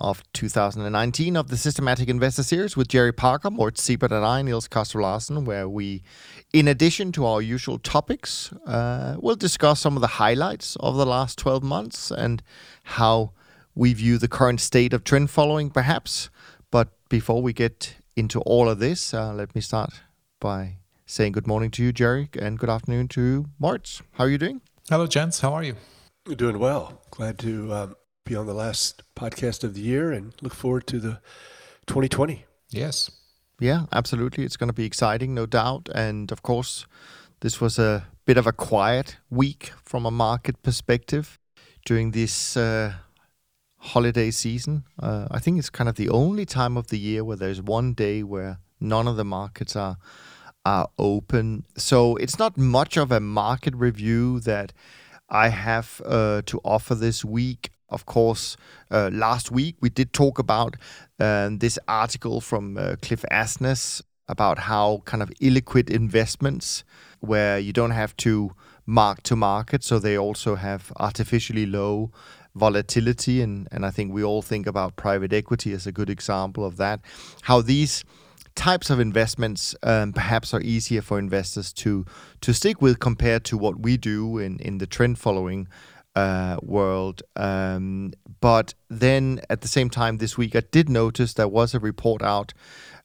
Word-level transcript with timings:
of 0.00 0.22
2019 0.32 1.36
of 1.36 1.48
the 1.48 1.56
Systematic 1.56 2.08
Investor 2.08 2.42
Series 2.42 2.76
with 2.76 2.88
Jerry 2.88 3.12
Parker, 3.12 3.50
Mort 3.50 3.74
Seibert, 3.74 4.10
and 4.10 4.24
I, 4.24 4.42
Niels 4.42 4.68
Kaastrup 4.68 5.02
Larsen, 5.02 5.44
where 5.44 5.68
we, 5.68 6.02
in 6.52 6.66
addition 6.66 7.12
to 7.12 7.26
our 7.26 7.42
usual 7.42 7.78
topics, 7.78 8.52
uh, 8.66 9.16
will 9.18 9.36
discuss 9.36 9.80
some 9.80 9.96
of 9.96 10.00
the 10.00 10.06
highlights 10.18 10.76
of 10.76 10.96
the 10.96 11.06
last 11.06 11.38
12 11.38 11.62
months 11.62 12.10
and 12.10 12.42
how 12.84 13.32
we 13.74 13.92
view 13.92 14.18
the 14.18 14.28
current 14.28 14.60
state 14.60 14.92
of 14.92 15.04
trend 15.04 15.30
following, 15.30 15.70
perhaps. 15.70 16.30
But 16.70 16.88
before 17.08 17.42
we 17.42 17.52
get 17.52 17.94
into 18.16 18.40
all 18.40 18.68
of 18.68 18.78
this, 18.78 19.12
uh, 19.12 19.32
let 19.34 19.54
me 19.54 19.60
start 19.60 20.00
by 20.40 20.76
saying 21.06 21.32
good 21.32 21.46
morning 21.46 21.70
to 21.72 21.82
you, 21.82 21.92
Jerry, 21.92 22.28
and 22.38 22.58
good 22.58 22.70
afternoon 22.70 23.08
to 23.08 23.20
you, 23.20 23.46
Mort. 23.58 24.00
How 24.12 24.24
are 24.24 24.30
you 24.30 24.38
doing? 24.38 24.60
Hello, 24.88 25.06
gents. 25.06 25.40
How 25.40 25.52
are 25.52 25.62
you? 25.62 25.76
Doing 26.36 26.58
well. 26.58 27.02
Glad 27.10 27.38
to 27.40 27.72
um, 27.72 27.96
be 28.24 28.36
on 28.36 28.46
the 28.46 28.54
last 28.54 29.02
podcast 29.16 29.64
of 29.64 29.74
the 29.74 29.80
year 29.80 30.12
and 30.12 30.34
look 30.42 30.54
forward 30.54 30.86
to 30.88 30.98
the 30.98 31.20
2020. 31.86 32.44
Yes. 32.70 33.10
Yeah, 33.58 33.86
absolutely. 33.92 34.44
It's 34.44 34.56
going 34.56 34.68
to 34.68 34.74
be 34.74 34.84
exciting, 34.84 35.34
no 35.34 35.46
doubt. 35.46 35.88
And 35.94 36.32
of 36.32 36.42
course, 36.42 36.86
this 37.40 37.60
was 37.60 37.78
a 37.78 38.06
bit 38.24 38.36
of 38.36 38.46
a 38.46 38.52
quiet 38.52 39.16
week 39.28 39.72
from 39.84 40.06
a 40.06 40.10
market 40.10 40.62
perspective 40.62 41.38
during 41.84 42.12
this 42.12 42.56
uh, 42.56 42.94
holiday 43.78 44.30
season. 44.30 44.84
Uh, 44.98 45.26
I 45.30 45.38
think 45.38 45.58
it's 45.58 45.70
kind 45.70 45.88
of 45.88 45.96
the 45.96 46.08
only 46.08 46.46
time 46.46 46.76
of 46.76 46.88
the 46.88 46.98
year 46.98 47.24
where 47.24 47.36
there's 47.36 47.60
one 47.60 47.92
day 47.92 48.22
where 48.22 48.58
none 48.80 49.08
of 49.08 49.16
the 49.16 49.24
markets 49.24 49.76
are 49.76 49.96
are 50.64 50.88
open. 50.98 51.64
So 51.76 52.16
it's 52.16 52.38
not 52.38 52.58
much 52.58 52.98
of 52.98 53.10
a 53.10 53.18
market 53.18 53.74
review 53.74 54.40
that 54.40 54.72
I 55.30 55.48
have 55.48 56.02
uh, 56.04 56.42
to 56.46 56.60
offer 56.64 56.94
this 56.94 57.24
week. 57.24 57.70
Of 57.90 58.06
course, 58.06 58.56
uh, 58.90 59.10
last 59.12 59.50
week 59.50 59.76
we 59.80 59.90
did 59.90 60.12
talk 60.12 60.38
about 60.38 60.76
uh, 61.18 61.50
this 61.52 61.78
article 61.86 62.40
from 62.40 62.76
uh, 62.76 62.96
Cliff 63.02 63.24
Asness 63.30 64.02
about 64.28 64.58
how 64.58 65.02
kind 65.06 65.22
of 65.22 65.30
illiquid 65.40 65.90
investments, 65.90 66.84
where 67.18 67.58
you 67.58 67.72
don't 67.72 67.90
have 67.90 68.16
to 68.16 68.52
mark 68.86 69.22
to 69.24 69.36
market, 69.36 69.82
so 69.82 69.98
they 69.98 70.16
also 70.16 70.54
have 70.54 70.92
artificially 70.96 71.66
low 71.66 72.10
volatility. 72.54 73.42
And, 73.42 73.68
and 73.72 73.84
I 73.84 73.90
think 73.90 74.12
we 74.12 74.22
all 74.22 74.42
think 74.42 74.66
about 74.66 74.96
private 74.96 75.32
equity 75.32 75.72
as 75.72 75.86
a 75.86 75.92
good 75.92 76.08
example 76.08 76.64
of 76.64 76.76
that. 76.76 77.00
How 77.42 77.60
these 77.60 78.04
types 78.54 78.90
of 78.90 79.00
investments 79.00 79.74
um, 79.82 80.12
perhaps 80.12 80.52
are 80.54 80.60
easier 80.60 81.02
for 81.02 81.18
investors 81.18 81.72
to 81.72 82.04
to 82.40 82.52
stick 82.52 82.82
with 82.82 82.98
compared 82.98 83.44
to 83.44 83.56
what 83.56 83.80
we 83.80 83.96
do 83.96 84.38
in 84.38 84.58
in 84.58 84.78
the 84.78 84.86
trend 84.86 85.18
following 85.18 85.68
uh, 86.16 86.56
world. 86.62 87.22
Um, 87.36 88.12
but 88.40 88.74
then 88.88 89.40
at 89.48 89.60
the 89.60 89.68
same 89.68 89.90
time 89.90 90.18
this 90.18 90.36
week, 90.36 90.56
I 90.56 90.62
did 90.70 90.88
notice 90.88 91.34
there 91.34 91.48
was 91.48 91.74
a 91.74 91.78
report 91.78 92.22
out 92.22 92.52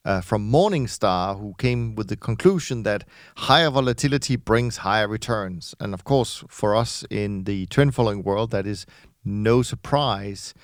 uh, 0.04 0.20
from 0.20 0.50
Morningstar 0.50 1.38
who 1.38 1.54
came 1.58 1.94
with 1.96 2.08
the 2.08 2.16
conclusion 2.16 2.84
that 2.84 3.04
higher 3.36 3.70
volatility 3.70 4.36
brings 4.36 4.78
higher 4.78 5.08
returns. 5.08 5.74
And 5.80 5.92
of 5.92 6.04
course, 6.04 6.44
for 6.48 6.76
us 6.76 7.04
in 7.10 7.44
the 7.44 7.66
trend 7.66 7.94
following 7.94 8.22
world, 8.22 8.50
that 8.52 8.66
is 8.66 8.86
no 9.24 9.62
surprise. 9.62 10.54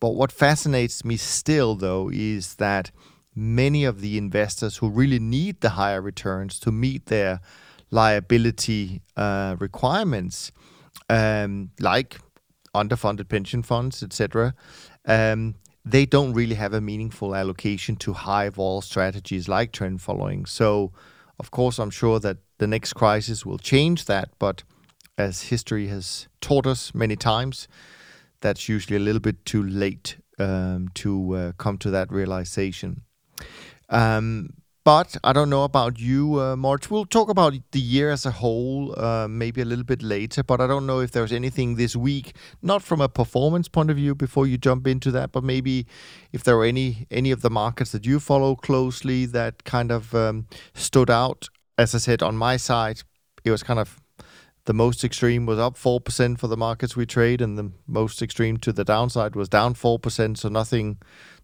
But 0.00 0.10
what 0.10 0.32
fascinates 0.32 1.04
me 1.04 1.16
still, 1.16 1.74
though, 1.74 2.10
is 2.12 2.56
that 2.56 2.90
many 3.34 3.84
of 3.84 4.00
the 4.00 4.18
investors 4.18 4.78
who 4.78 4.90
really 4.90 5.18
need 5.18 5.60
the 5.60 5.70
higher 5.70 6.02
returns 6.02 6.58
to 6.60 6.72
meet 6.72 7.06
their 7.06 7.40
liability 7.90 9.02
uh, 9.16 9.56
requirements, 9.58 10.52
um, 11.10 11.70
like 11.80 12.18
underfunded 12.74 13.28
pension 13.28 13.62
funds, 13.62 14.02
etc., 14.02 14.54
um, 15.06 15.56
they 15.84 16.06
don't 16.06 16.34
really 16.34 16.54
have 16.54 16.72
a 16.72 16.80
meaningful 16.80 17.34
allocation 17.34 17.96
to 17.96 18.12
high 18.12 18.48
vol 18.48 18.80
strategies 18.80 19.48
like 19.48 19.72
trend 19.72 20.00
following. 20.00 20.46
So, 20.46 20.92
of 21.38 21.50
course, 21.50 21.78
I'm 21.78 21.90
sure 21.90 22.20
that 22.20 22.36
the 22.58 22.66
next 22.66 22.92
crisis 22.92 23.44
will 23.44 23.58
change 23.58 24.04
that, 24.04 24.28
but 24.38 24.62
as 25.18 25.42
history 25.42 25.88
has 25.88 26.28
taught 26.40 26.66
us 26.66 26.94
many 26.94 27.16
times, 27.16 27.66
that's 28.40 28.68
usually 28.68 28.96
a 28.96 29.00
little 29.00 29.20
bit 29.20 29.44
too 29.44 29.62
late 29.62 30.16
um, 30.38 30.88
to 30.94 31.34
uh, 31.34 31.52
come 31.56 31.78
to 31.78 31.90
that 31.90 32.12
realization. 32.12 33.02
Um, 33.88 34.50
but 34.84 35.16
I 35.22 35.32
don't 35.32 35.50
know 35.50 35.64
about 35.64 35.98
you, 35.98 36.40
uh, 36.40 36.56
March. 36.56 36.90
We'll 36.90 37.04
talk 37.04 37.28
about 37.28 37.54
the 37.72 37.80
year 37.80 38.10
as 38.10 38.24
a 38.24 38.30
whole, 38.30 38.98
uh, 38.98 39.28
maybe 39.28 39.60
a 39.60 39.64
little 39.64 39.84
bit 39.84 40.02
later. 40.02 40.42
But 40.42 40.60
I 40.60 40.66
don't 40.66 40.86
know 40.86 41.00
if 41.00 41.10
there's 41.10 41.32
anything 41.32 41.76
this 41.76 41.94
week, 41.94 42.34
not 42.62 42.82
from 42.82 43.00
a 43.00 43.08
performance 43.08 43.68
point 43.68 43.90
of 43.90 43.96
view, 43.96 44.14
before 44.14 44.46
you 44.46 44.56
jump 44.56 44.86
into 44.86 45.10
that, 45.10 45.32
but 45.32 45.44
maybe 45.44 45.86
if 46.32 46.44
there 46.44 46.56
are 46.56 46.64
any 46.64 47.06
any 47.10 47.30
of 47.30 47.42
the 47.42 47.50
markets 47.50 47.92
that 47.92 48.06
you 48.06 48.20
follow 48.20 48.56
closely 48.56 49.26
that 49.26 49.64
kind 49.64 49.92
of 49.92 50.14
um, 50.14 50.46
stood 50.74 51.10
out. 51.10 51.48
As 51.76 51.94
I 51.94 51.98
said 51.98 52.22
on 52.22 52.36
my 52.36 52.56
side, 52.56 53.02
it 53.44 53.50
was 53.50 53.62
kind 53.62 53.80
of 53.80 54.00
the 54.66 54.74
most 54.74 55.02
extreme 55.04 55.46
was 55.46 55.58
up 55.58 55.74
4% 55.76 56.38
for 56.38 56.46
the 56.46 56.56
markets 56.56 56.94
we 56.94 57.06
trade 57.06 57.40
and 57.40 57.58
the 57.58 57.72
most 57.86 58.22
extreme 58.22 58.56
to 58.58 58.72
the 58.72 58.84
downside 58.84 59.34
was 59.34 59.48
down 59.48 59.74
4% 59.74 60.36
so 60.36 60.48
nothing 60.48 60.98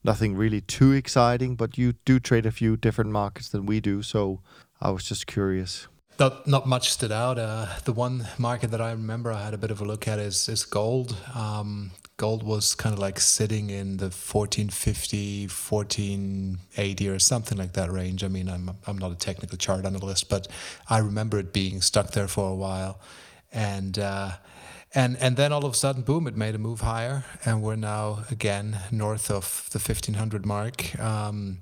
nothing 0.07 0.37
really 0.37 0.61
too 0.61 0.93
exciting 0.93 1.57
but 1.57 1.77
you 1.77 1.93
do 2.05 2.19
trade 2.19 2.47
a 2.47 2.51
few 2.51 2.77
different 2.77 3.11
markets 3.11 3.49
than 3.51 3.67
we 3.67 3.81
do 3.81 4.03
so 4.03 4.41
i 4.81 4.91
was 4.91 5.05
just 5.05 5.27
curious 5.27 5.89
not, 6.19 6.47
not 6.47 6.67
much 6.67 6.93
stood 6.93 7.13
out. 7.13 7.39
Uh, 7.39 7.67
the 7.85 7.93
one 7.93 8.27
market 8.39 8.71
that 8.71 8.81
I 8.81 8.93
remember 8.93 9.31
I 9.31 9.45
had 9.45 9.53
a 9.53 9.59
bit 9.59 9.71
of 9.71 9.83
a 9.83 9.85
look 9.85 10.09
at 10.09 10.19
is 10.19 10.49
is 10.49 10.65
gold. 10.65 11.15
Um, 11.35 11.91
gold 12.17 12.43
was 12.43 12.75
kind 12.75 12.95
of 12.95 12.99
like 12.99 13.21
sitting 13.21 13.69
in 13.71 13.99
the 13.99 14.07
1450 14.07 15.49
1480 15.49 17.09
or 17.09 17.19
something 17.19 17.59
like 17.59 17.75
that 17.75 17.91
range 17.91 18.25
i 18.25 18.29
mean 18.29 18.49
i'm 18.49 18.71
i'm 18.87 18.97
not 18.97 19.13
a 19.13 19.15
technical 19.15 19.59
chart 19.59 19.85
analyst 19.85 20.29
but 20.29 20.49
i 20.89 20.99
remember 20.99 21.39
it 21.39 21.53
being 21.53 21.81
stuck 21.83 22.13
there 22.13 22.29
for 22.29 22.51
a 22.51 22.55
while 22.55 22.99
and 23.53 23.99
uh, 23.99 24.33
and 24.95 25.17
and 25.19 25.37
then 25.37 25.53
all 25.53 25.65
of 25.65 25.73
a 25.73 25.77
sudden 25.77 26.03
boom 26.03 26.27
it 26.27 26.37
made 26.37 26.55
a 26.55 26.59
move 26.59 26.81
higher 26.81 27.25
and 27.45 27.63
we're 27.63 27.77
now 27.77 28.25
again 28.31 28.79
north 28.91 29.31
of 29.31 29.69
the 29.73 29.79
1500 29.79 30.47
mark 30.47 30.99
um, 31.01 31.59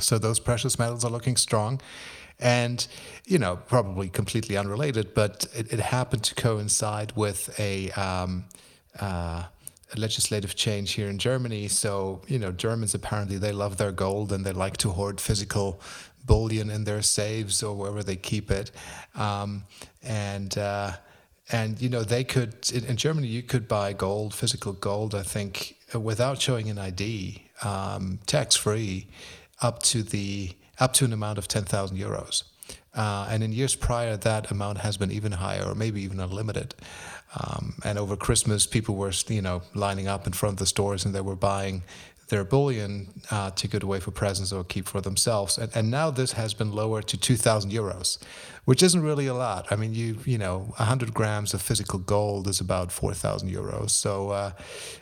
so 0.00 0.18
those 0.18 0.38
precious 0.38 0.78
metals 0.78 1.04
are 1.04 1.10
looking 1.10 1.36
strong 1.36 1.80
and 2.38 2.86
you 3.24 3.38
know 3.38 3.56
probably 3.56 4.08
completely 4.08 4.56
unrelated 4.56 5.14
but 5.14 5.46
it, 5.54 5.72
it 5.72 5.80
happened 5.80 6.22
to 6.22 6.34
coincide 6.34 7.12
with 7.16 7.58
a 7.58 7.90
um, 7.92 8.44
uh, 9.00 9.44
a 9.94 9.98
legislative 9.98 10.54
change 10.54 10.92
here 10.92 11.08
in 11.08 11.18
Germany. 11.18 11.68
So, 11.68 12.20
you 12.26 12.38
know, 12.38 12.52
Germans 12.52 12.94
apparently 12.94 13.38
they 13.38 13.52
love 13.52 13.76
their 13.78 13.92
gold 13.92 14.32
and 14.32 14.44
they 14.44 14.52
like 14.52 14.76
to 14.78 14.90
hoard 14.90 15.20
physical 15.20 15.80
bullion 16.26 16.70
in 16.70 16.84
their 16.84 17.00
safes 17.02 17.62
or 17.62 17.74
wherever 17.74 18.02
they 18.02 18.16
keep 18.16 18.50
it. 18.50 18.70
Um, 19.14 19.64
and 20.02 20.56
uh, 20.58 20.92
and 21.50 21.80
you 21.80 21.88
know 21.88 22.02
they 22.02 22.24
could 22.24 22.70
in, 22.72 22.84
in, 22.84 22.96
Germany 22.96 23.26
you 23.26 23.42
could 23.42 23.68
buy 23.68 23.92
gold, 23.92 24.34
physical 24.34 24.72
gold, 24.72 25.14
I 25.14 25.22
think, 25.22 25.76
without 25.94 26.40
showing 26.40 26.68
an 26.68 26.78
ID, 26.78 27.42
um, 27.62 28.18
tax 28.26 28.56
free, 28.56 29.06
up 29.60 29.82
to 29.84 30.02
the 30.02 30.54
up 30.78 30.92
to 30.94 31.04
an 31.04 31.12
amount 31.12 31.38
of 31.38 31.48
ten 31.48 31.64
thousand 31.64 31.96
euros. 31.96 32.44
Uh, 32.94 33.28
and 33.30 33.42
in 33.44 33.52
years 33.52 33.76
prior, 33.76 34.16
that 34.16 34.50
amount 34.50 34.78
has 34.78 34.96
been 34.96 35.12
even 35.12 35.32
higher, 35.32 35.64
or 35.64 35.74
maybe 35.74 36.02
even 36.02 36.18
unlimited. 36.18 36.74
Um, 37.34 37.74
and 37.84 37.98
over 37.98 38.16
Christmas, 38.16 38.66
people 38.66 38.96
were, 38.96 39.12
you 39.28 39.42
know, 39.42 39.62
lining 39.74 40.08
up 40.08 40.26
in 40.26 40.32
front 40.32 40.54
of 40.54 40.58
the 40.58 40.66
stores 40.66 41.04
and 41.04 41.14
they 41.14 41.20
were 41.20 41.36
buying 41.36 41.82
their 42.28 42.44
bullion 42.44 43.08
uh, 43.30 43.50
to 43.52 43.66
give 43.66 43.82
away 43.82 44.00
for 44.00 44.10
presents 44.10 44.52
or 44.52 44.62
keep 44.62 44.86
for 44.86 45.00
themselves. 45.00 45.56
And, 45.56 45.74
and 45.74 45.90
now 45.90 46.10
this 46.10 46.32
has 46.32 46.52
been 46.52 46.72
lowered 46.72 47.06
to 47.08 47.16
2,000 47.16 47.70
euros, 47.70 48.18
which 48.66 48.82
isn't 48.82 49.02
really 49.02 49.26
a 49.26 49.34
lot. 49.34 49.66
I 49.70 49.76
mean, 49.76 49.94
you 49.94 50.18
you 50.24 50.36
know, 50.36 50.74
100 50.76 51.14
grams 51.14 51.54
of 51.54 51.62
physical 51.62 51.98
gold 51.98 52.46
is 52.46 52.60
about 52.60 52.92
4,000 52.92 53.50
euros. 53.50 53.90
So 53.90 54.30
uh, 54.30 54.50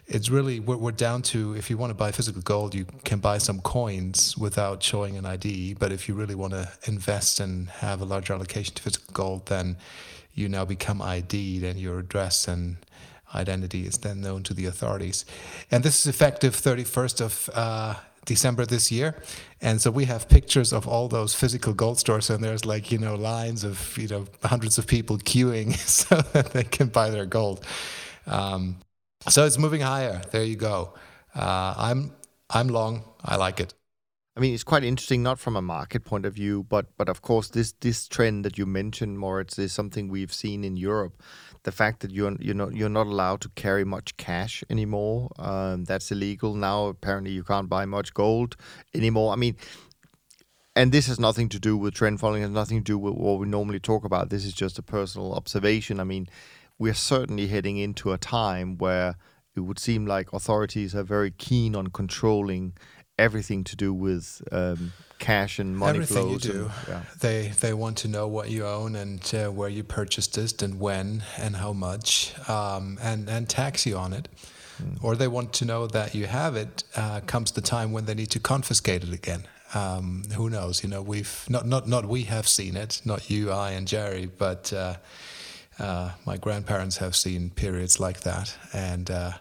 it's 0.06 0.30
really 0.30 0.60
we're, 0.60 0.76
we're 0.76 0.92
down 0.92 1.22
to 1.22 1.54
if 1.56 1.68
you 1.68 1.76
want 1.76 1.90
to 1.90 1.94
buy 1.94 2.12
physical 2.12 2.42
gold, 2.42 2.74
you 2.74 2.86
can 3.04 3.18
buy 3.18 3.38
some 3.38 3.60
coins 3.60 4.38
without 4.38 4.82
showing 4.82 5.16
an 5.16 5.26
ID. 5.26 5.74
But 5.74 5.90
if 5.90 6.08
you 6.08 6.14
really 6.14 6.36
want 6.36 6.52
to 6.52 6.70
invest 6.86 7.40
and 7.40 7.68
have 7.68 8.00
a 8.00 8.04
larger 8.04 8.34
allocation 8.34 8.74
to 8.76 8.82
physical 8.82 9.12
gold, 9.12 9.46
then 9.46 9.76
you 10.32 10.48
now 10.48 10.64
become 10.64 11.02
ID'd 11.02 11.64
and 11.64 11.80
your 11.80 11.98
address 11.98 12.46
and 12.46 12.76
identity 13.36 13.86
is 13.86 13.98
then 13.98 14.20
known 14.20 14.42
to 14.44 14.54
the 14.54 14.66
authorities. 14.66 15.24
And 15.70 15.84
this 15.84 16.00
is 16.00 16.06
effective 16.06 16.54
31st 16.54 17.20
of 17.20 17.50
uh, 17.54 17.94
December 18.24 18.66
this 18.66 18.90
year. 18.90 19.14
And 19.60 19.80
so 19.80 19.90
we 19.90 20.04
have 20.06 20.28
pictures 20.28 20.72
of 20.72 20.86
all 20.86 21.08
those 21.08 21.34
physical 21.34 21.72
gold 21.72 21.98
stores, 21.98 22.28
and 22.30 22.42
there's 22.42 22.64
like, 22.64 22.92
you 22.92 22.98
know, 22.98 23.14
lines 23.14 23.64
of, 23.64 23.96
you 23.96 24.08
know, 24.08 24.26
hundreds 24.42 24.78
of 24.78 24.86
people 24.86 25.18
queuing 25.18 25.74
so 25.76 26.16
that 26.32 26.52
they 26.52 26.64
can 26.64 26.88
buy 26.88 27.10
their 27.10 27.26
gold. 27.26 27.64
Um, 28.26 28.76
so 29.28 29.46
it's 29.46 29.58
moving 29.58 29.80
higher. 29.80 30.22
There 30.30 30.44
you 30.44 30.56
go. 30.56 30.94
Uh, 31.34 31.74
I'm 31.76 32.12
I'm 32.50 32.68
long. 32.68 33.04
I 33.24 33.36
like 33.36 33.60
it. 33.60 33.74
I 34.36 34.40
mean, 34.40 34.52
it's 34.52 34.64
quite 34.64 34.84
interesting, 34.84 35.22
not 35.22 35.38
from 35.38 35.56
a 35.56 35.62
market 35.62 36.04
point 36.04 36.26
of 36.26 36.34
view, 36.34 36.66
but 36.68 36.94
but 36.98 37.08
of 37.08 37.22
course, 37.22 37.48
this 37.48 37.72
this 37.80 38.06
trend 38.06 38.44
that 38.44 38.58
you 38.58 38.66
mentioned, 38.66 39.18
Moritz, 39.18 39.58
is 39.58 39.72
something 39.72 40.08
we've 40.08 40.32
seen 40.32 40.62
in 40.62 40.76
Europe. 40.76 41.22
The 41.62 41.72
fact 41.72 42.00
that 42.00 42.10
you're 42.10 42.36
you're 42.38 42.54
not 42.54 42.74
you're 42.74 42.90
not 42.90 43.06
allowed 43.06 43.40
to 43.42 43.48
carry 43.50 43.84
much 43.84 44.16
cash 44.18 44.62
anymore. 44.68 45.30
Um, 45.38 45.84
that's 45.84 46.12
illegal 46.12 46.54
now. 46.54 46.88
Apparently, 46.88 47.30
you 47.32 47.44
can't 47.44 47.70
buy 47.70 47.86
much 47.86 48.12
gold 48.12 48.56
anymore. 48.94 49.32
I 49.32 49.36
mean, 49.36 49.56
and 50.74 50.92
this 50.92 51.06
has 51.06 51.18
nothing 51.18 51.48
to 51.48 51.58
do 51.58 51.74
with 51.78 51.94
trend 51.94 52.20
following. 52.20 52.42
Has 52.42 52.50
nothing 52.50 52.80
to 52.80 52.84
do 52.84 52.98
with 52.98 53.14
what 53.14 53.38
we 53.38 53.46
normally 53.46 53.80
talk 53.80 54.04
about. 54.04 54.28
This 54.28 54.44
is 54.44 54.52
just 54.52 54.78
a 54.78 54.82
personal 54.82 55.32
observation. 55.32 55.98
I 55.98 56.04
mean, 56.04 56.28
we're 56.78 56.92
certainly 56.92 57.46
heading 57.46 57.78
into 57.78 58.12
a 58.12 58.18
time 58.18 58.76
where 58.76 59.16
it 59.56 59.60
would 59.60 59.78
seem 59.78 60.04
like 60.04 60.34
authorities 60.34 60.94
are 60.94 61.02
very 61.02 61.30
keen 61.30 61.74
on 61.74 61.86
controlling 61.86 62.74
everything 63.18 63.64
to 63.64 63.76
do 63.76 63.92
with 63.92 64.42
um, 64.52 64.92
cash 65.18 65.58
and 65.58 65.76
money 65.76 65.98
everything 65.98 66.28
flows. 66.28 66.44
you 66.44 66.52
do. 66.52 66.60
And, 66.62 66.72
yeah. 66.88 67.02
They 67.20 67.48
they 67.60 67.72
want 67.72 67.98
to 67.98 68.08
know 68.08 68.28
what 68.28 68.50
you 68.50 68.66
own 68.66 68.96
and 68.96 69.34
uh, 69.34 69.50
where 69.50 69.68
you 69.68 69.82
purchased 69.82 70.36
it 70.38 70.62
and 70.62 70.78
when 70.78 71.22
and 71.38 71.56
how 71.56 71.72
much 71.72 72.34
um, 72.48 72.98
and 73.02 73.28
and 73.28 73.48
tax 73.48 73.86
you 73.86 73.96
on 73.96 74.12
it. 74.12 74.28
Mm. 74.82 75.02
Or 75.02 75.16
they 75.16 75.28
want 75.28 75.54
to 75.54 75.64
know 75.64 75.86
that 75.86 76.14
you 76.14 76.26
have 76.26 76.54
it. 76.54 76.84
Uh, 76.94 77.20
comes 77.20 77.52
the 77.52 77.62
time 77.62 77.92
when 77.92 78.04
they 78.04 78.14
need 78.14 78.30
to 78.30 78.40
confiscate 78.40 79.02
it 79.02 79.12
again. 79.12 79.44
Um, 79.74 80.22
who 80.34 80.50
knows? 80.50 80.82
You 80.82 80.90
know, 80.90 81.02
we've 81.02 81.44
not 81.48 81.66
not 81.66 81.88
not 81.88 82.06
we 82.06 82.24
have 82.24 82.46
seen 82.46 82.76
it, 82.76 83.00
not 83.04 83.30
you, 83.30 83.50
I, 83.50 83.70
and 83.70 83.88
Jerry, 83.88 84.26
but 84.26 84.72
uh, 84.72 84.96
uh 85.78 86.12
my 86.26 86.36
grandparents 86.36 86.98
have 86.98 87.16
seen 87.16 87.50
periods 87.50 87.98
like 87.98 88.20
that, 88.20 88.54
and 88.72 89.10
uh, 89.10 89.32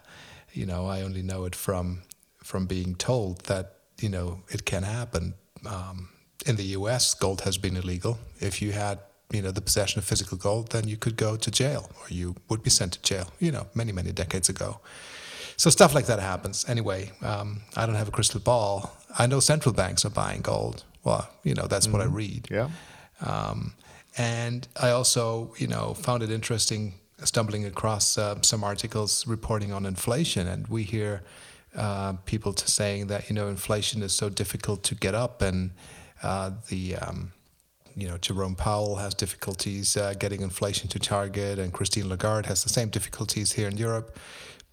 you 0.52 0.64
know, 0.64 0.86
I 0.86 1.02
only 1.02 1.22
know 1.22 1.44
it 1.44 1.54
from 1.54 2.02
from 2.46 2.66
being 2.66 2.94
told 2.94 3.40
that 3.46 3.66
you 4.00 4.08
know 4.08 4.40
it 4.48 4.64
can 4.64 4.84
happen. 4.84 5.34
Um, 5.66 6.08
in 6.46 6.56
the 6.56 6.68
U.S., 6.78 7.14
gold 7.14 7.40
has 7.40 7.58
been 7.58 7.76
illegal. 7.76 8.18
If 8.38 8.62
you 8.62 8.72
had 8.72 9.00
you 9.32 9.42
know 9.42 9.50
the 9.50 9.60
possession 9.60 9.98
of 9.98 10.04
physical 10.04 10.38
gold, 10.38 10.70
then 10.70 10.86
you 10.86 10.96
could 10.96 11.16
go 11.16 11.36
to 11.36 11.50
jail 11.50 11.90
or 12.00 12.06
you 12.08 12.36
would 12.48 12.62
be 12.62 12.70
sent 12.70 12.92
to 12.92 13.02
jail. 13.02 13.26
You 13.40 13.52
know, 13.52 13.66
many 13.74 13.92
many 13.92 14.12
decades 14.12 14.48
ago. 14.48 14.80
So 15.56 15.70
stuff 15.70 15.94
like 15.94 16.06
that 16.06 16.20
happens. 16.20 16.68
Anyway, 16.68 17.12
um, 17.22 17.62
I 17.76 17.86
don't 17.86 17.94
have 17.96 18.08
a 18.08 18.10
crystal 18.10 18.40
ball. 18.40 18.92
I 19.18 19.26
know 19.26 19.40
central 19.40 19.74
banks 19.74 20.04
are 20.04 20.10
buying 20.10 20.42
gold. 20.42 20.84
Well, 21.02 21.28
you 21.42 21.54
know 21.54 21.66
that's 21.66 21.86
mm-hmm. 21.86 21.98
what 21.98 22.02
I 22.02 22.06
mm-hmm. 22.06 22.22
read. 22.22 22.48
Yeah. 22.50 22.68
Um, 23.20 23.72
and 24.18 24.66
I 24.80 24.90
also, 24.90 25.52
you 25.58 25.66
know, 25.66 25.94
found 25.94 26.22
it 26.22 26.30
interesting 26.30 26.94
stumbling 27.24 27.64
across 27.64 28.18
uh, 28.18 28.40
some 28.42 28.62
articles 28.64 29.26
reporting 29.26 29.72
on 29.72 29.84
inflation, 29.86 30.46
and 30.46 30.68
we 30.68 30.82
hear 30.84 31.22
uh, 31.76 32.14
people 32.24 32.52
to 32.52 32.70
saying 32.70 33.08
that 33.08 33.28
you 33.28 33.34
know 33.34 33.48
inflation 33.48 34.02
is 34.02 34.12
so 34.12 34.28
difficult 34.28 34.82
to 34.84 34.94
get 34.94 35.14
up, 35.14 35.42
and 35.42 35.70
uh, 36.22 36.50
the 36.68 36.96
um, 36.96 37.32
you 37.94 38.08
know 38.08 38.18
Jerome 38.18 38.56
Powell 38.56 38.96
has 38.96 39.14
difficulties 39.14 39.96
uh, 39.96 40.14
getting 40.18 40.42
inflation 40.42 40.88
to 40.88 40.98
target, 40.98 41.58
and 41.58 41.72
Christine 41.72 42.08
Lagarde 42.08 42.48
has 42.48 42.62
the 42.62 42.70
same 42.70 42.88
difficulties 42.88 43.52
here 43.52 43.68
in 43.68 43.76
Europe. 43.76 44.18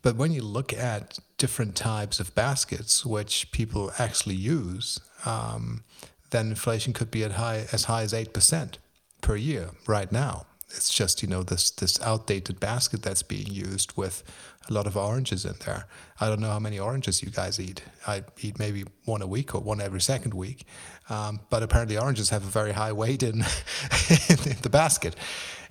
But 0.01 0.15
when 0.15 0.33
you 0.33 0.41
look 0.41 0.73
at 0.73 1.19
different 1.38 1.75
types 1.75 2.19
of 2.19 2.35
baskets 2.35 3.05
which 3.05 3.51
people 3.51 3.91
actually 3.97 4.35
use, 4.35 5.00
um, 5.25 5.83
then 6.31 6.50
inflation 6.50 6.91
could 6.94 7.11
be 7.11 7.23
at 7.23 7.33
high 7.33 7.67
as 7.71 7.85
high 7.85 8.03
as 8.03 8.13
eight 8.13 8.33
percent 8.33 8.77
per 9.21 9.35
year 9.38 9.69
right 9.88 10.11
now 10.11 10.45
it's 10.75 10.91
just 10.91 11.21
you 11.21 11.27
know 11.27 11.44
this 11.44 11.69
this 11.71 12.01
outdated 12.01 12.59
basket 12.59 13.01
that's 13.01 13.23
being 13.23 13.47
used 13.47 13.95
with 13.95 14.23
a 14.69 14.74
lot 14.74 14.88
of 14.88 14.95
oranges 14.95 15.45
in 15.45 15.56
there. 15.65 15.86
I 16.19 16.30
don't 16.30 16.39
know 16.39 16.50
how 16.50 16.60
many 16.60 16.80
oranges 16.80 17.21
you 17.21 17.30
guys 17.30 17.60
eat. 17.60 17.83
I 18.07 18.24
eat 18.39 18.60
maybe 18.60 18.86
one 19.06 19.21
a 19.21 19.27
week 19.27 19.54
or 19.54 19.62
one 19.62 19.81
every 19.81 20.01
second 20.01 20.33
week, 20.33 20.65
um, 21.10 21.42
but 21.50 21.63
apparently 21.63 21.98
oranges 21.98 22.30
have 22.30 22.44
a 22.44 22.50
very 22.50 22.71
high 22.71 22.94
weight 22.94 23.24
in, 23.24 23.39
in 24.10 24.57
the 24.62 24.69
basket. 24.71 25.15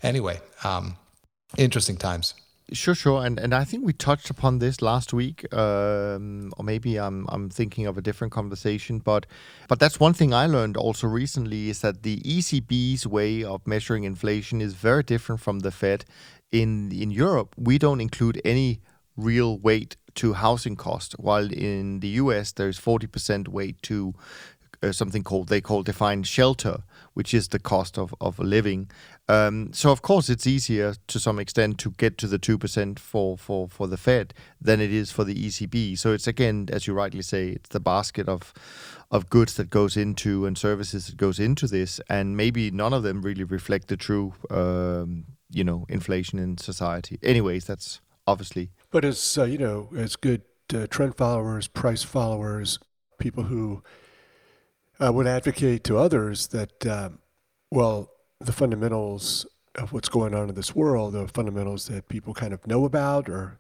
Anyway, 0.02 0.40
um, 0.64 0.96
interesting 1.56 1.96
times. 1.96 2.34
Sure, 2.72 2.94
sure, 2.94 3.24
and 3.24 3.38
and 3.38 3.54
I 3.54 3.64
think 3.64 3.84
we 3.84 3.92
touched 3.92 4.30
upon 4.30 4.58
this 4.58 4.80
last 4.80 5.12
week, 5.12 5.52
um, 5.52 6.52
or 6.56 6.64
maybe 6.64 6.98
I'm 6.98 7.26
I'm 7.28 7.50
thinking 7.50 7.86
of 7.86 7.98
a 7.98 8.00
different 8.00 8.32
conversation, 8.32 8.98
but 8.98 9.26
but 9.68 9.78
that's 9.78 10.00
one 10.00 10.14
thing 10.14 10.32
I 10.32 10.46
learned 10.46 10.76
also 10.78 11.06
recently 11.06 11.68
is 11.68 11.80
that 11.80 12.02
the 12.02 12.20
ECB's 12.20 13.06
way 13.06 13.44
of 13.44 13.66
measuring 13.66 14.04
inflation 14.04 14.62
is 14.62 14.72
very 14.72 15.02
different 15.02 15.42
from 15.42 15.58
the 15.60 15.70
Fed. 15.70 16.06
In 16.52 16.92
in 16.92 17.10
Europe, 17.10 17.54
we 17.56 17.78
don't 17.78 18.00
include 18.00 18.40
any 18.44 18.80
real 19.16 19.58
weight 19.58 19.96
to 20.14 20.34
housing 20.34 20.76
cost, 20.76 21.14
while 21.18 21.50
in 21.50 22.00
the 22.00 22.08
US 22.22 22.52
there's 22.52 22.78
40% 22.78 23.48
weight 23.48 23.80
to 23.82 24.14
uh, 24.82 24.92
something 24.92 25.22
called 25.22 25.48
they 25.48 25.60
call 25.60 25.82
defined 25.82 26.26
shelter, 26.26 26.82
which 27.14 27.32
is 27.32 27.48
the 27.48 27.58
cost 27.58 27.98
of, 27.98 28.14
of 28.20 28.38
living. 28.38 28.90
Um, 29.28 29.72
so 29.72 29.90
of 29.90 30.02
course 30.02 30.28
it's 30.28 30.46
easier 30.46 30.94
to 31.06 31.20
some 31.20 31.38
extent 31.38 31.78
to 31.78 31.92
get 31.92 32.18
to 32.18 32.26
the 32.26 32.38
two 32.38 32.58
percent 32.58 32.98
for, 32.98 33.38
for, 33.38 33.68
for 33.68 33.86
the 33.86 33.96
Fed 33.96 34.34
than 34.60 34.80
it 34.80 34.92
is 34.92 35.12
for 35.12 35.24
the 35.24 35.34
ECB. 35.34 35.96
So 35.96 36.12
it's 36.12 36.26
again, 36.26 36.68
as 36.72 36.86
you 36.86 36.94
rightly 36.94 37.22
say, 37.22 37.50
it's 37.50 37.68
the 37.68 37.80
basket 37.80 38.28
of 38.28 38.52
of 39.10 39.28
goods 39.28 39.54
that 39.54 39.68
goes 39.68 39.96
into 39.96 40.46
and 40.46 40.56
services 40.56 41.06
that 41.06 41.18
goes 41.18 41.38
into 41.38 41.66
this, 41.66 42.00
and 42.08 42.36
maybe 42.36 42.70
none 42.70 42.94
of 42.94 43.02
them 43.02 43.20
really 43.20 43.44
reflect 43.44 43.88
the 43.88 43.96
true, 43.96 44.32
um, 44.50 45.26
you 45.50 45.62
know, 45.62 45.84
inflation 45.90 46.38
in 46.38 46.56
society. 46.56 47.18
Anyways, 47.22 47.66
that's 47.66 48.00
obviously. 48.26 48.70
But 48.90 49.04
as 49.04 49.38
uh, 49.38 49.44
you 49.44 49.58
know, 49.58 49.90
as 49.96 50.16
good 50.16 50.42
uh, 50.74 50.86
trend 50.88 51.16
followers, 51.16 51.68
price 51.68 52.02
followers, 52.02 52.78
people 53.18 53.44
who 53.44 53.82
uh, 54.98 55.12
would 55.12 55.26
advocate 55.26 55.84
to 55.84 55.98
others 55.98 56.48
that, 56.48 56.86
um, 56.86 57.18
well, 57.70 58.11
the 58.44 58.52
fundamentals 58.52 59.46
of 59.76 59.92
what's 59.92 60.08
going 60.08 60.34
on 60.34 60.48
in 60.48 60.54
this 60.54 60.74
world, 60.74 61.14
the 61.14 61.26
fundamentals 61.28 61.86
that 61.86 62.08
people 62.08 62.34
kind 62.34 62.52
of 62.52 62.66
know 62.66 62.84
about, 62.84 63.28
or 63.28 63.58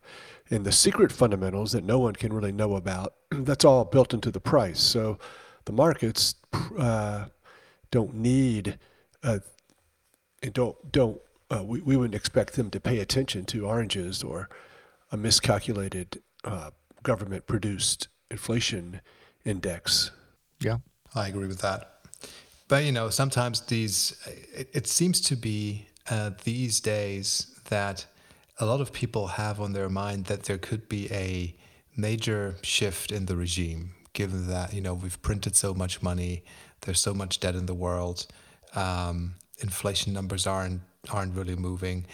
in 0.48 0.62
the 0.62 0.72
secret 0.72 1.10
fundamentals 1.10 1.72
that 1.72 1.84
no 1.84 1.98
one 1.98 2.14
can 2.14 2.32
really 2.32 2.52
know 2.52 2.76
about, 2.76 3.14
that's 3.30 3.64
all 3.64 3.84
built 3.84 4.12
into 4.12 4.30
the 4.30 4.40
price. 4.40 4.80
So 4.80 5.18
the 5.64 5.72
markets 5.72 6.34
uh, 6.78 7.26
don't 7.90 8.14
need, 8.14 8.78
uh, 9.22 9.38
don't 10.52 10.76
don't 10.92 11.20
uh, 11.52 11.62
we, 11.62 11.80
we 11.80 11.96
wouldn't 11.96 12.14
expect 12.14 12.54
them 12.54 12.70
to 12.70 12.80
pay 12.80 12.98
attention 12.98 13.44
to 13.44 13.66
oranges 13.66 14.22
or 14.22 14.48
a 15.10 15.16
miscalculated 15.16 16.22
uh, 16.44 16.70
government 17.02 17.46
produced 17.46 18.08
inflation 18.30 19.00
index. 19.44 20.10
Yeah. 20.60 20.78
I 21.14 21.28
agree 21.28 21.46
with 21.46 21.60
that. 21.60 21.98
But 22.72 22.86
you 22.86 22.92
know, 22.92 23.10
sometimes 23.10 23.60
these 23.60 24.16
it, 24.54 24.66
it 24.72 24.86
seems 24.86 25.20
to 25.28 25.36
be 25.36 25.88
uh, 26.08 26.30
these 26.44 26.80
days 26.80 27.54
that 27.68 28.06
a 28.58 28.64
lot 28.64 28.80
of 28.80 28.94
people 28.94 29.26
have 29.26 29.60
on 29.60 29.74
their 29.74 29.90
mind 29.90 30.24
that 30.24 30.44
there 30.44 30.56
could 30.56 30.88
be 30.88 31.06
a 31.12 31.54
major 31.98 32.56
shift 32.62 33.12
in 33.12 33.26
the 33.26 33.36
regime, 33.36 33.90
given 34.14 34.46
that 34.46 34.72
you 34.72 34.80
know 34.80 34.94
we've 34.94 35.20
printed 35.20 35.54
so 35.54 35.74
much 35.74 36.00
money, 36.00 36.44
there's 36.80 36.98
so 36.98 37.12
much 37.12 37.40
debt 37.40 37.56
in 37.56 37.66
the 37.66 37.74
world, 37.74 38.26
um, 38.74 39.34
inflation 39.58 40.14
numbers 40.14 40.46
aren't 40.46 40.80
aren't 41.10 41.34
really 41.34 41.56
moving. 41.56 42.06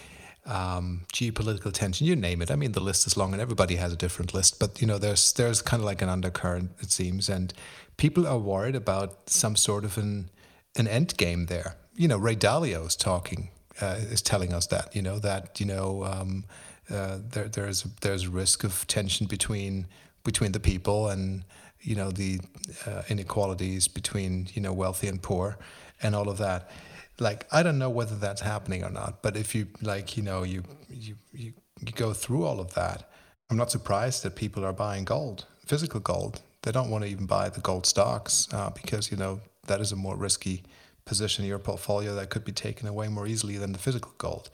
Um, 0.45 1.07
geopolitical 1.13 1.73
tension, 1.73 2.05
you 2.05 2.17
name 2.17 2.43
it. 2.43 2.51
I 2.51 2.57
mean, 2.57 2.73
the 2.73 2.81
list 2.81 3.07
is 3.07 3.17
long, 3.17 3.33
and 3.33 3.41
everybody 3.41 3.77
has 3.77 3.93
a 3.93 3.97
different 3.97 4.35
list. 4.35 4.59
But 4.59 4.81
you 4.81 4.89
know, 4.89 4.99
there's 4.99 5.33
there's 5.35 5.63
kind 5.63 5.81
of 5.81 5.85
like 5.85 6.03
an 6.03 6.09
undercurrent, 6.09 6.73
it 6.81 6.91
seems, 6.91 7.29
and 7.29 7.55
people 7.97 8.27
are 8.27 8.39
worried 8.39 8.75
about 8.75 9.31
some 9.31 9.55
sort 9.55 9.85
of 9.85 9.97
an 9.97 10.31
an 10.79 10.89
end 10.89 11.17
game 11.17 11.47
there. 11.47 11.77
You 11.95 12.09
know, 12.09 12.19
Ray 12.19 12.37
Dalio 12.37 12.87
is 12.87 12.97
talking, 12.97 13.51
uh, 13.81 13.97
is 13.99 14.23
telling 14.23 14.53
us 14.53 14.67
that. 14.69 14.95
You 14.95 15.03
know 15.03 15.19
that 15.19 15.61
you 15.61 15.67
know 15.67 16.05
um, 16.05 16.45
uh, 16.91 17.19
there 17.31 17.49
there's 17.49 17.83
there's 18.01 18.27
risk 18.27 18.65
of 18.65 18.87
tension 18.87 19.27
between 19.27 19.87
between 20.25 20.53
the 20.53 20.61
people 20.61 21.09
and 21.09 21.45
you 21.81 21.95
know 21.95 22.11
the 22.11 22.41
uh, 22.87 23.03
inequalities 23.09 23.89
between 23.89 24.49
you 24.55 24.63
know 24.63 24.73
wealthy 24.73 25.09
and 25.09 25.23
poor 25.23 25.59
and 26.03 26.15
all 26.15 26.29
of 26.29 26.39
that. 26.39 26.71
Like 27.19 27.47
I 27.53 27.63
don't 27.63 27.79
know 27.79 27.91
whether 27.91 28.15
that's 28.15 28.43
happening 28.43 28.85
or 28.85 28.91
not, 28.91 29.23
but 29.23 29.37
if 29.37 29.55
you 29.55 29.67
like 29.83 30.17
you 30.17 30.23
know 30.23 30.45
you 30.45 30.63
you 30.89 31.17
you, 31.33 31.53
you 31.81 31.93
go 31.93 32.13
through 32.13 32.45
all 32.45 32.61
of 32.61 32.75
that, 32.75 33.11
I'm 33.51 33.57
not 33.57 33.71
surprised 33.71 34.23
that 34.23 34.37
people 34.37 34.65
are 34.65 34.73
buying 34.73 35.05
gold, 35.05 35.47
physical 35.67 36.01
gold 36.01 36.43
they 36.63 36.73
don't 36.73 36.91
want 36.91 37.05
to 37.05 37.11
even 37.11 37.27
buy 37.27 37.49
the 37.49 37.61
gold 37.61 37.87
stocks 37.87 38.49
uh, 38.53 38.71
because 38.71 39.11
you 39.11 39.17
know 39.17 39.41
that 39.69 39.81
is 39.81 39.93
a 39.93 39.97
more 39.97 40.17
risky 40.17 40.65
position 41.05 41.45
in 41.45 41.49
your 41.49 41.59
portfolio 41.59 42.15
that 42.15 42.31
could 42.31 42.45
be 42.45 42.53
taken 42.53 42.87
away 42.87 43.09
more 43.09 43.27
easily 43.27 43.57
than 43.57 43.73
the 43.73 43.79
physical 43.79 44.13
gold. 44.19 44.51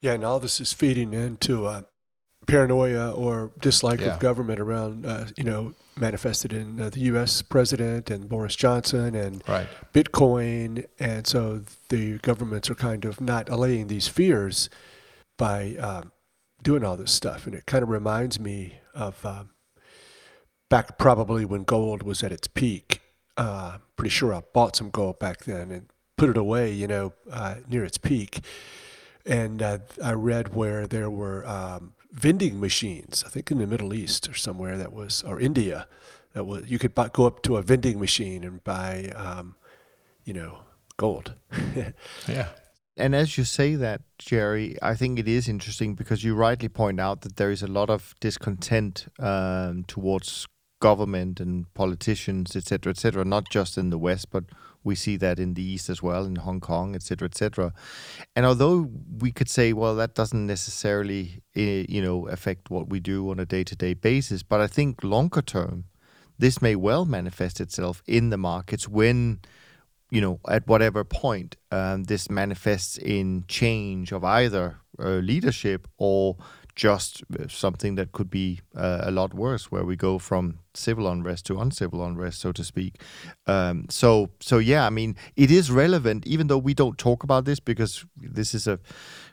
Yeah, 0.00 0.12
and 0.12 0.24
all 0.24 0.38
this 0.38 0.60
is 0.60 0.72
feeding 0.72 1.12
into 1.12 1.66
a 1.66 1.84
paranoia 2.46 3.12
or 3.12 3.50
dislike 3.60 4.00
yeah. 4.00 4.14
of 4.14 4.20
government 4.20 4.60
around, 4.60 5.04
uh, 5.04 5.26
you 5.36 5.44
know, 5.44 5.74
manifested 5.96 6.52
in 6.52 6.80
uh, 6.80 6.90
the 6.90 7.00
U.S. 7.00 7.42
president 7.42 8.10
and 8.10 8.28
Boris 8.28 8.54
Johnson 8.54 9.14
and 9.14 9.42
right. 9.48 9.66
Bitcoin, 9.92 10.86
and 11.00 11.26
so 11.26 11.62
the 11.88 12.18
governments 12.18 12.70
are 12.70 12.76
kind 12.76 13.04
of 13.04 13.20
not 13.20 13.48
allaying 13.48 13.88
these 13.88 14.06
fears 14.06 14.70
by 15.36 15.74
um, 15.76 16.12
doing 16.62 16.84
all 16.84 16.96
this 16.96 17.12
stuff, 17.12 17.46
and 17.46 17.54
it 17.54 17.66
kind 17.66 17.82
of 17.82 17.88
reminds 17.88 18.38
me 18.38 18.78
of 18.94 19.24
um, 19.26 19.50
back 20.70 20.96
probably 20.98 21.44
when 21.44 21.64
gold 21.64 22.02
was 22.02 22.22
at 22.22 22.32
its 22.32 22.46
peak. 22.46 22.97
Uh, 23.38 23.78
pretty 23.96 24.10
sure 24.10 24.34
I 24.34 24.42
bought 24.52 24.76
some 24.76 24.90
gold 24.90 25.18
back 25.18 25.44
then 25.44 25.70
and 25.70 25.86
put 26.16 26.28
it 26.28 26.36
away, 26.36 26.72
you 26.72 26.86
know, 26.86 27.12
uh, 27.30 27.56
near 27.68 27.84
its 27.84 27.96
peak. 27.96 28.40
And 29.24 29.62
uh, 29.62 29.78
I 30.02 30.12
read 30.12 30.54
where 30.54 30.86
there 30.86 31.08
were 31.08 31.46
um, 31.46 31.94
vending 32.12 32.58
machines, 32.60 33.22
I 33.26 33.30
think 33.30 33.50
in 33.50 33.58
the 33.58 33.66
Middle 33.66 33.94
East 33.94 34.28
or 34.28 34.34
somewhere 34.34 34.76
that 34.76 34.92
was, 34.92 35.22
or 35.22 35.40
India, 35.40 35.86
that 36.32 36.44
was 36.44 36.68
you 36.70 36.78
could 36.78 36.94
buy, 36.94 37.08
go 37.12 37.26
up 37.26 37.42
to 37.42 37.56
a 37.56 37.62
vending 37.62 38.00
machine 38.00 38.44
and 38.44 38.62
buy, 38.64 39.12
um, 39.14 39.54
you 40.24 40.34
know, 40.34 40.60
gold. 40.96 41.34
yeah. 42.28 42.48
And 42.96 43.14
as 43.14 43.38
you 43.38 43.44
say 43.44 43.76
that, 43.76 44.00
Jerry, 44.18 44.76
I 44.82 44.96
think 44.96 45.20
it 45.20 45.28
is 45.28 45.48
interesting 45.48 45.94
because 45.94 46.24
you 46.24 46.34
rightly 46.34 46.68
point 46.68 46.98
out 46.98 47.20
that 47.20 47.36
there 47.36 47.52
is 47.52 47.62
a 47.62 47.68
lot 47.68 47.90
of 47.90 48.14
discontent 48.18 49.06
um, 49.20 49.84
towards 49.86 50.48
government 50.80 51.40
and 51.40 51.72
politicians, 51.74 52.54
etc., 52.54 52.90
etc., 52.90 53.24
not 53.24 53.48
just 53.50 53.76
in 53.78 53.90
the 53.90 53.98
West, 53.98 54.30
but 54.30 54.44
we 54.84 54.94
see 54.94 55.16
that 55.16 55.38
in 55.38 55.54
the 55.54 55.62
East 55.62 55.90
as 55.90 56.02
well, 56.02 56.24
in 56.24 56.36
Hong 56.36 56.60
Kong, 56.60 56.94
etc., 56.94 57.26
etc. 57.26 57.72
And 58.36 58.46
although 58.46 58.90
we 59.18 59.32
could 59.32 59.48
say, 59.48 59.72
well, 59.72 59.96
that 59.96 60.14
doesn't 60.14 60.46
necessarily, 60.46 61.42
eh, 61.56 61.84
you 61.88 62.00
know, 62.00 62.28
affect 62.28 62.70
what 62.70 62.88
we 62.88 63.00
do 63.00 63.30
on 63.30 63.40
a 63.40 63.46
day-to-day 63.46 63.94
basis, 63.94 64.42
but 64.42 64.60
I 64.60 64.66
think 64.66 65.02
longer 65.02 65.42
term, 65.42 65.84
this 66.38 66.62
may 66.62 66.76
well 66.76 67.04
manifest 67.04 67.60
itself 67.60 68.02
in 68.06 68.30
the 68.30 68.38
markets 68.38 68.88
when 68.88 69.40
you 70.10 70.20
know, 70.20 70.40
at 70.48 70.66
whatever 70.66 71.04
point 71.04 71.56
um, 71.70 72.04
this 72.04 72.30
manifests 72.30 72.96
in 72.96 73.44
change 73.46 74.12
of 74.12 74.24
either 74.24 74.78
uh, 74.98 75.18
leadership 75.18 75.86
or 75.98 76.36
just 76.78 77.24
uh, 77.38 77.48
something 77.48 77.96
that 77.96 78.12
could 78.12 78.30
be 78.30 78.60
uh, 78.76 79.00
a 79.02 79.10
lot 79.10 79.34
worse, 79.34 79.64
where 79.72 79.84
we 79.84 79.96
go 79.96 80.18
from 80.18 80.58
civil 80.74 81.08
unrest 81.08 81.44
to 81.46 81.58
uncivil 81.58 82.04
unrest, 82.04 82.40
so 82.40 82.52
to 82.52 82.62
speak. 82.62 83.02
Um, 83.46 83.86
so, 83.90 84.30
so 84.40 84.58
yeah, 84.58 84.86
I 84.86 84.90
mean, 84.90 85.16
it 85.34 85.50
is 85.50 85.72
relevant, 85.72 86.26
even 86.26 86.46
though 86.46 86.62
we 86.62 86.74
don't 86.74 86.96
talk 86.96 87.24
about 87.24 87.44
this 87.44 87.60
because 87.60 88.06
this 88.16 88.54
is 88.54 88.68
a, 88.68 88.78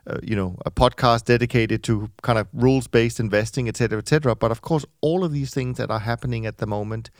uh, 0.07 0.17
you 0.23 0.35
know, 0.35 0.57
a 0.65 0.71
podcast 0.71 1.25
dedicated 1.25 1.83
to 1.83 2.09
kind 2.23 2.39
of 2.39 2.47
rules-based 2.51 3.19
investing, 3.19 3.67
et 3.67 3.77
cetera, 3.77 3.99
et 3.99 4.07
cetera. 4.07 4.35
But 4.35 4.51
of 4.51 4.61
course, 4.61 4.85
all 5.01 5.23
of 5.23 5.31
these 5.31 5.53
things 5.53 5.77
that 5.77 5.91
are 5.91 5.99
happening 6.01 6.47
at 6.47 6.57
the 6.57 6.65
moment 6.65 7.11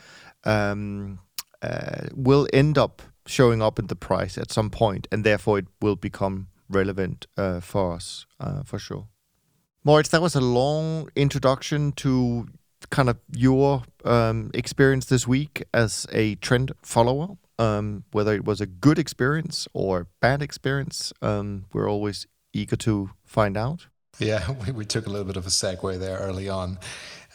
um, 0.42 1.20
uh, 1.62 2.08
will 2.14 2.48
end 2.52 2.78
up 2.78 3.02
showing 3.26 3.62
up 3.62 3.78
in 3.78 3.86
the 3.86 3.96
price 3.96 4.40
at 4.40 4.52
some 4.52 4.70
point, 4.70 5.06
and 5.12 5.22
therefore 5.22 5.58
it 5.58 5.66
will 5.80 5.96
become 5.96 6.48
relevant 6.68 7.26
uh, 7.36 7.60
for 7.60 7.94
us 7.94 8.26
uh, 8.40 8.64
for 8.64 8.78
sure. 8.78 9.06
Moritz, 9.86 10.08
that 10.08 10.20
was 10.20 10.34
a 10.34 10.40
long 10.40 11.08
introduction 11.14 11.92
to 11.92 12.48
kind 12.90 13.08
of 13.08 13.18
your 13.30 13.84
um, 14.04 14.50
experience 14.52 15.06
this 15.06 15.28
week 15.28 15.62
as 15.72 16.08
a 16.10 16.34
trend 16.34 16.72
follower. 16.82 17.36
Um, 17.60 18.02
whether 18.10 18.34
it 18.34 18.44
was 18.44 18.60
a 18.60 18.66
good 18.66 18.98
experience 18.98 19.68
or 19.74 20.08
bad 20.20 20.42
experience, 20.42 21.12
um, 21.22 21.66
we're 21.72 21.88
always 21.88 22.26
eager 22.52 22.74
to 22.74 23.10
find 23.24 23.56
out. 23.56 23.86
Yeah, 24.18 24.50
we, 24.66 24.72
we 24.72 24.84
took 24.84 25.06
a 25.06 25.08
little 25.08 25.24
bit 25.24 25.36
of 25.36 25.46
a 25.46 25.50
segue 25.50 26.00
there 26.00 26.18
early 26.18 26.48
on. 26.48 26.80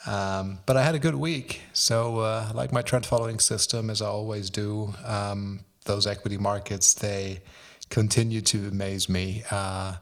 Um, 0.05 0.59
but 0.65 0.75
I 0.75 0.83
had 0.83 0.93
a 0.93 0.99
good 0.99 1.15
week. 1.15 1.61
So, 1.71 2.19
uh, 2.19 2.51
like 2.53 2.73
my 2.73 2.81
trend 2.81 3.05
following 3.05 3.39
system, 3.39 3.89
as 3.89 4.01
I 4.01 4.07
always 4.07 4.49
do, 4.49 4.93
um, 5.05 5.61
those 5.85 6.05
equity 6.05 6.37
markets, 6.37 6.95
they 6.95 7.43
continue 7.89 8.41
to 8.41 8.67
amaze 8.67 9.07
me. 9.07 9.43
Uh, 9.49 9.95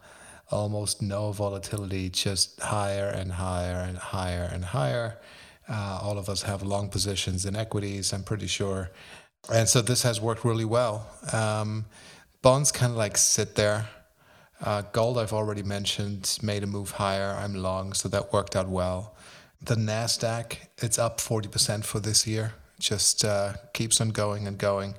almost 0.51 1.01
no 1.01 1.31
volatility, 1.31 2.09
just 2.09 2.59
higher 2.59 3.07
and 3.07 3.31
higher 3.33 3.85
and 3.87 3.97
higher 3.97 4.49
and 4.51 4.65
higher. 4.65 5.19
Uh, 5.67 5.99
all 6.01 6.17
of 6.17 6.29
us 6.29 6.41
have 6.43 6.63
long 6.63 6.89
positions 6.89 7.45
in 7.45 7.55
equities, 7.55 8.11
I'm 8.11 8.23
pretty 8.23 8.47
sure. 8.47 8.89
And 9.53 9.69
so 9.69 9.81
this 9.81 10.01
has 10.03 10.19
worked 10.19 10.43
really 10.43 10.65
well. 10.65 11.07
Um, 11.31 11.85
bonds 12.41 12.71
kind 12.71 12.91
of 12.91 12.97
like 12.97 13.17
sit 13.17 13.55
there. 13.55 13.87
Uh, 14.61 14.81
gold, 14.91 15.17
I've 15.17 15.31
already 15.31 15.63
mentioned, 15.63 16.37
made 16.41 16.63
a 16.63 16.67
move 16.67 16.91
higher. 16.91 17.37
I'm 17.39 17.53
long, 17.53 17.93
so 17.93 18.09
that 18.09 18.33
worked 18.33 18.55
out 18.55 18.67
well. 18.67 19.15
The 19.61 19.75
NASDAQ, 19.75 20.57
it's 20.79 20.97
up 20.97 21.19
40% 21.19 21.85
for 21.85 21.99
this 21.99 22.27
year, 22.27 22.53
just 22.79 23.23
uh, 23.23 23.53
keeps 23.73 24.01
on 24.01 24.09
going 24.09 24.47
and 24.47 24.57
going. 24.57 24.95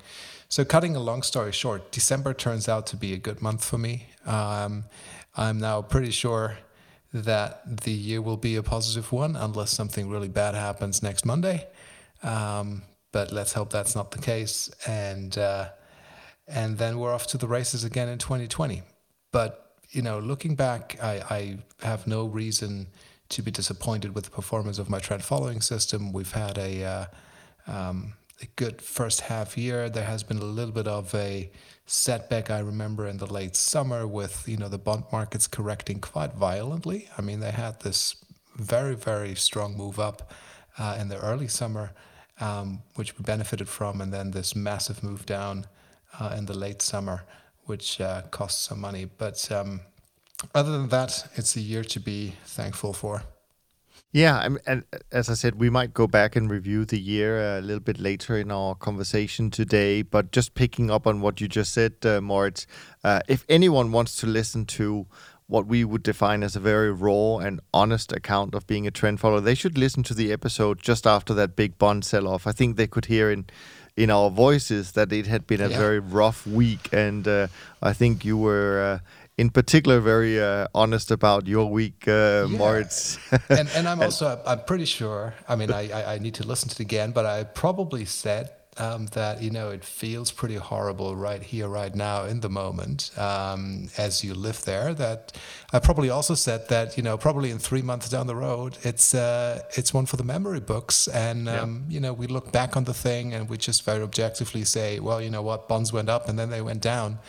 So, 0.49 0.65
cutting 0.65 0.95
a 0.95 0.99
long 0.99 1.23
story 1.23 1.51
short, 1.51 1.91
December 1.91 2.33
turns 2.33 2.67
out 2.67 2.85
to 2.87 2.97
be 2.97 3.13
a 3.13 3.17
good 3.17 3.41
month 3.41 3.63
for 3.63 3.77
me. 3.77 4.07
Um, 4.25 4.83
I'm 5.35 5.59
now 5.59 5.81
pretty 5.81 6.11
sure 6.11 6.57
that 7.13 7.83
the 7.83 7.91
year 7.91 8.21
will 8.21 8.37
be 8.37 8.55
a 8.55 8.63
positive 8.63 9.11
one 9.11 9.35
unless 9.35 9.71
something 9.71 10.09
really 10.09 10.29
bad 10.29 10.55
happens 10.55 11.03
next 11.03 11.25
Monday. 11.25 11.67
Um, 12.23 12.83
but 13.11 13.31
let's 13.31 13.53
hope 13.53 13.69
that's 13.71 13.95
not 13.95 14.11
the 14.11 14.19
case. 14.19 14.69
And 14.87 15.37
uh, 15.37 15.69
and 16.47 16.77
then 16.77 16.99
we're 16.99 17.13
off 17.13 17.27
to 17.27 17.37
the 17.37 17.47
races 17.47 17.83
again 17.83 18.09
in 18.09 18.17
2020. 18.17 18.81
But 19.31 19.75
you 19.89 20.01
know, 20.01 20.19
looking 20.19 20.55
back, 20.55 20.97
I, 21.01 21.57
I 21.81 21.85
have 21.85 22.07
no 22.07 22.25
reason 22.25 22.87
to 23.29 23.41
be 23.41 23.51
disappointed 23.51 24.15
with 24.15 24.25
the 24.25 24.31
performance 24.31 24.77
of 24.79 24.89
my 24.89 24.99
trend 24.99 25.23
following 25.23 25.61
system. 25.61 26.13
We've 26.13 26.31
had 26.31 26.57
a 26.57 26.83
uh, 26.83 27.05
um, 27.67 28.13
a 28.41 28.45
good 28.55 28.81
first 28.81 29.21
half 29.21 29.57
year. 29.57 29.89
There 29.89 30.05
has 30.05 30.23
been 30.23 30.37
a 30.37 30.45
little 30.45 30.73
bit 30.73 30.87
of 30.87 31.13
a 31.13 31.51
setback 31.91 32.49
I 32.49 32.59
remember 32.59 33.05
in 33.05 33.17
the 33.17 33.31
late 33.31 33.57
summer 33.57 34.07
with 34.07 34.47
you 34.47 34.55
know 34.55 34.69
the 34.69 34.77
bond 34.77 35.03
markets 35.11 35.45
correcting 35.45 35.99
quite 35.99 36.33
violently. 36.33 37.09
I 37.17 37.21
mean 37.21 37.41
they 37.41 37.51
had 37.51 37.81
this 37.81 38.15
very 38.55 38.95
very 38.95 39.35
strong 39.35 39.75
move 39.75 39.99
up 39.99 40.31
uh, 40.79 40.97
in 40.99 41.09
the 41.09 41.19
early 41.19 41.49
summer, 41.49 41.91
um, 42.39 42.81
which 42.95 43.17
we 43.17 43.23
benefited 43.23 43.67
from, 43.67 43.99
and 43.99 44.13
then 44.13 44.31
this 44.31 44.55
massive 44.55 45.03
move 45.03 45.25
down 45.25 45.65
uh, 46.17 46.33
in 46.37 46.45
the 46.45 46.57
late 46.57 46.81
summer, 46.81 47.25
which 47.65 47.99
uh, 47.99 48.21
cost 48.31 48.63
some 48.63 48.79
money. 48.79 49.05
But 49.05 49.51
um, 49.51 49.81
other 50.55 50.71
than 50.71 50.87
that, 50.89 51.27
it's 51.35 51.57
a 51.57 51.61
year 51.61 51.83
to 51.83 51.99
be 51.99 52.35
thankful 52.45 52.93
for. 52.93 53.23
Yeah, 54.13 54.55
and 54.65 54.83
as 55.11 55.29
I 55.29 55.35
said, 55.35 55.55
we 55.55 55.69
might 55.69 55.93
go 55.93 56.05
back 56.05 56.35
and 56.35 56.51
review 56.51 56.83
the 56.83 56.99
year 56.99 57.57
a 57.57 57.61
little 57.61 57.79
bit 57.79 57.97
later 57.97 58.37
in 58.37 58.51
our 58.51 58.75
conversation 58.75 59.49
today. 59.49 60.01
But 60.01 60.31
just 60.31 60.53
picking 60.53 60.91
up 60.91 61.07
on 61.07 61.21
what 61.21 61.39
you 61.39 61.47
just 61.47 61.73
said, 61.73 61.93
uh, 62.03 62.19
Moritz, 62.19 62.67
uh, 63.05 63.21
if 63.29 63.45
anyone 63.47 63.93
wants 63.93 64.17
to 64.17 64.27
listen 64.27 64.65
to 64.65 65.07
what 65.47 65.65
we 65.65 65.85
would 65.85 66.03
define 66.03 66.43
as 66.43 66.57
a 66.57 66.59
very 66.59 66.91
raw 66.91 67.37
and 67.37 67.61
honest 67.73 68.11
account 68.11 68.53
of 68.53 68.67
being 68.67 68.85
a 68.85 68.91
trend 68.91 69.21
follower, 69.21 69.39
they 69.39 69.55
should 69.55 69.77
listen 69.77 70.03
to 70.03 70.13
the 70.13 70.31
episode 70.31 70.81
just 70.81 71.07
after 71.07 71.33
that 71.33 71.55
big 71.55 71.77
bond 71.77 72.03
sell-off. 72.03 72.45
I 72.45 72.51
think 72.51 72.75
they 72.75 72.87
could 72.87 73.05
hear 73.05 73.31
in 73.31 73.45
in 73.97 74.09
our 74.09 74.29
voices 74.29 74.93
that 74.93 75.11
it 75.11 75.27
had 75.27 75.45
been 75.45 75.61
a 75.61 75.67
yeah. 75.67 75.77
very 75.77 75.99
rough 75.99 76.47
week, 76.47 76.87
and 76.93 77.27
uh, 77.27 77.47
I 77.81 77.91
think 77.93 78.23
you 78.23 78.37
were 78.37 78.81
uh, 78.81 78.99
in 79.37 79.49
particular 79.49 79.99
very 79.99 80.41
uh, 80.41 80.67
honest 80.75 81.11
about 81.11 81.47
your 81.47 81.69
week, 81.69 82.07
uh, 82.07 82.11
yeah. 82.11 82.57
Moritz. 82.57 83.17
and, 83.49 83.69
and 83.75 83.87
I'm 83.87 84.01
also, 84.01 84.41
I'm 84.45 84.63
pretty 84.65 84.85
sure, 84.85 85.33
I 85.47 85.55
mean, 85.55 85.71
I, 85.71 86.15
I 86.15 86.19
need 86.19 86.35
to 86.35 86.47
listen 86.47 86.69
to 86.69 86.75
it 86.75 86.79
again, 86.79 87.11
but 87.11 87.25
I 87.25 87.43
probably 87.43 88.05
said 88.05 88.51
um, 88.77 89.07
that, 89.07 89.41
you 89.41 89.51
know, 89.51 89.69
it 89.69 89.83
feels 89.83 90.31
pretty 90.31 90.55
horrible 90.55 91.15
right 91.15 91.43
here, 91.43 91.67
right 91.67 91.93
now, 91.93 92.23
in 92.23 92.39
the 92.39 92.49
moment, 92.49 93.11
um, 93.17 93.89
as 93.97 94.23
you 94.23 94.33
live 94.33 94.63
there. 94.63 94.93
That 94.93 95.33
I 95.73 95.79
probably 95.79 96.09
also 96.09 96.35
said 96.35 96.69
that, 96.69 96.95
you 96.95 97.03
know, 97.03 97.17
probably 97.17 97.51
in 97.51 97.59
three 97.59 97.81
months 97.81 98.07
down 98.09 98.27
the 98.27 98.35
road, 98.35 98.77
it's 98.83 99.13
uh, 99.13 99.61
it's 99.75 99.93
one 99.93 100.05
for 100.05 100.15
the 100.15 100.23
memory 100.23 100.61
books. 100.61 101.07
And, 101.09 101.49
um, 101.49 101.85
yeah. 101.87 101.93
you 101.93 101.99
know, 101.99 102.13
we 102.13 102.27
look 102.27 102.51
back 102.51 102.77
on 102.77 102.85
the 102.85 102.93
thing 102.93 103.33
and 103.33 103.49
we 103.49 103.57
just 103.57 103.83
very 103.83 104.01
objectively 104.01 104.63
say, 104.63 104.99
well, 104.99 105.21
you 105.21 105.29
know 105.29 105.41
what, 105.41 105.67
bonds 105.67 105.91
went 105.91 106.07
up 106.07 106.29
and 106.29 106.39
then 106.39 106.49
they 106.49 106.61
went 106.61 106.81
down. 106.81 107.19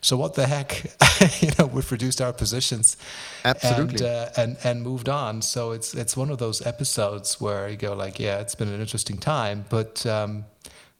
So 0.00 0.16
what 0.16 0.34
the 0.34 0.46
heck? 0.46 0.84
you 1.42 1.50
know, 1.58 1.66
we've 1.66 1.90
reduced 1.90 2.20
our 2.20 2.32
positions, 2.32 2.96
absolutely, 3.44 4.06
and, 4.06 4.16
uh, 4.16 4.30
and 4.36 4.56
and 4.64 4.82
moved 4.82 5.08
on. 5.08 5.42
So 5.42 5.72
it's 5.72 5.94
it's 5.94 6.16
one 6.16 6.30
of 6.30 6.38
those 6.38 6.64
episodes 6.64 7.40
where 7.40 7.68
you 7.68 7.76
go 7.76 7.94
like, 7.94 8.18
yeah, 8.20 8.38
it's 8.38 8.54
been 8.54 8.68
an 8.68 8.80
interesting 8.80 9.18
time, 9.18 9.64
but 9.68 10.06
um, 10.06 10.44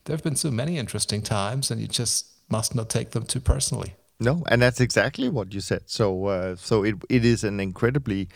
there 0.04 0.14
have 0.14 0.24
been 0.24 0.36
so 0.36 0.50
many 0.50 0.78
interesting 0.78 1.22
times, 1.22 1.70
and 1.70 1.80
you 1.80 1.86
just 1.86 2.26
must 2.50 2.74
not 2.74 2.88
take 2.88 3.10
them 3.10 3.24
too 3.24 3.40
personally. 3.40 3.94
No, 4.20 4.42
and 4.48 4.60
that's 4.60 4.80
exactly 4.80 5.28
what 5.28 5.54
you 5.54 5.60
said. 5.60 5.82
So 5.86 6.26
uh, 6.26 6.56
so 6.56 6.82
it 6.82 6.96
it 7.08 7.24
is 7.24 7.44
an 7.44 7.60
incredibly 7.60 8.28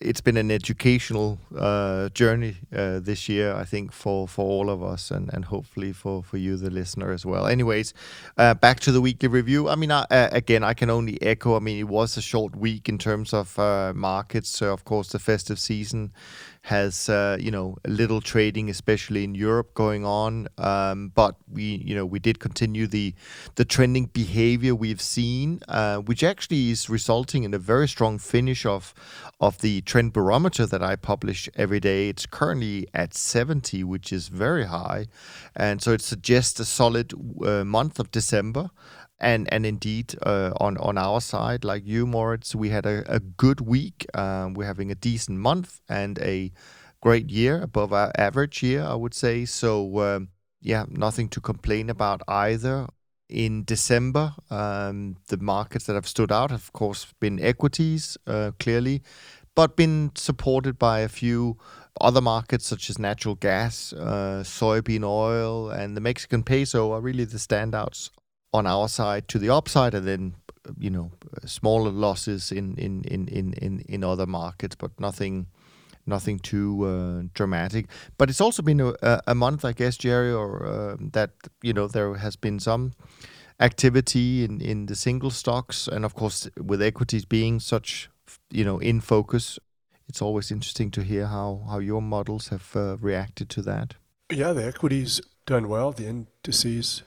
it's 0.00 0.20
been 0.20 0.36
an 0.36 0.50
educational 0.50 1.38
uh, 1.56 2.08
journey 2.10 2.56
uh, 2.74 3.00
this 3.00 3.28
year, 3.28 3.54
I 3.54 3.64
think, 3.64 3.92
for, 3.92 4.26
for 4.28 4.44
all 4.44 4.70
of 4.70 4.82
us, 4.82 5.10
and, 5.10 5.32
and 5.32 5.44
hopefully 5.44 5.92
for, 5.92 6.22
for 6.22 6.36
you, 6.36 6.56
the 6.56 6.70
listener, 6.70 7.12
as 7.12 7.26
well. 7.26 7.46
Anyways, 7.46 7.94
uh, 8.38 8.54
back 8.54 8.80
to 8.80 8.92
the 8.92 9.00
weekly 9.00 9.28
review. 9.28 9.68
I 9.68 9.74
mean, 9.74 9.90
I, 9.90 10.06
again, 10.10 10.64
I 10.64 10.74
can 10.74 10.90
only 10.90 11.20
echo. 11.22 11.56
I 11.56 11.60
mean, 11.60 11.78
it 11.78 11.88
was 11.88 12.16
a 12.16 12.22
short 12.22 12.56
week 12.56 12.88
in 12.88 12.98
terms 12.98 13.32
of 13.32 13.58
uh, 13.58 13.92
markets. 13.94 14.48
So, 14.48 14.72
of 14.72 14.84
course, 14.84 15.08
the 15.08 15.18
festive 15.18 15.58
season 15.58 16.12
has 16.64 17.10
uh, 17.10 17.36
you 17.38 17.50
know 17.50 17.76
a 17.84 17.90
little 17.90 18.22
trading, 18.22 18.70
especially 18.70 19.22
in 19.22 19.34
Europe, 19.34 19.74
going 19.74 20.04
on. 20.04 20.48
Um, 20.56 21.12
but 21.14 21.36
we 21.52 21.82
you 21.84 21.94
know 21.94 22.06
we 22.06 22.18
did 22.18 22.38
continue 22.38 22.86
the 22.86 23.14
the 23.56 23.66
trending 23.66 24.06
behavior 24.06 24.74
we've 24.74 25.00
seen, 25.00 25.60
uh, 25.68 25.98
which 25.98 26.24
actually 26.24 26.70
is 26.70 26.88
resulting 26.88 27.44
in 27.44 27.52
a 27.52 27.58
very 27.58 27.86
strong 27.86 28.18
finish 28.18 28.64
of 28.64 28.94
of 29.40 29.60
the 29.60 29.82
trend 29.82 30.14
barometer 30.14 30.64
that 30.64 30.82
I 30.82 30.96
publish 30.96 31.50
every 31.54 31.80
day. 31.80 32.08
It's 32.08 32.24
currently 32.24 32.88
at 32.94 33.12
70, 33.12 33.84
which 33.84 34.10
is 34.10 34.28
very 34.28 34.64
high, 34.64 35.06
and 35.54 35.82
so 35.82 35.92
it 35.92 36.00
suggests 36.00 36.58
a 36.60 36.64
solid 36.64 37.12
uh, 37.44 37.64
month 37.64 37.98
of 37.98 38.10
December 38.10 38.70
and 39.20 39.52
and 39.52 39.64
indeed 39.64 40.14
uh, 40.22 40.52
on 40.60 40.76
on 40.78 40.98
our 40.98 41.20
side, 41.20 41.64
like 41.64 41.86
you, 41.86 42.06
Moritz, 42.06 42.54
we 42.54 42.70
had 42.70 42.86
a, 42.86 43.04
a 43.06 43.20
good 43.20 43.60
week. 43.60 44.06
Um, 44.14 44.54
we're 44.54 44.66
having 44.66 44.90
a 44.90 44.94
decent 44.94 45.38
month 45.38 45.80
and 45.88 46.18
a 46.18 46.52
great 47.00 47.30
year, 47.30 47.60
above 47.62 47.92
our 47.92 48.10
average 48.16 48.62
year, 48.62 48.82
I 48.82 48.94
would 48.94 49.14
say. 49.14 49.44
So 49.44 50.00
um, 50.00 50.28
yeah, 50.60 50.84
nothing 50.88 51.28
to 51.30 51.40
complain 51.40 51.90
about 51.90 52.22
either. 52.28 52.86
In 53.28 53.64
December, 53.64 54.34
um, 54.50 55.16
the 55.28 55.38
markets 55.38 55.86
that 55.86 55.94
have 55.94 56.06
stood 56.06 56.30
out, 56.30 56.50
have, 56.50 56.60
of 56.60 56.72
course, 56.74 57.06
been 57.20 57.40
equities, 57.40 58.18
uh, 58.26 58.52
clearly, 58.60 59.02
but 59.56 59.76
been 59.76 60.12
supported 60.14 60.78
by 60.78 61.00
a 61.00 61.08
few 61.08 61.56
other 62.00 62.20
markets 62.20 62.66
such 62.66 62.90
as 62.90 62.98
natural 62.98 63.34
gas, 63.34 63.94
uh, 63.94 64.42
soybean 64.44 65.04
oil, 65.04 65.70
and 65.70 65.96
the 65.96 66.02
Mexican 66.02 66.42
peso 66.42 66.92
are 66.92 67.00
really 67.00 67.24
the 67.24 67.38
standouts 67.38 68.10
on 68.54 68.66
our 68.66 68.88
side 68.88 69.26
to 69.28 69.38
the 69.38 69.50
upside, 69.50 69.94
and 69.94 70.06
then 70.06 70.34
you 70.78 70.90
know 70.90 71.10
smaller 71.44 71.90
losses 71.90 72.52
in 72.52 72.76
in 72.76 73.02
in 73.04 73.28
in 73.28 73.80
in, 73.88 74.04
other 74.04 74.26
markets, 74.26 74.76
but 74.76 74.90
nothing 74.98 75.46
nothing 76.06 76.38
too 76.38 76.84
uh, 76.84 77.28
dramatic. 77.34 77.86
But 78.16 78.30
it's 78.30 78.40
also 78.40 78.62
been 78.62 78.80
a, 78.80 79.20
a 79.26 79.34
month, 79.34 79.64
I 79.64 79.72
guess, 79.72 79.96
Jerry, 79.96 80.32
or 80.32 80.66
uh, 80.66 80.96
that 81.12 81.30
you 81.62 81.72
know 81.72 81.88
there 81.88 82.14
has 82.14 82.36
been 82.36 82.60
some 82.60 82.92
activity 83.58 84.44
in 84.44 84.60
in 84.60 84.86
the 84.86 84.94
single 84.94 85.30
stocks, 85.30 85.88
and 85.88 86.04
of 86.04 86.14
course 86.14 86.48
with 86.56 86.80
equities 86.80 87.24
being 87.26 87.60
such 87.60 88.08
you 88.50 88.64
know 88.64 88.78
in 88.78 89.00
focus, 89.00 89.58
it's 90.08 90.22
always 90.22 90.50
interesting 90.50 90.92
to 90.92 91.02
hear 91.02 91.26
how 91.26 91.62
how 91.68 91.80
your 91.80 92.02
models 92.02 92.48
have 92.48 92.76
uh, 92.76 92.96
reacted 93.00 93.48
to 93.50 93.62
that. 93.62 93.96
Yeah, 94.32 94.54
the 94.54 94.64
equities 94.64 95.20
done 95.46 95.68
well. 95.68 95.92
The 95.92 96.06
indices 96.06 97.02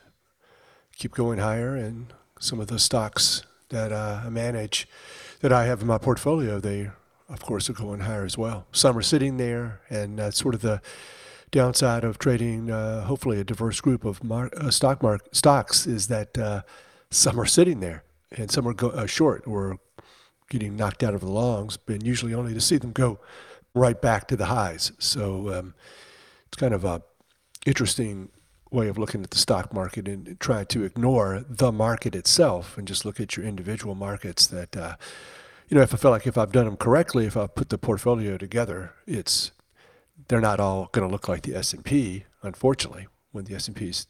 keep 0.98 1.13
going 1.13 1.39
higher, 1.39 1.75
and 1.75 2.13
some 2.39 2.60
of 2.60 2.68
the 2.68 2.80
stocks 2.80 3.44
that 3.70 3.92
uh, 3.92 4.22
I 4.25 4.30
manage, 4.30 4.88
that 5.42 5.51
I 5.51 5.66
have 5.66 5.82
in 5.82 5.88
my 5.88 5.98
portfolio, 5.98 6.60
they 6.60 6.89
of 7.30 7.42
course 7.42 7.70
are 7.70 7.74
going 7.74 8.01
higher 8.01 8.24
as 8.24 8.38
well. 8.38 8.66
Some 8.72 8.98
are 8.98 9.01
sitting 9.01 9.38
there, 9.38 9.82
and 9.89 10.20
that's 10.20 10.38
sort 10.38 10.56
of 10.56 10.62
the 10.62 10.82
downside 11.51 12.04
of 12.04 12.18
trading. 12.18 12.72
Uh, 12.72 13.04
hopefully, 13.04 13.39
a 13.39 13.44
diverse 13.44 13.82
group 13.82 14.06
of 14.06 14.24
mar- 14.24 14.51
uh, 14.58 14.72
stock 14.72 15.04
mark- 15.04 15.27
stocks 15.34 15.86
is 15.86 16.08
that 16.08 16.38
uh, 16.38 16.62
some 17.12 17.39
are 17.39 17.46
sitting 17.46 17.80
there, 17.80 18.04
and 18.32 18.50
some 18.50 18.68
are 18.68 18.74
go- 18.74 18.89
uh, 18.89 19.06
short 19.06 19.46
or 19.46 19.80
getting 20.50 20.75
knocked 20.75 21.04
out 21.04 21.13
of 21.13 21.22
the 21.22 21.30
longs, 21.30 21.77
but 21.77 22.04
usually 22.04 22.34
only 22.34 22.54
to 22.54 22.62
see 22.62 22.77
them 22.77 22.94
go 22.94 23.20
right 23.75 24.01
back 24.01 24.27
to 24.30 24.38
the 24.38 24.46
highs. 24.46 24.94
So 24.98 25.54
um, 25.54 25.74
it's 26.48 26.58
kind 26.58 26.74
of 26.74 26.86
a 26.86 27.01
interesting 27.66 28.30
way 28.72 28.88
of 28.88 28.98
looking 28.98 29.24
at 29.24 29.32
the 29.32 29.38
stock 29.38 29.74
market 29.74 30.08
and 30.08 30.40
try 30.40 30.64
to 30.64 30.84
ignore 30.84 31.44
the 31.48 31.72
market 31.72 32.16
itself 32.16 32.78
and 32.78 32.88
just 32.88 33.06
look 33.06 33.20
at 33.20 33.38
your 33.38 33.46
individual 33.46 33.96
markets 33.96 34.48
that 34.48 34.76
uh, 34.76 34.96
you 35.68 35.76
know 35.76 35.84
if 35.84 35.94
i 35.94 35.98
feel 35.98 36.12
like 36.12 36.28
if 36.28 36.38
i've 36.38 36.52
done 36.52 36.66
them 36.66 36.78
correctly 36.78 37.26
if 37.26 37.38
i've 37.38 37.56
put 37.56 37.70
the 37.70 37.78
portfolio 37.78 38.38
together 38.38 38.94
it's 39.06 39.52
they're 40.28 40.42
not 40.42 40.60
all 40.60 40.90
going 40.92 41.08
to 41.08 41.12
look 41.12 41.28
like 41.28 41.44
the 41.44 41.56
s&p 41.56 42.26
unfortunately 42.42 43.08
when 43.32 43.46
the 43.46 43.56
s&p 43.56 43.88
is 43.88 44.08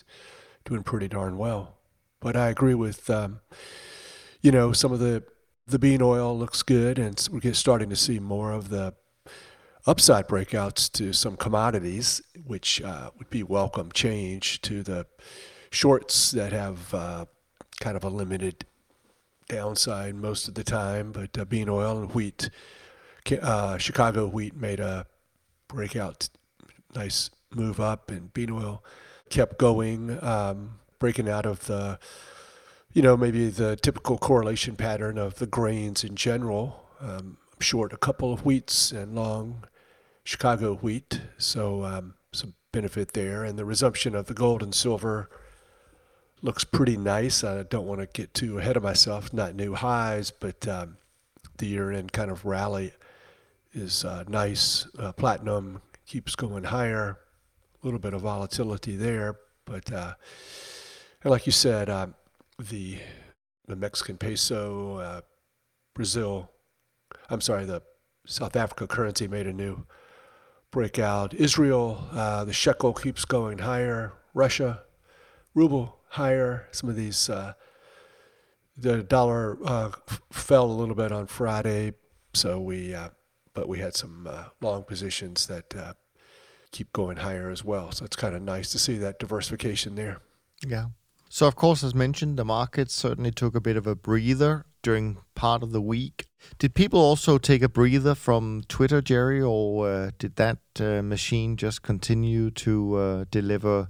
doing 0.66 0.84
pretty 0.84 1.08
darn 1.08 1.38
well. 1.38 1.78
But 2.20 2.36
i 2.36 2.50
agree 2.50 2.74
with 2.74 3.10
um, 3.10 3.42
you 4.42 4.52
know 4.52 4.72
some 4.72 4.92
of 4.92 5.00
the 5.00 5.24
the 5.68 5.80
bean 5.80 6.02
oil 6.02 6.38
looks 6.38 6.64
good 6.64 6.98
and 6.98 7.28
we're 7.32 7.40
getting 7.40 7.54
starting 7.54 7.90
to 7.90 7.96
see 7.96 8.20
more 8.20 8.52
of 8.52 8.70
the 8.70 8.94
upside 9.88 10.28
breakouts 10.28 10.92
to 10.92 11.14
some 11.14 11.38
commodities, 11.38 12.22
which 12.46 12.82
uh, 12.82 13.10
would 13.18 13.30
be 13.30 13.42
welcome 13.42 13.90
change 13.94 14.62
to 14.62 14.84
the 14.84 15.08
shorts 15.72 16.32
that 16.32 16.52
have 16.52 16.94
uh, 16.94 17.26
kind 17.80 17.96
of 17.96 18.04
a 18.04 18.10
limited 18.10 18.66
downside 19.48 20.14
most 20.14 20.50
of 20.50 20.56
the 20.56 20.64
time. 20.64 21.14
But 21.14 21.38
uh, 21.38 21.46
bean 21.46 21.70
oil 21.70 22.00
and 22.00 22.14
wheat, 22.14 22.50
uh, 23.42 23.78
Chicago 23.78 24.28
wheat 24.28 24.58
made 24.58 24.82
a 24.82 25.06
breakout, 25.70 26.30
nice 26.94 27.30
move 27.56 27.80
up, 27.80 28.12
and 28.12 28.34
bean 28.34 28.52
oil 28.52 28.84
kept 29.30 29.58
going, 29.58 30.22
um, 30.22 30.80
breaking 31.00 31.30
out 31.30 31.46
of 31.46 31.66
the, 31.68 31.98
you 32.92 33.02
know, 33.02 33.16
maybe 33.16 33.48
the 33.48 33.78
typical 33.78 34.18
correlation 34.18 34.76
pattern 34.76 35.18
of 35.18 35.36
the 35.36 35.48
grains 35.48 36.04
in 36.04 36.16
general. 36.16 36.84
Um, 37.00 37.38
short 37.60 37.94
a 37.94 37.98
couple 37.98 38.34
of 38.34 38.42
wheats 38.42 38.92
and 38.92 39.16
long 39.16 39.64
Chicago 40.28 40.76
wheat, 40.76 41.22
so 41.38 41.86
um, 41.86 42.14
some 42.34 42.54
benefit 42.74 43.14
there. 43.14 43.46
And 43.46 43.58
the 43.58 43.64
resumption 43.64 44.14
of 44.14 44.26
the 44.26 44.34
gold 44.34 44.62
and 44.62 44.76
silver 44.76 45.30
looks 46.42 46.66
pretty 46.66 46.98
nice. 46.98 47.46
I 47.46 47.64
don't 47.64 47.88
want 47.88 48.02
to 48.02 48.08
get 48.08 48.34
too 48.34 48.60
ahead 48.60 48.76
of 48.76 48.84
myself, 48.84 49.32
not 49.32 49.56
new 49.56 49.74
highs, 49.74 50.32
but 50.32 50.68
um, 50.68 50.98
the 51.60 51.68
year 51.68 51.94
end 51.94 52.12
kind 52.12 52.30
of 52.30 52.44
rally 52.44 52.92
is 53.72 54.04
uh, 54.04 54.26
nice. 54.28 54.86
Uh, 55.00 55.14
platinum 55.14 55.82
keeps 56.06 56.36
going 56.36 56.66
higher, 56.66 57.18
a 57.82 57.86
little 57.86 57.98
bit 57.98 58.14
of 58.14 58.20
volatility 58.20 58.98
there, 58.98 59.38
but 59.64 59.90
uh, 59.94 60.14
and 61.24 61.32
like 61.32 61.46
you 61.46 61.54
said, 61.54 61.90
uh, 61.90 62.08
the 62.60 63.00
the 63.66 63.78
Mexican 63.78 64.18
peso, 64.18 64.98
uh, 64.98 65.22
Brazil, 65.94 66.52
I'm 67.30 67.40
sorry, 67.40 67.64
the 67.64 67.82
South 68.26 68.58
Africa 68.58 68.88
currency 68.88 69.30
made 69.30 69.48
a 69.48 69.54
new 69.54 69.86
breakout. 70.78 71.34
Israel, 71.34 72.08
uh, 72.12 72.46
the 72.46 72.54
shekel 72.54 72.94
keeps 72.94 73.26
going 73.26 73.58
higher. 73.58 74.14
Russia, 74.36 74.84
ruble 75.56 75.98
higher. 76.10 76.68
Some 76.72 76.88
of 76.88 76.96
these, 76.96 77.32
uh, 77.32 77.54
the 78.78 79.02
dollar 79.02 79.58
uh, 79.66 79.90
f- 80.08 80.22
fell 80.32 80.66
a 80.70 80.78
little 80.80 80.94
bit 80.94 81.12
on 81.12 81.26
Friday, 81.26 81.94
so 82.36 82.62
we, 82.62 82.94
uh, 82.94 83.10
but 83.56 83.68
we 83.68 83.80
had 83.80 83.96
some 83.96 84.28
uh, 84.30 84.50
long 84.62 84.84
positions 84.84 85.48
that 85.48 85.76
uh, 85.76 85.94
keep 86.72 86.94
going 86.94 87.18
higher 87.18 87.50
as 87.50 87.64
well. 87.64 87.92
So 87.92 88.06
it's 88.06 88.16
kind 88.16 88.36
of 88.36 88.44
nice 88.44 88.70
to 88.74 88.78
see 88.78 89.00
that 89.00 89.18
diversification 89.18 89.96
there. 89.96 90.20
Yeah. 90.64 90.90
So 91.28 91.48
of 91.48 91.56
course, 91.56 91.84
as 91.84 91.96
mentioned, 91.96 92.38
the 92.38 92.46
market 92.46 92.92
certainly 92.92 93.32
took 93.32 93.56
a 93.56 93.62
bit 93.62 93.78
of 93.78 93.88
a 93.88 93.96
breather 93.96 94.67
during 94.88 95.18
part 95.36 95.64
of 95.64 95.74
the 95.74 95.82
week. 95.82 96.28
Did 96.60 96.74
people 96.74 97.02
also 97.02 97.38
take 97.38 97.62
a 97.62 97.68
breather 97.68 98.16
from 98.16 98.64
Twitter, 98.70 99.02
Jerry, 99.02 99.42
or 99.42 99.90
uh, 99.90 100.12
did 100.18 100.38
that 100.38 100.60
uh, 100.80 101.02
machine 101.02 101.58
just 101.58 101.82
continue 101.82 102.52
to 102.52 102.96
uh, 102.96 103.26
deliver 103.30 103.90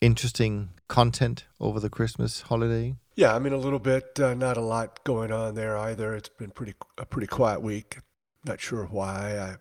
interesting 0.00 0.70
content 0.88 1.44
over 1.60 1.78
the 1.78 1.90
Christmas 1.90 2.40
holiday? 2.40 2.94
Yeah, 3.14 3.34
I 3.34 3.40
mean 3.40 3.52
a 3.52 3.58
little 3.58 3.78
bit. 3.78 4.18
Uh, 4.18 4.32
not 4.32 4.56
a 4.56 4.62
lot 4.62 5.04
going 5.04 5.32
on 5.32 5.54
there 5.54 5.76
either. 5.76 6.14
It's 6.14 6.30
been 6.30 6.50
pretty 6.50 6.72
a 6.96 7.04
pretty 7.04 7.26
quiet 7.26 7.60
week. 7.60 7.98
Not 8.42 8.58
sure 8.58 8.86
why. 8.86 9.38
I, 9.38 9.56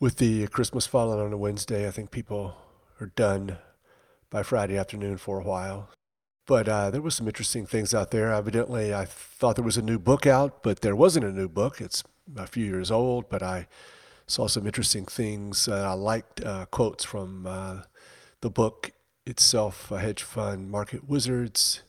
with 0.00 0.16
the 0.16 0.46
Christmas 0.46 0.86
falling 0.86 1.20
on 1.20 1.30
a 1.30 1.36
Wednesday, 1.36 1.86
I 1.86 1.90
think 1.90 2.10
people 2.10 2.56
are 3.02 3.12
done 3.16 3.58
by 4.30 4.42
Friday 4.42 4.78
afternoon 4.78 5.18
for 5.18 5.38
a 5.40 5.44
while. 5.44 5.90
But 6.46 6.68
uh, 6.68 6.90
there 6.90 7.02
was 7.02 7.16
some 7.16 7.26
interesting 7.26 7.66
things 7.66 7.92
out 7.92 8.12
there. 8.12 8.32
Evidently, 8.32 8.94
I 8.94 9.04
thought 9.04 9.56
there 9.56 9.64
was 9.64 9.76
a 9.76 9.82
new 9.82 9.98
book 9.98 10.26
out, 10.26 10.62
but 10.62 10.80
there 10.80 10.94
wasn't 10.94 11.26
a 11.26 11.32
new 11.32 11.48
book. 11.48 11.80
It's 11.80 12.04
a 12.36 12.46
few 12.46 12.64
years 12.64 12.90
old, 12.90 13.28
but 13.28 13.42
I 13.42 13.66
saw 14.28 14.46
some 14.46 14.64
interesting 14.64 15.06
things. 15.06 15.66
Uh, 15.66 15.90
I 15.90 15.94
liked 15.94 16.44
uh, 16.44 16.66
quotes 16.66 17.04
from 17.04 17.46
uh, 17.48 17.82
the 18.42 18.50
book 18.50 18.92
itself, 19.26 19.88
Hedge 19.88 20.22
Fund 20.22 20.70
Market 20.70 21.08
Wizards, 21.08 21.82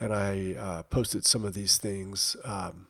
and 0.00 0.12
I 0.12 0.56
uh, 0.58 0.82
posted 0.84 1.24
some 1.24 1.44
of 1.44 1.54
these 1.54 1.78
things. 1.78 2.36
Um, 2.44 2.88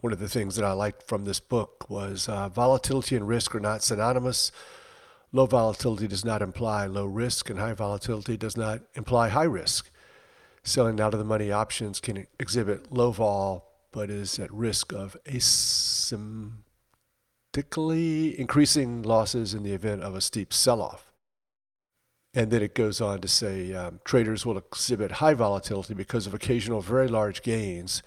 one 0.00 0.14
of 0.14 0.18
the 0.18 0.28
things 0.30 0.56
that 0.56 0.64
I 0.64 0.72
liked 0.72 1.06
from 1.06 1.26
this 1.26 1.40
book 1.40 1.90
was 1.90 2.26
uh, 2.26 2.48
volatility 2.48 3.16
and 3.16 3.28
risk 3.28 3.54
are 3.54 3.60
not 3.60 3.82
synonymous. 3.82 4.50
Low 5.30 5.44
volatility 5.44 6.08
does 6.08 6.24
not 6.24 6.40
imply 6.40 6.86
low 6.86 7.04
risk, 7.04 7.50
and 7.50 7.58
high 7.58 7.74
volatility 7.74 8.38
does 8.38 8.56
not 8.56 8.80
imply 8.94 9.28
high 9.28 9.44
risk 9.44 9.90
selling 10.66 11.00
out 11.00 11.14
of 11.14 11.18
the 11.18 11.24
money 11.24 11.50
options 11.50 12.00
can 12.00 12.26
exhibit 12.38 12.92
low 12.92 13.12
vol, 13.12 13.66
but 13.92 14.10
is 14.10 14.38
at 14.38 14.52
risk 14.52 14.92
of 14.92 15.16
asymptotic 15.26 16.52
practically 17.56 18.38
increasing 18.38 19.02
losses 19.02 19.54
in 19.54 19.62
the 19.62 19.72
event 19.72 20.02
of 20.02 20.14
a 20.14 20.20
steep 20.20 20.52
sell 20.52 20.82
off. 20.82 21.10
And 22.34 22.50
then 22.50 22.62
it 22.62 22.74
goes 22.74 23.00
on 23.00 23.22
to 23.22 23.28
say 23.28 23.72
um, 23.72 24.00
traders 24.04 24.44
will 24.44 24.58
exhibit 24.58 25.10
high 25.10 25.32
volatility 25.32 25.94
because 25.94 26.26
of 26.26 26.34
occasional 26.34 26.82
very 26.82 27.08
large 27.08 27.40
gains, 27.42 28.02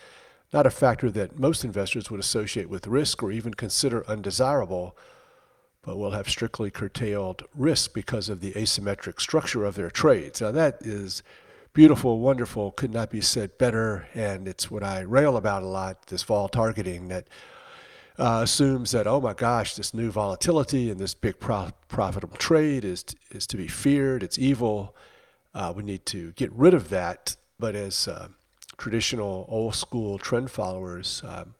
not 0.53 0.67
a 0.67 0.69
factor 0.69 1.09
that 1.09 1.39
most 1.39 1.65
investors 1.65 2.11
would 2.11 2.19
associate 2.19 2.69
with 2.69 2.85
risk 2.85 3.23
or 3.23 3.31
even 3.31 3.55
consider 3.55 4.07
undesirable, 4.07 4.95
but 5.81 5.97
will 5.97 6.11
have 6.11 6.29
strictly 6.29 6.69
curtailed 6.69 7.41
risk 7.55 7.91
because 7.91 8.29
of 8.29 8.41
the 8.41 8.51
asymmetric 8.51 9.19
structure 9.19 9.65
of 9.65 9.73
their 9.73 9.89
trades. 9.89 10.41
Now, 10.41 10.51
that 10.51 10.77
is 10.81 11.23
beautiful, 11.73 12.19
wonderful, 12.19 12.71
could 12.71 12.91
not 12.91 13.09
be 13.09 13.21
said 13.21 13.57
better. 13.57 14.07
And 14.13 14.47
it's 14.47 14.69
what 14.69 14.83
I 14.83 15.01
rail 15.01 15.37
about 15.37 15.63
a 15.63 15.67
lot 15.67 16.07
this 16.07 16.23
vol 16.23 16.49
targeting 16.49 17.07
that 17.09 17.27
uh, 18.17 18.41
assumes 18.43 18.91
that, 18.91 19.07
oh 19.07 19.21
my 19.21 19.33
gosh, 19.33 19.75
this 19.75 19.93
new 19.93 20.11
volatility 20.11 20.89
and 20.89 20.99
this 20.99 21.13
big 21.13 21.39
pro- 21.39 21.71
profitable 21.87 22.37
trade 22.37 22.83
is, 22.83 23.03
t- 23.03 23.17
is 23.31 23.47
to 23.47 23.57
be 23.57 23.67
feared, 23.67 24.23
it's 24.23 24.37
evil. 24.37 24.95
Uh, 25.53 25.73
we 25.75 25.83
need 25.83 26.05
to 26.05 26.31
get 26.33 26.51
rid 26.51 26.73
of 26.73 26.89
that. 26.89 27.35
But 27.57 27.75
as 27.75 28.07
uh, 28.07 28.27
traditional 28.77 29.45
old 29.49 29.75
school 29.75 30.17
trend 30.17 30.51
followers, 30.51 31.21
um, 31.25 31.55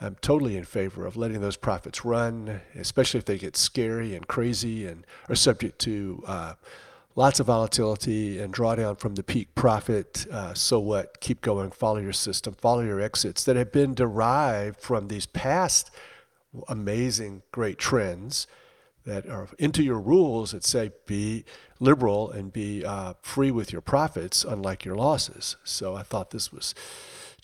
I'm 0.00 0.16
totally 0.20 0.56
in 0.56 0.64
favor 0.64 1.06
of 1.06 1.16
letting 1.16 1.40
those 1.40 1.56
profits 1.56 2.04
run, 2.04 2.60
especially 2.74 3.18
if 3.18 3.24
they 3.24 3.38
get 3.38 3.56
scary 3.56 4.14
and 4.14 4.26
crazy 4.26 4.86
and 4.86 5.06
are 5.28 5.34
subject 5.34 5.78
to 5.80 6.22
uh, 6.26 6.54
lots 7.16 7.40
of 7.40 7.46
volatility 7.46 8.38
and 8.38 8.54
drawdown 8.54 8.96
from 8.96 9.14
the 9.16 9.22
peak 9.22 9.54
profit. 9.54 10.26
Uh, 10.30 10.54
so 10.54 10.78
what? 10.78 11.18
Keep 11.20 11.40
going, 11.40 11.72
follow 11.72 11.98
your 11.98 12.12
system, 12.12 12.54
follow 12.54 12.82
your 12.82 13.00
exits 13.00 13.42
that 13.44 13.56
have 13.56 13.72
been 13.72 13.94
derived 13.94 14.78
from 14.80 15.08
these 15.08 15.26
past 15.26 15.90
amazing, 16.68 17.42
great 17.50 17.78
trends 17.78 18.46
that 19.04 19.26
are 19.28 19.48
into 19.58 19.82
your 19.82 20.00
rules 20.00 20.52
that 20.52 20.64
say 20.64 20.90
be 21.06 21.44
liberal 21.78 22.30
and 22.30 22.52
be 22.52 22.84
uh, 22.84 23.14
free 23.22 23.50
with 23.50 23.72
your 23.72 23.80
profits, 23.80 24.44
unlike 24.44 24.84
your 24.84 24.96
losses. 24.96 25.56
So 25.64 25.94
I 25.94 26.02
thought 26.02 26.30
this 26.30 26.52
was 26.52 26.74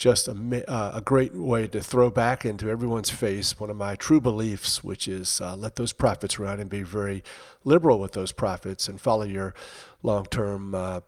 just 0.02 0.26
a, 0.26 0.34
uh, 0.68 0.90
a 0.96 1.00
great 1.00 1.32
way 1.32 1.68
to 1.68 1.80
throw 1.80 2.10
back 2.10 2.44
into 2.44 2.68
everyone's 2.68 3.08
face 3.08 3.60
one 3.60 3.70
of 3.70 3.76
my 3.76 3.94
true 3.94 4.20
beliefs, 4.20 4.82
which 4.82 5.06
is 5.06 5.40
uh, 5.40 5.54
let 5.54 5.76
those 5.76 5.92
profits 5.92 6.40
run 6.40 6.58
and 6.58 6.68
be 6.68 6.82
very 6.82 7.22
liberal 7.62 8.00
with 8.00 8.10
those 8.10 8.32
profits 8.32 8.88
and 8.88 9.00
follow 9.00 9.22
your 9.22 9.54
long 10.02 10.26
term 10.26 10.74
uh, 10.74 11.00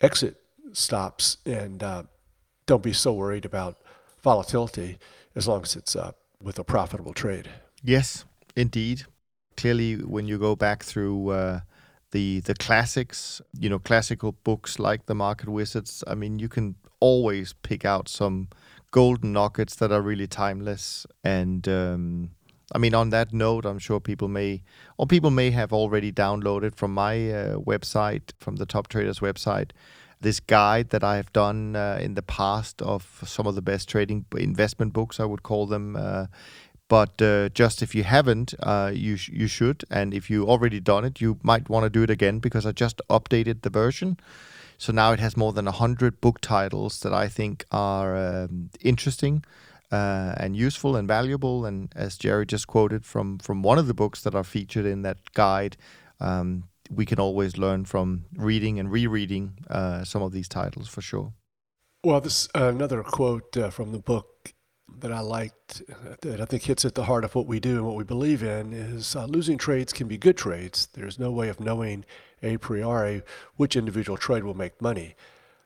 exit 0.00 0.36
stops. 0.72 1.36
And 1.46 1.80
uh, 1.80 2.02
don't 2.66 2.82
be 2.82 2.92
so 2.92 3.12
worried 3.12 3.44
about 3.44 3.78
volatility 4.20 4.98
as 5.36 5.46
long 5.46 5.62
as 5.62 5.76
it's 5.76 5.94
uh, 5.94 6.10
with 6.42 6.58
a 6.58 6.64
profitable 6.64 7.14
trade. 7.14 7.48
Yes, 7.84 8.24
indeed. 8.56 9.04
Clearly, 9.56 9.94
when 9.94 10.26
you 10.26 10.38
go 10.38 10.56
back 10.56 10.82
through 10.82 11.28
uh, 11.28 11.60
the 12.10 12.40
the 12.40 12.54
classics, 12.54 13.40
you 13.58 13.68
know, 13.68 13.78
classical 13.78 14.32
books 14.42 14.80
like 14.80 15.06
the 15.06 15.14
Market 15.14 15.48
Wizards. 15.48 16.02
I 16.08 16.16
mean, 16.16 16.40
you 16.40 16.48
can 16.48 16.74
always 17.00 17.52
pick 17.52 17.84
out 17.84 18.08
some 18.08 18.48
golden 18.90 19.32
nuggets 19.32 19.76
that 19.76 19.92
are 19.92 20.02
really 20.02 20.26
timeless. 20.26 21.06
And 21.24 21.66
um, 21.68 22.30
I 22.74 22.78
mean, 22.78 22.94
on 22.94 23.10
that 23.10 23.32
note, 23.32 23.64
I'm 23.64 23.78
sure 23.78 24.00
people 24.00 24.28
may, 24.28 24.62
or 24.96 25.06
people 25.06 25.30
may 25.30 25.50
have 25.50 25.72
already 25.72 26.12
downloaded 26.12 26.76
from 26.76 26.94
my 26.94 27.30
uh, 27.30 27.56
website, 27.56 28.32
from 28.38 28.56
the 28.56 28.66
Top 28.66 28.88
Traders 28.88 29.20
website, 29.20 29.70
this 30.20 30.38
guide 30.38 30.90
that 30.90 31.02
I 31.02 31.16
have 31.16 31.32
done 31.32 31.74
uh, 31.76 31.98
in 32.00 32.14
the 32.14 32.22
past 32.22 32.82
of 32.82 33.22
some 33.24 33.46
of 33.46 33.54
the 33.54 33.62
best 33.62 33.88
trading 33.88 34.26
investment 34.36 34.92
books, 34.92 35.18
I 35.18 35.24
would 35.24 35.42
call 35.42 35.66
them. 35.66 35.96
Uh, 35.96 36.26
but 36.88 37.22
uh, 37.22 37.48
just 37.50 37.82
if 37.82 37.94
you 37.94 38.02
haven't, 38.02 38.52
uh, 38.60 38.90
you 38.92 39.16
sh- 39.16 39.30
you 39.32 39.46
should, 39.46 39.84
and 39.90 40.12
if 40.12 40.28
you 40.28 40.46
already 40.46 40.80
done 40.80 41.04
it, 41.04 41.20
you 41.20 41.38
might 41.42 41.68
want 41.70 41.84
to 41.84 41.90
do 41.90 42.02
it 42.02 42.10
again 42.10 42.40
because 42.40 42.66
I 42.66 42.72
just 42.72 43.00
updated 43.08 43.62
the 43.62 43.70
version. 43.70 44.18
So 44.80 44.94
now 44.94 45.12
it 45.12 45.20
has 45.20 45.36
more 45.36 45.52
than 45.52 45.66
hundred 45.66 46.22
book 46.22 46.40
titles 46.40 47.00
that 47.00 47.12
I 47.12 47.28
think 47.28 47.66
are 47.70 48.16
um, 48.16 48.70
interesting 48.80 49.44
uh, 49.92 50.32
and 50.38 50.56
useful 50.56 50.96
and 50.96 51.06
valuable. 51.06 51.66
And 51.66 51.92
as 51.94 52.16
Jerry 52.16 52.46
just 52.46 52.66
quoted 52.66 53.04
from 53.04 53.38
from 53.40 53.62
one 53.62 53.78
of 53.78 53.88
the 53.88 53.94
books 53.94 54.22
that 54.22 54.34
are 54.34 54.42
featured 54.42 54.86
in 54.86 55.02
that 55.02 55.18
guide, 55.34 55.76
um, 56.18 56.64
we 56.90 57.04
can 57.04 57.20
always 57.20 57.58
learn 57.58 57.84
from 57.84 58.24
reading 58.34 58.80
and 58.80 58.90
rereading 58.90 59.58
uh, 59.68 60.02
some 60.02 60.22
of 60.22 60.32
these 60.32 60.48
titles 60.48 60.88
for 60.88 61.02
sure. 61.02 61.34
Well, 62.02 62.22
this 62.22 62.48
uh, 62.54 62.68
another 62.68 63.02
quote 63.02 63.54
uh, 63.58 63.68
from 63.68 63.92
the 63.92 63.98
book 63.98 64.54
that 65.00 65.12
I 65.12 65.20
liked 65.20 65.82
that 66.22 66.40
I 66.40 66.46
think 66.46 66.62
hits 66.62 66.86
at 66.86 66.94
the 66.94 67.04
heart 67.04 67.24
of 67.24 67.34
what 67.34 67.46
we 67.46 67.60
do 67.60 67.76
and 67.76 67.86
what 67.86 67.96
we 67.96 68.04
believe 68.04 68.42
in 68.42 68.72
is 68.72 69.14
uh, 69.14 69.26
losing 69.26 69.58
trades 69.58 69.92
can 69.92 70.08
be 70.08 70.16
good 70.16 70.38
trades. 70.38 70.88
There's 70.94 71.18
no 71.18 71.30
way 71.30 71.50
of 71.50 71.60
knowing 71.60 72.06
a 72.42 72.56
priori 72.56 73.22
which 73.56 73.76
individual 73.76 74.16
trade 74.16 74.44
will 74.44 74.54
make 74.54 74.80
money. 74.80 75.14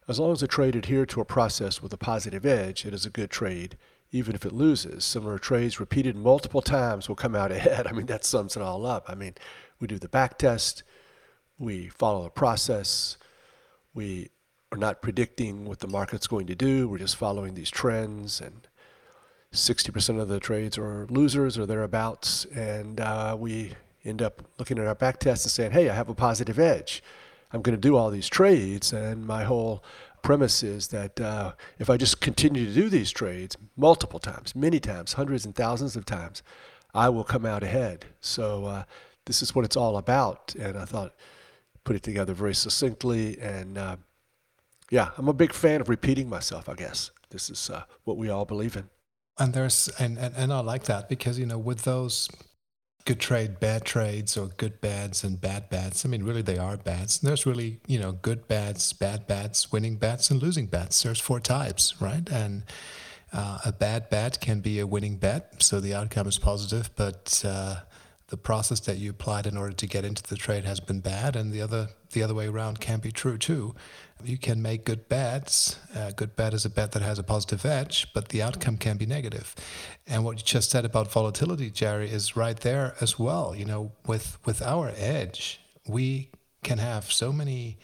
As 0.06 0.20
long 0.20 0.32
as 0.32 0.40
the 0.40 0.48
trade 0.48 0.76
adheres 0.76 1.08
to 1.08 1.20
a 1.20 1.24
process 1.24 1.82
with 1.82 1.92
a 1.92 1.98
positive 1.98 2.44
edge, 2.44 2.84
it 2.84 2.92
is 2.92 3.06
a 3.06 3.10
good 3.10 3.30
trade, 3.30 3.78
even 4.12 4.34
if 4.34 4.44
it 4.44 4.52
loses. 4.52 5.04
Similar 5.04 5.38
trades 5.38 5.80
repeated 5.80 6.16
multiple 6.16 6.60
times 6.60 7.08
will 7.08 7.16
come 7.16 7.34
out 7.34 7.52
ahead. 7.52 7.86
I 7.86 7.92
mean, 7.92 8.06
that 8.06 8.24
sums 8.24 8.56
it 8.56 8.62
all 8.62 8.84
up. 8.84 9.06
I 9.08 9.14
mean, 9.14 9.34
we 9.80 9.86
do 9.86 9.98
the 9.98 10.08
back 10.08 10.38
test, 10.38 10.82
we 11.58 11.88
follow 11.88 12.24
a 12.24 12.30
process, 12.30 13.16
we 13.94 14.30
are 14.72 14.78
not 14.78 15.02
predicting 15.02 15.64
what 15.64 15.80
the 15.80 15.88
market's 15.88 16.26
going 16.26 16.46
to 16.48 16.54
do, 16.54 16.88
we're 16.88 16.98
just 16.98 17.16
following 17.16 17.54
these 17.54 17.70
trends 17.70 18.40
and 18.40 18.68
60% 19.54 20.20
of 20.20 20.28
the 20.28 20.40
trades 20.40 20.76
are 20.76 21.06
losers 21.08 21.56
or 21.56 21.64
thereabouts, 21.64 22.44
and 22.46 23.00
uh, 23.00 23.36
we 23.38 23.74
end 24.04 24.22
up 24.22 24.42
looking 24.58 24.78
at 24.78 24.86
our 24.86 24.94
back 24.94 25.18
test 25.18 25.44
and 25.44 25.52
saying, 25.52 25.72
hey, 25.72 25.88
I 25.88 25.94
have 25.94 26.08
a 26.08 26.14
positive 26.14 26.58
edge. 26.58 27.02
I'm 27.52 27.62
going 27.62 27.76
to 27.76 27.80
do 27.80 27.96
all 27.96 28.10
these 28.10 28.28
trades, 28.28 28.92
and 28.92 29.24
my 29.26 29.44
whole 29.44 29.84
premise 30.22 30.62
is 30.62 30.88
that 30.88 31.20
uh, 31.20 31.52
if 31.78 31.88
I 31.88 31.96
just 31.96 32.20
continue 32.20 32.66
to 32.66 32.72
do 32.72 32.88
these 32.88 33.12
trades 33.12 33.56
multiple 33.76 34.18
times, 34.18 34.56
many 34.56 34.80
times, 34.80 35.12
hundreds 35.12 35.44
and 35.44 35.54
thousands 35.54 35.94
of 35.94 36.04
times, 36.04 36.42
I 36.94 37.08
will 37.10 37.24
come 37.24 37.46
out 37.46 37.62
ahead. 37.62 38.06
So 38.20 38.64
uh, 38.64 38.84
this 39.26 39.42
is 39.42 39.54
what 39.54 39.64
it's 39.64 39.76
all 39.76 39.96
about, 39.96 40.54
and 40.58 40.76
I 40.76 40.84
thought 40.84 41.14
put 41.84 41.94
it 41.94 42.02
together 42.02 42.32
very 42.32 42.54
succinctly. 42.54 43.38
And 43.40 43.78
uh, 43.78 43.96
yeah, 44.90 45.10
I'm 45.16 45.28
a 45.28 45.32
big 45.32 45.52
fan 45.52 45.80
of 45.80 45.88
repeating 45.88 46.28
myself. 46.28 46.68
I 46.68 46.74
guess 46.74 47.10
this 47.30 47.50
is 47.50 47.70
uh, 47.70 47.84
what 48.04 48.16
we 48.16 48.30
all 48.30 48.44
believe 48.44 48.76
in. 48.76 48.88
And 49.38 49.52
there's 49.52 49.88
and, 49.98 50.16
and 50.18 50.34
and 50.36 50.52
I 50.52 50.60
like 50.60 50.84
that 50.84 51.08
because 51.08 51.38
you 51.38 51.46
know 51.46 51.58
with 51.58 51.82
those 51.82 52.28
good 53.04 53.20
trade 53.20 53.60
bad 53.60 53.84
trades 53.84 54.36
or 54.36 54.48
good 54.56 54.80
bads 54.80 55.24
and 55.24 55.40
bad 55.40 55.68
bats. 55.68 56.04
I 56.04 56.08
mean, 56.08 56.22
really 56.22 56.42
they 56.42 56.56
are 56.56 56.76
bats. 56.76 57.18
And 57.18 57.28
there's 57.28 57.46
really 57.46 57.80
you 57.86 57.98
know 57.98 58.12
good 58.12 58.48
bats, 58.48 58.92
bad 58.92 59.26
bats, 59.26 59.70
winning 59.70 59.96
bats, 59.96 60.30
and 60.30 60.42
losing 60.42 60.66
bats. 60.66 61.02
There's 61.02 61.20
four 61.20 61.40
types, 61.40 62.00
right? 62.00 62.28
And 62.30 62.64
uh, 63.32 63.58
a 63.64 63.72
bad 63.72 64.08
bat 64.10 64.40
can 64.40 64.60
be 64.60 64.78
a 64.78 64.86
winning 64.86 65.16
bet, 65.16 65.62
so 65.62 65.80
the 65.80 65.92
outcome 65.92 66.28
is 66.28 66.38
positive, 66.38 66.90
but 66.94 67.42
uh, 67.44 67.76
the 68.28 68.36
process 68.36 68.80
that 68.80 68.98
you 68.98 69.10
applied 69.10 69.46
in 69.46 69.56
order 69.56 69.72
to 69.72 69.86
get 69.86 70.04
into 70.04 70.22
the 70.22 70.36
trade 70.36 70.64
has 70.64 70.80
been 70.80 71.00
bad, 71.00 71.36
and 71.36 71.52
the 71.52 71.60
other 71.60 71.88
the 72.12 72.22
other 72.22 72.34
way 72.34 72.46
around 72.46 72.80
can 72.80 73.00
be 73.00 73.10
true 73.10 73.36
too. 73.36 73.74
You 74.22 74.38
can 74.38 74.62
make 74.62 74.84
good 74.84 75.08
bets. 75.08 75.78
A 75.94 76.12
good 76.12 76.36
bet 76.36 76.54
is 76.54 76.64
a 76.64 76.70
bet 76.70 76.92
that 76.92 77.02
has 77.02 77.18
a 77.18 77.22
positive 77.22 77.66
edge, 77.66 78.06
but 78.14 78.28
the 78.28 78.42
outcome 78.42 78.78
can 78.78 78.96
be 78.96 79.06
negative. 79.06 79.54
And 80.06 80.24
what 80.24 80.38
you 80.38 80.44
just 80.44 80.70
said 80.70 80.84
about 80.84 81.10
volatility, 81.10 81.70
Jerry, 81.70 82.08
is 82.10 82.36
right 82.36 82.58
there 82.58 82.94
as 83.00 83.18
well. 83.18 83.54
You 83.54 83.64
know, 83.64 83.92
with 84.06 84.38
with 84.46 84.62
our 84.62 84.92
edge, 84.96 85.60
we 85.86 86.30
can 86.62 86.78
have 86.78 87.12
so 87.12 87.32
many 87.32 87.76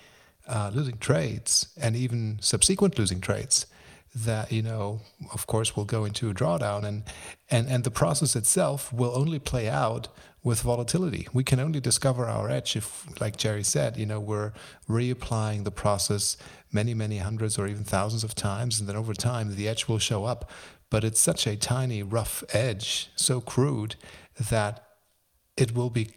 uh, 0.48 0.70
losing 0.74 0.98
trades 0.98 1.68
and 1.80 1.94
even 1.94 2.38
subsequent 2.40 2.98
losing 2.98 3.20
trades 3.20 3.66
that 4.14 4.50
you 4.50 4.62
know 4.62 5.00
of 5.32 5.46
course 5.46 5.76
will 5.76 5.84
go 5.84 6.04
into 6.04 6.28
a 6.28 6.34
drawdown 6.34 6.82
and 6.84 7.04
and 7.50 7.68
and 7.68 7.84
the 7.84 7.90
process 7.90 8.34
itself 8.34 8.92
will 8.92 9.16
only 9.16 9.38
play 9.38 9.68
out 9.68 10.08
with 10.42 10.62
volatility. 10.62 11.28
We 11.32 11.44
can 11.44 11.60
only 11.60 11.80
discover 11.80 12.26
our 12.26 12.48
edge 12.48 12.76
if, 12.76 13.06
like 13.20 13.36
Jerry 13.36 13.62
said, 13.62 13.96
you 13.96 14.06
know, 14.06 14.20
we're 14.20 14.52
reapplying 14.88 15.64
the 15.64 15.70
process 15.70 16.36
many, 16.72 16.94
many 16.94 17.18
hundreds 17.18 17.58
or 17.58 17.66
even 17.66 17.84
thousands 17.84 18.24
of 18.24 18.34
times, 18.34 18.80
and 18.80 18.88
then 18.88 18.96
over 18.96 19.12
time 19.12 19.54
the 19.54 19.68
edge 19.68 19.86
will 19.86 19.98
show 19.98 20.24
up. 20.24 20.50
But 20.88 21.04
it's 21.04 21.20
such 21.20 21.46
a 21.46 21.56
tiny, 21.56 22.02
rough 22.02 22.42
edge, 22.52 23.10
so 23.16 23.40
crude 23.40 23.96
that 24.48 24.84
it 25.56 25.74
will 25.74 25.90
be 25.90 26.10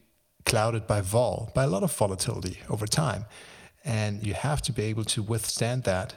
clouded 0.45 0.87
by 0.87 1.01
vol, 1.01 1.51
by 1.53 1.63
a 1.63 1.67
lot 1.67 1.83
of 1.83 1.93
volatility 1.93 2.59
over 2.69 2.87
time. 2.87 3.25
And 3.83 4.25
you 4.25 4.33
have 4.33 4.61
to 4.63 4.71
be 4.71 4.83
able 4.83 5.03
to 5.05 5.21
withstand 5.21 5.83
that 5.83 6.15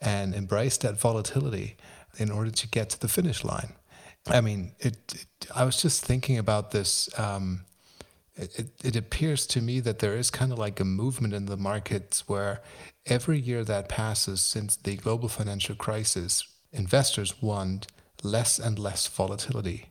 and 0.00 0.34
embrace 0.34 0.76
that 0.78 0.98
volatility 0.98 1.76
in 2.18 2.30
order 2.30 2.50
to 2.50 2.68
get 2.68 2.90
to 2.90 3.00
the 3.00 3.08
finish 3.08 3.44
line. 3.44 3.72
I 4.30 4.40
mean, 4.40 4.72
it, 4.78 4.96
it, 5.14 5.26
I 5.54 5.64
was 5.64 5.80
just 5.80 6.04
thinking 6.04 6.38
about 6.38 6.70
this. 6.70 7.08
Um, 7.18 7.64
it, 8.36 8.70
it 8.84 8.96
appears 8.96 9.46
to 9.48 9.60
me 9.60 9.80
that 9.80 9.98
there 9.98 10.16
is 10.16 10.30
kind 10.30 10.52
of 10.52 10.58
like 10.58 10.78
a 10.80 10.84
movement 10.84 11.34
in 11.34 11.46
the 11.46 11.56
markets 11.56 12.28
where 12.28 12.60
every 13.06 13.38
year 13.38 13.64
that 13.64 13.88
passes 13.88 14.40
since 14.40 14.76
the 14.76 14.96
global 14.96 15.28
financial 15.28 15.74
crisis, 15.74 16.46
investors 16.72 17.42
want 17.42 17.88
less 18.22 18.58
and 18.58 18.78
less 18.78 19.06
volatility. 19.06 19.90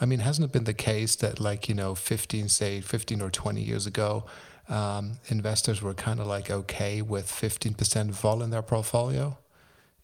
I 0.00 0.06
mean, 0.06 0.20
hasn't 0.20 0.44
it 0.44 0.52
been 0.52 0.64
the 0.64 0.74
case 0.74 1.16
that, 1.16 1.40
like, 1.40 1.68
you 1.68 1.74
know, 1.74 1.94
15, 1.94 2.48
say, 2.48 2.80
15 2.80 3.20
or 3.20 3.30
20 3.30 3.60
years 3.60 3.86
ago, 3.86 4.26
um, 4.68 5.18
investors 5.28 5.82
were 5.82 5.94
kind 5.94 6.20
of 6.20 6.26
like 6.26 6.50
okay 6.50 7.02
with 7.02 7.26
15% 7.26 8.10
vol 8.10 8.42
in 8.42 8.50
their 8.50 8.62
portfolio? 8.62 9.36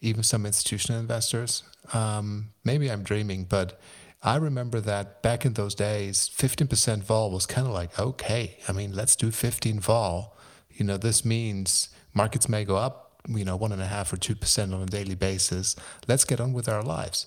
Even 0.04 0.22
some 0.22 0.46
institutional 0.46 1.00
investors. 1.00 1.62
Um, 1.92 2.50
maybe 2.64 2.90
I'm 2.90 3.02
dreaming, 3.02 3.44
but 3.44 3.80
I 4.22 4.36
remember 4.36 4.80
that 4.80 5.22
back 5.22 5.44
in 5.44 5.52
those 5.52 5.74
days, 5.74 6.30
15% 6.34 7.02
vol 7.02 7.30
was 7.30 7.46
kind 7.46 7.66
of 7.66 7.72
like, 7.72 7.98
okay, 7.98 8.56
I 8.68 8.72
mean, 8.72 8.94
let's 8.94 9.16
do 9.16 9.30
15 9.30 9.80
vol. 9.80 10.36
You 10.70 10.84
know, 10.84 10.96
this 10.96 11.24
means 11.24 11.90
markets 12.14 12.48
may 12.48 12.64
go 12.64 12.76
up, 12.76 13.22
you 13.28 13.44
know, 13.44 13.56
one 13.56 13.72
and 13.72 13.82
a 13.82 13.86
half 13.86 14.12
or 14.12 14.16
2% 14.16 14.74
on 14.74 14.82
a 14.82 14.86
daily 14.86 15.14
basis. 15.14 15.76
Let's 16.08 16.24
get 16.24 16.40
on 16.40 16.52
with 16.52 16.68
our 16.68 16.82
lives. 16.82 17.26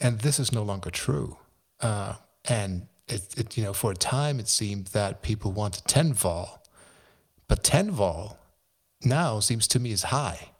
And 0.00 0.20
this 0.20 0.38
is 0.38 0.52
no 0.52 0.62
longer 0.62 0.90
true. 0.90 1.36
Uh, 1.80 2.14
and 2.44 2.86
it, 3.08 3.34
it, 3.36 3.56
you 3.56 3.64
know, 3.64 3.72
for 3.72 3.92
a 3.92 3.96
time 3.96 4.38
it 4.38 4.48
seemed 4.48 4.86
that 4.88 5.22
people 5.22 5.52
wanted 5.52 5.84
10 5.86 6.12
vol, 6.12 6.62
but 7.48 7.62
10 7.62 7.90
vol 7.90 8.38
now 9.04 9.40
seems 9.40 9.68
to 9.68 9.80
me 9.80 9.92
is 9.92 10.04
high. 10.04 10.50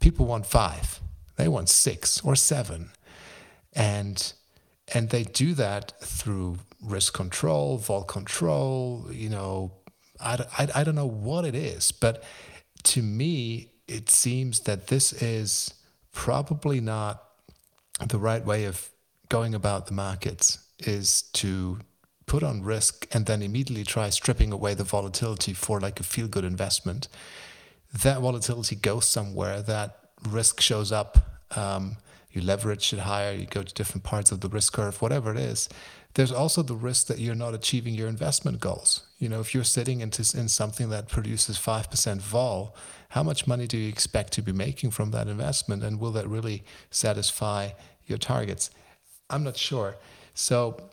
People 0.00 0.26
want 0.26 0.46
five, 0.46 1.00
they 1.36 1.48
want 1.48 1.68
six 1.68 2.20
or 2.22 2.34
seven, 2.36 2.90
and 3.72 4.32
and 4.92 5.10
they 5.10 5.22
do 5.22 5.54
that 5.54 5.92
through 6.00 6.58
risk 6.82 7.12
control, 7.14 7.78
vol 7.78 8.02
control. 8.02 9.06
You 9.12 9.28
know, 9.28 9.72
I, 10.18 10.44
I, 10.58 10.68
I 10.76 10.84
don't 10.84 10.94
know 10.94 11.06
what 11.06 11.44
it 11.44 11.54
is, 11.54 11.92
but 11.92 12.24
to 12.84 13.02
me 13.02 13.70
it 13.86 14.08
seems 14.08 14.60
that 14.60 14.86
this 14.86 15.12
is 15.12 15.74
probably 16.12 16.80
not 16.80 17.22
the 18.06 18.18
right 18.18 18.44
way 18.44 18.64
of 18.64 18.88
going 19.28 19.54
about 19.54 19.86
the 19.86 19.92
markets 19.92 20.58
is 20.78 21.22
to 21.22 21.78
put 22.26 22.42
on 22.42 22.62
risk 22.62 23.06
and 23.12 23.26
then 23.26 23.42
immediately 23.42 23.84
try 23.84 24.08
stripping 24.08 24.52
away 24.52 24.74
the 24.74 24.84
volatility 24.84 25.52
for 25.52 25.80
like 25.80 25.98
a 25.98 26.02
feel 26.02 26.28
good 26.28 26.44
investment. 26.44 27.08
That 27.92 28.20
volatility 28.20 28.76
goes 28.76 29.06
somewhere, 29.06 29.62
that 29.62 29.98
risk 30.28 30.60
shows 30.60 30.92
up. 30.92 31.18
Um, 31.56 31.96
you 32.32 32.40
leverage 32.40 32.92
it 32.92 33.00
higher, 33.00 33.32
you 33.32 33.46
go 33.46 33.62
to 33.62 33.74
different 33.74 34.04
parts 34.04 34.30
of 34.30 34.40
the 34.40 34.48
risk 34.48 34.74
curve, 34.74 35.02
whatever 35.02 35.32
it 35.32 35.38
is. 35.38 35.68
There's 36.14 36.32
also 36.32 36.62
the 36.62 36.74
risk 36.74 37.06
that 37.06 37.18
you're 37.18 37.34
not 37.34 37.54
achieving 37.54 37.94
your 37.94 38.08
investment 38.08 38.60
goals. 38.60 39.06
You 39.18 39.28
know, 39.28 39.40
if 39.40 39.54
you're 39.54 39.64
sitting 39.64 40.00
into 40.00 40.22
in 40.38 40.48
something 40.48 40.90
that 40.90 41.08
produces 41.08 41.56
5% 41.58 42.20
vol, 42.20 42.76
how 43.10 43.22
much 43.22 43.46
money 43.46 43.66
do 43.66 43.76
you 43.76 43.88
expect 43.88 44.32
to 44.34 44.42
be 44.42 44.52
making 44.52 44.90
from 44.90 45.10
that 45.12 45.28
investment? 45.28 45.82
And 45.82 46.00
will 46.00 46.12
that 46.12 46.28
really 46.28 46.64
satisfy 46.90 47.70
your 48.06 48.18
targets? 48.18 48.70
I'm 49.28 49.44
not 49.44 49.56
sure. 49.56 49.96
So 50.34 50.90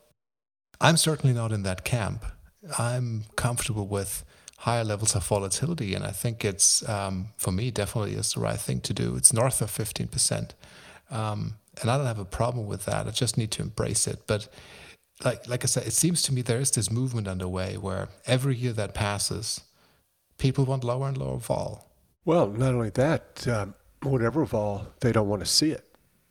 I'm 0.80 0.98
certainly 0.98 1.36
not 1.36 1.52
in 1.52 1.64
that 1.64 1.84
camp. 1.84 2.26
I'm 2.78 3.26
comfortable 3.36 3.88
with 3.88 4.24
higher 4.58 4.84
levels 4.84 5.16
of 5.16 5.26
volatility, 5.26 5.94
and 5.94 6.04
I 6.04 6.12
think 6.12 6.44
it's 6.44 6.88
um, 6.90 7.30
for 7.38 7.52
me 7.52 7.72
definitely 7.72 8.14
is 8.14 8.34
the 8.34 8.40
right 8.40 8.60
thing 8.60 8.82
to 8.82 8.94
do. 8.94 9.16
It's 9.16 9.32
north 9.32 9.62
of 9.62 9.72
15%, 9.72 10.52
um, 11.12 11.56
and 11.82 11.92
I 11.92 11.98
don't 11.98 12.08
have 12.08 12.20
a 12.20 12.26
problem 12.26 12.66
with 12.66 12.86
that. 12.86 13.08
I 13.08 13.12
just 13.12 13.38
need 13.38 13.52
to 13.52 13.62
embrace 13.62 14.08
it. 14.08 14.24
But 14.26 14.48
like 15.24 15.48
like 15.48 15.64
I 15.64 15.68
said, 15.68 15.86
it 15.86 15.94
seems 15.94 16.22
to 16.24 16.34
me 16.34 16.42
there 16.42 16.60
is 16.60 16.72
this 16.72 16.92
movement 16.92 17.28
underway 17.28 17.78
where 17.78 18.10
every 18.26 18.56
year 18.56 18.74
that 18.74 18.94
passes, 18.94 19.62
people 20.38 20.66
want 20.66 20.84
lower 20.84 21.08
and 21.08 21.18
lower 21.18 21.38
vol. 21.38 21.90
Well, 22.26 22.48
not 22.48 22.74
only 22.74 22.90
that, 22.92 23.48
um, 23.48 23.76
whatever 24.02 24.44
vol, 24.44 24.88
they 25.00 25.12
don't 25.12 25.30
want 25.30 25.42
to 25.42 25.46
see 25.46 25.72
it. 25.72 25.86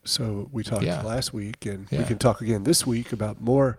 So 0.05 0.49
we 0.53 0.63
talked 0.63 0.85
yeah. 0.85 1.03
last 1.03 1.33
week, 1.33 1.65
and 1.65 1.87
yeah. 1.91 2.01
we 2.01 2.05
can 2.05 2.19
talk 2.19 2.41
again 2.41 2.65
this 2.65 2.87
week 2.87 3.13
about 3.13 3.41
more 3.41 3.79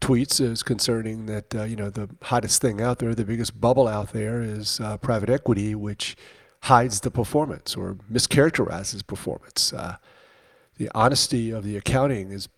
tweets 0.00 0.40
is 0.40 0.62
concerning 0.62 1.26
that 1.26 1.54
uh, 1.54 1.64
you 1.64 1.76
know 1.76 1.90
the 1.90 2.08
hottest 2.22 2.60
thing 2.60 2.80
out 2.80 2.98
there, 2.98 3.14
the 3.14 3.24
biggest 3.24 3.60
bubble 3.60 3.86
out 3.86 4.12
there 4.12 4.42
is 4.42 4.80
uh, 4.80 4.96
private 4.96 5.30
equity, 5.30 5.74
which 5.74 6.16
hides 6.64 7.00
the 7.00 7.10
performance 7.10 7.76
or 7.76 7.96
mischaracterizes 8.10 9.06
performance. 9.06 9.72
Uh, 9.72 9.96
the 10.76 10.90
honesty 10.94 11.50
of 11.50 11.64
the 11.64 11.76
accounting 11.76 12.30
is 12.30 12.48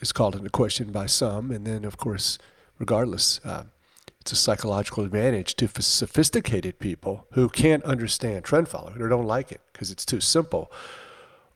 is 0.00 0.12
called 0.12 0.34
into 0.34 0.50
question 0.50 0.90
by 0.92 1.06
some, 1.06 1.50
and 1.50 1.66
then 1.66 1.84
of 1.84 1.96
course, 1.96 2.38
regardless, 2.78 3.40
uh, 3.44 3.64
it's 4.20 4.32
a 4.32 4.36
psychological 4.36 5.04
advantage 5.04 5.54
to 5.56 5.68
sophisticated 5.82 6.78
people 6.78 7.26
who 7.32 7.48
can't 7.48 7.84
understand 7.84 8.44
trend 8.44 8.68
following 8.68 9.00
or 9.00 9.08
don't 9.08 9.26
like 9.26 9.52
it 9.52 9.60
because 9.72 9.90
it's 9.90 10.04
too 10.04 10.20
simple 10.20 10.70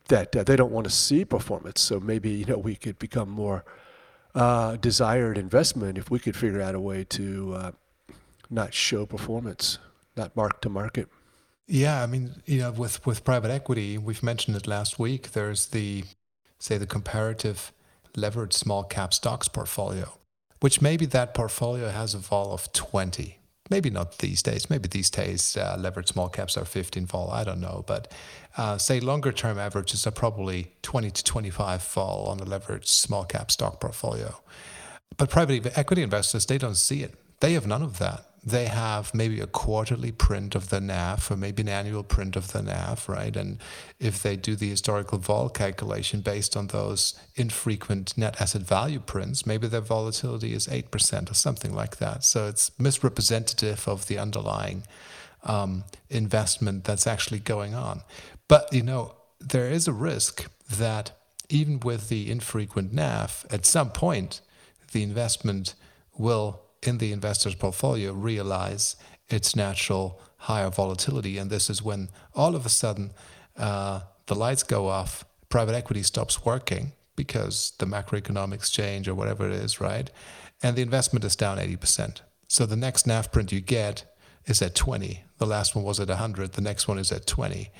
that 0.09 0.35
uh, 0.37 0.44
they 0.44 0.57
don't 0.57 0.73
want 0.73 0.85
to 0.85 0.92
see 0.92 1.25
performance. 1.25 1.81
So 1.81 2.01
maybe 2.01 2.31
you 2.31 2.44
know 2.44 2.59
we 2.59 2.77
could 2.77 2.99
become 2.99 3.29
more 3.29 3.64
uh, 4.35 4.77
desired 4.77 5.38
investment 5.38 5.99
if 5.99 6.11
we 6.11 6.18
could 6.18 6.37
figure 6.37 6.61
out 6.61 6.75
a 6.75 6.81
way 6.81 7.05
to 7.05 7.55
uh, 7.55 7.70
not 8.51 8.75
show 8.75 9.07
performance, 9.07 9.79
not 10.16 10.35
mark 10.37 10.61
to 10.62 10.68
market. 10.68 11.09
Yeah, 11.66 12.03
I 12.03 12.07
mean, 12.07 12.42
you 12.44 12.59
know, 12.59 12.73
with 12.73 13.05
with 13.07 13.25
private 13.25 13.51
equity, 13.51 13.97
we've 13.97 14.23
mentioned 14.23 14.57
it 14.57 14.66
last 14.66 14.99
week. 14.99 15.33
There's 15.33 15.66
the 15.66 16.05
say 16.59 16.77
the 16.79 16.87
comparative 16.87 17.73
levered 18.16 18.53
small 18.53 18.85
cap 18.85 19.14
stocks 19.14 19.49
portfolio, 19.49 20.18
which 20.61 20.83
maybe 20.83 21.07
that 21.07 21.35
portfolio 21.35 21.88
has 21.88 22.14
a 22.14 22.18
vol 22.18 22.53
of 22.53 22.73
20 22.73 23.38
maybe 23.70 23.90
not 23.90 24.18
these 24.18 24.42
days. 24.42 24.68
Maybe 24.68 24.88
these 24.88 25.11
days 25.11 25.57
uh, 25.57 25.77
levered 25.79 26.09
small 26.09 26.29
caps 26.29 26.57
are 26.57 26.64
15 26.64 27.07
vol. 27.07 27.31
I 27.31 27.44
don't 27.44 27.61
know, 27.61 27.85
but 27.87 28.12
uh, 28.57 28.79
say 28.79 29.00
longer 29.00 29.33
term 29.33 29.59
averages 29.59 30.07
are 30.07 30.12
probably 30.12 30.72
20 30.83 31.11
to 31.11 31.24
25 31.24 31.83
vol 31.83 32.27
on 32.27 32.38
the 32.38 32.44
leveraged 32.44 32.87
small 32.87 33.24
cap 33.24 33.50
stock 33.50 33.81
portfolio. 33.81 34.40
But 35.16 35.31
private 35.31 35.79
equity 35.79 36.03
investors, 36.03 36.46
they 36.46 36.59
don't 36.59 36.77
see 36.77 37.03
it. 37.03 37.14
They 37.40 37.53
have 37.53 37.66
none 37.66 37.83
of 37.83 37.98
that 37.98 38.34
they 38.46 38.66
have 38.66 39.14
maybe 39.14 39.40
a 39.40 39.46
quarterly 39.46 40.12
print 40.12 40.54
of 40.54 40.68
the 40.68 40.80
NAV 40.80 41.30
or 41.30 41.37
maybe 41.37 41.62
an 41.62 41.68
annual 41.68 42.02
print 42.02 42.37
of 42.37 42.52
the 42.52 42.62
NAV, 42.62 43.09
right? 43.09 43.35
And 43.35 43.59
if 43.98 44.22
they 44.22 44.37
do 44.37 44.54
the 44.54 44.68
historical 44.68 45.18
vol 45.18 45.48
calculation 45.48 46.20
based 46.20 46.54
on 46.54 46.66
those 46.66 47.18
infrequent 47.37 48.18
net 48.18 48.40
asset 48.40 48.62
value 48.62 49.00
prints, 49.00 49.46
maybe 49.46 49.66
their 49.66 49.80
volatility 49.80 50.52
is 50.52 50.66
8% 50.66 51.30
or 51.30 51.35
something 51.35 51.74
like 51.74 51.96
that. 51.96 52.22
So 52.22 52.46
it's 52.46 52.70
misrepresentative 52.78 53.88
of 53.88 54.09
the 54.09 54.18
underlying 54.18 54.85
um, 55.44 55.85
investment 56.11 56.85
that's 56.85 57.07
actually 57.07 57.40
going 57.40 57.74
on. 57.74 58.02
But, 58.46 58.70
you 58.74 58.83
know, 58.83 59.14
there 59.40 59.68
is 59.68 59.88
a 59.88 59.92
risk 59.92 60.50
that 60.70 61.12
even 61.48 61.80
with 61.80 62.11
the 62.11 62.30
infrequent 62.30 62.92
NAV, 62.92 63.46
at 63.50 63.64
some 63.64 63.90
point, 63.90 64.42
the 64.92 65.02
investment 65.02 65.74
will 66.16 66.61
in 66.87 66.99
the 66.99 67.12
investor's 67.12 67.55
portfolio 67.55 68.12
realize 68.12 68.97
its 69.29 69.57
natural 69.57 70.20
higher 70.37 70.70
volatility. 70.70 71.38
And 71.38 71.51
this 71.51 71.70
is 71.70 71.83
when 71.83 72.11
all 72.35 72.55
of 72.55 72.66
a 72.66 72.68
sudden 72.68 73.12
uh, 73.57 74.01
the 74.27 74.35
lights 74.35 74.62
go 74.62 74.88
off, 74.88 75.25
private 75.49 75.75
equity 75.75 76.03
stops 76.03 76.44
working 76.44 76.92
because 77.16 77.73
the 77.79 77.87
macroeconomics 77.87 78.70
change 78.73 79.09
or 79.09 79.14
whatever 79.14 79.49
it 79.49 79.55
is, 79.55 79.81
right? 79.81 80.11
And 80.62 80.77
the 80.77 80.83
investment 80.83 81.25
is 81.25 81.37
down 81.37 81.59
80%. 81.59 82.20
So 82.49 82.66
the 82.66 82.77
next 82.77 83.07
NAV 83.07 83.33
print 83.33 83.53
you 83.53 83.61
get 83.61 84.05
is 84.47 84.61
at 84.61 84.75
20. 84.75 85.25
The 85.38 85.47
last 85.47 85.75
one 85.75 85.85
was 85.85 86.01
at 86.01 86.09
100. 86.09 86.53
The 86.53 86.61
next 86.61 86.88
one 86.88 86.99
is 86.99 87.11
at 87.11 87.27
20. 87.27 87.70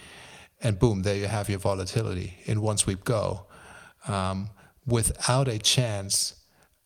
And 0.63 0.79
boom, 0.79 1.03
there 1.03 1.17
you 1.17 1.27
have 1.27 1.49
your 1.49 1.59
volatility 1.59 2.39
in 2.45 2.61
one 2.61 2.79
sweep 2.79 3.05
go 3.05 3.47
um, 4.09 4.51
without 4.87 5.49
a 5.49 5.59
chance 5.59 6.35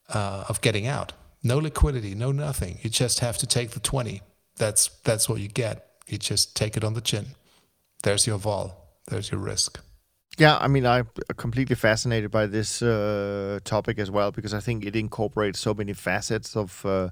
uh, 0.09 0.45
of 0.49 0.61
getting 0.61 0.87
out. 0.87 1.13
No 1.43 1.59
liquidity, 1.59 2.15
no 2.15 2.33
nothing. 2.33 2.79
You 2.83 2.91
just 2.91 3.21
have 3.21 3.39
to 3.39 3.47
take 3.47 3.71
the 3.71 3.81
20. 3.81 4.23
That's 4.57 4.89
that's 5.05 5.29
what 5.29 5.41
you 5.41 5.49
get. 5.49 5.87
You 6.07 6.19
just 6.19 6.57
take 6.57 6.77
it 6.77 6.85
on 6.85 6.95
the 6.95 7.01
chin. 7.01 7.27
There's 8.03 8.27
your 8.27 8.39
vol. 8.39 8.99
There's 9.07 9.31
your 9.31 9.41
risk. 9.41 9.81
Yeah, 10.37 10.57
I 10.57 10.69
mean, 10.69 10.87
I'm 10.87 11.09
completely 11.37 11.75
fascinated 11.75 12.31
by 12.31 12.47
this 12.47 12.81
uh, 12.81 13.59
topic 13.65 13.99
as 13.99 14.11
well 14.11 14.31
because 14.31 14.55
I 14.55 14.61
think 14.61 14.85
it 14.85 14.95
incorporates 14.95 15.59
so 15.59 15.75
many 15.75 15.93
facets 15.93 16.57
of 16.57 16.87
uh, 16.87 17.09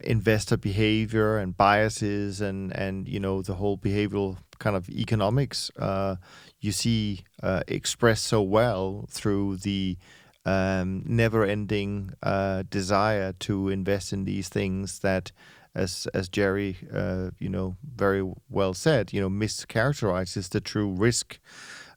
investor 0.00 0.56
behavior 0.56 1.38
and 1.38 1.56
biases 1.56 2.40
and 2.40 2.72
and 2.76 3.08
you 3.08 3.18
know 3.18 3.42
the 3.42 3.54
whole 3.54 3.76
behavioral 3.76 4.36
kind 4.58 4.76
of 4.76 4.88
economics 4.90 5.70
uh, 5.78 6.16
you 6.60 6.72
see 6.72 7.24
uh, 7.42 7.62
expressed 7.66 8.24
so 8.24 8.42
well 8.42 9.06
through 9.10 9.56
the 9.56 9.96
um, 10.44 11.02
never-ending 11.06 12.12
uh, 12.22 12.62
desire 12.70 13.32
to 13.40 13.68
invest 13.68 14.12
in 14.12 14.24
these 14.24 14.48
things 14.48 15.00
that, 15.00 15.32
as 15.74 16.08
as 16.14 16.28
Jerry, 16.28 16.76
uh, 16.92 17.30
you 17.38 17.48
know, 17.48 17.76
very 17.96 18.22
well 18.48 18.74
said, 18.74 19.12
you 19.12 19.20
know, 19.20 19.30
mischaracterizes 19.30 20.48
the 20.50 20.60
true 20.60 20.90
risk. 20.90 21.38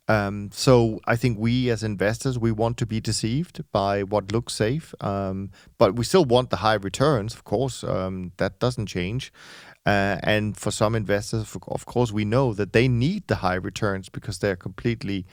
Um, 0.08 0.50
so 0.52 1.00
I 1.08 1.16
think 1.16 1.40
we 1.40 1.70
as 1.70 1.84
investors 1.84 2.38
we 2.38 2.52
want 2.52 2.78
to 2.78 2.86
be 2.86 3.00
deceived 3.00 3.64
by 3.72 4.04
what 4.04 4.32
looks 4.32 4.54
safe, 4.54 4.94
um, 5.00 5.52
but 5.78 5.96
we 5.96 6.04
still 6.04 6.26
want 6.26 6.50
the 6.50 6.58
high 6.58 6.80
returns. 6.84 7.34
Of 7.34 7.44
course, 7.44 7.84
um, 7.84 8.32
that 8.38 8.60
doesn't 8.60 8.88
change. 8.88 9.32
Uh, 9.86 10.18
and 10.22 10.58
for 10.58 10.72
some 10.72 10.96
investors, 10.96 11.56
of 11.68 11.86
course, 11.86 12.12
we 12.12 12.26
know 12.26 12.54
that 12.54 12.74
they 12.74 12.88
need 12.88 13.28
the 13.28 13.36
high 13.36 13.56
returns 13.56 14.10
because 14.10 14.40
they're 14.40 14.58
completely 14.58 15.26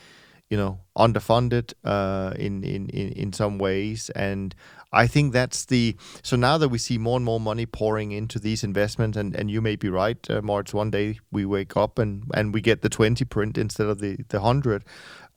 you 0.51 0.57
know 0.57 0.81
underfunded 0.97 1.75
uh, 1.85 2.33
in, 2.37 2.65
in 2.65 2.89
in 2.89 3.13
in 3.13 3.33
some 3.33 3.59
ways 3.59 4.11
and 4.11 4.55
I 4.93 5.07
think 5.07 5.33
that's 5.33 5.67
the 5.67 5.97
so 6.23 6.37
now 6.37 6.57
that 6.59 6.71
we 6.71 6.79
see 6.79 6.97
more 6.97 7.17
and 7.17 7.25
more 7.25 7.41
money 7.41 7.67
pouring 7.67 8.13
into 8.13 8.39
these 8.39 8.65
investments 8.65 9.19
and, 9.19 9.35
and 9.35 9.51
you 9.51 9.61
may 9.61 9.77
be 9.77 9.91
right 9.91 10.19
uh, 10.31 10.41
March 10.43 10.73
one 10.73 10.91
day 10.91 11.19
we 11.31 11.45
wake 11.45 11.77
up 11.77 11.99
and, 11.99 12.25
and 12.35 12.55
we 12.55 12.61
get 12.61 12.81
the 12.81 12.89
20 12.89 13.25
print 13.27 13.59
instead 13.59 13.87
of 13.87 14.01
the 14.01 14.17
the 14.29 14.39
100 14.41 14.85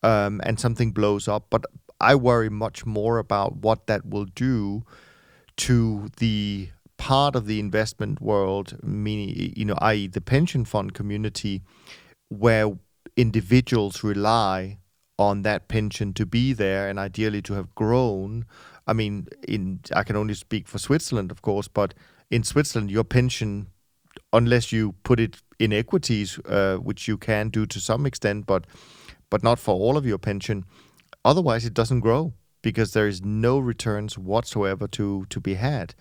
um, 0.04 0.41
and 0.43 0.60
something 0.60 0.91
blows 0.91 1.28
up 1.28 1.47
but 1.50 1.65
I 2.00 2.15
worry 2.15 2.50
much 2.50 2.86
more 2.86 3.17
about 3.17 3.58
what 3.58 3.88
that 3.88 4.06
will 4.06 4.26
do 4.26 4.84
to 5.58 6.10
the 6.17 6.69
part 6.97 7.36
of 7.36 7.45
the 7.45 7.60
investment 7.60 8.21
world 8.21 8.78
meaning 8.82 9.54
you 9.56 9.65
know 9.65 9.78
i.e. 9.80 10.08
the 10.08 10.21
pension 10.21 10.63
fund 10.63 10.93
community 10.93 11.62
where 12.30 12.71
individuals 13.17 14.04
rely 14.04 14.78
on 15.21 15.43
that 15.43 15.67
pension 15.67 16.13
to 16.13 16.25
be 16.25 16.51
there 16.51 16.89
and 16.89 16.97
ideally 16.97 17.41
to 17.43 17.53
have 17.53 17.73
grown. 17.75 18.45
I 18.88 18.93
mean, 18.93 19.27
in 19.47 19.79
I 19.95 20.03
can 20.03 20.15
only 20.15 20.34
speak 20.34 20.67
for 20.67 20.79
Switzerland, 20.79 21.31
of 21.31 21.41
course, 21.41 21.67
but 21.67 21.93
in 22.31 22.43
Switzerland, 22.43 22.89
your 22.89 23.03
pension, 23.03 23.67
unless 24.34 24.71
you 24.71 24.95
put 25.03 25.19
it 25.19 25.41
in 25.60 25.71
equities, 25.71 26.39
uh, 26.45 26.77
which 26.77 27.07
you 27.07 27.17
can 27.17 27.49
do 27.49 27.65
to 27.67 27.79
some 27.79 28.05
extent, 28.05 28.45
but 28.45 28.65
but 29.29 29.43
not 29.43 29.60
for 29.60 29.75
all 29.75 29.95
of 29.95 30.05
your 30.05 30.17
pension. 30.17 30.65
Otherwise, 31.23 31.65
it 31.65 31.73
doesn't 31.73 32.01
grow 32.01 32.34
because 32.63 32.93
there 32.93 33.07
is 33.07 33.21
no 33.23 33.60
returns 33.60 34.17
whatsoever 34.17 34.88
to 34.88 35.25
to 35.29 35.39
be 35.39 35.53
had. 35.53 35.93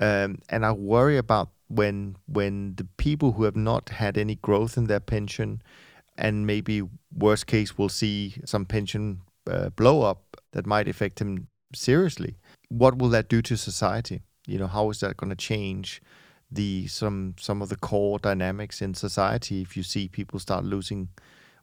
Um, 0.00 0.38
and 0.48 0.64
I 0.64 0.72
worry 0.72 1.18
about 1.18 1.50
when 1.68 2.16
when 2.26 2.74
the 2.76 2.86
people 2.96 3.32
who 3.32 3.44
have 3.44 3.56
not 3.56 3.90
had 3.90 4.16
any 4.16 4.36
growth 4.36 4.78
in 4.78 4.86
their 4.86 5.00
pension 5.00 5.62
and 6.16 6.46
maybe 6.46 6.82
worst 7.14 7.46
case 7.46 7.76
we'll 7.76 7.88
see 7.88 8.34
some 8.44 8.64
pension 8.64 9.20
uh, 9.50 9.70
blow 9.70 10.02
up 10.02 10.36
that 10.52 10.66
might 10.66 10.88
affect 10.88 11.20
him 11.20 11.48
seriously. 11.74 12.36
What 12.68 12.98
will 12.98 13.08
that 13.10 13.28
do 13.28 13.42
to 13.42 13.56
society? 13.56 14.22
You 14.46 14.58
know 14.58 14.66
how 14.66 14.90
is 14.90 15.00
that 15.00 15.16
going 15.16 15.30
to 15.30 15.36
change 15.36 16.02
the 16.50 16.86
some 16.86 17.34
some 17.38 17.62
of 17.62 17.68
the 17.68 17.76
core 17.76 18.18
dynamics 18.18 18.82
in 18.82 18.94
society 18.94 19.62
if 19.62 19.76
you 19.76 19.82
see 19.82 20.08
people 20.08 20.38
start 20.38 20.64
losing 20.64 21.08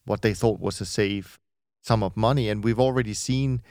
what 0.06 0.22
they 0.22 0.34
thought 0.34 0.60
was 0.60 0.82
a 0.82 0.86
safe 0.86 1.40
sum 1.84 2.04
of 2.04 2.18
money? 2.18 2.50
And 2.50 2.64
we've 2.64 2.80
already 2.80 3.14
seen 3.14 3.62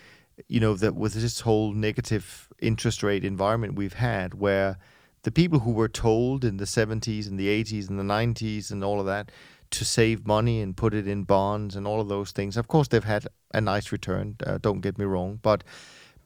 you 0.46 0.60
know 0.60 0.74
that 0.74 0.94
with 0.94 1.14
this 1.14 1.40
whole 1.40 1.72
negative 1.72 2.48
interest 2.60 3.02
rate 3.02 3.24
environment 3.24 3.74
we've 3.74 3.94
had 3.94 4.34
where 4.34 4.78
the 5.22 5.32
people 5.32 5.60
who 5.60 5.72
were 5.72 5.88
told 5.88 6.44
in 6.44 6.58
the 6.58 6.64
70s 6.64 7.26
and 7.26 7.38
the 7.38 7.48
80s 7.48 7.88
and 7.88 7.98
the 7.98 8.04
90s 8.04 8.70
and 8.70 8.84
all 8.84 9.00
of 9.00 9.06
that 9.06 9.32
to 9.70 9.84
save 9.84 10.26
money 10.26 10.60
and 10.60 10.76
put 10.76 10.94
it 10.94 11.06
in 11.06 11.24
bonds 11.24 11.76
and 11.76 11.86
all 11.86 12.00
of 12.00 12.08
those 12.08 12.32
things. 12.32 12.56
Of 12.56 12.68
course, 12.68 12.88
they've 12.88 13.04
had 13.04 13.26
a 13.52 13.60
nice 13.60 13.92
return. 13.92 14.36
Uh, 14.44 14.58
don't 14.58 14.80
get 14.80 14.98
me 14.98 15.04
wrong, 15.04 15.38
but 15.42 15.64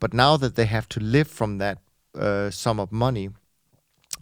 but 0.01 0.13
now 0.13 0.37
that 0.37 0.57
they 0.57 0.67
have 0.67 0.89
to 0.89 1.01
live 1.01 1.29
from 1.29 1.59
that 1.59 1.79
uh, 2.19 2.51
sum 2.51 2.81
of 2.81 2.91
money, 2.91 3.31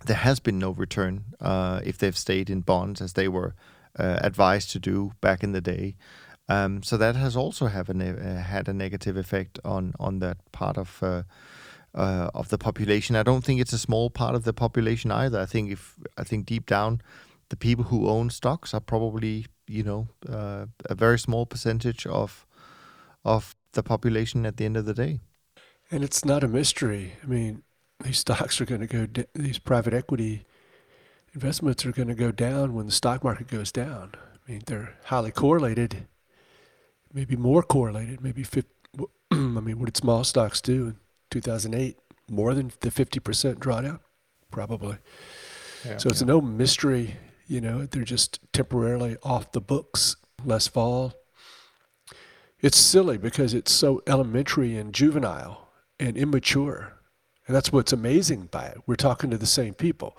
there 0.05 0.17
has 0.17 0.41
been 0.41 0.59
no 0.59 0.71
return 0.71 1.25
uh, 1.41 1.81
if 1.85 1.97
they've 1.99 2.17
stayed 2.17 2.51
in 2.51 2.61
bonds 2.61 3.01
as 3.01 3.15
they 3.15 3.29
were 3.29 3.55
uh, 3.99 4.19
advised 4.23 4.71
to 4.73 4.79
do 4.79 5.13
back 5.21 5.43
in 5.43 5.53
the 5.53 5.61
day. 5.61 5.97
Um, 6.49 6.83
so 6.83 6.97
that 6.97 7.17
has 7.17 7.37
also 7.37 7.67
have 7.67 7.89
a 7.89 7.95
ne- 7.95 8.11
uh, 8.11 8.43
had 8.43 8.69
a 8.69 8.73
negative 8.73 9.17
effect 9.17 9.59
on 9.65 9.95
on 9.99 10.19
that 10.21 10.39
part 10.53 10.79
of. 10.79 11.03
Uh, 11.03 11.23
of 11.93 12.51
the 12.51 12.57
population, 12.57 13.17
I 13.17 13.25
don't 13.25 13.45
think 13.45 13.61
it's 13.61 13.73
a 13.73 13.79
small 13.79 14.11
part 14.11 14.37
of 14.37 14.45
the 14.45 14.53
population 14.53 15.11
either. 15.11 15.41
I 15.41 15.47
think 15.47 15.73
if 15.73 15.97
I 16.17 16.23
think 16.23 16.47
deep 16.47 16.67
down, 16.67 17.01
the 17.51 17.57
people 17.57 17.85
who 17.85 18.09
own 18.09 18.31
stocks 18.31 18.73
are 18.73 18.81
probably 18.81 19.47
you 19.67 19.83
know 19.83 20.09
uh, 20.29 20.67
a 20.87 20.95
very 20.95 21.19
small 21.19 21.45
percentage 21.47 22.07
of 22.07 22.47
of 23.25 23.55
the 23.73 23.83
population 23.83 24.47
at 24.47 24.57
the 24.57 24.65
end 24.65 24.77
of 24.77 24.87
the 24.87 24.95
day. 24.95 25.21
And 25.91 26.03
it's 26.03 26.25
not 26.25 26.43
a 26.43 26.49
mystery. 26.49 27.13
I 27.23 27.27
mean, 27.27 27.63
these 28.03 28.19
stocks 28.19 28.61
are 28.61 28.65
going 28.65 28.87
to 28.87 29.07
go. 29.07 29.25
These 29.35 29.59
private 29.59 29.93
equity 29.93 30.47
investments 31.35 31.85
are 31.85 31.93
going 31.93 32.09
to 32.09 32.15
go 32.15 32.33
down 32.33 32.75
when 32.75 32.87
the 32.87 32.93
stock 32.93 33.23
market 33.23 33.49
goes 33.49 33.71
down. 33.71 34.15
I 34.17 34.51
mean, 34.51 34.63
they're 34.67 34.95
highly 35.05 35.31
correlated, 35.31 36.07
maybe 37.13 37.37
more 37.37 37.63
correlated. 37.63 38.21
Maybe 38.21 38.43
50, 38.43 38.69
I 39.31 39.37
mean, 39.37 39.79
what 39.79 39.87
did 39.87 39.97
small 39.97 40.25
stocks 40.25 40.61
do 40.61 40.87
in 40.87 40.97
2008? 41.31 41.97
More 42.29 42.55
than 42.55 42.73
the 42.81 42.91
50% 42.91 43.57
drawdown, 43.57 44.01
probably. 44.51 44.99
Yeah, 45.85 45.97
so 45.99 46.09
it's 46.09 46.21
yeah. 46.21 46.29
no 46.29 46.41
mystery 46.41 47.17
you 47.51 47.61
know, 47.61 47.85
they're 47.85 48.05
just 48.05 48.39
temporarily 48.53 49.17
off 49.25 49.51
the 49.51 49.61
books, 49.61 50.15
last 50.45 50.69
fall. 50.69 51.15
It's 52.61 52.79
silly 52.79 53.19
because 53.19 53.55
it's 53.55 53.73
so 53.73 54.05
elementary 54.07 54.77
and 54.77 54.95
juvenile 54.95 55.69
and 55.99 56.17
immature. 56.17 56.93
And 57.49 57.57
that's 57.57 57.73
what's 57.73 57.93
amazing 57.93 58.51
by 58.53 58.67
it. 58.67 58.79
We're 58.87 58.95
talking 58.95 59.31
to 59.31 59.37
the 59.37 59.47
same 59.47 59.75
people. 59.75 60.17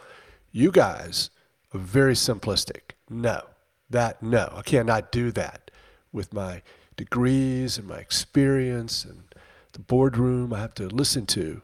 You 0.51 0.71
guys 0.71 1.29
are 1.73 1.79
very 1.79 2.15
simplistic. 2.15 2.95
No, 3.09 3.43
that, 3.89 4.21
no, 4.21 4.51
I 4.53 4.61
cannot 4.61 5.13
do 5.13 5.31
that 5.31 5.71
with 6.11 6.33
my 6.33 6.61
degrees 6.97 7.77
and 7.77 7.87
my 7.87 7.99
experience 7.99 9.05
and 9.05 9.23
the 9.71 9.79
boardroom 9.79 10.51
I 10.51 10.59
have 10.59 10.73
to 10.73 10.89
listen 10.89 11.25
to. 11.27 11.61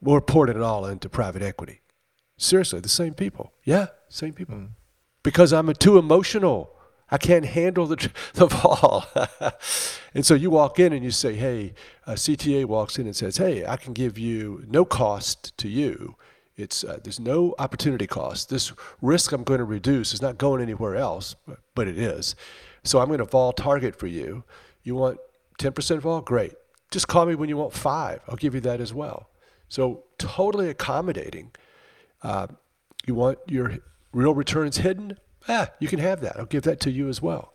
We're 0.00 0.22
pouring 0.22 0.56
it 0.56 0.62
all 0.62 0.86
into 0.86 1.10
private 1.10 1.42
equity. 1.42 1.82
Seriously, 2.38 2.80
the 2.80 2.88
same 2.88 3.12
people. 3.12 3.52
Yeah, 3.62 3.88
same 4.08 4.32
people. 4.32 4.54
Mm 4.54 4.68
because 5.22 5.52
I'm 5.52 5.72
too 5.74 5.98
emotional. 5.98 6.70
I 7.10 7.18
can't 7.18 7.44
handle 7.44 7.86
the, 7.86 8.10
the 8.34 8.48
fall. 8.48 9.06
and 10.14 10.24
so 10.24 10.34
you 10.34 10.50
walk 10.50 10.78
in 10.78 10.92
and 10.92 11.04
you 11.04 11.10
say, 11.10 11.34
hey, 11.34 11.74
CTA 12.06 12.64
walks 12.64 12.98
in 12.98 13.06
and 13.06 13.14
says, 13.14 13.36
hey, 13.36 13.66
I 13.66 13.76
can 13.76 13.92
give 13.92 14.18
you 14.18 14.64
no 14.66 14.84
cost 14.84 15.56
to 15.58 15.68
you. 15.68 16.16
It's, 16.56 16.84
uh, 16.84 16.98
there's 17.02 17.20
no 17.20 17.54
opportunity 17.58 18.06
cost. 18.06 18.48
This 18.48 18.72
risk 19.00 19.32
I'm 19.32 19.42
going 19.42 19.58
to 19.58 19.64
reduce 19.64 20.12
is 20.12 20.22
not 20.22 20.38
going 20.38 20.62
anywhere 20.62 20.96
else, 20.96 21.34
but, 21.74 21.88
it 21.88 21.98
is. 21.98 22.34
So 22.84 23.00
I'm 23.00 23.08
going 23.08 23.18
to 23.18 23.24
vol 23.24 23.52
target 23.52 23.96
for 23.96 24.06
you. 24.06 24.44
You 24.82 24.94
want 24.94 25.18
10% 25.58 26.00
vol? 26.00 26.20
Great. 26.20 26.52
Just 26.90 27.08
call 27.08 27.26
me 27.26 27.34
when 27.34 27.48
you 27.48 27.56
want 27.56 27.72
five. 27.72 28.20
I'll 28.28 28.36
give 28.36 28.54
you 28.54 28.60
that 28.62 28.80
as 28.80 28.92
well. 28.92 29.30
So 29.68 30.04
totally 30.18 30.68
accommodating. 30.68 31.52
Uh, 32.22 32.48
you 33.06 33.14
want 33.14 33.38
your 33.48 33.78
real 34.12 34.34
returns 34.34 34.78
hidden, 34.78 35.18
ah, 35.48 35.70
you 35.78 35.88
can 35.88 35.98
have 35.98 36.20
that. 36.20 36.38
I'll 36.38 36.46
give 36.46 36.64
that 36.64 36.80
to 36.80 36.90
you 36.90 37.08
as 37.08 37.20
well. 37.20 37.54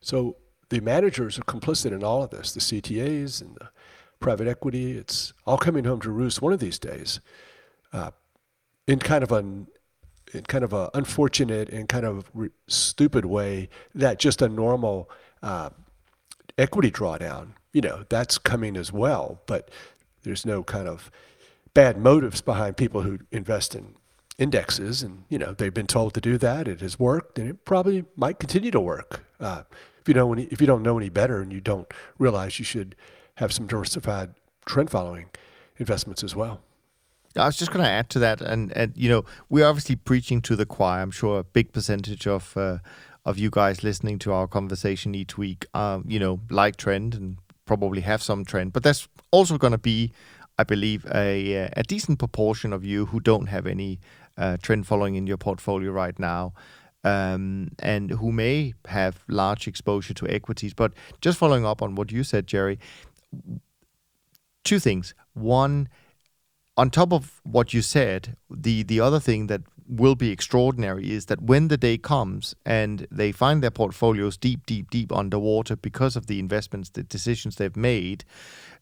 So 0.00 0.36
the 0.68 0.80
managers 0.80 1.38
are 1.38 1.44
complicit 1.44 1.92
in 1.92 2.02
all 2.04 2.22
of 2.22 2.30
this, 2.30 2.52
the 2.52 2.60
CTAs 2.60 3.40
and 3.40 3.56
the 3.56 3.68
private 4.20 4.48
equity. 4.48 4.96
It's 4.96 5.32
all 5.46 5.58
coming 5.58 5.84
home 5.84 6.00
to 6.00 6.10
roost 6.10 6.42
one 6.42 6.52
of 6.52 6.60
these 6.60 6.78
days, 6.78 7.20
uh, 7.92 8.10
in 8.86 8.98
kind 8.98 9.24
of 9.24 9.32
an 9.32 9.68
in 10.32 10.42
kind 10.42 10.64
of 10.64 10.72
a 10.72 10.90
unfortunate 10.94 11.68
and 11.68 11.88
kind 11.88 12.04
of 12.04 12.28
re- 12.34 12.50
stupid 12.66 13.24
way 13.24 13.68
that 13.94 14.18
just 14.18 14.42
a 14.42 14.48
normal 14.48 15.08
uh, 15.42 15.70
equity 16.58 16.90
drawdown, 16.90 17.50
you 17.72 17.80
know, 17.80 18.04
that's 18.08 18.36
coming 18.36 18.76
as 18.76 18.92
well. 18.92 19.40
But 19.46 19.70
there's 20.22 20.44
no 20.44 20.64
kind 20.64 20.88
of 20.88 21.10
bad 21.72 21.98
motives 21.98 22.40
behind 22.40 22.76
people 22.76 23.02
who 23.02 23.20
invest 23.30 23.74
in 23.74 23.94
indexes, 24.38 25.02
and 25.02 25.24
you 25.28 25.38
know 25.38 25.52
they've 25.52 25.74
been 25.74 25.86
told 25.86 26.14
to 26.14 26.20
do 26.20 26.38
that. 26.38 26.68
It 26.68 26.80
has 26.80 26.98
worked, 26.98 27.38
and 27.38 27.48
it 27.48 27.64
probably 27.64 28.04
might 28.16 28.38
continue 28.38 28.70
to 28.70 28.80
work. 28.80 29.24
Uh, 29.40 29.62
if 30.00 30.08
you 30.08 30.14
know 30.14 30.32
any, 30.32 30.44
if 30.44 30.60
you 30.60 30.66
don't 30.66 30.82
know 30.82 30.98
any 30.98 31.08
better, 31.08 31.40
and 31.40 31.52
you 31.52 31.60
don't 31.60 31.92
realize 32.18 32.58
you 32.58 32.64
should 32.64 32.96
have 33.36 33.52
some 33.52 33.66
diversified 33.66 34.34
trend 34.66 34.90
following 34.90 35.26
investments 35.78 36.22
as 36.22 36.36
well. 36.36 36.60
I 37.36 37.46
was 37.46 37.56
just 37.56 37.72
going 37.72 37.84
to 37.84 37.90
add 37.90 38.10
to 38.10 38.18
that, 38.20 38.40
and 38.40 38.72
and 38.76 38.92
you 38.96 39.08
know 39.08 39.24
we're 39.48 39.66
obviously 39.66 39.96
preaching 39.96 40.40
to 40.42 40.56
the 40.56 40.66
choir. 40.66 41.02
I'm 41.02 41.10
sure 41.10 41.40
a 41.40 41.44
big 41.44 41.72
percentage 41.72 42.26
of 42.26 42.56
uh, 42.56 42.78
of 43.24 43.38
you 43.38 43.50
guys 43.50 43.82
listening 43.82 44.18
to 44.20 44.32
our 44.32 44.46
conversation 44.46 45.14
each 45.14 45.38
week, 45.38 45.66
um, 45.74 46.04
you 46.06 46.18
know, 46.18 46.40
like 46.50 46.76
trend 46.76 47.14
and 47.14 47.38
probably 47.64 48.02
have 48.02 48.22
some 48.22 48.44
trend, 48.44 48.72
but 48.72 48.82
there's 48.82 49.08
also 49.30 49.56
going 49.56 49.72
to 49.72 49.78
be, 49.78 50.12
I 50.58 50.64
believe, 50.64 51.06
a 51.12 51.70
a 51.76 51.82
decent 51.82 52.18
proportion 52.18 52.72
of 52.72 52.84
you 52.84 53.06
who 53.06 53.20
don't 53.20 53.46
have 53.46 53.66
any 53.66 53.98
uh, 53.98 54.23
trend 54.62 54.86
following 54.86 55.14
in 55.14 55.26
your 55.26 55.36
portfolio 55.36 55.90
right 55.90 56.18
now. 56.18 56.52
Um, 57.06 57.72
and 57.80 58.10
who 58.12 58.32
may 58.32 58.72
have 58.86 59.24
large 59.28 59.68
exposure 59.68 60.14
to 60.14 60.26
equities. 60.26 60.72
But 60.72 60.94
just 61.20 61.36
following 61.36 61.66
up 61.66 61.82
on 61.82 61.96
what 61.96 62.10
you 62.10 62.24
said, 62.24 62.46
Jerry, 62.46 62.78
two 64.64 64.78
things. 64.78 65.14
One, 65.34 65.88
on 66.78 66.88
top 66.88 67.12
of 67.12 67.42
what 67.42 67.74
you 67.74 67.82
said, 67.82 68.36
the 68.50 68.82
the 68.82 69.00
other 69.00 69.20
thing 69.20 69.48
that 69.48 69.60
will 69.86 70.14
be 70.14 70.30
extraordinary 70.30 71.10
is 71.10 71.26
that 71.26 71.42
when 71.42 71.68
the 71.68 71.76
day 71.76 71.98
comes 71.98 72.54
and 72.64 73.06
they 73.10 73.32
find 73.32 73.62
their 73.62 73.70
portfolios 73.70 74.36
deep, 74.36 74.64
deep, 74.66 74.90
deep 74.90 75.12
underwater 75.12 75.76
because 75.76 76.16
of 76.16 76.26
the 76.26 76.38
investments, 76.38 76.90
the 76.90 77.02
decisions 77.02 77.56
they've 77.56 77.76
made, 77.76 78.24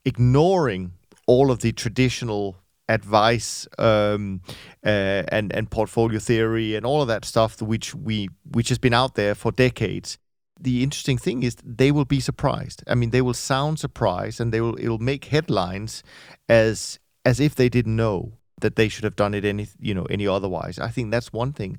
ignoring 0.04 0.92
all 1.26 1.50
of 1.50 1.58
the 1.60 1.72
traditional 1.72 2.56
advice 2.92 3.66
um, 3.78 4.40
uh, 4.84 5.22
and 5.28 5.52
and 5.52 5.70
portfolio 5.70 6.18
theory 6.18 6.76
and 6.76 6.84
all 6.84 7.00
of 7.02 7.08
that 7.08 7.24
stuff 7.24 7.62
which 7.62 7.94
we 7.94 8.28
which 8.50 8.68
has 8.68 8.78
been 8.78 8.94
out 8.94 9.14
there 9.14 9.34
for 9.34 9.52
decades 9.52 10.18
the 10.62 10.82
interesting 10.82 11.18
thing 11.18 11.42
is 11.42 11.56
they 11.64 11.90
will 11.90 12.04
be 12.04 12.20
surprised. 12.20 12.84
I 12.86 12.94
mean, 12.94 13.10
they 13.10 13.20
will 13.20 13.34
sound 13.34 13.80
surprised, 13.80 14.40
and 14.40 14.52
they 14.52 14.60
will 14.60 14.78
it'll 14.78 14.98
make 14.98 15.26
headlines 15.26 16.02
as 16.48 17.00
as 17.24 17.40
if 17.40 17.54
they 17.54 17.68
didn't 17.68 17.96
know 17.96 18.32
that 18.60 18.76
they 18.76 18.88
should 18.88 19.04
have 19.04 19.16
done 19.16 19.34
it 19.34 19.44
any 19.44 19.66
you 19.80 19.94
know 19.94 20.04
any 20.04 20.26
otherwise. 20.26 20.78
I 20.78 20.88
think 20.88 21.10
that's 21.10 21.32
one 21.32 21.52
thing. 21.52 21.78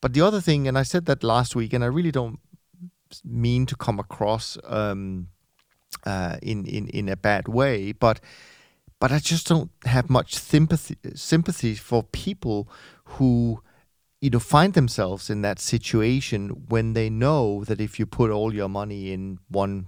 But 0.00 0.14
the 0.14 0.20
other 0.20 0.40
thing, 0.40 0.68
and 0.68 0.78
I 0.78 0.84
said 0.84 1.06
that 1.06 1.24
last 1.24 1.56
week, 1.56 1.72
and 1.72 1.82
I 1.82 1.88
really 1.88 2.12
don't 2.12 2.38
mean 3.24 3.66
to 3.66 3.76
come 3.76 3.98
across 3.98 4.56
um, 4.64 5.28
uh, 6.06 6.36
in 6.40 6.64
in 6.66 6.86
in 6.88 7.08
a 7.08 7.16
bad 7.16 7.48
way, 7.48 7.92
but 7.92 8.20
but 9.00 9.10
I 9.10 9.18
just 9.18 9.48
don't 9.48 9.70
have 9.84 10.08
much 10.08 10.36
sympathy 10.36 10.96
sympathy 11.14 11.74
for 11.74 12.04
people 12.04 12.68
who 13.04 13.62
you 14.20 14.30
know 14.30 14.38
find 14.38 14.74
themselves 14.74 15.30
in 15.30 15.42
that 15.42 15.58
situation 15.58 16.66
when 16.68 16.92
they 16.92 17.10
know 17.10 17.64
that 17.64 17.80
if 17.80 17.98
you 17.98 18.06
put 18.06 18.30
all 18.30 18.54
your 18.54 18.68
money 18.68 19.12
in 19.12 19.38
one 19.48 19.86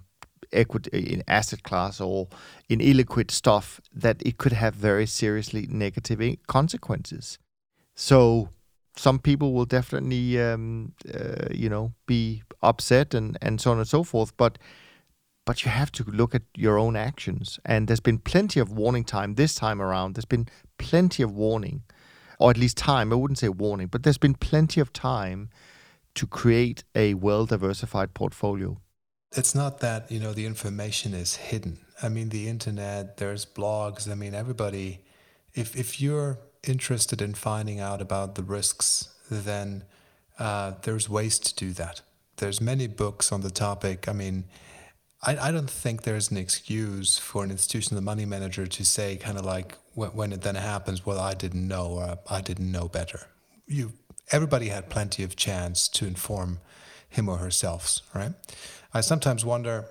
equity 0.53 0.91
in 1.13 1.23
asset 1.29 1.63
class 1.63 2.01
or 2.01 2.29
in 2.69 2.81
illiquid 2.81 3.31
stuff 3.31 3.81
that 3.95 4.23
it 4.25 4.39
could 4.39 4.53
have 4.53 4.75
very 4.75 5.07
seriously 5.07 5.67
negative 5.71 6.37
consequences. 6.47 7.39
So 7.95 8.49
some 8.97 9.19
people 9.19 9.53
will 9.53 9.65
definitely 9.65 10.41
um, 10.41 10.93
uh, 11.15 11.49
you 11.51 11.69
know 11.69 11.93
be 12.07 12.43
upset 12.63 13.15
and 13.15 13.39
and 13.43 13.61
so 13.61 13.73
on 13.73 13.79
and 13.79 13.89
so 13.89 14.03
forth 14.03 14.37
but 14.37 14.59
but 15.45 15.65
you 15.65 15.71
have 15.71 15.91
to 15.93 16.05
look 16.05 16.35
at 16.35 16.43
your 16.57 16.79
own 16.79 16.97
actions 16.97 17.59
and 17.65 17.89
there's 17.89 18.01
been 18.01 18.19
plenty 18.19 18.61
of 18.61 18.71
warning 18.71 19.05
time 19.05 19.35
this 19.35 19.55
time 19.55 19.83
around 19.83 20.15
there's 20.15 20.25
been 20.25 20.47
plenty 20.79 21.23
of 21.23 21.33
warning 21.33 21.83
or 22.43 22.51
at 22.51 22.59
least 22.59 22.77
time. 22.77 23.13
I 23.13 23.17
wouldn't 23.17 23.39
say 23.39 23.49
warning, 23.49 23.87
but 23.87 24.03
there's 24.03 24.19
been 24.19 24.35
plenty 24.35 24.81
of 24.81 24.93
time 24.93 25.49
to 26.17 26.27
create 26.27 26.83
a 26.95 27.15
well 27.15 27.47
diversified 27.47 28.15
portfolio. 28.15 28.81
It's 29.35 29.55
not 29.55 29.79
that, 29.79 30.11
you 30.11 30.19
know, 30.19 30.33
the 30.33 30.45
information 30.45 31.15
is 31.15 31.37
hidden. 31.37 31.79
I 32.03 32.09
mean, 32.09 32.31
the 32.31 32.49
internet, 32.49 33.17
there's 33.17 33.47
blogs. 33.47 34.11
I 34.11 34.15
mean, 34.15 34.35
everybody, 34.35 35.05
if, 35.55 35.77
if 35.77 36.01
you're 36.01 36.39
interested 36.67 37.23
in 37.23 37.35
finding 37.35 37.79
out 37.81 38.03
about 38.03 38.35
the 38.35 38.43
risks, 38.43 39.15
then 39.31 39.85
uh, 40.39 40.73
there's 40.83 41.09
ways 41.09 41.39
to 41.39 41.55
do 41.55 41.73
that. 41.75 42.03
There's 42.37 42.61
many 42.61 42.89
books 42.89 43.31
on 43.31 43.43
the 43.43 43.51
topic. 43.51 44.09
I 44.09 44.13
mean, 44.13 44.45
I, 45.23 45.49
I 45.49 45.53
don't 45.53 45.71
think 45.71 46.03
there's 46.03 46.31
an 46.31 46.37
excuse 46.37 47.19
for 47.19 47.45
an 47.45 47.51
institutional 47.51 48.03
money 48.03 48.25
manager 48.25 48.67
to 48.67 48.85
say 48.85 49.17
kind 49.17 49.39
of 49.39 49.45
like 49.45 49.77
when, 49.95 50.11
when 50.11 50.33
it 50.33 50.43
then 50.43 50.57
happens, 50.57 51.07
well, 51.07 51.21
I 51.21 51.35
didn't 51.35 51.67
know 51.67 51.87
or 51.93 52.19
I 52.29 52.41
didn't 52.41 52.71
know 52.71 52.89
better. 52.89 53.29
You, 53.67 53.93
everybody 54.31 54.69
had 54.69 54.91
plenty 54.91 55.23
of 55.23 55.37
chance 55.37 55.89
to 55.89 56.07
inform 56.07 56.61
him 57.09 57.29
or 57.29 57.39
herself, 57.39 58.01
right? 58.15 58.33
I 58.93 59.01
sometimes 59.01 59.45
wonder 59.45 59.87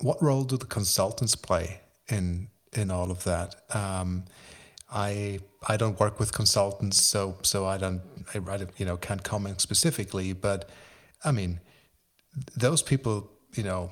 what 0.00 0.22
role 0.22 0.44
do 0.44 0.56
the 0.56 0.66
consultants 0.66 1.34
play 1.34 1.80
in 2.08 2.48
in 2.74 2.90
all 2.90 3.10
of 3.10 3.24
that. 3.24 3.56
Um, 3.74 4.24
I 4.90 5.40
I 5.66 5.76
don't 5.76 5.98
work 5.98 6.18
with 6.18 6.32
consultants, 6.32 6.98
so 6.98 7.36
so 7.42 7.66
I 7.66 7.78
don't 7.78 8.02
I, 8.34 8.66
you 8.76 8.86
know 8.86 8.96
can't 8.96 9.22
comment 9.22 9.60
specifically, 9.60 10.32
but 10.32 10.68
I 11.24 11.32
mean 11.32 11.60
those 12.56 12.82
people 12.82 13.30
you 13.54 13.62
know 13.62 13.90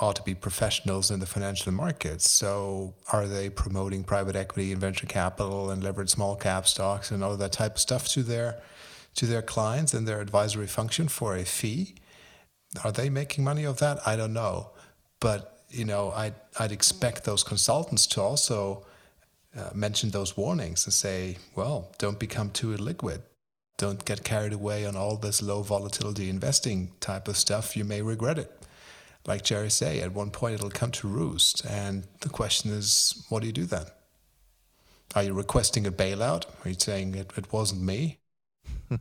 ought 0.00 0.16
to 0.16 0.22
be 0.22 0.34
professionals 0.34 1.10
in 1.10 1.20
the 1.20 1.26
financial 1.26 1.72
markets. 1.72 2.28
So, 2.28 2.94
are 3.12 3.26
they 3.26 3.50
promoting 3.50 4.02
private 4.02 4.34
equity 4.34 4.72
and 4.72 4.80
venture 4.80 5.06
capital 5.06 5.70
and 5.70 5.82
leveraged 5.82 6.08
small 6.08 6.36
cap 6.36 6.66
stocks 6.66 7.10
and 7.10 7.22
all 7.22 7.36
that 7.36 7.52
type 7.52 7.74
of 7.74 7.80
stuff 7.80 8.08
to 8.08 8.22
their 8.22 8.60
to 9.14 9.26
their 9.26 9.42
clients 9.42 9.92
and 9.92 10.06
their 10.06 10.20
advisory 10.20 10.66
function 10.66 11.08
for 11.08 11.36
a 11.36 11.44
fee? 11.44 11.96
Are 12.82 12.92
they 12.92 13.10
making 13.10 13.44
money 13.44 13.64
of 13.64 13.78
that? 13.80 13.98
I 14.06 14.16
don't 14.16 14.32
know, 14.32 14.70
but 15.20 15.64
you 15.68 15.84
know, 15.84 16.12
I'd 16.12 16.34
I'd 16.58 16.72
expect 16.72 17.24
those 17.24 17.42
consultants 17.42 18.06
to 18.08 18.22
also 18.22 18.86
uh, 19.56 19.70
mention 19.74 20.10
those 20.10 20.36
warnings 20.36 20.86
and 20.86 20.94
say, 20.94 21.36
well, 21.54 21.92
don't 21.98 22.18
become 22.18 22.50
too 22.50 22.68
illiquid. 22.68 23.20
Don't 23.76 24.04
get 24.04 24.24
carried 24.24 24.52
away 24.52 24.86
on 24.86 24.96
all 24.96 25.16
this 25.16 25.42
low 25.42 25.62
volatility 25.62 26.28
investing 26.28 26.92
type 27.00 27.28
of 27.28 27.36
stuff. 27.36 27.76
You 27.76 27.84
may 27.84 28.02
regret 28.02 28.38
it 28.38 28.59
like 29.26 29.44
Jerry 29.44 29.70
say, 29.70 30.00
at 30.00 30.12
one 30.12 30.30
point 30.30 30.54
it'll 30.54 30.70
come 30.70 30.90
to 30.92 31.08
roost. 31.08 31.64
And 31.66 32.06
the 32.20 32.28
question 32.28 32.70
is, 32.70 33.24
what 33.28 33.40
do 33.40 33.46
you 33.46 33.52
do 33.52 33.66
then? 33.66 33.86
Are 35.14 35.24
you 35.24 35.34
requesting 35.34 35.86
a 35.86 35.92
bailout? 35.92 36.44
Are 36.64 36.68
you 36.68 36.76
saying 36.78 37.14
it, 37.14 37.32
it 37.36 37.52
wasn't 37.52 37.82
me? 37.82 38.18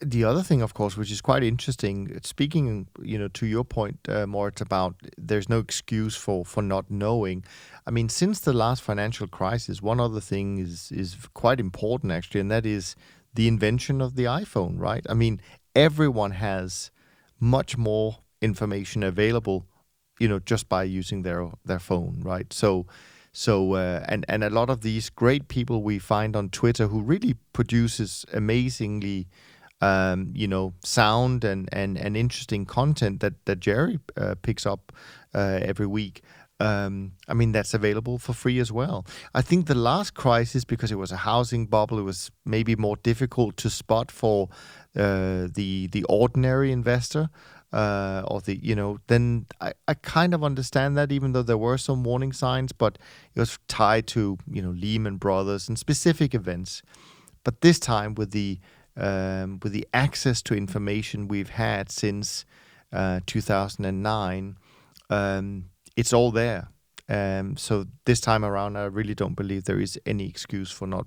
the 0.00 0.24
other 0.24 0.42
thing, 0.42 0.62
of 0.62 0.74
course, 0.74 0.96
which 0.96 1.10
is 1.10 1.20
quite 1.20 1.42
interesting, 1.42 2.18
speaking, 2.22 2.86
you 3.02 3.18
know, 3.18 3.28
to 3.28 3.46
your 3.46 3.64
point, 3.64 3.98
uh, 4.08 4.26
Moritz, 4.26 4.60
about 4.60 4.94
there's 5.18 5.48
no 5.48 5.58
excuse 5.58 6.16
for 6.16 6.44
for 6.44 6.62
not 6.62 6.90
knowing. 6.90 7.44
I 7.86 7.90
mean, 7.90 8.08
since 8.08 8.40
the 8.40 8.52
last 8.52 8.82
financial 8.82 9.26
crisis, 9.26 9.82
one 9.82 10.00
other 10.00 10.20
thing 10.20 10.58
is 10.58 10.90
is 10.92 11.16
quite 11.34 11.60
important 11.60 12.12
actually, 12.12 12.40
and 12.40 12.50
that 12.50 12.64
is 12.64 12.96
the 13.34 13.48
invention 13.48 14.00
of 14.00 14.14
the 14.14 14.24
iPhone. 14.24 14.78
Right? 14.78 15.04
I 15.08 15.14
mean, 15.14 15.40
everyone 15.74 16.32
has 16.32 16.90
much 17.38 17.76
more 17.76 18.18
information 18.42 19.02
available, 19.02 19.64
you 20.18 20.28
know, 20.28 20.40
just 20.40 20.68
by 20.68 20.82
using 20.82 21.22
their 21.22 21.50
their 21.64 21.78
phone, 21.78 22.20
right? 22.22 22.52
So, 22.52 22.86
so 23.32 23.74
uh, 23.74 24.04
and 24.08 24.24
and 24.28 24.44
a 24.44 24.50
lot 24.50 24.68
of 24.70 24.80
these 24.80 25.10
great 25.10 25.48
people 25.48 25.82
we 25.82 25.98
find 25.98 26.36
on 26.36 26.50
Twitter 26.50 26.88
who 26.88 27.00
really 27.00 27.34
produces 27.52 28.26
amazingly, 28.32 29.28
um, 29.80 30.32
you 30.34 30.48
know, 30.48 30.74
sound 30.84 31.44
and 31.44 31.68
and 31.72 31.96
and 31.98 32.16
interesting 32.16 32.66
content 32.66 33.20
that 33.20 33.34
that 33.44 33.60
Jerry 33.60 33.98
uh, 34.16 34.34
picks 34.42 34.66
up 34.66 34.92
uh, 35.34 35.58
every 35.62 35.86
week. 35.86 36.22
Um, 36.60 37.12
I 37.26 37.34
mean, 37.34 37.50
that's 37.52 37.74
available 37.74 38.18
for 38.18 38.34
free 38.34 38.60
as 38.60 38.70
well. 38.70 39.04
I 39.34 39.42
think 39.42 39.66
the 39.66 39.74
last 39.74 40.14
crisis, 40.14 40.64
because 40.64 40.92
it 40.92 40.98
was 40.98 41.10
a 41.10 41.16
housing 41.16 41.66
bubble, 41.66 41.98
it 41.98 42.04
was 42.04 42.30
maybe 42.44 42.76
more 42.76 42.96
difficult 43.02 43.56
to 43.56 43.70
spot 43.70 44.12
for 44.12 44.48
uh, 44.94 45.48
the 45.54 45.88
the 45.90 46.04
ordinary 46.08 46.70
investor 46.70 47.30
uh, 47.72 48.22
or 48.26 48.40
the 48.40 48.56
you 48.62 48.74
know 48.74 48.98
then 49.06 49.46
I, 49.60 49.72
I 49.88 49.94
kind 49.94 50.34
of 50.34 50.44
understand 50.44 50.96
that 50.98 51.10
even 51.10 51.32
though 51.32 51.42
there 51.42 51.58
were 51.58 51.78
some 51.78 52.04
warning 52.04 52.32
signs 52.32 52.72
but 52.72 52.98
it 53.34 53.40
was 53.40 53.58
tied 53.68 54.06
to 54.08 54.38
you 54.50 54.62
know 54.62 54.70
Lehman 54.70 55.16
Brothers 55.16 55.68
and 55.68 55.78
specific 55.78 56.34
events. 56.34 56.82
But 57.44 57.60
this 57.60 57.78
time 57.78 58.14
with 58.14 58.30
the 58.30 58.60
um, 58.96 59.58
with 59.62 59.72
the 59.72 59.86
access 59.94 60.42
to 60.42 60.54
information 60.54 61.28
we've 61.28 61.50
had 61.50 61.90
since 61.90 62.44
uh, 62.92 63.20
2009 63.26 64.56
um, 65.08 65.64
it's 65.96 66.12
all 66.12 66.30
there. 66.30 66.68
Um, 67.08 67.56
so 67.56 67.86
this 68.04 68.20
time 68.20 68.44
around 68.44 68.76
I 68.76 68.84
really 68.84 69.14
don't 69.14 69.34
believe 69.34 69.64
there 69.64 69.80
is 69.80 69.98
any 70.06 70.28
excuse 70.28 70.70
for 70.70 70.86
not 70.86 71.06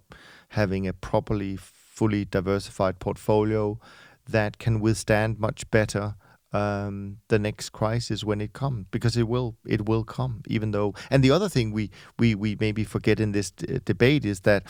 having 0.50 0.88
a 0.88 0.94
properly 0.94 1.58
fully 1.58 2.26
diversified 2.26 3.00
portfolio 3.00 3.80
that 4.28 4.58
can 4.58 4.80
withstand 4.80 5.40
much 5.40 5.70
better 5.72 6.16
um, 6.56 7.18
the 7.28 7.40
next 7.40 7.70
crisis 7.70 8.24
when 8.24 8.40
it 8.42 8.54
comes 8.54 8.86
because 8.92 9.18
it 9.18 9.28
will 9.28 9.56
it 9.68 9.82
will 9.90 10.04
come 10.04 10.42
even 10.48 10.72
though 10.72 10.94
and 11.12 11.24
the 11.24 11.32
other 11.32 11.50
thing 11.50 11.72
we 11.72 11.90
we, 12.20 12.36
we 12.36 12.56
maybe 12.60 12.84
forget 12.84 13.20
in 13.20 13.32
this 13.32 13.52
d- 13.52 13.80
debate 13.84 14.24
is 14.26 14.42
that 14.42 14.62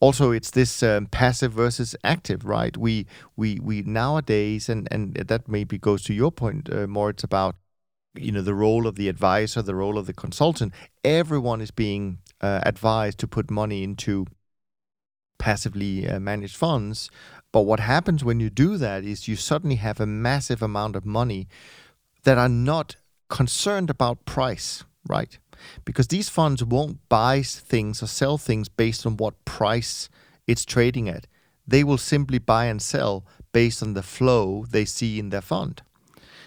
also 0.00 0.30
it's 0.30 0.50
this 0.50 0.82
um, 0.82 1.06
passive 1.06 1.52
versus 1.52 1.96
active 2.04 2.44
right? 2.44 2.76
We 2.76 3.06
we 3.36 3.58
we 3.60 3.82
nowadays 3.82 4.68
and 4.68 4.88
and 4.90 5.14
that 5.14 5.48
maybe 5.48 5.78
goes 5.78 6.02
to 6.04 6.14
your 6.14 6.32
point 6.32 6.68
uh, 6.72 6.86
more 6.86 7.10
it's 7.10 7.24
about 7.24 7.56
you 8.14 8.32
know 8.32 8.42
the 8.42 8.54
role 8.54 8.86
of 8.86 8.94
the 8.96 9.08
advisor 9.08 9.62
the 9.62 9.74
role 9.74 9.98
of 9.98 10.06
the 10.06 10.12
consultant. 10.12 10.72
Everyone 11.02 11.60
is 11.60 11.70
being 11.70 12.18
uh, 12.40 12.60
advised 12.64 13.18
to 13.18 13.28
put 13.28 13.50
money 13.50 13.82
into 13.82 14.26
passively 15.38 16.08
uh, 16.08 16.20
managed 16.20 16.56
funds 16.56 17.10
but 17.54 17.66
what 17.66 17.78
happens 17.78 18.24
when 18.24 18.40
you 18.40 18.50
do 18.50 18.76
that 18.78 19.04
is 19.04 19.28
you 19.28 19.36
suddenly 19.36 19.76
have 19.76 20.00
a 20.00 20.06
massive 20.06 20.60
amount 20.60 20.96
of 20.96 21.06
money 21.06 21.46
that 22.24 22.36
are 22.36 22.48
not 22.48 22.96
concerned 23.28 23.90
about 23.90 24.24
price, 24.24 24.82
right? 25.06 25.38
Because 25.84 26.08
these 26.08 26.28
funds 26.28 26.64
won't 26.64 27.08
buy 27.08 27.42
things 27.42 28.02
or 28.02 28.08
sell 28.08 28.38
things 28.38 28.68
based 28.68 29.06
on 29.06 29.16
what 29.18 29.44
price 29.44 30.08
it's 30.48 30.64
trading 30.64 31.08
at. 31.08 31.28
They 31.64 31.84
will 31.84 31.96
simply 31.96 32.40
buy 32.40 32.64
and 32.64 32.82
sell 32.82 33.24
based 33.52 33.84
on 33.84 33.94
the 33.94 34.02
flow 34.02 34.66
they 34.68 34.84
see 34.84 35.20
in 35.20 35.30
their 35.30 35.40
fund. 35.40 35.82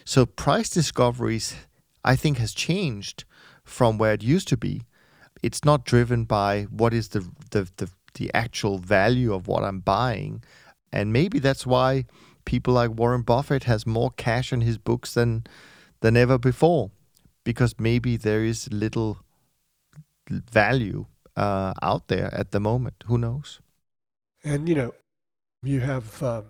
So 0.03 0.25
price 0.25 0.69
discoveries, 0.69 1.55
I 2.03 2.17
think, 2.17 2.37
has 2.37 2.53
changed 2.53 3.23
from 3.63 3.97
where 3.97 4.11
it 4.11 4.23
used 4.23 4.49
to 4.49 4.57
be. 4.57 4.81
It's 5.41 5.63
not 5.63 5.85
driven 5.85 6.25
by 6.25 6.63
what 6.63 6.93
is 6.93 7.07
the 7.09 7.21
the, 7.51 7.69
the, 7.77 7.89
the 8.15 8.29
actual 8.33 8.77
value 8.77 9.33
of 9.33 9.47
what 9.47 9.63
I'm 9.63 9.79
buying, 9.79 10.43
and 10.91 11.13
maybe 11.13 11.39
that's 11.39 11.65
why 11.65 12.05
people 12.45 12.73
like 12.73 12.91
Warren 12.91 13.21
Buffett 13.21 13.65
has 13.65 13.85
more 13.85 14.11
cash 14.11 14.53
in 14.53 14.61
his 14.61 14.77
books 14.77 15.13
than 15.13 15.45
than 16.01 16.15
ever 16.15 16.38
before, 16.38 16.91
because 17.43 17.75
maybe 17.79 18.17
there 18.17 18.43
is 18.43 18.71
little 18.71 19.19
value 20.29 21.05
uh, 21.35 21.73
out 21.81 22.07
there 22.07 22.33
at 22.33 22.51
the 22.51 22.59
moment. 22.59 23.03
Who 23.07 23.17
knows? 23.17 23.59
And 24.43 24.67
you 24.69 24.75
know, 24.75 24.93
you 25.63 25.81
have 25.81 26.23
uh, 26.23 26.43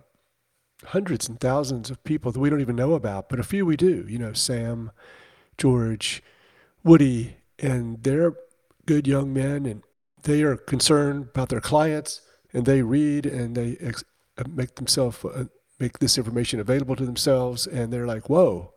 hundreds 0.84 1.28
and 1.28 1.40
thousands 1.40 1.90
of 1.90 2.02
people 2.04 2.32
that 2.32 2.40
we 2.40 2.50
don't 2.50 2.60
even 2.60 2.76
know 2.76 2.94
about, 2.94 3.28
but 3.28 3.40
a 3.40 3.44
few 3.44 3.66
we 3.66 3.76
do. 3.76 4.06
You 4.08 4.18
know, 4.18 4.32
Sam, 4.32 4.90
George, 5.56 6.22
Woody, 6.84 7.36
and 7.58 8.02
they're 8.02 8.34
good 8.86 9.06
young 9.06 9.32
men, 9.32 9.66
and 9.66 9.82
they 10.22 10.42
are 10.42 10.56
concerned 10.56 11.28
about 11.34 11.48
their 11.48 11.60
clients, 11.60 12.22
and 12.52 12.66
they 12.66 12.82
read 12.82 13.26
and 13.26 13.56
they 13.56 13.76
ex- 13.80 14.04
make 14.46 14.76
themselves 14.76 15.24
uh, 15.24 15.44
make 15.78 15.98
this 15.98 16.18
information 16.18 16.60
available 16.60 16.96
to 16.96 17.06
themselves, 17.06 17.66
and 17.66 17.92
they're 17.92 18.06
like, 18.06 18.28
"Whoa." 18.28 18.72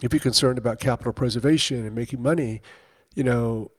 If 0.00 0.12
you're 0.12 0.20
concerned 0.20 0.58
about 0.58 0.80
capital 0.80 1.12
preservation 1.12 1.84
and 1.84 1.94
making 1.94 2.22
money, 2.22 2.62
you 3.14 3.22
know, 3.22 3.70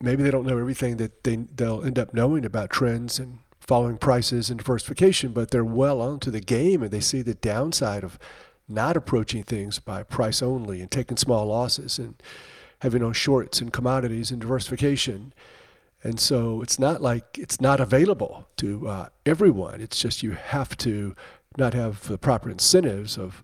maybe 0.00 0.22
they 0.22 0.30
don't 0.30 0.46
know 0.46 0.58
everything 0.58 0.96
that 0.96 1.24
they 1.24 1.36
they'll 1.36 1.84
end 1.84 1.98
up 1.98 2.14
knowing 2.14 2.44
about 2.44 2.70
trends 2.70 3.18
and 3.18 3.38
following 3.60 3.96
prices 3.96 4.50
and 4.50 4.58
diversification, 4.58 5.32
but 5.32 5.50
they're 5.50 5.64
well 5.64 6.00
onto 6.00 6.30
the 6.30 6.40
game 6.40 6.82
and 6.82 6.90
they 6.90 7.00
see 7.00 7.22
the 7.22 7.34
downside 7.34 8.04
of 8.04 8.18
not 8.68 8.96
approaching 8.96 9.42
things 9.42 9.78
by 9.78 10.02
price 10.02 10.42
only 10.42 10.80
and 10.80 10.90
taking 10.90 11.16
small 11.16 11.46
losses 11.46 11.98
and 11.98 12.22
having 12.80 13.02
on 13.02 13.12
shorts 13.12 13.60
and 13.60 13.72
commodities 13.72 14.30
and 14.30 14.40
diversification. 14.40 15.32
And 16.04 16.20
so 16.20 16.60
it's 16.60 16.78
not 16.78 17.00
like 17.00 17.38
it's 17.38 17.60
not 17.60 17.80
available 17.80 18.46
to 18.58 18.88
uh, 18.88 19.08
everyone. 19.24 19.80
It's 19.80 20.00
just 20.00 20.22
you 20.22 20.32
have 20.32 20.76
to 20.78 21.16
not 21.56 21.72
have 21.72 22.06
the 22.08 22.18
proper 22.18 22.50
incentives 22.50 23.16
of 23.16 23.42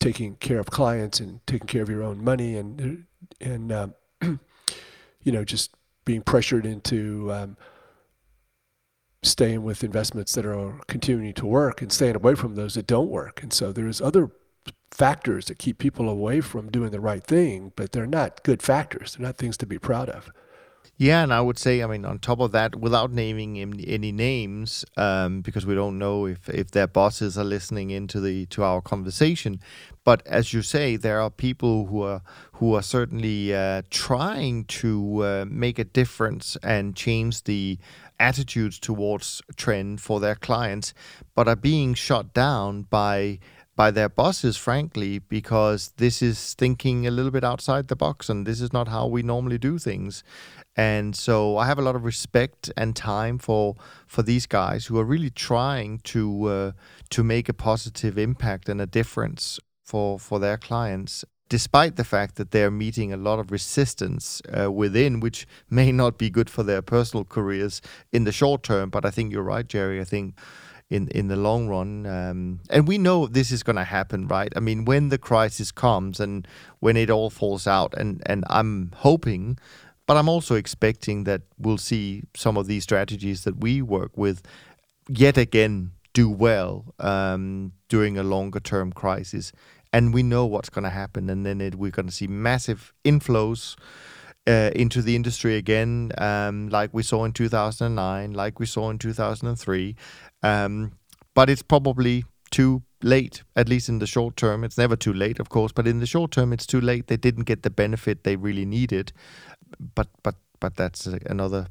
taking 0.00 0.34
care 0.36 0.58
of 0.58 0.66
clients 0.66 1.20
and 1.20 1.40
taking 1.46 1.68
care 1.68 1.82
of 1.82 1.88
your 1.88 2.02
own 2.02 2.22
money 2.22 2.56
and 2.56 3.06
and 3.40 3.72
um, 3.72 3.94
you 5.22 5.32
know 5.32 5.44
just 5.44 5.70
being 6.04 6.20
pressured 6.20 6.66
into 6.66 7.32
um, 7.32 7.56
staying 9.22 9.62
with 9.62 9.84
investments 9.84 10.34
that 10.34 10.44
are 10.44 10.80
continuing 10.88 11.32
to 11.34 11.46
work 11.46 11.80
and 11.80 11.92
staying 11.92 12.16
away 12.16 12.34
from 12.34 12.56
those 12.56 12.74
that 12.74 12.88
don't 12.88 13.08
work. 13.08 13.40
And 13.42 13.52
so 13.52 13.72
there's 13.72 14.00
other 14.00 14.32
factors 14.90 15.46
that 15.46 15.58
keep 15.58 15.78
people 15.78 16.08
away 16.08 16.40
from 16.40 16.70
doing 16.70 16.90
the 16.90 17.00
right 17.00 17.22
thing, 17.22 17.72
but 17.76 17.92
they're 17.92 18.06
not 18.06 18.42
good 18.42 18.62
factors. 18.62 19.14
They're 19.14 19.26
not 19.26 19.36
things 19.36 19.56
to 19.58 19.66
be 19.66 19.78
proud 19.78 20.08
of. 20.08 20.30
Yeah, 20.96 21.24
and 21.24 21.34
I 21.34 21.40
would 21.40 21.58
say, 21.58 21.82
I 21.82 21.88
mean, 21.88 22.04
on 22.04 22.20
top 22.20 22.38
of 22.38 22.52
that, 22.52 22.76
without 22.76 23.10
naming 23.10 23.58
any 23.84 24.12
names, 24.12 24.84
um, 24.96 25.40
because 25.40 25.66
we 25.66 25.74
don't 25.74 25.98
know 25.98 26.26
if, 26.26 26.48
if 26.48 26.70
their 26.70 26.86
bosses 26.86 27.36
are 27.36 27.44
listening 27.44 27.90
into 27.90 28.20
the 28.20 28.46
to 28.46 28.62
our 28.62 28.80
conversation. 28.80 29.58
But 30.04 30.24
as 30.24 30.52
you 30.52 30.62
say, 30.62 30.94
there 30.94 31.20
are 31.20 31.30
people 31.30 31.86
who 31.86 32.02
are 32.02 32.22
who 32.52 32.74
are 32.74 32.82
certainly 32.82 33.52
uh, 33.52 33.82
trying 33.90 34.66
to 34.66 35.24
uh, 35.24 35.44
make 35.48 35.80
a 35.80 35.84
difference 35.84 36.56
and 36.62 36.94
change 36.94 37.42
the 37.42 37.78
attitudes 38.20 38.78
towards 38.78 39.42
trend 39.56 40.00
for 40.00 40.20
their 40.20 40.36
clients, 40.36 40.94
but 41.34 41.48
are 41.48 41.56
being 41.56 41.94
shot 41.94 42.32
down 42.32 42.82
by 42.82 43.40
by 43.76 43.90
their 43.90 44.08
bosses, 44.08 44.56
frankly, 44.56 45.18
because 45.18 45.92
this 45.96 46.22
is 46.22 46.54
thinking 46.54 47.06
a 47.06 47.10
little 47.10 47.32
bit 47.32 47.42
outside 47.42 47.88
the 47.88 47.96
box 47.96 48.28
and 48.28 48.46
this 48.46 48.60
is 48.60 48.72
not 48.72 48.86
how 48.88 49.06
we 49.08 49.22
normally 49.22 49.58
do 49.58 49.78
things. 49.78 50.22
And 50.76 51.14
so 51.14 51.56
I 51.56 51.66
have 51.66 51.78
a 51.78 51.82
lot 51.82 51.94
of 51.94 52.04
respect 52.04 52.70
and 52.76 52.96
time 52.96 53.38
for 53.38 53.76
for 54.06 54.22
these 54.22 54.46
guys 54.46 54.86
who 54.86 54.98
are 54.98 55.04
really 55.04 55.30
trying 55.30 55.98
to 56.04 56.44
uh, 56.46 56.72
to 57.10 57.22
make 57.22 57.48
a 57.48 57.54
positive 57.54 58.18
impact 58.18 58.68
and 58.68 58.80
a 58.80 58.86
difference 58.86 59.60
for 59.84 60.18
for 60.18 60.40
their 60.40 60.56
clients 60.56 61.24
despite 61.48 61.96
the 61.96 62.04
fact 62.04 62.36
that 62.36 62.50
they're 62.50 62.70
meeting 62.70 63.12
a 63.12 63.16
lot 63.16 63.38
of 63.38 63.52
resistance 63.52 64.42
uh, 64.58 64.70
within, 64.70 65.20
which 65.20 65.46
may 65.70 65.92
not 65.92 66.18
be 66.18 66.30
good 66.30 66.50
for 66.50 66.62
their 66.62 66.82
personal 66.82 67.24
careers 67.24 67.80
in 68.12 68.24
the 68.24 68.32
short 68.32 68.62
term. 68.62 68.90
But 68.90 69.04
I 69.04 69.10
think 69.10 69.32
you're 69.32 69.42
right, 69.42 69.66
Jerry. 69.66 70.00
I 70.00 70.04
think 70.04 70.36
in 70.90 71.08
in 71.08 71.28
the 71.28 71.36
long 71.36 71.68
run, 71.68 72.06
um, 72.06 72.60
and 72.70 72.88
we 72.88 72.98
know 72.98 73.26
this 73.26 73.50
is 73.50 73.62
going 73.62 73.76
to 73.76 73.84
happen, 73.84 74.26
right? 74.28 74.52
I 74.56 74.60
mean, 74.60 74.84
when 74.84 75.08
the 75.08 75.18
crisis 75.18 75.70
comes 75.72 76.20
and 76.20 76.46
when 76.80 76.96
it 76.96 77.10
all 77.10 77.30
falls 77.30 77.66
out, 77.66 77.94
and 77.96 78.22
and 78.26 78.44
I'm 78.48 78.92
hoping. 78.96 79.58
But 80.06 80.16
I'm 80.16 80.28
also 80.28 80.54
expecting 80.54 81.24
that 81.24 81.42
we'll 81.58 81.78
see 81.78 82.24
some 82.34 82.56
of 82.56 82.66
these 82.66 82.82
strategies 82.82 83.44
that 83.44 83.60
we 83.60 83.80
work 83.80 84.16
with 84.16 84.42
yet 85.08 85.38
again 85.38 85.92
do 86.12 86.30
well 86.30 86.94
um, 87.00 87.72
during 87.88 88.16
a 88.16 88.22
longer 88.22 88.60
term 88.60 88.92
crisis 88.92 89.52
and 89.94 90.12
we 90.12 90.24
know 90.24 90.44
what's 90.44 90.70
going 90.70 90.82
to 90.82 90.90
happen, 90.90 91.30
and 91.30 91.46
then 91.46 91.60
it, 91.60 91.76
we're 91.76 91.92
going 91.92 92.08
to 92.08 92.12
see 92.12 92.26
massive 92.26 92.92
inflows. 93.04 93.76
Uh, 94.46 94.70
into 94.74 95.00
the 95.00 95.16
industry 95.16 95.56
again, 95.56 96.12
um, 96.18 96.68
like 96.68 96.92
we 96.92 97.02
saw 97.02 97.24
in 97.24 97.32
2009, 97.32 98.34
like 98.34 98.60
we 98.60 98.66
saw 98.66 98.90
in 98.90 98.98
2003. 98.98 99.96
Um, 100.42 100.92
but 101.32 101.48
it's 101.48 101.62
probably 101.62 102.26
too 102.50 102.82
late, 103.02 103.42
at 103.56 103.70
least 103.70 103.88
in 103.88 104.00
the 104.00 104.06
short 104.06 104.36
term. 104.36 104.62
It's 104.62 104.76
never 104.76 104.96
too 104.96 105.14
late, 105.14 105.40
of 105.40 105.48
course, 105.48 105.72
but 105.72 105.86
in 105.86 106.00
the 106.00 106.04
short 106.04 106.30
term, 106.30 106.52
it's 106.52 106.66
too 106.66 106.82
late. 106.82 107.06
They 107.06 107.16
didn't 107.16 107.44
get 107.44 107.62
the 107.62 107.70
benefit 107.70 108.24
they 108.24 108.36
really 108.36 108.66
needed. 108.66 109.14
But 109.94 110.08
but 110.22 110.36
but 110.60 110.76
that's 110.76 111.06
another 111.06 111.68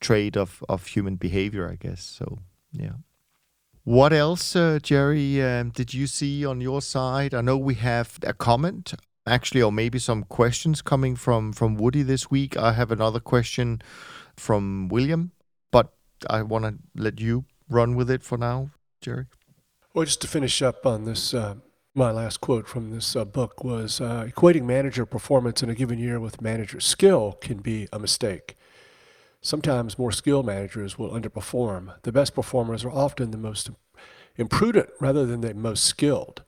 trait 0.00 0.36
of 0.36 0.62
of 0.68 0.86
human 0.86 1.16
behavior, 1.16 1.70
I 1.70 1.76
guess. 1.76 2.02
So 2.02 2.38
yeah. 2.72 2.96
What 3.84 4.14
else, 4.14 4.56
uh, 4.56 4.78
Jerry, 4.82 5.42
um, 5.42 5.68
did 5.68 5.92
you 5.92 6.06
see 6.06 6.46
on 6.46 6.62
your 6.62 6.80
side? 6.80 7.34
I 7.34 7.42
know 7.42 7.58
we 7.58 7.74
have 7.74 8.18
a 8.22 8.32
comment, 8.32 8.94
actually, 9.26 9.60
or 9.60 9.70
maybe 9.70 9.98
some 9.98 10.22
questions 10.24 10.80
coming 10.80 11.16
from, 11.16 11.52
from 11.52 11.74
Woody 11.74 12.02
this 12.02 12.30
week. 12.30 12.56
I 12.56 12.72
have 12.72 12.90
another 12.90 13.20
question 13.20 13.82
from 14.36 14.88
William, 14.88 15.32
but 15.70 15.92
I 16.30 16.40
want 16.40 16.64
to 16.64 16.76
let 16.96 17.20
you 17.20 17.44
run 17.68 17.94
with 17.94 18.10
it 18.10 18.22
for 18.24 18.38
now, 18.38 18.70
Jerry. 19.02 19.26
Well, 19.92 20.06
just 20.06 20.22
to 20.22 20.28
finish 20.28 20.62
up 20.62 20.86
on 20.86 21.04
this, 21.04 21.34
uh, 21.34 21.56
my 21.94 22.10
last 22.10 22.40
quote 22.40 22.66
from 22.66 22.90
this 22.90 23.14
uh, 23.14 23.24
book 23.24 23.62
was 23.62 24.00
uh, 24.00 24.28
equating 24.28 24.64
manager 24.64 25.06
performance 25.06 25.62
in 25.62 25.70
a 25.70 25.74
given 25.74 25.98
year 25.98 26.18
with 26.18 26.42
manager 26.42 26.80
skill 26.80 27.38
can 27.40 27.58
be 27.58 27.86
a 27.92 27.98
mistake. 27.98 28.56
Sometimes 29.40 29.98
more 29.98 30.10
skilled 30.10 30.46
managers 30.46 30.98
will 30.98 31.10
underperform. 31.10 31.94
The 32.02 32.10
best 32.10 32.34
performers 32.34 32.84
are 32.84 32.90
often 32.90 33.30
the 33.30 33.38
most 33.38 33.70
imprudent 34.36 34.88
rather 35.00 35.24
than 35.24 35.40
the 35.40 35.54
most 35.54 35.84
skilled. 35.84 36.42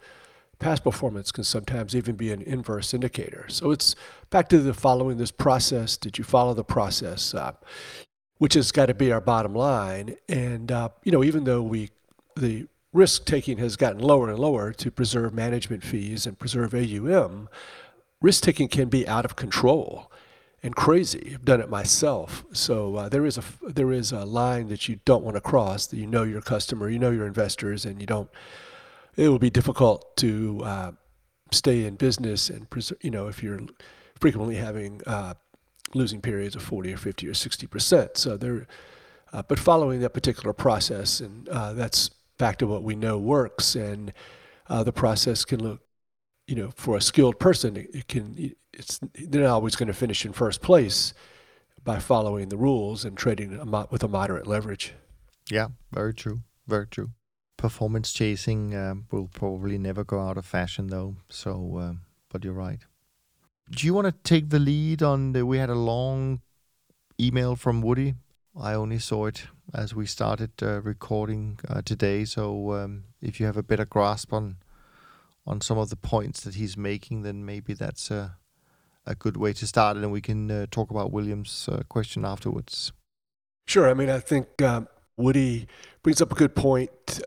Past 0.58 0.82
performance 0.82 1.30
can 1.30 1.44
sometimes 1.44 1.94
even 1.94 2.16
be 2.16 2.32
an 2.32 2.42
inverse 2.42 2.92
indicator. 2.92 3.44
So 3.48 3.70
it's 3.70 3.94
back 4.30 4.48
to 4.48 4.58
the 4.58 4.74
following 4.74 5.18
this 5.18 5.30
process. 5.30 5.96
Did 5.96 6.18
you 6.18 6.24
follow 6.24 6.54
the 6.54 6.64
process? 6.64 7.34
Uh, 7.34 7.52
which 8.38 8.54
has 8.54 8.72
got 8.72 8.86
to 8.86 8.94
be 8.94 9.12
our 9.12 9.20
bottom 9.20 9.54
line. 9.54 10.16
And 10.28 10.72
uh, 10.72 10.88
you 11.04 11.12
know, 11.12 11.22
even 11.22 11.44
though 11.44 11.62
we 11.62 11.90
the 12.34 12.66
risk 12.92 13.24
taking 13.24 13.58
has 13.58 13.76
gotten 13.76 14.00
lower 14.00 14.30
and 14.30 14.38
lower 14.38 14.72
to 14.72 14.90
preserve 14.90 15.34
management 15.34 15.84
fees 15.84 16.26
and 16.26 16.38
preserve 16.38 16.74
AUM, 16.74 17.48
risk 18.20 18.42
taking 18.42 18.68
can 18.68 18.88
be 18.88 19.06
out 19.06 19.24
of 19.24 19.36
control 19.36 20.10
and 20.62 20.74
crazy. 20.74 21.30
I've 21.32 21.44
done 21.44 21.60
it 21.60 21.70
myself. 21.70 22.44
So 22.52 22.96
uh, 22.96 23.08
there 23.08 23.24
is 23.24 23.38
a 23.38 23.44
there 23.62 23.92
is 23.92 24.12
a 24.12 24.24
line 24.24 24.68
that 24.68 24.88
you 24.88 24.98
don't 25.04 25.22
want 25.22 25.36
to 25.36 25.40
cross. 25.40 25.86
That 25.86 25.96
you 25.96 26.06
know 26.06 26.22
your 26.22 26.40
customer, 26.40 26.88
you 26.88 26.98
know 26.98 27.10
your 27.10 27.26
investors, 27.26 27.84
and 27.84 28.00
you 28.00 28.06
don't. 28.06 28.28
It 29.16 29.28
will 29.28 29.38
be 29.38 29.50
difficult 29.50 30.16
to 30.18 30.60
uh, 30.64 30.92
stay 31.52 31.84
in 31.84 31.96
business 31.96 32.50
and 32.50 32.68
preserve. 32.68 32.98
you 33.02 33.10
know 33.10 33.28
if 33.28 33.42
you're 33.42 33.60
frequently 34.18 34.56
having 34.56 35.02
uh, 35.06 35.34
losing 35.94 36.20
periods 36.20 36.56
of 36.56 36.62
40 36.62 36.94
or 36.94 36.96
50 36.96 37.28
or 37.28 37.34
60 37.34 37.66
percent. 37.66 38.16
So 38.16 38.36
there, 38.36 38.66
uh, 39.32 39.42
but 39.42 39.58
following 39.58 40.00
that 40.00 40.14
particular 40.14 40.52
process, 40.52 41.20
and 41.20 41.48
uh, 41.48 41.74
that's 41.74 42.10
back 42.38 42.58
to 42.58 42.66
what 42.66 42.82
we 42.82 42.94
know 42.94 43.18
works, 43.18 43.74
and 43.74 44.12
uh, 44.68 44.82
the 44.82 44.92
process 44.92 45.44
can 45.44 45.62
look 45.62 45.80
you 46.46 46.54
know, 46.54 46.70
for 46.76 46.96
a 46.96 47.00
skilled 47.00 47.38
person, 47.38 47.76
it, 47.76 47.90
it 47.92 48.08
can 48.08 48.54
it's 48.72 49.00
they're 49.14 49.42
not 49.42 49.50
always 49.50 49.76
going 49.76 49.88
to 49.88 49.94
finish 49.94 50.24
in 50.24 50.32
first 50.32 50.62
place 50.62 51.12
by 51.82 51.98
following 51.98 52.48
the 52.48 52.56
rules 52.56 53.04
and 53.04 53.16
trading 53.16 53.54
a 53.54 53.86
with 53.90 54.02
a 54.02 54.08
moderate 54.08 54.46
leverage. 54.46 54.94
Yeah, 55.50 55.68
very 55.92 56.14
true. 56.14 56.40
Very 56.66 56.86
true. 56.86 57.10
Performance 57.56 58.12
chasing 58.12 58.74
um, 58.76 59.06
will 59.10 59.28
probably 59.28 59.78
never 59.78 60.04
go 60.04 60.20
out 60.20 60.36
of 60.36 60.44
fashion, 60.44 60.88
though. 60.88 61.16
So, 61.30 61.76
uh, 61.78 61.92
but 62.30 62.44
you're 62.44 62.52
right. 62.52 62.80
Do 63.70 63.86
you 63.86 63.94
want 63.94 64.06
to 64.06 64.12
take 64.12 64.50
the 64.50 64.58
lead 64.58 65.02
on 65.02 65.32
the? 65.32 65.46
We 65.46 65.58
had 65.58 65.70
a 65.70 65.74
long 65.74 66.42
email 67.20 67.56
from 67.56 67.80
Woody. 67.80 68.14
I 68.60 68.74
only 68.74 68.98
saw 68.98 69.26
it 69.26 69.46
as 69.76 69.94
we 69.94 70.06
started 70.06 70.52
uh, 70.62 70.80
recording 70.80 71.60
uh, 71.68 71.82
today. 71.84 72.24
So, 72.24 72.72
um, 72.72 73.04
if 73.20 73.38
you 73.38 73.46
have 73.46 73.58
a 73.58 73.62
better 73.62 73.84
grasp 73.84 74.32
on 74.32 74.56
on 75.46 75.60
some 75.60 75.78
of 75.78 75.90
the 75.90 75.96
points 75.96 76.40
that 76.40 76.56
he's 76.56 76.76
making, 76.76 77.22
then 77.22 77.44
maybe 77.44 77.74
that's 77.74 78.10
a 78.10 78.38
a 79.04 79.14
good 79.14 79.36
way 79.36 79.52
to 79.52 79.66
start, 79.66 79.96
and 79.96 80.10
we 80.10 80.20
can 80.20 80.50
uh, 80.50 80.66
talk 80.70 80.90
about 80.90 81.12
Williams' 81.12 81.68
uh, 81.70 81.82
question 81.88 82.24
afterwards. 82.24 82.92
Sure. 83.66 83.88
I 83.88 83.94
mean, 83.94 84.10
I 84.10 84.18
think 84.18 84.60
um, 84.62 84.88
Woody 85.16 85.68
brings 86.02 86.20
up 86.20 86.32
a 86.32 86.34
good 86.34 86.56
point. 86.56 87.20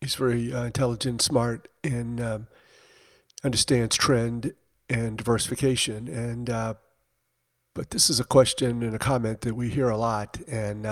He's 0.00 0.16
very 0.16 0.52
uh, 0.52 0.64
intelligent, 0.64 1.22
smart, 1.22 1.68
and 1.82 2.20
um, 2.20 2.46
understands 3.42 3.96
trend 3.96 4.52
and 4.90 5.16
diversification. 5.16 6.08
And 6.08 6.50
uh, 6.50 6.74
but 7.74 7.90
this 7.90 8.10
is 8.10 8.20
a 8.20 8.24
question 8.24 8.82
and 8.82 8.94
a 8.94 8.98
comment 8.98 9.42
that 9.42 9.54
we 9.54 9.70
hear 9.70 9.88
a 9.88 9.96
lot, 9.96 10.38
and 10.48 10.84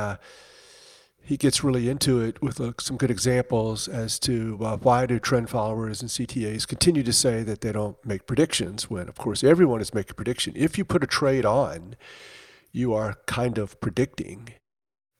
he 1.26 1.36
gets 1.36 1.64
really 1.64 1.88
into 1.88 2.20
it 2.20 2.40
with 2.40 2.60
uh, 2.60 2.72
some 2.78 2.96
good 2.96 3.10
examples 3.10 3.88
as 3.88 4.20
to 4.20 4.56
uh, 4.60 4.76
why 4.76 5.06
do 5.06 5.18
trend 5.18 5.50
followers 5.50 6.00
and 6.00 6.08
CTAs 6.08 6.68
continue 6.68 7.02
to 7.02 7.12
say 7.12 7.42
that 7.42 7.62
they 7.62 7.72
don't 7.72 7.96
make 8.06 8.26
predictions 8.26 8.88
when, 8.88 9.08
of 9.08 9.16
course, 9.16 9.42
everyone 9.42 9.80
is 9.80 9.92
making 9.92 10.14
prediction. 10.14 10.52
If 10.54 10.78
you 10.78 10.84
put 10.84 11.02
a 11.02 11.06
trade 11.08 11.44
on, 11.44 11.96
you 12.70 12.94
are 12.94 13.16
kind 13.26 13.58
of 13.58 13.80
predicting. 13.80 14.50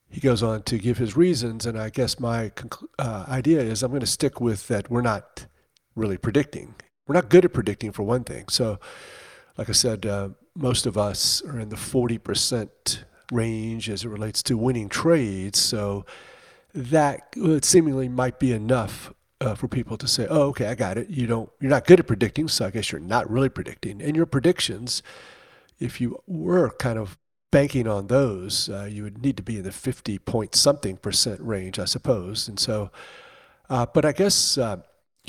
He 0.08 0.20
goes 0.20 0.44
on 0.44 0.62
to 0.62 0.78
give 0.78 0.98
his 0.98 1.16
reasons, 1.16 1.66
and 1.66 1.76
I 1.76 1.90
guess 1.90 2.20
my 2.20 2.52
uh, 3.00 3.24
idea 3.26 3.60
is 3.60 3.82
I'm 3.82 3.90
going 3.90 4.00
to 4.00 4.06
stick 4.06 4.40
with 4.40 4.68
that 4.68 4.88
we're 4.88 5.02
not 5.02 5.46
really 5.96 6.18
predicting. 6.18 6.76
We're 7.08 7.16
not 7.16 7.30
good 7.30 7.44
at 7.44 7.52
predicting, 7.52 7.90
for 7.90 8.04
one 8.04 8.22
thing. 8.22 8.46
So, 8.48 8.78
like 9.58 9.68
I 9.68 9.72
said, 9.72 10.06
uh, 10.06 10.28
most 10.54 10.86
of 10.86 10.96
us 10.96 11.42
are 11.42 11.58
in 11.58 11.70
the 11.70 11.76
40% 11.76 13.04
range 13.30 13.88
as 13.90 14.04
it 14.04 14.08
relates 14.08 14.42
to 14.44 14.56
winning 14.56 14.88
trades. 14.88 15.58
So 15.58 16.04
that 16.74 17.34
seemingly 17.62 18.08
might 18.08 18.38
be 18.38 18.52
enough 18.52 19.12
uh, 19.40 19.54
for 19.54 19.68
people 19.68 19.96
to 19.98 20.08
say, 20.08 20.26
"Oh, 20.28 20.48
okay, 20.48 20.66
I 20.66 20.74
got 20.74 20.98
it. 20.98 21.10
You 21.10 21.26
don't, 21.26 21.50
you're 21.60 21.70
not 21.70 21.86
good 21.86 22.00
at 22.00 22.06
predicting, 22.06 22.48
so 22.48 22.66
I 22.66 22.70
guess 22.70 22.92
you're 22.92 23.00
not 23.00 23.30
really 23.30 23.48
predicting." 23.48 24.00
And 24.00 24.16
your 24.16 24.26
predictions, 24.26 25.02
if 25.78 26.00
you 26.00 26.22
were 26.26 26.70
kind 26.70 26.98
of 26.98 27.18
banking 27.50 27.86
on 27.86 28.08
those, 28.08 28.68
uh, 28.68 28.88
you 28.90 29.02
would 29.02 29.22
need 29.22 29.36
to 29.36 29.42
be 29.42 29.58
in 29.58 29.64
the 29.64 29.72
50 29.72 30.18
point 30.20 30.54
something 30.54 30.96
percent 30.96 31.40
range, 31.40 31.78
I 31.78 31.84
suppose. 31.84 32.48
And 32.48 32.58
so, 32.58 32.90
uh, 33.70 33.86
but 33.86 34.04
I 34.04 34.12
guess 34.12 34.58
uh, 34.58 34.78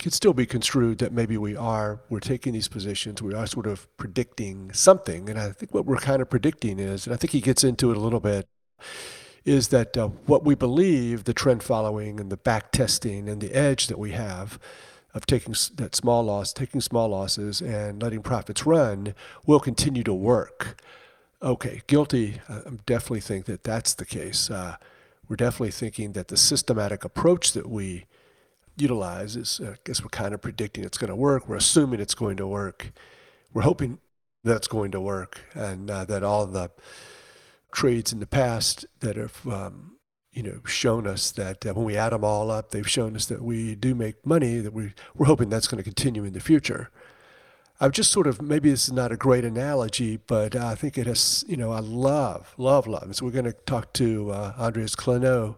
could 0.04 0.14
still 0.14 0.34
be 0.34 0.46
construed 0.46 1.00
that 1.00 1.12
maybe 1.12 1.38
we 1.38 1.56
are 1.56 2.00
we're 2.10 2.20
taking 2.20 2.54
these 2.54 2.68
positions 2.68 3.22
we 3.22 3.34
are 3.34 3.48
sort 3.48 3.68
of 3.68 3.88
predicting 3.98 4.72
something. 4.74 5.30
And 5.30 5.40
i 5.40 5.52
think 5.52 5.74
what 5.74 5.86
we're 5.86 5.98
kind 5.98 6.22
of 6.22 6.30
predicting 6.30 6.80
is 6.80 7.06
and 7.06 7.14
i 7.14 7.18
think 7.18 7.32
he 7.32 7.42
gets 7.42 7.64
into 7.64 7.92
it 7.92 7.98
a 7.98 8.00
little 8.00 8.20
bit 8.20 8.48
is 9.46 9.70
that 9.70 9.96
uh, 9.98 10.10
what 10.26 10.44
we 10.44 10.56
believe 10.56 11.24
the 11.24 11.34
trend 11.34 11.64
following 11.64 12.20
and 12.20 12.30
the 12.30 12.38
back 12.38 12.72
testing 12.72 13.30
and 13.30 13.42
the 13.42 13.54
edge 13.54 13.88
that 13.88 13.98
we 13.98 14.12
have 14.12 14.60
of 15.14 15.26
taking 15.26 15.56
that 15.76 15.96
small 15.96 16.24
loss 16.24 16.54
taking 16.54 16.82
small 16.82 17.10
losses 17.10 17.62
and 17.62 18.02
letting 18.02 18.22
profits 18.22 18.66
run 18.66 19.16
will 19.46 19.60
continue 19.60 20.04
to 20.04 20.14
work. 20.14 20.82
Okay 21.42 21.82
guilty. 21.88 22.42
I 22.50 22.62
definitely 22.86 23.22
think 23.22 23.46
that 23.46 23.64
that's 23.64 23.94
the 23.94 24.06
case. 24.06 24.50
Uh, 24.52 24.76
we're 25.28 25.38
definitely 25.38 25.72
thinking 25.72 26.14
that 26.14 26.28
the 26.28 26.38
systematic 26.38 27.04
approach 27.04 27.54
that 27.54 27.70
we 27.70 28.06
utilize 28.78 29.36
is, 29.36 29.60
uh, 29.64 29.72
I 29.72 29.76
guess 29.84 30.02
we're 30.02 30.10
kind 30.10 30.34
of 30.34 30.42
predicting 30.42 30.84
it's 30.84 30.98
going 30.98 31.10
to 31.10 31.16
work. 31.16 31.48
We're 31.48 31.58
assuming 31.58 32.00
it's 32.00 32.16
going 32.16 32.38
to 32.38 32.48
work. 32.48 32.92
We're 33.54 33.64
hoping 33.64 34.00
that's 34.44 34.68
going 34.68 34.92
to 34.92 35.02
work 35.02 35.42
and 35.54 35.90
uh, 35.90 36.06
that 36.06 36.24
all 36.24 36.46
the 36.46 36.72
trades 37.74 38.14
in 38.14 38.20
the 38.20 38.28
past 38.28 38.86
that 39.00 39.16
have, 39.16 39.46
um, 39.48 39.98
you 40.32 40.44
know, 40.44 40.62
shown 40.66 41.08
us 41.08 41.32
that 41.32 41.66
uh, 41.66 41.74
when 41.74 41.86
we 41.86 41.98
add 41.98 42.12
them 42.12 42.24
all 42.24 42.52
up, 42.52 42.72
they've 42.72 42.90
shown 42.90 43.16
us 43.16 43.26
that 43.26 43.42
we 43.42 43.76
do 43.76 43.96
make 43.96 44.26
money, 44.26 44.60
that 44.60 44.74
we, 44.74 44.94
we're 45.16 45.26
hoping 45.26 45.50
that's 45.50 45.68
going 45.68 45.80
to 45.80 45.84
continue 45.84 46.24
in 46.24 46.34
the 46.34 46.40
future. 46.40 46.90
I've 47.80 47.92
just 47.92 48.12
sort 48.12 48.26
of, 48.26 48.42
maybe 48.42 48.70
this 48.72 48.88
is 48.88 48.94
not 48.94 49.12
a 49.12 49.18
great 49.18 49.46
analogy, 49.46 50.18
but 50.18 50.56
I 50.56 50.74
think 50.74 50.98
it 50.98 51.06
has, 51.06 51.44
you 51.48 51.58
know, 51.58 51.72
I 51.72 51.80
love, 51.80 52.54
love, 52.58 52.88
love. 52.88 53.16
So 53.16 53.26
we're 53.26 53.32
going 53.32 53.46
to 53.46 53.54
talk 53.54 53.94
to 53.94 54.32
uh, 54.32 54.54
Andreas 54.58 54.96
Clenow 54.96 55.58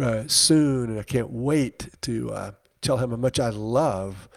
uh, 0.00 0.24
soon, 0.26 0.90
and 0.90 0.98
I 0.98 1.02
can't 1.02 1.30
wait 1.30 1.88
to 2.02 2.30
uh, 2.30 2.50
tell 2.80 2.98
him 2.98 3.10
how 3.10 3.16
much 3.16 3.38
I 3.38 3.50
love 3.50 4.28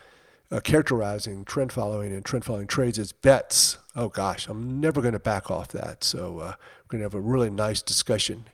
uh, 0.52 0.60
characterizing 0.60 1.44
trend 1.46 1.72
following 1.72 2.14
and 2.14 2.24
trend 2.24 2.46
following 2.46 2.68
trades 2.68 3.00
as 3.00 3.12
bets. 3.12 3.78
Oh 3.96 4.10
gosh, 4.10 4.48
I'm 4.48 4.80
never 4.80 5.02
going 5.02 5.14
to 5.14 5.20
back 5.20 5.52
off 5.52 5.70
that. 5.70 6.04
So 6.04 6.40
uh, 6.40 6.54
we're 6.58 6.90
going 6.90 7.00
to 7.00 7.06
have 7.06 7.14
a 7.14 7.20
really 7.20 7.50
nice 7.50 7.82
discussion 7.82 8.46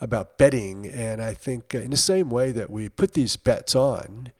about 0.00 0.38
betting, 0.38 0.86
and 0.86 1.22
I 1.22 1.34
think 1.34 1.74
uh, 1.74 1.78
in 1.78 1.90
the 1.90 1.96
same 1.96 2.30
way 2.30 2.52
that 2.52 2.70
we 2.70 2.88
put 2.88 3.14
these 3.14 3.36
bets 3.36 3.74
on. 3.74 4.32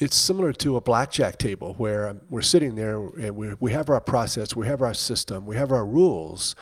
It's 0.00 0.16
similar 0.16 0.52
to 0.52 0.76
a 0.76 0.80
blackjack 0.80 1.38
table 1.38 1.74
where 1.74 2.06
um, 2.06 2.20
we're 2.30 2.40
sitting 2.40 2.76
there 2.76 2.98
and 2.98 3.34
we, 3.34 3.54
we 3.58 3.72
have 3.72 3.90
our 3.90 4.00
process, 4.00 4.54
we 4.54 4.68
have 4.68 4.80
our 4.80 4.94
system, 4.94 5.44
we 5.44 5.56
have 5.56 5.72
our 5.72 5.84
rules, 5.84 6.54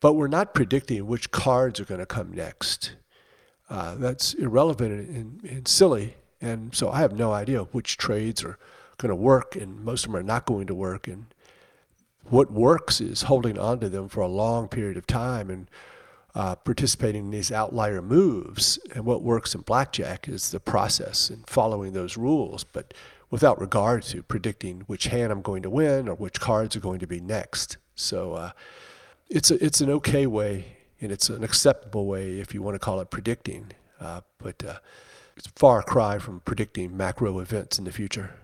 but 0.00 0.14
we're 0.14 0.28
not 0.28 0.54
predicting 0.54 1.06
which 1.06 1.30
cards 1.30 1.78
are 1.78 1.84
going 1.84 2.00
to 2.00 2.06
come 2.06 2.32
next 2.32 2.96
uh, 3.70 3.94
that's 3.96 4.34
irrelevant 4.34 5.08
and, 5.08 5.44
and, 5.44 5.68
silly. 5.68 6.14
And 6.40 6.74
so 6.74 6.90
I 6.90 6.98
have 6.98 7.12
no 7.12 7.32
idea 7.32 7.62
which 7.64 7.96
trades 7.96 8.44
are 8.44 8.58
going 8.98 9.10
to 9.10 9.16
work, 9.16 9.56
and 9.56 9.84
most 9.84 10.04
of 10.04 10.12
them 10.12 10.20
are 10.20 10.22
not 10.22 10.44
going 10.44 10.66
to 10.66 10.74
work. 10.74 11.08
And 11.08 11.26
what 12.24 12.52
works 12.52 13.00
is 13.00 13.22
holding 13.22 13.58
on 13.58 13.80
to 13.80 13.88
them 13.88 14.08
for 14.08 14.20
a 14.20 14.28
long 14.28 14.68
period 14.68 14.96
of 14.96 15.06
time 15.06 15.50
and 15.50 15.70
uh, 16.34 16.56
participating 16.56 17.26
in 17.26 17.30
these 17.30 17.52
outlier 17.52 18.02
moves. 18.02 18.78
And 18.94 19.04
what 19.04 19.22
works 19.22 19.54
in 19.54 19.62
blackjack 19.62 20.28
is 20.28 20.50
the 20.50 20.60
process 20.60 21.30
and 21.30 21.46
following 21.46 21.92
those 21.92 22.16
rules, 22.16 22.64
but 22.64 22.92
without 23.30 23.60
regard 23.60 24.02
to 24.04 24.22
predicting 24.22 24.82
which 24.86 25.06
hand 25.06 25.32
I'm 25.32 25.42
going 25.42 25.62
to 25.62 25.70
win 25.70 26.08
or 26.08 26.14
which 26.14 26.40
cards 26.40 26.76
are 26.76 26.80
going 26.80 27.00
to 27.00 27.06
be 27.06 27.20
next. 27.20 27.78
So 27.94 28.34
uh, 28.34 28.50
it's 29.28 29.50
a, 29.50 29.64
it's 29.64 29.80
an 29.80 29.90
okay 29.90 30.26
way 30.26 30.76
and 31.04 31.12
it's 31.12 31.28
an 31.28 31.44
acceptable 31.44 32.06
way 32.06 32.40
if 32.40 32.54
you 32.54 32.62
want 32.62 32.74
to 32.74 32.78
call 32.78 32.98
it 33.00 33.10
predicting. 33.10 33.70
Uh, 34.00 34.22
but 34.38 34.64
uh, 34.64 34.78
it's 35.36 35.46
a 35.46 35.52
far 35.54 35.82
cry 35.82 36.18
from 36.18 36.40
predicting 36.40 36.96
macro 36.96 37.38
events 37.38 37.78
in 37.78 37.84
the 37.84 37.92
future. 37.92 38.34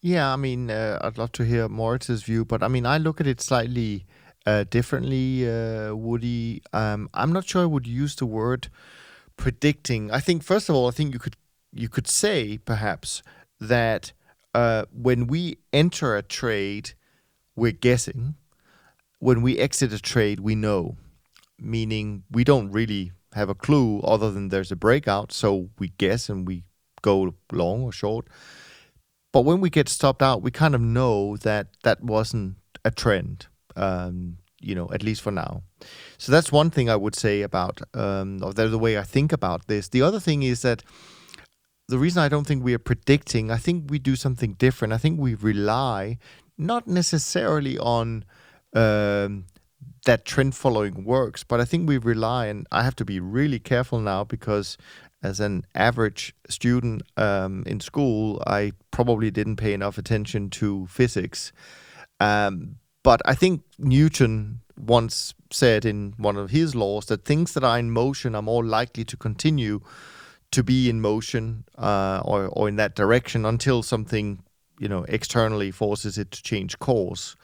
Yeah, 0.00 0.32
I 0.32 0.36
mean, 0.36 0.70
uh, 0.70 0.98
I'd 1.00 1.18
love 1.18 1.32
to 1.32 1.44
hear 1.44 1.68
Moritz's 1.68 2.22
view, 2.22 2.44
but 2.44 2.62
I 2.62 2.68
mean, 2.68 2.86
I 2.86 2.98
look 2.98 3.20
at 3.20 3.26
it 3.26 3.40
slightly 3.40 4.04
uh, 4.46 4.64
differently, 4.64 5.48
uh, 5.48 5.94
Woody. 5.94 6.62
Um, 6.72 7.08
I'm 7.14 7.32
not 7.32 7.46
sure 7.46 7.62
I 7.62 7.66
would 7.66 7.86
use 7.86 8.16
the 8.16 8.26
word 8.26 8.68
predicting. 9.36 10.10
I 10.10 10.20
think, 10.20 10.42
first 10.42 10.68
of 10.68 10.74
all, 10.74 10.88
I 10.88 10.90
think 10.90 11.14
you 11.14 11.20
could 11.20 11.36
you 11.72 11.88
could 11.88 12.08
say 12.08 12.58
perhaps 12.58 13.22
that 13.60 14.12
uh, 14.54 14.84
when 14.92 15.26
we 15.26 15.58
enter 15.72 16.16
a 16.16 16.22
trade, 16.22 16.92
we're 17.56 17.72
guessing. 17.72 18.34
When 19.20 19.40
we 19.40 19.56
exit 19.56 19.92
a 19.92 20.00
trade, 20.00 20.40
we 20.40 20.56
know 20.56 20.96
meaning 21.62 22.24
we 22.30 22.44
don't 22.44 22.70
really 22.70 23.12
have 23.34 23.48
a 23.48 23.54
clue 23.54 24.00
other 24.00 24.30
than 24.30 24.48
there's 24.48 24.72
a 24.72 24.76
breakout. 24.76 25.32
So 25.32 25.70
we 25.78 25.88
guess 25.98 26.28
and 26.28 26.46
we 26.46 26.64
go 27.00 27.34
long 27.50 27.82
or 27.82 27.92
short. 27.92 28.28
But 29.32 29.42
when 29.42 29.60
we 29.60 29.70
get 29.70 29.88
stopped 29.88 30.22
out, 30.22 30.42
we 30.42 30.50
kind 30.50 30.74
of 30.74 30.80
know 30.80 31.36
that 31.38 31.68
that 31.82 32.02
wasn't 32.02 32.56
a 32.84 32.90
trend, 32.90 33.46
um, 33.76 34.38
you 34.60 34.74
know, 34.74 34.90
at 34.92 35.02
least 35.02 35.22
for 35.22 35.30
now. 35.30 35.62
So 36.18 36.30
that's 36.30 36.52
one 36.52 36.70
thing 36.70 36.90
I 36.90 36.96
would 36.96 37.16
say 37.16 37.40
about, 37.42 37.80
um, 37.94 38.42
or 38.42 38.52
the 38.52 38.78
way 38.78 38.98
I 38.98 39.02
think 39.02 39.32
about 39.32 39.66
this. 39.68 39.88
The 39.88 40.02
other 40.02 40.20
thing 40.20 40.42
is 40.42 40.62
that 40.62 40.82
the 41.88 41.98
reason 41.98 42.22
I 42.22 42.28
don't 42.28 42.46
think 42.46 42.62
we 42.62 42.74
are 42.74 42.78
predicting, 42.78 43.50
I 43.50 43.56
think 43.56 43.90
we 43.90 43.98
do 43.98 44.16
something 44.16 44.52
different. 44.54 44.92
I 44.92 44.98
think 44.98 45.18
we 45.18 45.34
rely 45.34 46.18
not 46.58 46.86
necessarily 46.86 47.78
on 47.78 48.24
um, 48.74 49.46
that 50.04 50.24
trend 50.24 50.54
following 50.54 51.04
works. 51.04 51.44
But 51.44 51.60
I 51.60 51.64
think 51.64 51.88
we 51.88 51.98
rely, 51.98 52.46
and 52.46 52.66
I 52.72 52.82
have 52.82 52.96
to 52.96 53.04
be 53.04 53.20
really 53.20 53.58
careful 53.58 54.00
now 54.00 54.24
because 54.24 54.76
as 55.22 55.38
an 55.38 55.64
average 55.74 56.34
student 56.48 57.02
um, 57.16 57.62
in 57.66 57.80
school, 57.80 58.42
I 58.46 58.72
probably 58.90 59.30
didn't 59.30 59.56
pay 59.56 59.72
enough 59.72 59.98
attention 59.98 60.50
to 60.50 60.86
physics. 60.88 61.52
Um, 62.18 62.76
but 63.04 63.20
I 63.24 63.34
think 63.34 63.62
Newton 63.78 64.60
once 64.76 65.34
said 65.50 65.84
in 65.84 66.14
one 66.16 66.36
of 66.36 66.50
his 66.50 66.74
laws 66.74 67.06
that 67.06 67.24
things 67.24 67.54
that 67.54 67.64
are 67.64 67.78
in 67.78 67.90
motion 67.90 68.34
are 68.34 68.42
more 68.42 68.64
likely 68.64 69.04
to 69.04 69.16
continue 69.16 69.80
to 70.50 70.62
be 70.62 70.88
in 70.88 71.00
motion 71.00 71.64
uh, 71.78 72.22
or, 72.24 72.46
or 72.46 72.68
in 72.68 72.76
that 72.76 72.94
direction 72.94 73.44
until 73.44 73.82
something 73.82 74.42
you 74.78 74.88
know 74.88 75.04
externally 75.08 75.70
forces 75.70 76.18
it 76.18 76.30
to 76.30 76.42
change 76.42 76.78
course. 76.78 77.36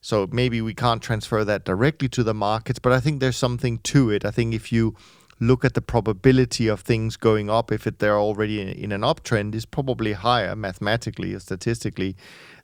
So 0.00 0.28
maybe 0.32 0.62
we 0.62 0.74
can't 0.74 1.02
transfer 1.02 1.44
that 1.44 1.64
directly 1.64 2.08
to 2.08 2.22
the 2.22 2.34
markets, 2.34 2.78
but 2.78 2.92
I 2.92 3.00
think 3.00 3.20
there's 3.20 3.36
something 3.36 3.78
to 3.78 4.10
it. 4.10 4.24
I 4.24 4.30
think 4.30 4.54
if 4.54 4.72
you 4.72 4.94
look 5.38 5.64
at 5.64 5.74
the 5.74 5.82
probability 5.82 6.68
of 6.68 6.80
things 6.80 7.16
going 7.16 7.50
up, 7.50 7.72
if 7.72 7.86
it, 7.86 7.98
they're 7.98 8.18
already 8.18 8.60
in, 8.60 8.68
in 8.68 8.92
an 8.92 9.02
uptrend, 9.02 9.54
is 9.54 9.66
probably 9.66 10.12
higher 10.12 10.56
mathematically 10.56 11.34
or 11.34 11.40
statistically 11.40 12.16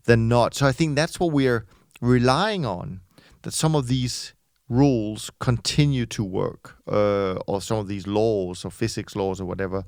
than 0.05 0.29
not. 0.29 0.55
So 0.55 0.67
I 0.67 0.73
think 0.73 0.97
that's 0.97 1.19
what 1.21 1.33
we're 1.33 1.67
relying 2.01 2.67
on, 2.67 3.01
that 3.43 3.53
some 3.53 3.75
of 3.75 3.87
these 3.89 4.35
rules 4.69 5.31
continue 5.39 6.07
to 6.07 6.25
work, 6.25 6.77
uh, 6.87 7.35
or 7.47 7.61
some 7.61 7.79
of 7.79 7.89
these 7.89 8.07
laws 8.07 8.65
or 8.65 8.71
physics 8.71 9.15
laws 9.15 9.41
or 9.41 9.45
whatever 9.45 9.85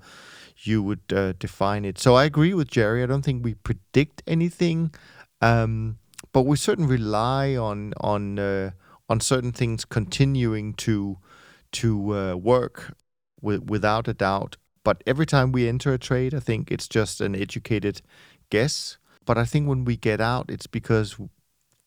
you 0.59 0.83
would 0.83 1.13
uh, 1.13 1.33
define 1.39 1.85
it. 1.85 1.99
So 1.99 2.15
I 2.15 2.25
agree 2.25 2.55
with 2.55 2.69
Jerry. 2.69 3.03
I 3.03 3.07
don't 3.07 3.25
think 3.25 3.45
we 3.45 3.55
predict 3.55 4.23
anything. 4.27 4.93
Um, 5.41 5.99
but 6.33 6.43
we 6.43 6.57
certainly 6.57 6.91
rely 6.91 7.57
on 7.57 7.93
on 8.01 8.39
uh, 8.39 8.71
on 9.09 9.21
certain 9.21 9.53
things 9.53 9.85
continuing 9.85 10.75
to 10.75 11.19
to 11.73 12.15
uh, 12.15 12.35
work 12.35 12.95
without 13.41 14.09
a 14.09 14.15
doubt. 14.15 14.57
But 14.85 15.03
every 15.07 15.27
time 15.27 15.53
we 15.53 15.69
enter 15.69 15.93
a 15.93 15.99
trade, 15.99 16.35
I 16.35 16.41
think 16.41 16.71
it's 16.71 16.89
just 16.89 17.21
an 17.21 17.37
educated 17.37 18.01
guess. 18.51 18.99
But 19.27 19.37
I 19.37 19.45
think 19.45 19.69
when 19.69 19.85
we 19.85 19.97
get 19.97 20.21
out, 20.21 20.47
it's 20.49 20.67
because 20.67 21.17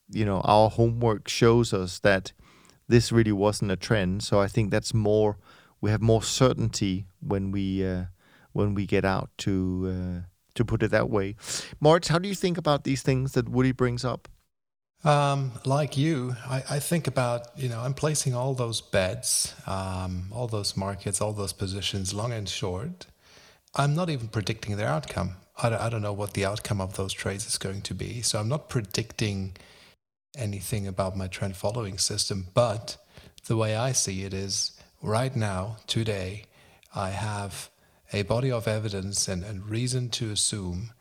you 0.10 0.26
know 0.26 0.42
our 0.42 0.70
homework 0.70 1.28
shows 1.28 1.74
us 1.74 2.00
that 2.00 2.34
this 2.88 3.12
really 3.12 3.32
wasn't 3.32 3.72
a 3.72 3.76
trend. 3.76 4.24
So 4.24 4.40
I 4.40 4.48
think 4.48 4.72
that's 4.72 4.94
more 4.94 5.38
we 5.82 5.90
have 5.90 6.02
more 6.02 6.22
certainty 6.22 7.08
when 7.20 7.52
we 7.52 7.86
uh, 7.86 8.06
when 8.54 8.76
we 8.76 8.86
get 8.86 9.04
out 9.04 9.30
to 9.40 9.88
uh, 9.88 10.31
to 10.56 10.66
put 10.66 10.84
it 10.84 10.92
that 10.92 11.10
way. 11.10 11.36
Moritz, 11.80 12.08
how 12.10 12.20
do 12.20 12.28
you 12.28 12.36
think 12.36 12.58
about 12.58 12.84
these 12.84 13.02
things 13.02 13.34
that 13.34 13.50
Woody 13.50 13.72
brings 13.72 14.04
up? 14.06 14.28
Um, 15.04 15.54
like 15.66 15.98
you, 15.98 16.36
I, 16.48 16.64
I, 16.70 16.80
think 16.80 17.08
about, 17.08 17.58
you 17.58 17.68
know, 17.68 17.80
I'm 17.80 17.96
placing 17.96 18.36
all 18.36 18.54
those 18.54 18.82
bets, 18.82 19.56
um, 19.66 20.28
all 20.32 20.48
those 20.48 20.78
markets, 20.78 21.20
all 21.20 21.34
those 21.34 21.54
positions, 21.54 22.14
long 22.14 22.32
and 22.32 22.48
short. 22.48 23.08
I'm 23.74 23.96
not 23.96 24.12
even 24.12 24.28
predicting 24.28 24.78
their 24.78 24.90
outcome. 24.90 25.38
I 25.62 25.70
don't, 25.70 25.82
I 25.82 25.90
don't 25.90 26.04
know 26.04 26.14
what 26.14 26.36
the 26.36 26.46
outcome 26.46 26.80
of 26.80 26.98
those 26.98 27.14
trades 27.14 27.48
is 27.48 27.58
going 27.58 27.82
to 27.82 27.96
be. 27.96 28.22
So 28.22 28.40
I'm 28.40 28.48
not 28.48 28.70
predicting 28.70 29.56
anything 30.38 30.88
about 30.88 31.18
my 31.18 31.28
trend 31.28 31.56
following 31.56 31.98
system. 31.98 32.48
But 32.54 32.98
the 33.48 33.58
way 33.58 33.76
I 33.76 33.94
see 33.94 34.24
it 34.24 34.36
is 34.36 34.80
right 35.02 35.36
now, 35.36 35.78
today, 35.88 36.46
I 36.94 37.10
have 37.10 37.70
a 38.14 38.24
body 38.24 38.52
of 38.52 38.68
evidence 38.68 39.28
and, 39.28 39.44
and 39.44 39.70
reason 39.70 40.10
to 40.10 40.32
assume 40.32 40.92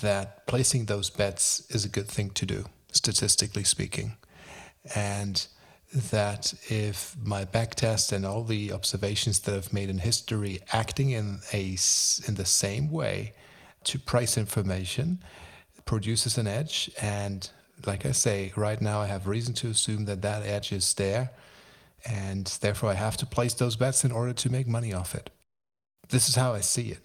that 0.00 0.46
placing 0.46 0.86
those 0.86 1.10
bets 1.10 1.66
is 1.70 1.84
a 1.84 1.88
good 1.88 2.08
thing 2.08 2.30
to 2.30 2.46
do 2.46 2.66
statistically 2.92 3.64
speaking. 3.64 4.16
And 4.94 5.46
that 5.94 6.54
if 6.68 7.16
my 7.22 7.44
backtest 7.44 8.12
and 8.12 8.24
all 8.24 8.44
the 8.44 8.72
observations 8.72 9.40
that 9.40 9.54
I've 9.54 9.72
made 9.72 9.90
in 9.90 9.98
history 9.98 10.60
acting 10.72 11.10
in 11.10 11.40
a 11.52 11.76
in 12.26 12.34
the 12.34 12.46
same 12.46 12.90
way 12.90 13.34
to 13.84 13.98
price 13.98 14.38
information 14.38 15.22
produces 15.84 16.38
an 16.38 16.46
edge 16.46 16.90
and 17.00 17.50
like 17.84 18.06
I 18.06 18.12
say 18.12 18.52
right 18.56 18.80
now 18.80 19.00
I 19.00 19.06
have 19.06 19.26
reason 19.26 19.52
to 19.54 19.68
assume 19.68 20.06
that 20.06 20.22
that 20.22 20.46
edge 20.46 20.72
is 20.72 20.94
there 20.94 21.30
and 22.06 22.46
therefore 22.62 22.90
I 22.90 22.94
have 22.94 23.18
to 23.18 23.26
place 23.26 23.52
those 23.54 23.76
bets 23.76 24.02
in 24.02 24.12
order 24.12 24.32
to 24.32 24.50
make 24.50 24.66
money 24.66 24.94
off 24.94 25.14
it. 25.14 25.28
This 26.08 26.28
is 26.28 26.34
how 26.36 26.52
I 26.52 26.60
see 26.60 26.90
it 26.90 27.00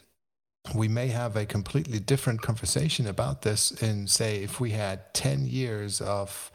we 0.76 0.88
may 0.88 1.08
have 1.08 1.36
a 1.36 1.46
completely 1.46 2.00
different 2.00 2.42
conversation 2.42 3.08
about 3.08 3.42
this 3.42 3.72
in, 3.72 4.08
say, 4.08 4.44
if 4.44 4.60
we 4.60 4.72
had 4.72 5.14
10 5.14 5.46
years 5.46 6.02
of 6.02 6.52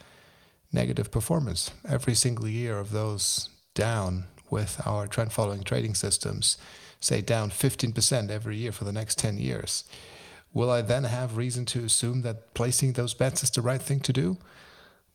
negative 0.72 1.10
performance, 1.10 1.70
every 1.88 2.14
single 2.14 2.48
year 2.48 2.78
of 2.78 2.90
those 2.90 3.48
down 3.74 4.24
with 4.50 4.80
our 4.86 5.06
trend 5.06 5.32
following 5.32 5.62
trading 5.62 5.94
systems, 5.94 6.58
say 7.00 7.20
down 7.20 7.50
15% 7.50 8.30
every 8.30 8.56
year 8.56 8.72
for 8.72 8.84
the 8.84 8.92
next 8.92 9.18
10 9.18 9.38
years. 9.38 9.84
Will 10.52 10.70
I 10.70 10.82
then 10.82 11.04
have 11.04 11.36
reason 11.36 11.64
to 11.66 11.84
assume 11.84 12.22
that 12.22 12.52
placing 12.54 12.92
those 12.92 13.14
bets 13.14 13.42
is 13.42 13.50
the 13.50 13.62
right 13.62 13.80
thing 13.80 14.00
to 14.00 14.12
do? 14.12 14.36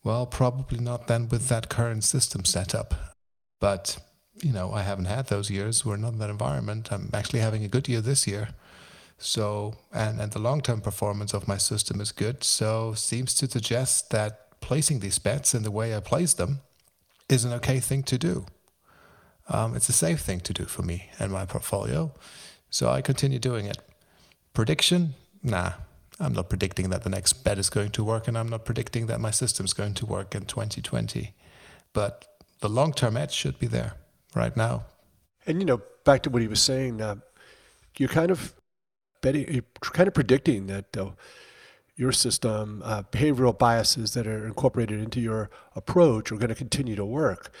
Well, 0.02 0.26
probably 0.26 0.80
not 0.80 1.06
then 1.06 1.28
with 1.28 1.48
that 1.48 1.68
current 1.68 2.02
system 2.02 2.44
setup. 2.44 2.94
But, 3.60 3.98
you 4.42 4.52
know, 4.52 4.72
I 4.72 4.82
haven't 4.82 5.06
had 5.06 5.26
those 5.26 5.50
years. 5.50 5.84
We're 5.84 5.96
not 5.96 6.12
in 6.12 6.18
that 6.18 6.30
environment. 6.30 6.92
I'm 6.92 7.10
actually 7.12 7.40
having 7.40 7.64
a 7.64 7.68
good 7.68 7.88
year 7.88 8.00
this 8.00 8.26
year. 8.26 8.50
So, 9.18 9.74
and, 9.92 10.20
and 10.20 10.32
the 10.32 10.38
long 10.38 10.60
term 10.60 10.80
performance 10.80 11.34
of 11.34 11.48
my 11.48 11.56
system 11.58 12.00
is 12.00 12.12
good. 12.12 12.44
So, 12.44 12.94
seems 12.94 13.34
to 13.34 13.50
suggest 13.50 14.10
that 14.10 14.60
placing 14.60 15.00
these 15.00 15.18
bets 15.18 15.54
in 15.54 15.64
the 15.64 15.70
way 15.70 15.96
I 15.96 16.00
place 16.00 16.34
them 16.34 16.60
is 17.28 17.44
an 17.44 17.52
okay 17.54 17.80
thing 17.80 18.02
to 18.04 18.18
do. 18.18 18.46
Um, 19.48 19.74
it's 19.74 19.88
a 19.88 19.92
safe 19.92 20.20
thing 20.20 20.40
to 20.40 20.52
do 20.52 20.66
for 20.66 20.82
me 20.82 21.10
and 21.18 21.32
my 21.32 21.46
portfolio. 21.46 22.12
So, 22.70 22.90
I 22.90 23.02
continue 23.02 23.40
doing 23.40 23.66
it. 23.66 23.78
Prediction? 24.54 25.14
Nah, 25.42 25.72
I'm 26.20 26.32
not 26.32 26.48
predicting 26.48 26.90
that 26.90 27.02
the 27.02 27.10
next 27.10 27.44
bet 27.44 27.58
is 27.58 27.70
going 27.70 27.90
to 27.92 28.04
work, 28.04 28.28
and 28.28 28.38
I'm 28.38 28.48
not 28.48 28.64
predicting 28.64 29.06
that 29.06 29.20
my 29.20 29.32
system 29.32 29.64
is 29.64 29.72
going 29.72 29.94
to 29.94 30.06
work 30.06 30.34
in 30.34 30.44
2020. 30.44 31.34
But 31.92 32.24
the 32.60 32.68
long 32.68 32.92
term 32.92 33.16
edge 33.16 33.32
should 33.32 33.58
be 33.58 33.66
there 33.66 33.94
right 34.34 34.56
now. 34.56 34.84
And, 35.46 35.60
you 35.60 35.66
know, 35.66 35.80
back 36.04 36.22
to 36.24 36.30
what 36.30 36.42
he 36.42 36.48
was 36.48 36.60
saying, 36.60 37.00
uh, 37.00 37.16
you're 37.96 38.08
kind 38.08 38.30
of 38.30 38.54
betting, 39.22 39.62
kind 39.80 40.08
of 40.08 40.14
predicting 40.14 40.66
that 40.66 40.96
uh, 40.96 41.10
your 41.96 42.12
system, 42.12 42.82
uh, 42.84 43.02
behavioral 43.10 43.58
biases 43.58 44.14
that 44.14 44.26
are 44.26 44.46
incorporated 44.46 45.00
into 45.00 45.20
your 45.20 45.50
approach 45.74 46.30
are 46.30 46.36
going 46.36 46.48
to 46.48 46.54
continue 46.54 46.94
to 46.94 47.04
work. 47.04 47.52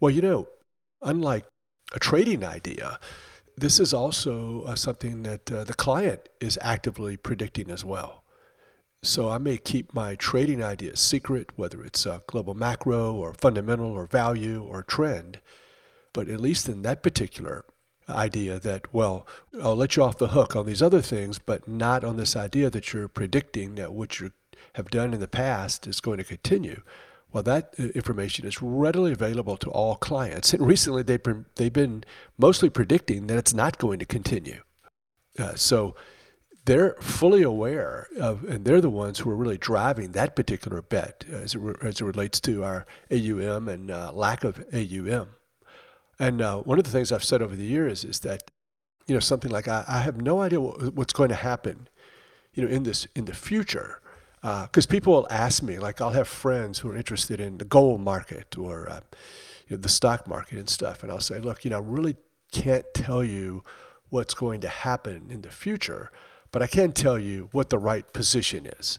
Well, 0.00 0.10
you 0.10 0.22
know, 0.22 0.48
unlike 1.02 1.44
a 1.92 1.98
trading 1.98 2.44
idea, 2.44 2.98
this 3.56 3.78
is 3.78 3.92
also 3.92 4.62
uh, 4.62 4.74
something 4.74 5.22
that 5.24 5.52
uh, 5.52 5.64
the 5.64 5.74
client 5.74 6.28
is 6.40 6.58
actively 6.62 7.16
predicting 7.16 7.70
as 7.70 7.84
well. 7.84 8.24
So 9.02 9.28
I 9.28 9.38
may 9.38 9.58
keep 9.58 9.92
my 9.92 10.14
trading 10.14 10.62
ideas 10.62 11.00
secret, 11.00 11.50
whether 11.56 11.84
it's 11.84 12.06
a 12.06 12.22
global 12.28 12.54
macro 12.54 13.12
or 13.12 13.34
fundamental 13.34 13.90
or 13.90 14.06
value 14.06 14.62
or 14.62 14.82
trend, 14.84 15.40
but 16.12 16.28
at 16.28 16.40
least 16.40 16.68
in 16.68 16.82
that 16.82 17.02
particular 17.02 17.64
idea 18.08 18.58
that, 18.58 18.92
well, 18.92 19.26
I'll 19.62 19.76
let 19.76 19.96
you 19.96 20.02
off 20.02 20.18
the 20.18 20.28
hook 20.28 20.56
on 20.56 20.66
these 20.66 20.82
other 20.82 21.00
things, 21.00 21.38
but 21.38 21.66
not 21.68 22.04
on 22.04 22.16
this 22.16 22.36
idea 22.36 22.70
that 22.70 22.92
you're 22.92 23.08
predicting 23.08 23.76
that 23.76 23.92
what 23.92 24.20
you 24.20 24.32
have 24.74 24.90
done 24.90 25.14
in 25.14 25.20
the 25.20 25.28
past 25.28 25.86
is 25.86 26.00
going 26.00 26.18
to 26.18 26.24
continue. 26.24 26.82
Well, 27.32 27.42
that 27.44 27.74
uh, 27.78 27.84
information 27.94 28.46
is 28.46 28.60
readily 28.60 29.12
available 29.12 29.56
to 29.58 29.70
all 29.70 29.96
clients. 29.96 30.52
And 30.52 30.66
recently 30.66 31.02
they've 31.02 31.22
been, 31.22 31.46
they've 31.56 31.72
been 31.72 32.04
mostly 32.38 32.68
predicting 32.68 33.26
that 33.28 33.38
it's 33.38 33.54
not 33.54 33.78
going 33.78 33.98
to 34.00 34.04
continue. 34.04 34.62
Uh, 35.38 35.54
so 35.54 35.94
they're 36.64 36.94
fully 37.00 37.42
aware 37.42 38.08
of, 38.20 38.44
and 38.44 38.64
they're 38.64 38.80
the 38.80 38.90
ones 38.90 39.18
who 39.18 39.30
are 39.30 39.36
really 39.36 39.58
driving 39.58 40.12
that 40.12 40.36
particular 40.36 40.82
bet 40.82 41.24
as 41.30 41.54
it, 41.54 41.58
re, 41.58 41.74
as 41.82 42.00
it 42.00 42.04
relates 42.04 42.38
to 42.40 42.64
our 42.64 42.86
AUM 43.10 43.68
and 43.68 43.90
uh, 43.90 44.12
lack 44.12 44.44
of 44.44 44.62
AUM. 44.72 45.28
And 46.18 46.40
uh, 46.40 46.58
one 46.58 46.78
of 46.78 46.84
the 46.84 46.90
things 46.90 47.10
I've 47.10 47.24
said 47.24 47.42
over 47.42 47.56
the 47.56 47.64
years 47.64 48.04
is 48.04 48.20
that, 48.20 48.50
you 49.06 49.14
know, 49.14 49.20
something 49.20 49.50
like 49.50 49.68
I, 49.68 49.84
I 49.88 50.00
have 50.00 50.20
no 50.20 50.40
idea 50.40 50.60
what, 50.60 50.94
what's 50.94 51.12
going 51.12 51.30
to 51.30 51.34
happen, 51.34 51.88
you 52.54 52.62
know, 52.62 52.68
in 52.68 52.82
this 52.84 53.06
in 53.16 53.24
the 53.24 53.34
future, 53.34 54.00
because 54.40 54.86
uh, 54.86 54.90
people 54.90 55.12
will 55.14 55.26
ask 55.30 55.62
me, 55.62 55.78
like 55.78 56.00
I'll 56.00 56.10
have 56.10 56.28
friends 56.28 56.80
who 56.80 56.90
are 56.90 56.96
interested 56.96 57.40
in 57.40 57.58
the 57.58 57.64
gold 57.64 58.00
market 58.00 58.56
or 58.56 58.88
uh, 58.88 59.00
you 59.68 59.76
know, 59.76 59.80
the 59.80 59.88
stock 59.88 60.28
market 60.28 60.58
and 60.58 60.68
stuff, 60.68 61.02
and 61.02 61.10
I'll 61.10 61.20
say, 61.20 61.38
look, 61.38 61.64
you 61.64 61.70
know, 61.70 61.78
I 61.78 61.80
really 61.80 62.16
can't 62.52 62.84
tell 62.94 63.24
you 63.24 63.64
what's 64.10 64.34
going 64.34 64.60
to 64.60 64.68
happen 64.68 65.28
in 65.30 65.40
the 65.40 65.50
future, 65.50 66.10
but 66.50 66.62
I 66.62 66.66
can 66.66 66.92
tell 66.92 67.18
you 67.18 67.48
what 67.52 67.70
the 67.70 67.78
right 67.78 68.12
position 68.12 68.66
is. 68.66 68.98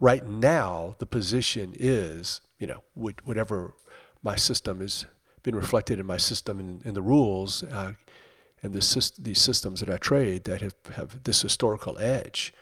Right 0.00 0.26
now, 0.26 0.96
the 0.98 1.06
position 1.06 1.74
is, 1.78 2.40
you 2.58 2.66
know, 2.66 2.82
whatever 2.94 3.74
my 4.22 4.36
system 4.36 4.82
is 4.82 5.06
been 5.42 5.56
reflected 5.56 5.98
in 5.98 6.06
my 6.06 6.16
system 6.16 6.58
and 6.58 6.84
in 6.84 6.94
the 6.94 7.02
rules 7.02 7.62
uh, 7.62 7.92
and 8.62 8.72
the, 8.72 9.12
these 9.18 9.40
systems 9.40 9.80
that 9.80 9.90
I 9.90 9.96
trade 9.96 10.44
that 10.44 10.60
have, 10.62 10.74
have 10.96 11.22
this 11.24 11.42
historical 11.42 11.98
edge. 11.98 12.52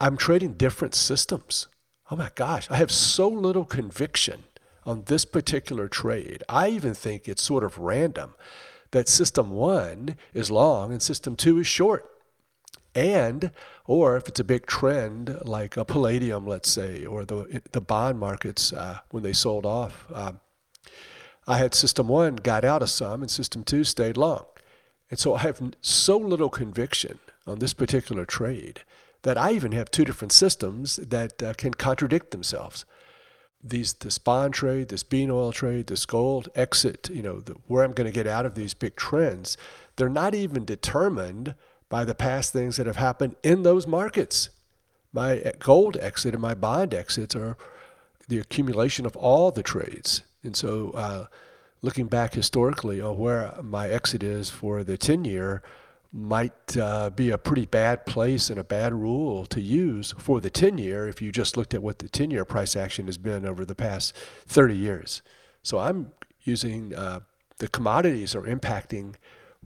I'm 0.00 0.16
trading 0.16 0.54
different 0.54 0.94
systems. 0.94 1.68
Oh 2.10 2.16
my 2.16 2.30
gosh, 2.34 2.70
I 2.70 2.76
have 2.76 2.90
so 2.90 3.28
little 3.28 3.64
conviction 3.64 4.44
on 4.86 5.04
this 5.04 5.24
particular 5.24 5.88
trade. 5.88 6.42
I 6.48 6.68
even 6.68 6.94
think 6.94 7.28
it's 7.28 7.42
sort 7.42 7.64
of 7.64 7.78
random 7.78 8.34
that 8.90 9.08
system 9.08 9.50
one 9.50 10.16
is 10.32 10.50
long 10.50 10.92
and 10.92 11.02
system 11.02 11.36
two 11.36 11.58
is 11.58 11.66
short. 11.66 12.08
And, 12.94 13.50
or 13.86 14.16
if 14.16 14.28
it's 14.28 14.40
a 14.40 14.44
big 14.44 14.66
trend 14.66 15.38
like 15.44 15.76
a 15.76 15.84
palladium, 15.84 16.46
let's 16.46 16.70
say, 16.70 17.04
or 17.04 17.24
the, 17.24 17.62
the 17.72 17.80
bond 17.80 18.18
markets 18.18 18.72
uh, 18.72 19.00
when 19.10 19.22
they 19.22 19.34
sold 19.34 19.66
off, 19.66 20.06
um, 20.12 20.40
I 21.48 21.56
had 21.56 21.74
system 21.74 22.08
one 22.08 22.36
got 22.36 22.62
out 22.62 22.82
of 22.82 22.90
some 22.90 23.22
and 23.22 23.30
system 23.30 23.64
two 23.64 23.82
stayed 23.82 24.18
long. 24.18 24.44
And 25.10 25.18
so 25.18 25.34
I 25.34 25.38
have 25.38 25.62
so 25.80 26.18
little 26.18 26.50
conviction 26.50 27.20
on 27.46 27.58
this 27.58 27.72
particular 27.72 28.26
trade 28.26 28.82
that 29.22 29.38
I 29.38 29.52
even 29.52 29.72
have 29.72 29.90
two 29.90 30.04
different 30.04 30.32
systems 30.32 30.96
that 30.96 31.42
uh, 31.42 31.54
can 31.54 31.72
contradict 31.72 32.32
themselves. 32.32 32.84
These, 33.64 33.94
this 33.94 34.18
bond 34.18 34.52
trade, 34.52 34.90
this 34.90 35.02
bean 35.02 35.30
oil 35.30 35.50
trade, 35.50 35.86
this 35.86 36.04
gold 36.04 36.50
exit, 36.54 37.08
you 37.10 37.22
know, 37.22 37.40
the, 37.40 37.54
where 37.66 37.82
I'm 37.82 37.92
going 37.92 38.06
to 38.06 38.12
get 38.12 38.26
out 38.26 38.44
of 38.44 38.54
these 38.54 38.74
big 38.74 38.94
trends, 38.94 39.56
they're 39.96 40.10
not 40.10 40.34
even 40.34 40.66
determined 40.66 41.54
by 41.88 42.04
the 42.04 42.14
past 42.14 42.52
things 42.52 42.76
that 42.76 42.86
have 42.86 42.96
happened 42.96 43.36
in 43.42 43.62
those 43.62 43.86
markets. 43.86 44.50
My 45.14 45.40
uh, 45.40 45.52
gold 45.58 45.96
exit 45.96 46.34
and 46.34 46.42
my 46.42 46.52
bond 46.52 46.92
exits 46.92 47.34
are 47.34 47.56
the 48.28 48.38
accumulation 48.38 49.06
of 49.06 49.16
all 49.16 49.50
the 49.50 49.62
trades 49.62 50.22
and 50.48 50.56
so, 50.56 50.92
uh, 50.92 51.26
looking 51.82 52.06
back 52.06 52.32
historically 52.32 53.02
on 53.02 53.18
where 53.18 53.54
my 53.62 53.86
exit 53.86 54.22
is 54.22 54.48
for 54.48 54.82
the 54.82 54.96
10 54.96 55.26
year 55.26 55.62
might 56.10 56.74
uh, 56.74 57.10
be 57.10 57.30
a 57.30 57.36
pretty 57.36 57.66
bad 57.66 58.06
place 58.06 58.48
and 58.48 58.58
a 58.58 58.64
bad 58.64 58.94
rule 58.94 59.44
to 59.44 59.60
use 59.60 60.14
for 60.16 60.40
the 60.40 60.48
10 60.48 60.78
year 60.78 61.06
if 61.06 61.20
you 61.20 61.30
just 61.30 61.58
looked 61.58 61.74
at 61.74 61.82
what 61.82 61.98
the 61.98 62.08
10 62.08 62.30
year 62.30 62.46
price 62.46 62.74
action 62.76 63.04
has 63.04 63.18
been 63.18 63.44
over 63.44 63.66
the 63.66 63.74
past 63.74 64.16
30 64.46 64.74
years. 64.74 65.20
So, 65.62 65.78
I'm 65.80 66.12
using 66.44 66.94
uh, 66.94 67.20
the 67.58 67.68
commodities 67.68 68.34
are 68.34 68.44
impacting 68.44 69.16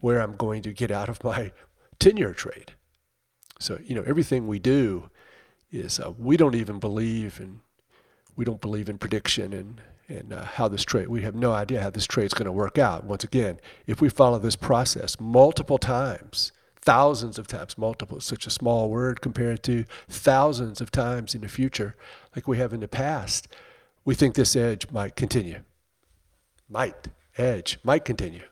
where 0.00 0.20
I'm 0.20 0.34
going 0.34 0.62
to 0.62 0.72
get 0.72 0.90
out 0.90 1.08
of 1.08 1.22
my 1.22 1.52
10 2.00 2.16
year 2.16 2.34
trade. 2.34 2.72
So, 3.60 3.78
you 3.84 3.94
know, 3.94 4.02
everything 4.04 4.48
we 4.48 4.58
do 4.58 5.10
is 5.70 6.00
uh, 6.00 6.10
we 6.18 6.36
don't 6.36 6.56
even 6.56 6.80
believe 6.80 7.38
in 7.38 7.60
we 8.34 8.44
don't 8.44 8.60
believe 8.60 8.88
in 8.88 8.98
prediction 8.98 9.52
and 9.52 9.80
and 10.12 10.32
uh, 10.32 10.44
how 10.44 10.68
this 10.68 10.84
trade, 10.84 11.08
we 11.08 11.22
have 11.22 11.34
no 11.34 11.52
idea 11.52 11.82
how 11.82 11.90
this 11.90 12.06
trade 12.06 12.26
is 12.26 12.34
going 12.34 12.46
to 12.46 12.52
work 12.52 12.78
out. 12.78 13.04
Once 13.04 13.24
again, 13.24 13.58
if 13.86 14.00
we 14.00 14.08
follow 14.08 14.38
this 14.38 14.56
process 14.56 15.18
multiple 15.18 15.78
times, 15.78 16.52
thousands 16.80 17.38
of 17.38 17.46
times, 17.46 17.78
multiple, 17.78 18.20
such 18.20 18.46
a 18.46 18.50
small 18.50 18.90
word 18.90 19.20
compared 19.20 19.62
to 19.64 19.84
thousands 20.08 20.80
of 20.80 20.90
times 20.90 21.34
in 21.34 21.40
the 21.40 21.48
future, 21.48 21.96
like 22.36 22.46
we 22.46 22.58
have 22.58 22.72
in 22.72 22.80
the 22.80 22.88
past, 22.88 23.48
we 24.04 24.14
think 24.14 24.34
this 24.34 24.56
edge 24.56 24.90
might 24.90 25.16
continue. 25.16 25.60
Might, 26.68 27.08
edge, 27.38 27.78
might 27.82 28.04
continue. 28.04 28.42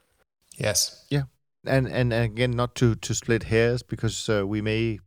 Yes. 0.57 1.05
Yeah. 1.11 1.25
And 1.67 1.87
and 1.89 2.13
again, 2.13 2.53
not 2.53 2.75
to 2.77 2.95
to 2.95 3.15
split 3.15 3.45
hairs 3.45 3.83
because 3.83 4.29
uh, 4.31 4.47
we 4.47 4.63
may 4.63 5.01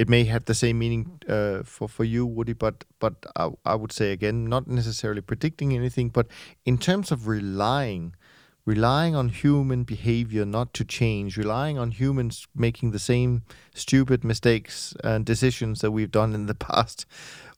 it 0.00 0.08
may 0.08 0.24
have 0.24 0.46
the 0.46 0.54
same 0.54 0.78
meaning 0.78 1.20
uh, 1.28 1.62
for 1.62 1.86
for 1.86 2.04
you, 2.04 2.24
Woody. 2.24 2.54
But 2.54 2.84
but 2.98 3.14
I, 3.36 3.50
I 3.66 3.74
would 3.74 3.92
say 3.92 4.12
again, 4.12 4.48
not 4.48 4.66
necessarily 4.66 5.20
predicting 5.20 5.74
anything, 5.74 6.08
but 6.08 6.26
in 6.64 6.78
terms 6.78 7.12
of 7.12 7.28
relying, 7.28 8.14
relying 8.64 9.14
on 9.14 9.28
human 9.28 9.84
behavior 9.84 10.46
not 10.46 10.72
to 10.74 10.84
change, 10.86 11.36
relying 11.36 11.78
on 11.78 11.90
humans 11.90 12.48
making 12.54 12.92
the 12.92 12.98
same 12.98 13.42
stupid 13.74 14.24
mistakes 14.24 14.94
and 15.04 15.26
decisions 15.26 15.82
that 15.82 15.90
we've 15.90 16.10
done 16.10 16.34
in 16.34 16.46
the 16.46 16.54
past 16.68 17.04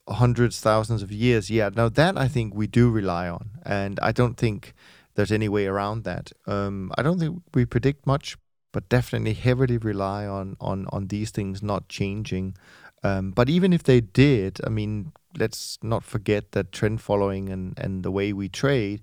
hundreds, 0.09 0.61
thousands 0.61 1.01
of 1.01 1.13
years. 1.13 1.49
Yeah, 1.49 1.71
now 1.73 1.89
that 1.91 2.19
I 2.19 2.27
think 2.27 2.57
we 2.57 2.67
do 2.67 2.91
rely 2.91 3.29
on, 3.29 3.51
and 3.65 4.01
I 4.03 4.11
don't 4.11 4.37
think 4.37 4.75
there's 5.15 5.31
any 5.31 5.49
way 5.49 5.67
around 5.67 6.03
that. 6.05 6.33
Um, 6.49 6.91
I 6.99 7.03
don't 7.03 7.21
think 7.21 7.41
we 7.55 7.67
predict 7.67 8.05
much, 8.05 8.37
but 8.73 8.89
definitely 8.89 9.35
heavily 9.35 9.79
rely 9.79 10.27
on 10.27 10.57
on 10.61 10.87
on 10.91 11.09
these 11.09 11.31
things 11.31 11.63
not 11.63 11.89
changing. 11.89 12.57
Um, 13.05 13.33
but 13.33 13.49
even 13.49 13.73
if 13.73 13.83
they 13.83 14.01
did, 14.01 14.61
I 14.65 14.69
mean, 14.69 15.13
let's 15.37 15.79
not 15.83 16.05
forget 16.05 16.53
that 16.53 16.73
trend 16.73 17.01
following 17.01 17.49
and 17.49 17.79
and 17.79 18.03
the 18.03 18.11
way 18.11 18.33
we 18.33 18.49
trade 18.49 19.03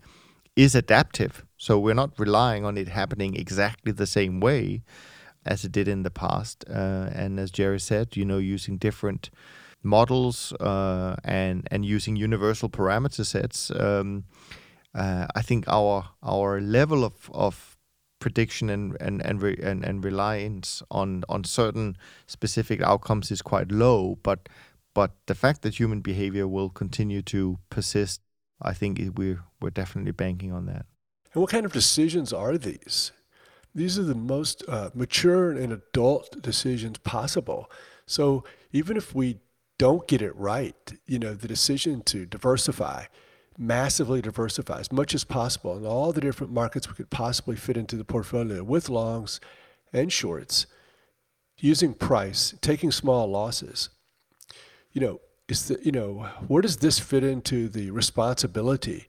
is 0.55 0.75
adaptive. 0.75 1.45
So 1.57 1.79
we're 1.79 1.95
not 1.95 2.17
relying 2.17 2.65
on 2.65 2.77
it 2.77 2.87
happening 2.87 3.35
exactly 3.35 3.91
the 3.91 4.07
same 4.07 4.39
way 4.39 4.81
as 5.45 5.63
it 5.63 5.71
did 5.71 5.87
in 5.87 6.03
the 6.03 6.11
past. 6.11 6.65
Uh, 6.69 7.09
and 7.13 7.39
as 7.39 7.51
Jerry 7.51 7.79
said, 7.79 8.17
you 8.17 8.25
know, 8.25 8.37
using 8.37 8.77
different 8.77 9.29
models 9.83 10.53
uh, 10.53 11.15
and 11.23 11.67
and 11.71 11.85
using 11.85 12.15
universal 12.15 12.69
parameter 12.69 13.25
sets. 13.25 13.71
Um, 13.71 14.25
uh, 14.95 15.27
I 15.35 15.41
think 15.41 15.67
our 15.67 16.09
our 16.23 16.59
level 16.59 17.03
of, 17.03 17.29
of 17.33 17.68
prediction 18.19 18.69
and 18.69 18.97
and 18.99 19.25
and, 19.25 19.41
re, 19.41 19.57
and 19.61 19.83
and 19.83 20.03
reliance 20.03 20.83
on 20.91 21.23
on 21.29 21.43
certain 21.43 21.97
specific 22.27 22.81
outcomes 22.81 23.31
is 23.31 23.41
quite 23.41 23.71
low, 23.71 24.17
but 24.23 24.49
but 24.93 25.11
the 25.27 25.35
fact 25.35 25.61
that 25.61 25.79
human 25.79 26.01
behavior 26.01 26.47
will 26.47 26.69
continue 26.69 27.21
to 27.21 27.59
persist, 27.69 28.21
I 28.61 28.73
think 28.73 28.99
we're 29.15 29.43
we're 29.61 29.69
definitely 29.69 30.11
banking 30.11 30.51
on 30.51 30.65
that. 30.65 30.85
And 31.33 31.41
what 31.41 31.51
kind 31.51 31.65
of 31.65 31.73
decisions 31.73 32.33
are 32.33 32.57
these? 32.57 33.11
These 33.75 33.99
are 33.99 34.03
the 34.03 34.15
most 34.15 34.63
uh, 34.67 34.89
mature 34.95 35.51
and 35.51 35.71
adult 35.71 36.41
decisions 36.41 36.97
possible. 36.97 37.69
So 38.07 38.43
even 38.71 38.97
if 38.97 39.13
we 39.13 39.39
don't 39.77 40.07
get 40.07 40.21
it 40.21 40.35
right, 40.35 40.93
you 41.05 41.19
know, 41.19 41.35
the 41.35 41.47
decision 41.47 42.01
to 42.05 42.25
diversify, 42.25 43.05
massively 43.59 44.21
diversify 44.21 44.79
as 44.79 44.91
much 44.91 45.13
as 45.13 45.25
possible 45.25 45.77
in 45.77 45.85
all 45.85 46.13
the 46.13 46.21
different 46.21 46.53
markets 46.53 46.87
we 46.87 46.95
could 46.95 47.09
possibly 47.09 47.57
fit 47.57 47.75
into 47.75 47.97
the 47.97 48.05
portfolio 48.05 48.63
with 48.63 48.87
longs 48.87 49.41
and 49.91 50.13
shorts, 50.13 50.65
using 51.57 51.93
price, 51.93 52.55
taking 52.61 52.89
small 52.89 53.27
losses. 53.27 53.89
You 54.93 55.01
know, 55.01 55.21
is 55.49 55.67
the, 55.67 55.79
you 55.83 55.91
know, 55.91 56.29
where 56.47 56.61
does 56.61 56.77
this 56.77 56.99
fit 56.99 57.23
into 57.23 57.67
the 57.67 57.91
responsibility? 57.91 59.05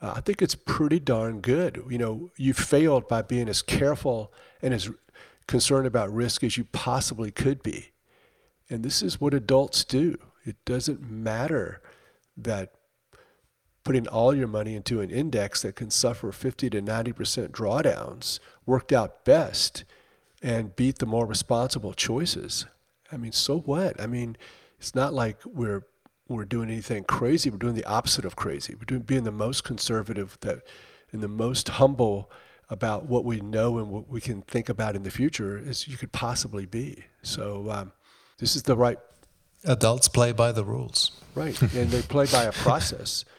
Uh, 0.00 0.12
I 0.16 0.20
think 0.20 0.40
it's 0.40 0.54
pretty 0.54 1.00
darn 1.00 1.40
good. 1.40 1.82
You 1.90 1.98
know, 1.98 2.30
you 2.36 2.54
failed 2.54 3.08
by 3.08 3.22
being 3.22 3.48
as 3.48 3.62
careful 3.62 4.32
and 4.62 4.72
as 4.72 4.88
concerned 5.48 5.88
about 5.88 6.12
risk 6.12 6.44
as 6.44 6.56
you 6.56 6.64
possibly 6.64 7.32
could 7.32 7.62
be. 7.64 7.90
And 8.70 8.84
this 8.84 9.02
is 9.02 9.20
what 9.20 9.34
adults 9.34 9.82
do. 9.82 10.18
It 10.44 10.56
doesn't 10.64 11.10
matter 11.10 11.80
that 12.36 12.74
putting 13.88 14.06
all 14.08 14.34
your 14.34 14.46
money 14.46 14.74
into 14.74 15.00
an 15.00 15.08
index 15.08 15.62
that 15.62 15.74
can 15.74 15.90
suffer 15.90 16.30
50 16.30 16.68
to 16.68 16.82
90% 16.82 17.48
drawdowns 17.48 18.38
worked 18.66 18.92
out 18.92 19.24
best 19.24 19.82
and 20.42 20.76
beat 20.76 20.98
the 20.98 21.06
more 21.06 21.24
responsible 21.24 21.94
choices. 21.94 22.66
I 23.10 23.16
mean, 23.16 23.32
so 23.32 23.60
what? 23.60 23.98
I 23.98 24.06
mean, 24.06 24.36
it's 24.78 24.94
not 24.94 25.14
like 25.14 25.38
we're 25.46 25.86
we're 26.28 26.44
doing 26.44 26.68
anything 26.68 27.04
crazy. 27.04 27.48
We're 27.48 27.56
doing 27.56 27.76
the 27.76 27.86
opposite 27.86 28.26
of 28.26 28.36
crazy. 28.36 28.74
We're 28.74 28.84
doing 28.84 29.00
being 29.00 29.24
the 29.24 29.32
most 29.32 29.64
conservative 29.64 30.36
that 30.42 30.58
and 31.10 31.22
the 31.22 31.26
most 31.28 31.70
humble 31.70 32.30
about 32.68 33.06
what 33.06 33.24
we 33.24 33.40
know 33.40 33.78
and 33.78 33.88
what 33.88 34.06
we 34.10 34.20
can 34.20 34.42
think 34.42 34.68
about 34.68 34.96
in 34.96 35.02
the 35.02 35.10
future 35.10 35.56
as 35.66 35.88
you 35.88 35.96
could 35.96 36.12
possibly 36.12 36.66
be. 36.66 37.04
So 37.22 37.70
um, 37.70 37.92
this 38.36 38.54
is 38.54 38.64
the 38.64 38.76
right. 38.76 38.98
Adults 39.64 40.08
play 40.08 40.32
by 40.32 40.52
the 40.52 40.62
rules. 40.62 41.12
Right, 41.34 41.58
and 41.62 41.90
they 41.90 42.02
play 42.02 42.26
by 42.26 42.44
a 42.44 42.52
process 42.52 43.24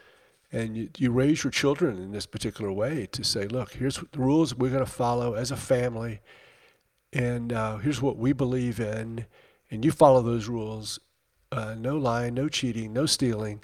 and 0.51 0.75
you, 0.75 0.89
you 0.97 1.11
raise 1.11 1.43
your 1.43 1.51
children 1.51 1.97
in 1.97 2.11
this 2.11 2.25
particular 2.25 2.71
way 2.71 3.07
to 3.11 3.23
say, 3.23 3.45
look, 3.45 3.73
here's 3.73 3.97
the 3.97 4.19
rules 4.19 4.55
we're 4.55 4.71
going 4.71 4.83
to 4.83 4.91
follow 4.91 5.35
as 5.35 5.51
a 5.51 5.57
family, 5.57 6.21
and 7.13 7.53
uh, 7.53 7.77
here's 7.77 8.01
what 8.01 8.17
we 8.17 8.33
believe 8.33 8.79
in, 8.79 9.25
and 9.69 9.85
you 9.85 9.91
follow 9.91 10.21
those 10.21 10.47
rules. 10.47 10.99
Uh, 11.51 11.75
no 11.75 11.97
lying, 11.97 12.35
no 12.35 12.47
cheating, 12.47 12.93
no 12.93 13.05
stealing. 13.05 13.63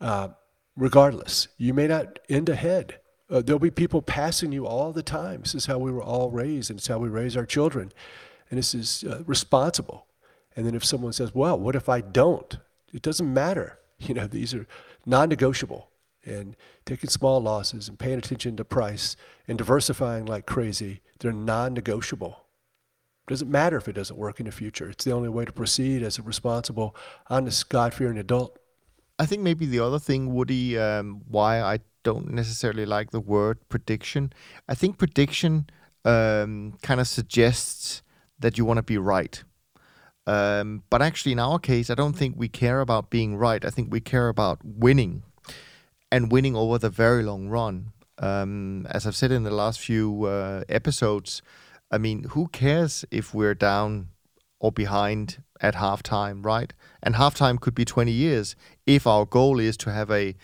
Uh, 0.00 0.28
regardless, 0.76 1.48
you 1.58 1.72
may 1.72 1.86
not 1.86 2.18
end 2.28 2.48
ahead. 2.48 2.98
Uh, 3.28 3.40
there'll 3.40 3.60
be 3.60 3.70
people 3.70 4.02
passing 4.02 4.50
you 4.50 4.66
all 4.66 4.92
the 4.92 5.02
time. 5.02 5.42
This 5.42 5.54
is 5.54 5.66
how 5.66 5.78
we 5.78 5.92
were 5.92 6.02
all 6.02 6.30
raised, 6.30 6.70
and 6.70 6.78
it's 6.78 6.88
how 6.88 6.98
we 6.98 7.08
raise 7.08 7.36
our 7.36 7.46
children, 7.46 7.92
and 8.50 8.58
this 8.58 8.74
is 8.74 9.04
uh, 9.04 9.22
responsible. 9.26 10.06
And 10.56 10.66
then 10.66 10.74
if 10.74 10.84
someone 10.84 11.12
says, 11.12 11.32
"Well, 11.34 11.58
what 11.58 11.76
if 11.76 11.88
I 11.88 12.00
don't?" 12.00 12.56
It 12.92 13.02
doesn't 13.02 13.32
matter. 13.32 13.78
You 14.02 14.14
know, 14.14 14.26
these 14.26 14.54
are 14.54 14.66
non-negotiable 15.04 15.89
and 16.24 16.56
taking 16.84 17.10
small 17.10 17.40
losses 17.40 17.88
and 17.88 17.98
paying 17.98 18.18
attention 18.18 18.56
to 18.56 18.64
price 18.64 19.16
and 19.48 19.58
diversifying 19.58 20.26
like 20.26 20.46
crazy, 20.46 21.00
they're 21.18 21.32
non 21.32 21.74
negotiable. 21.74 22.44
It 23.26 23.30
doesn't 23.30 23.50
matter 23.50 23.76
if 23.76 23.88
it 23.88 23.92
doesn't 23.92 24.18
work 24.18 24.40
in 24.40 24.46
the 24.46 24.52
future. 24.52 24.88
It's 24.90 25.04
the 25.04 25.12
only 25.12 25.28
way 25.28 25.44
to 25.44 25.52
proceed 25.52 26.02
as 26.02 26.18
a 26.18 26.22
responsible, 26.22 26.96
honest, 27.28 27.68
God 27.68 27.94
fearing 27.94 28.18
adult. 28.18 28.58
I 29.18 29.26
think 29.26 29.42
maybe 29.42 29.66
the 29.66 29.80
other 29.80 29.98
thing, 29.98 30.34
Woody, 30.34 30.78
um, 30.78 31.22
why 31.28 31.60
I 31.60 31.80
don't 32.02 32.30
necessarily 32.30 32.86
like 32.86 33.10
the 33.10 33.20
word 33.20 33.58
prediction, 33.68 34.32
I 34.68 34.74
think 34.74 34.98
prediction 34.98 35.68
um, 36.04 36.74
kind 36.82 37.00
of 37.00 37.06
suggests 37.06 38.02
that 38.38 38.56
you 38.56 38.64
want 38.64 38.78
to 38.78 38.82
be 38.82 38.98
right. 38.98 39.42
Um, 40.26 40.84
but 40.90 41.02
actually, 41.02 41.32
in 41.32 41.38
our 41.38 41.58
case, 41.58 41.90
I 41.90 41.94
don't 41.94 42.14
think 42.14 42.36
we 42.36 42.48
care 42.48 42.80
about 42.80 43.10
being 43.10 43.36
right. 43.36 43.64
I 43.64 43.70
think 43.70 43.92
we 43.92 44.00
care 44.00 44.28
about 44.28 44.60
winning 44.64 45.22
and 46.10 46.32
winning 46.32 46.56
over 46.56 46.78
the 46.78 46.90
very 46.90 47.22
long 47.22 47.48
run. 47.48 47.92
Um, 48.18 48.86
as 48.90 49.06
I've 49.06 49.16
said 49.16 49.32
in 49.32 49.44
the 49.44 49.50
last 49.50 49.80
few 49.80 50.24
uh, 50.24 50.64
episodes, 50.68 51.42
I 51.90 51.98
mean, 51.98 52.24
who 52.30 52.48
cares 52.48 53.04
if 53.10 53.34
we're 53.34 53.54
down 53.54 54.08
or 54.58 54.70
behind 54.70 55.42
at 55.60 55.74
halftime, 55.74 56.44
right? 56.44 56.72
And 57.02 57.14
halftime 57.14 57.60
could 57.60 57.74
be 57.74 57.84
20 57.84 58.12
years 58.12 58.56
if 58.86 59.06
our 59.06 59.24
goal 59.24 59.58
is 59.58 59.76
to 59.78 59.92
have 59.92 60.10
a, 60.10 60.34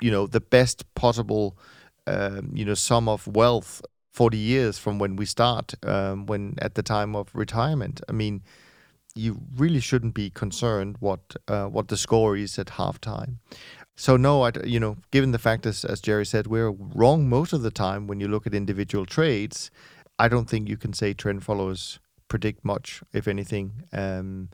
you 0.00 0.10
know, 0.10 0.26
the 0.26 0.40
best 0.40 0.92
possible, 0.94 1.58
um, 2.06 2.50
you 2.54 2.64
know, 2.64 2.74
sum 2.74 3.08
of 3.08 3.26
wealth 3.26 3.82
40 4.12 4.36
years 4.36 4.78
from 4.78 4.98
when 4.98 5.16
we 5.16 5.26
start, 5.26 5.74
um, 5.84 6.26
when 6.26 6.54
at 6.60 6.74
the 6.74 6.82
time 6.82 7.14
of 7.14 7.30
retirement. 7.34 8.00
I 8.08 8.12
mean, 8.12 8.42
you 9.14 9.40
really 9.56 9.80
shouldn't 9.80 10.14
be 10.14 10.30
concerned 10.30 10.96
what 11.00 11.36
uh, 11.48 11.66
what 11.66 11.88
the 11.88 11.96
score 11.96 12.36
is 12.36 12.58
at 12.58 12.68
halftime. 12.68 13.36
So 14.00 14.16
no, 14.16 14.44
I, 14.44 14.52
you 14.64 14.80
know, 14.80 14.96
given 15.10 15.32
the 15.32 15.38
fact 15.38 15.66
as 15.66 15.84
as 15.84 16.00
Jerry 16.00 16.24
said, 16.24 16.46
we're 16.46 16.70
wrong 16.70 17.28
most 17.28 17.52
of 17.52 17.60
the 17.60 17.70
time 17.70 18.06
when 18.06 18.18
you 18.18 18.28
look 18.28 18.46
at 18.46 18.54
individual 18.54 19.04
trades. 19.04 19.70
I 20.18 20.26
don't 20.26 20.48
think 20.48 20.70
you 20.70 20.78
can 20.78 20.94
say 20.94 21.12
trend 21.12 21.44
followers 21.44 21.98
predict 22.26 22.64
much, 22.64 23.02
if 23.12 23.28
anything. 23.28 23.82
Um, 23.92 24.48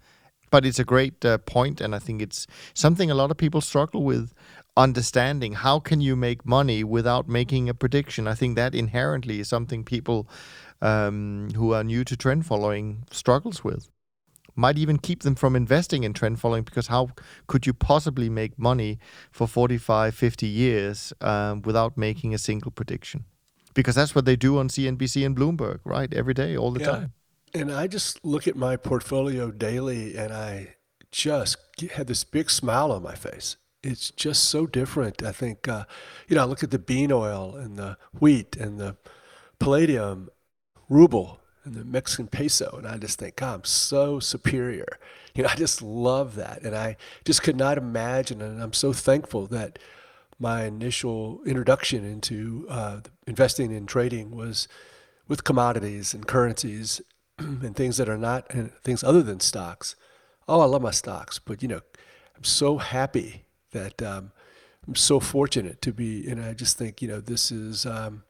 but 0.50 0.66
it's 0.66 0.80
a 0.80 0.84
great 0.84 1.24
uh, 1.24 1.38
point, 1.38 1.80
and 1.80 1.94
I 1.94 2.00
think 2.00 2.22
it's 2.22 2.48
something 2.74 3.08
a 3.08 3.14
lot 3.14 3.30
of 3.30 3.36
people 3.36 3.60
struggle 3.60 4.02
with 4.02 4.34
understanding. 4.76 5.52
How 5.52 5.78
can 5.78 6.00
you 6.00 6.16
make 6.16 6.44
money 6.44 6.82
without 6.82 7.28
making 7.28 7.68
a 7.68 7.74
prediction? 7.74 8.26
I 8.26 8.34
think 8.34 8.56
that 8.56 8.74
inherently 8.74 9.38
is 9.38 9.48
something 9.48 9.84
people 9.84 10.28
um, 10.82 11.50
who 11.54 11.72
are 11.72 11.84
new 11.84 12.02
to 12.02 12.16
trend 12.16 12.46
following 12.46 13.04
struggles 13.12 13.62
with 13.62 13.90
might 14.56 14.78
even 14.78 14.98
keep 14.98 15.22
them 15.22 15.34
from 15.34 15.54
investing 15.54 16.02
in 16.02 16.12
trend 16.12 16.40
following 16.40 16.64
because 16.64 16.88
how 16.88 17.10
could 17.46 17.66
you 17.66 17.74
possibly 17.74 18.28
make 18.28 18.58
money 18.58 18.98
for 19.30 19.46
45, 19.46 20.14
50 20.14 20.46
years 20.46 21.12
um, 21.20 21.62
without 21.62 21.96
making 21.96 22.34
a 22.34 22.38
single 22.38 22.70
prediction? 22.70 23.24
Because 23.74 23.94
that's 23.94 24.14
what 24.14 24.24
they 24.24 24.36
do 24.36 24.58
on 24.58 24.68
CNBC 24.68 25.24
and 25.24 25.36
Bloomberg, 25.36 25.80
right? 25.84 26.12
Every 26.12 26.32
day, 26.32 26.56
all 26.56 26.72
the 26.72 26.80
yeah. 26.80 26.86
time. 26.86 27.12
And 27.54 27.70
I 27.70 27.86
just 27.86 28.24
look 28.24 28.48
at 28.48 28.56
my 28.56 28.76
portfolio 28.76 29.50
daily 29.50 30.16
and 30.16 30.32
I 30.32 30.76
just 31.10 31.58
had 31.92 32.06
this 32.06 32.24
big 32.24 32.50
smile 32.50 32.90
on 32.90 33.02
my 33.02 33.14
face. 33.14 33.56
it's 33.82 34.10
just 34.10 34.44
so 34.44 34.66
different. 34.66 35.22
I 35.22 35.32
think, 35.32 35.68
uh, 35.68 35.84
you 36.28 36.36
know, 36.36 36.42
I 36.42 36.46
look 36.46 36.62
at 36.64 36.70
the 36.70 36.78
bean 36.78 37.12
oil 37.12 37.54
and 37.54 37.76
the 37.76 37.96
wheat 38.18 38.56
and 38.56 38.80
the 38.80 38.96
palladium, 39.58 40.28
ruble 40.88 41.40
the 41.74 41.84
Mexican 41.84 42.28
peso, 42.28 42.74
and 42.78 42.86
I 42.86 42.96
just 42.96 43.18
think, 43.18 43.36
God, 43.36 43.54
I'm 43.54 43.64
so 43.64 44.20
superior. 44.20 44.98
You 45.34 45.42
know, 45.42 45.48
I 45.50 45.56
just 45.56 45.82
love 45.82 46.36
that, 46.36 46.62
and 46.62 46.74
I 46.74 46.96
just 47.24 47.42
could 47.42 47.56
not 47.56 47.78
imagine, 47.78 48.40
and 48.40 48.62
I'm 48.62 48.72
so 48.72 48.92
thankful 48.92 49.46
that 49.48 49.78
my 50.38 50.64
initial 50.64 51.40
introduction 51.44 52.04
into 52.04 52.66
uh, 52.68 53.00
investing 53.26 53.72
in 53.72 53.86
trading 53.86 54.36
was 54.36 54.68
with 55.28 55.44
commodities 55.44 56.14
and 56.14 56.26
currencies 56.26 57.00
and 57.38 57.74
things 57.74 57.96
that 57.96 58.08
are 58.08 58.18
not 58.18 58.46
and 58.50 58.72
things 58.82 59.02
other 59.02 59.22
than 59.22 59.40
stocks. 59.40 59.96
Oh, 60.48 60.60
I 60.60 60.66
love 60.66 60.82
my 60.82 60.90
stocks, 60.90 61.38
but 61.38 61.62
you 61.62 61.68
know, 61.68 61.80
I'm 62.36 62.44
so 62.44 62.78
happy 62.78 63.44
that 63.72 64.00
um, 64.02 64.32
I'm 64.86 64.94
so 64.94 65.20
fortunate 65.20 65.82
to 65.82 65.92
be, 65.92 66.28
and 66.28 66.40
I 66.40 66.54
just 66.54 66.78
think 66.78 67.02
you 67.02 67.08
know 67.08 67.20
this 67.20 67.50
is. 67.50 67.86
Um, 67.86 68.22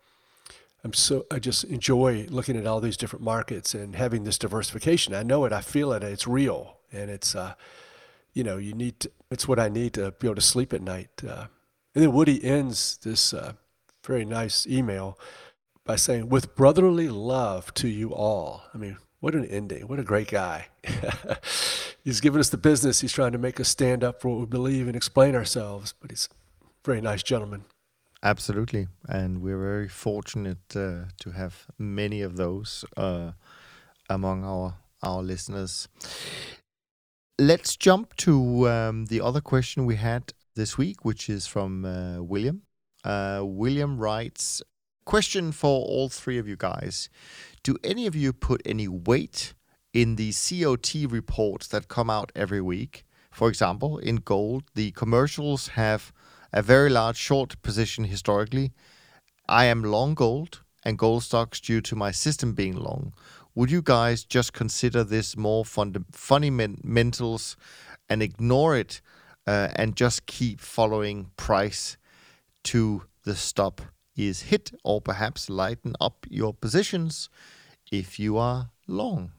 I'm 0.87 0.93
so 0.93 1.27
I 1.33 1.41
just 1.41 1.65
enjoy 1.65 2.29
looking 2.31 2.57
at 2.57 2.65
all 2.65 2.81
these 2.81 2.97
different 2.97 3.25
markets 3.25 3.75
and 3.75 3.97
having 3.97 4.23
this 4.23 4.39
diversification. 4.39 5.15
I 5.15 5.25
know 5.25 5.45
it, 5.45 5.53
I 5.53 5.61
feel 5.61 5.93
it, 5.93 6.05
it's 6.05 6.29
real, 6.29 6.77
and 6.93 7.11
it's 7.11 7.35
uh, 7.35 7.55
you 8.35 8.45
know 8.45 8.57
you 8.57 8.73
need 8.73 9.01
to, 9.01 9.11
it's 9.29 9.49
what 9.49 9.59
I 9.59 9.69
need 9.69 9.95
to 9.95 10.13
be 10.13 10.29
able 10.29 10.37
to 10.37 10.41
sleep 10.41 10.73
at 10.73 10.81
night. 10.81 11.11
Uh, 11.29 11.47
and 11.93 12.05
then 12.05 12.13
Woody 12.13 12.45
ends 12.45 12.99
this 12.99 13.35
uh, 13.35 13.55
very 14.05 14.25
nice 14.25 14.65
email 14.69 15.19
by 15.85 15.97
saying, 15.97 16.29
"With 16.29 16.55
brotherly 16.55 17.09
love 17.09 17.75
to 17.75 17.89
you 17.89 18.15
all." 18.15 18.63
I 18.73 18.79
mean, 18.79 18.97
what 19.19 19.35
an 19.35 19.45
ending! 19.47 19.89
What 19.89 19.99
a 19.99 20.05
great 20.05 20.29
guy. 20.29 20.69
he's 22.05 22.21
given 22.21 22.39
us 22.39 22.51
the 22.51 22.59
business. 22.59 23.01
He's 23.01 23.13
trying 23.13 23.33
to 23.33 23.39
make 23.39 23.59
us 23.59 23.69
stand 23.69 24.05
up 24.05 24.21
for 24.21 24.29
what 24.29 24.39
we 24.39 24.47
believe 24.47 24.87
and 24.87 24.95
explain 24.95 25.35
ourselves. 25.35 25.95
But 26.01 26.13
he's 26.13 26.29
a 26.63 26.67
very 26.85 27.01
nice 27.01 27.25
gentleman. 27.25 27.65
Absolutely, 28.23 28.89
and 29.09 29.43
we're 29.43 29.61
very 29.61 29.89
fortunate 29.89 30.75
uh, 30.75 31.05
to 31.21 31.31
have 31.31 31.67
many 31.79 32.23
of 32.23 32.37
those 32.37 32.85
uh, 32.97 33.33
among 34.09 34.45
our 34.45 34.79
our 35.03 35.23
listeners. 35.23 35.89
Let's 37.39 37.77
jump 37.77 38.17
to 38.17 38.69
um, 38.69 39.07
the 39.07 39.21
other 39.21 39.41
question 39.41 39.85
we 39.85 39.97
had 39.97 40.33
this 40.55 40.79
week, 40.79 41.05
which 41.05 41.29
is 41.29 41.47
from 41.47 41.85
uh, 41.85 42.23
William. 42.23 42.63
Uh, 43.05 43.43
William 43.45 43.99
writes, 43.99 44.63
"Question 45.05 45.53
for 45.53 45.85
all 45.85 46.09
three 46.09 46.39
of 46.39 46.49
you 46.49 46.57
guys: 46.57 47.11
Do 47.63 47.77
any 47.85 48.07
of 48.07 48.17
you 48.17 48.33
put 48.33 48.63
any 48.65 48.89
weight 48.89 49.55
in 49.97 50.17
the 50.17 50.31
COT 50.31 51.11
reports 51.11 51.67
that 51.69 51.89
come 51.89 52.11
out 52.11 52.31
every 52.37 52.61
week. 52.61 53.07
For 53.31 53.49
example, 53.49 53.97
in 53.97 54.17
gold, 54.17 54.65
the 54.75 54.91
commercials 54.91 55.69
have 55.69 56.13
a 56.57 56.63
very 56.63 56.89
large 56.89 57.19
short 57.19 57.61
position 57.61 58.05
historically. 58.05 58.73
I 59.47 59.67
am 59.67 59.85
long 59.85 60.15
gold 60.15 60.63
and 60.87 60.97
gold 60.97 61.23
stocks 61.23 61.61
due 61.61 61.83
to 61.83 61.95
my 61.95 62.11
system 62.13 62.55
being 62.55 62.75
long. 62.75 63.13
Would 63.55 63.71
you 63.71 63.83
guys 63.83 64.25
just 64.25 64.55
consider 64.55 65.05
this 65.05 65.37
more 65.37 65.67
funda- 65.67 66.07
fundamentals 66.13 67.59
and 68.09 68.23
ignore 68.23 68.75
it 68.75 69.03
uh, 69.47 69.69
and 69.77 69.97
just 69.97 70.25
keep 70.25 70.59
following 70.61 71.31
price 71.37 71.99
to 72.65 73.03
the 73.25 73.37
stop 73.37 73.83
is 74.17 74.43
hit, 74.43 74.73
or 74.83 75.03
perhaps 75.03 75.51
lighten 75.51 75.95
up 76.01 76.27
your 76.31 76.55
positions 76.55 77.29
if 77.93 78.19
you 78.19 78.39
are 78.39 78.71
long? 78.87 79.33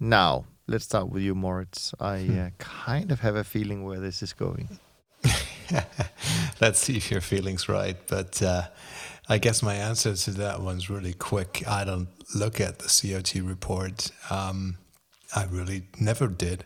Now, 0.00 0.46
let's 0.66 0.86
start 0.86 1.10
with 1.10 1.22
you, 1.22 1.36
Moritz. 1.36 1.94
I 2.00 2.16
uh, 2.40 2.50
kind 2.58 3.12
of 3.12 3.20
have 3.20 3.36
a 3.36 3.44
feeling 3.44 3.84
where 3.84 4.00
this 4.00 4.20
is 4.20 4.32
going. 4.32 4.80
let's 6.60 6.80
see 6.80 6.96
if 6.96 7.10
your 7.10 7.20
feeling's 7.20 7.68
right. 7.68 7.96
But 8.06 8.42
uh, 8.42 8.62
I 9.28 9.38
guess 9.38 9.62
my 9.62 9.74
answer 9.74 10.14
to 10.14 10.30
that 10.32 10.60
one's 10.60 10.90
really 10.90 11.12
quick. 11.12 11.62
I 11.66 11.84
don't 11.84 12.08
look 12.34 12.60
at 12.60 12.78
the 12.78 12.88
COT 12.88 13.42
report. 13.42 14.10
Um, 14.30 14.78
I 15.34 15.44
really 15.44 15.84
never 15.98 16.26
did. 16.26 16.64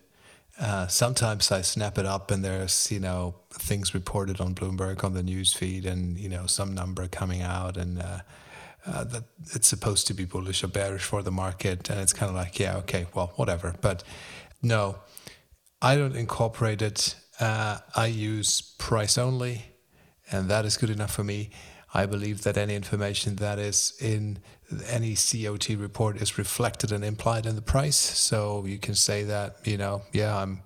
Uh, 0.59 0.87
sometimes 0.87 1.51
I 1.51 1.63
snap 1.63 1.99
it 1.99 2.07
up 2.07 2.31
and 2.31 2.45
there's, 2.45 2.91
you 2.93 3.01
know, 3.01 3.35
things 3.51 3.93
reported 3.93 4.41
on 4.41 4.55
Bloomberg 4.55 5.03
on 5.03 5.15
the 5.15 5.23
news 5.23 5.53
feed 5.53 5.85
and, 5.85 6.17
you 6.17 6.29
know, 6.29 6.47
some 6.47 6.75
number 6.75 7.09
coming 7.09 7.43
out 7.43 7.77
and 7.77 8.01
uh, 8.01 8.21
uh, 8.87 9.05
that 9.05 9.25
it's 9.55 9.67
supposed 9.67 10.07
to 10.07 10.15
be 10.15 10.25
bullish 10.25 10.63
or 10.63 10.69
bearish 10.69 11.03
for 11.03 11.23
the 11.23 11.31
market, 11.31 11.89
and 11.89 12.01
it's 12.01 12.13
kind 12.13 12.29
of 12.29 12.37
like, 12.37 12.59
yeah, 12.59 12.77
okay, 12.77 13.07
well, 13.15 13.33
whatever. 13.37 13.75
But 13.81 14.05
no, 14.63 14.97
I 15.81 15.97
don't 15.97 16.17
incorporate 16.17 16.83
it. 16.83 17.17
Uh, 17.41 17.79
I 17.97 18.07
use 18.07 18.61
price 18.79 19.19
only, 19.19 19.67
and 20.31 20.49
that 20.49 20.65
is 20.65 20.77
good 20.77 20.91
enough 20.91 21.13
for 21.13 21.25
me. 21.25 21.51
I 21.93 22.07
believe 22.07 22.43
that 22.43 22.57
any 22.57 22.75
information 22.75 23.37
that 23.37 23.59
is 23.59 23.95
in 24.01 24.39
any 24.89 25.15
COT 25.15 25.69
report 25.79 26.21
is 26.21 26.39
reflected 26.39 26.91
and 26.91 27.05
implied 27.05 27.47
in 27.47 27.55
the 27.55 27.63
price. 27.63 27.97
So 27.97 28.65
you 28.67 28.79
can 28.79 28.95
say 28.95 29.23
that, 29.25 29.57
you 29.65 29.77
know, 29.77 30.03
yeah, 30.13 30.37
I'm 30.37 30.63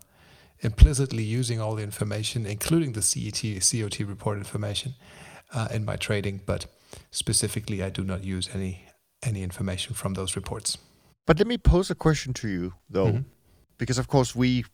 implicitly 0.60 1.22
using 1.22 1.60
all 1.60 1.74
the 1.74 1.82
information, 1.82 2.46
including 2.46 2.92
the 2.92 3.02
CET, 3.02 3.42
COT 3.62 4.00
report 4.06 4.38
information, 4.38 4.94
uh, 5.52 5.68
in 5.70 5.84
my 5.84 5.96
trading, 5.96 6.40
but 6.46 6.66
specifically, 7.10 7.82
I 7.82 7.90
do 7.90 8.04
not 8.04 8.24
use 8.24 8.48
any 8.54 8.84
any 9.22 9.42
information 9.42 9.94
from 9.94 10.14
those 10.14 10.36
reports. 10.36 10.78
But 11.26 11.38
let 11.38 11.46
me 11.46 11.58
pose 11.58 11.90
a 11.90 11.94
question 11.94 12.32
to 12.34 12.48
you, 12.48 12.74
though, 12.88 13.06
mm-hmm. 13.06 13.28
because 13.76 13.98
of 13.98 14.06
course 14.06 14.34
we 14.34 14.64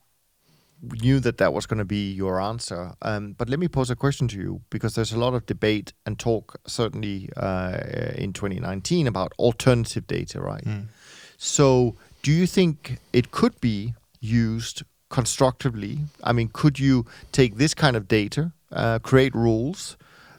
knew 1.02 1.20
that 1.20 1.38
that 1.38 1.52
was 1.52 1.66
going 1.66 1.78
to 1.78 1.84
be 1.84 2.12
your 2.12 2.40
answer. 2.40 2.92
Um, 3.02 3.32
but 3.32 3.48
let 3.48 3.58
me 3.58 3.68
pose 3.68 3.90
a 3.90 3.96
question 3.96 4.28
to 4.28 4.36
you 4.36 4.62
because 4.70 4.94
there's 4.94 5.12
a 5.12 5.18
lot 5.18 5.34
of 5.34 5.46
debate 5.46 5.92
and 6.06 6.18
talk, 6.18 6.60
certainly 6.66 7.28
uh, 7.36 7.78
in 8.16 8.32
2019, 8.32 9.06
about 9.06 9.32
alternative 9.38 10.06
data, 10.06 10.40
right? 10.40 10.64
Mm. 10.64 10.86
So, 11.36 11.96
do 12.22 12.32
you 12.32 12.46
think 12.46 12.98
it 13.12 13.30
could 13.30 13.60
be 13.60 13.94
used 14.20 14.82
constructively? 15.10 15.98
I 16.22 16.32
mean, 16.32 16.48
could 16.52 16.78
you 16.78 17.06
take 17.32 17.56
this 17.56 17.74
kind 17.74 17.96
of 17.96 18.08
data, 18.08 18.52
uh, 18.72 18.98
create 19.00 19.34
rules 19.34 19.96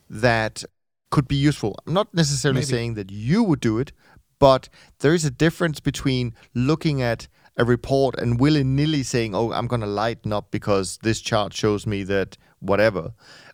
that 0.09 0.63
could 1.09 1.27
be 1.27 1.35
useful. 1.35 1.77
I'm 1.85 1.93
not 1.93 2.13
necessarily 2.13 2.59
Maybe. 2.59 2.71
saying 2.71 2.93
that 2.95 3.09
you 3.09 3.41
would 3.43 3.61
do 3.61 3.79
it, 3.79 3.91
but 4.37 4.67
there 4.99 5.13
is 5.13 5.23
a 5.23 5.31
difference 5.31 5.79
between 5.79 6.33
looking 6.53 7.01
at 7.01 7.27
a 7.57 7.65
report 7.65 8.15
and 8.19 8.39
willy 8.39 8.63
nilly 8.63 9.03
saying, 9.03 9.33
oh, 9.33 9.51
I'm 9.51 9.67
going 9.67 9.81
to 9.81 9.87
lighten 9.87 10.33
up 10.33 10.51
because 10.51 10.97
this 11.03 11.21
chart 11.21 11.53
shows 11.53 11.87
me 11.87 12.03
that 12.03 12.37
whatever. 12.59 13.13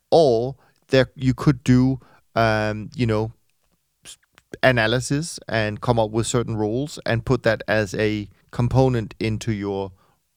Or 0.10 0.56
there 0.88 1.12
you 1.16 1.34
could 1.34 1.64
do, 1.64 2.00
um, 2.36 2.90
you 2.96 3.06
know, 3.06 3.34
analysis 4.64 5.40
and 5.48 5.82
come 5.82 6.00
up 6.00 6.12
with 6.12 6.28
certain 6.28 6.56
rules 6.56 7.00
and 7.06 7.26
put 7.26 7.44
that 7.44 7.64
as 7.68 7.94
a 7.94 8.28
component 8.52 9.16
into 9.20 9.52
your 9.52 9.92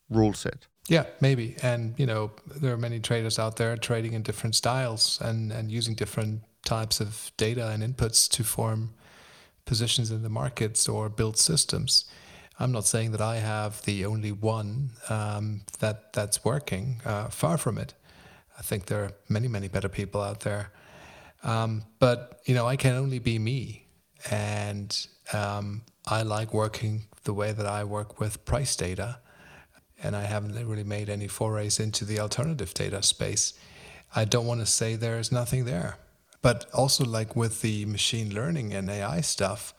rule 0.08 0.32
set. 0.32 0.66
Yeah, 0.88 1.06
maybe. 1.20 1.56
And, 1.62 1.94
you 1.98 2.06
know, 2.06 2.30
there 2.46 2.72
are 2.72 2.78
many 2.78 3.00
traders 3.00 3.38
out 3.38 3.56
there 3.56 3.76
trading 3.76 4.12
in 4.12 4.22
different 4.22 4.54
styles 4.54 5.18
and, 5.20 5.50
and 5.50 5.70
using 5.70 5.94
different 5.94 6.42
types 6.64 7.00
of 7.00 7.32
data 7.36 7.68
and 7.68 7.82
inputs 7.82 8.28
to 8.30 8.44
form 8.44 8.94
positions 9.64 10.10
in 10.10 10.22
the 10.22 10.28
markets 10.28 10.88
or 10.88 11.08
build 11.08 11.38
systems. 11.38 12.04
I'm 12.58 12.72
not 12.72 12.84
saying 12.84 13.12
that 13.12 13.20
I 13.20 13.36
have 13.36 13.82
the 13.82 14.04
only 14.04 14.30
one 14.30 14.90
um, 15.08 15.62
that 15.80 16.12
that's 16.12 16.44
working. 16.44 17.00
Uh, 17.04 17.28
far 17.28 17.58
from 17.58 17.78
it. 17.78 17.94
I 18.58 18.62
think 18.62 18.86
there 18.86 19.02
are 19.04 19.12
many, 19.28 19.48
many 19.48 19.68
better 19.68 19.88
people 19.88 20.22
out 20.22 20.40
there. 20.40 20.70
Um, 21.42 21.82
but 21.98 22.40
you 22.44 22.54
know, 22.54 22.66
I 22.66 22.76
can 22.76 22.94
only 22.94 23.18
be 23.18 23.38
me, 23.38 23.86
and 24.30 25.06
um, 25.32 25.82
I 26.06 26.22
like 26.22 26.54
working 26.54 27.06
the 27.24 27.34
way 27.34 27.52
that 27.52 27.66
I 27.66 27.84
work 27.84 28.20
with 28.20 28.44
price 28.44 28.76
data, 28.76 29.18
and 30.02 30.14
I 30.14 30.22
haven't 30.22 30.54
really 30.66 30.84
made 30.84 31.08
any 31.08 31.26
forays 31.26 31.80
into 31.80 32.04
the 32.04 32.20
alternative 32.20 32.72
data 32.72 33.02
space. 33.02 33.54
I 34.14 34.24
don't 34.24 34.46
want 34.46 34.60
to 34.60 34.66
say 34.66 34.94
there 34.94 35.18
is 35.18 35.32
nothing 35.32 35.64
there. 35.64 35.96
But 36.40 36.66
also, 36.72 37.04
like 37.04 37.34
with 37.34 37.62
the 37.62 37.86
machine 37.86 38.34
learning 38.34 38.74
and 38.74 38.88
AI 38.90 39.22
stuff, 39.22 39.74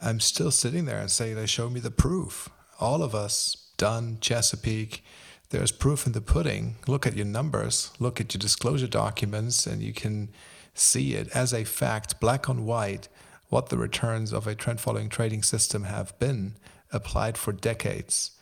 I'm 0.00 0.20
still 0.20 0.50
sitting 0.50 0.84
there 0.84 1.00
and 1.00 1.10
saying, 1.10 1.36
they 1.36 1.46
show 1.46 1.70
me 1.70 1.80
the 1.80 1.90
proof. 1.90 2.48
All 2.78 3.02
of 3.02 3.14
us 3.14 3.56
done 3.76 4.18
Chesapeake. 4.20 5.04
There's 5.50 5.72
proof 5.72 6.06
in 6.06 6.12
the 6.12 6.20
pudding. 6.20 6.76
Look 6.86 7.06
at 7.06 7.16
your 7.16 7.26
numbers, 7.26 7.92
look 7.98 8.20
at 8.20 8.34
your 8.34 8.40
disclosure 8.40 8.88
documents, 8.88 9.66
and 9.66 9.80
you 9.80 9.92
can 9.92 10.28
see 10.74 11.14
it 11.14 11.28
as 11.34 11.54
a 11.54 11.64
fact, 11.64 12.20
black 12.20 12.50
on 12.50 12.66
white, 12.66 13.08
what 13.48 13.68
the 13.68 13.78
returns 13.78 14.32
of 14.32 14.46
a 14.46 14.54
trend 14.54 14.80
following 14.80 15.08
trading 15.08 15.42
system 15.42 15.84
have 15.84 16.18
been 16.18 16.54
applied 16.92 17.38
for 17.38 17.52
decades. 17.52 18.32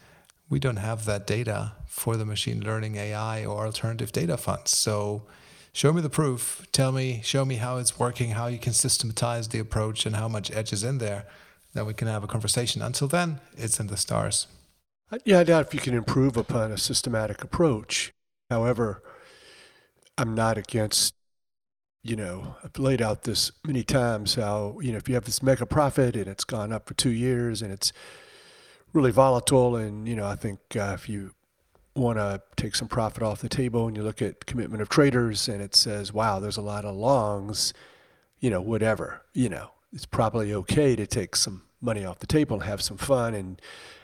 We 0.49 0.59
don't 0.59 0.77
have 0.77 1.05
that 1.05 1.27
data 1.27 1.73
for 1.87 2.17
the 2.17 2.25
machine 2.25 2.65
learning 2.65 2.97
AI 2.97 3.45
or 3.45 3.67
alternative 3.67 4.13
data 4.13 4.37
funds. 4.37 4.71
So 4.77 5.25
show 5.73 5.93
me 5.93 6.01
the 6.01 6.11
proof. 6.11 6.67
Tell 6.73 6.91
me, 6.91 7.21
show 7.23 7.45
me 7.45 7.57
how 7.57 7.77
it's 7.77 7.99
working, 7.99 8.31
how 8.31 8.47
you 8.47 8.59
can 8.59 8.73
systematize 8.73 9.49
the 9.49 9.59
approach, 9.59 10.07
and 10.07 10.17
how 10.17 10.29
much 10.29 10.51
edge 10.51 10.73
is 10.73 10.85
in 10.85 10.99
there. 10.99 11.27
Then 11.75 11.87
we 11.87 11.95
can 11.95 12.09
have 12.09 12.25
a 12.25 12.29
conversation. 12.29 12.83
Until 12.83 13.09
then, 13.09 13.41
it's 13.57 13.81
in 13.81 13.89
the 13.89 13.97
stars. 13.97 14.47
Yeah, 15.25 15.41
I 15.41 15.45
doubt 15.45 15.67
if 15.67 15.75
you 15.75 15.81
can 15.81 15.95
improve 15.95 16.37
upon 16.37 16.73
a 16.73 16.79
systematic 16.79 17.43
approach. 17.43 18.13
However, 18.49 19.03
I'm 20.17 20.35
not 20.35 20.57
against, 20.57 21.15
you 22.03 22.17
know, 22.17 22.57
I've 22.65 22.79
laid 22.79 23.03
out 23.03 23.25
this 23.25 23.53
many 23.67 23.83
times 23.83 24.37
how, 24.37 24.79
you 24.81 24.93
know, 24.93 24.99
if 24.99 25.09
you 25.09 25.15
have 25.15 25.25
this 25.25 25.43
mega 25.43 25.67
profit 25.67 26.17
and 26.17 26.27
it's 26.27 26.45
gone 26.45 26.73
up 26.73 26.87
for 26.87 26.95
two 26.95 27.11
years 27.11 27.63
and 27.63 27.73
it's 27.73 27.93
really 28.93 29.11
volatile, 29.11 29.77
and, 29.77 30.09
you 30.09 30.15
know, 30.15 30.27
I 30.27 30.37
think 30.37 30.61
uh, 30.77 30.93
if 30.95 31.09
you 31.09 31.33
want 31.97 32.19
to 32.19 32.43
take 32.57 32.75
some 32.75 32.89
profit 32.89 33.23
off 33.23 33.41
the 33.41 33.49
table 33.49 33.87
and 33.87 33.97
you 33.97 34.03
look 34.03 34.23
at 34.23 34.47
commitment 34.47 34.83
of 34.83 34.89
traders 34.89 35.49
and 35.49 35.61
it 35.61 35.75
says, 35.75 36.13
wow, 36.13 36.39
there's 36.39 36.57
a 36.57 36.63
lot 36.63 36.85
of 36.85 36.95
longs, 36.95 37.73
you 38.41 38.51
know, 38.51 38.61
whatever, 38.61 39.23
you 39.33 39.49
know, 39.49 39.71
it's 39.95 40.07
probably 40.07 40.53
okay 40.53 40.97
to 40.97 41.07
take 41.07 41.37
some 41.37 41.63
money 41.81 42.05
off 42.05 42.19
the 42.19 42.27
table 42.27 42.57
and 42.57 42.65
have 42.65 42.83
some 42.83 42.97
fun 42.97 43.33
and 43.33 43.63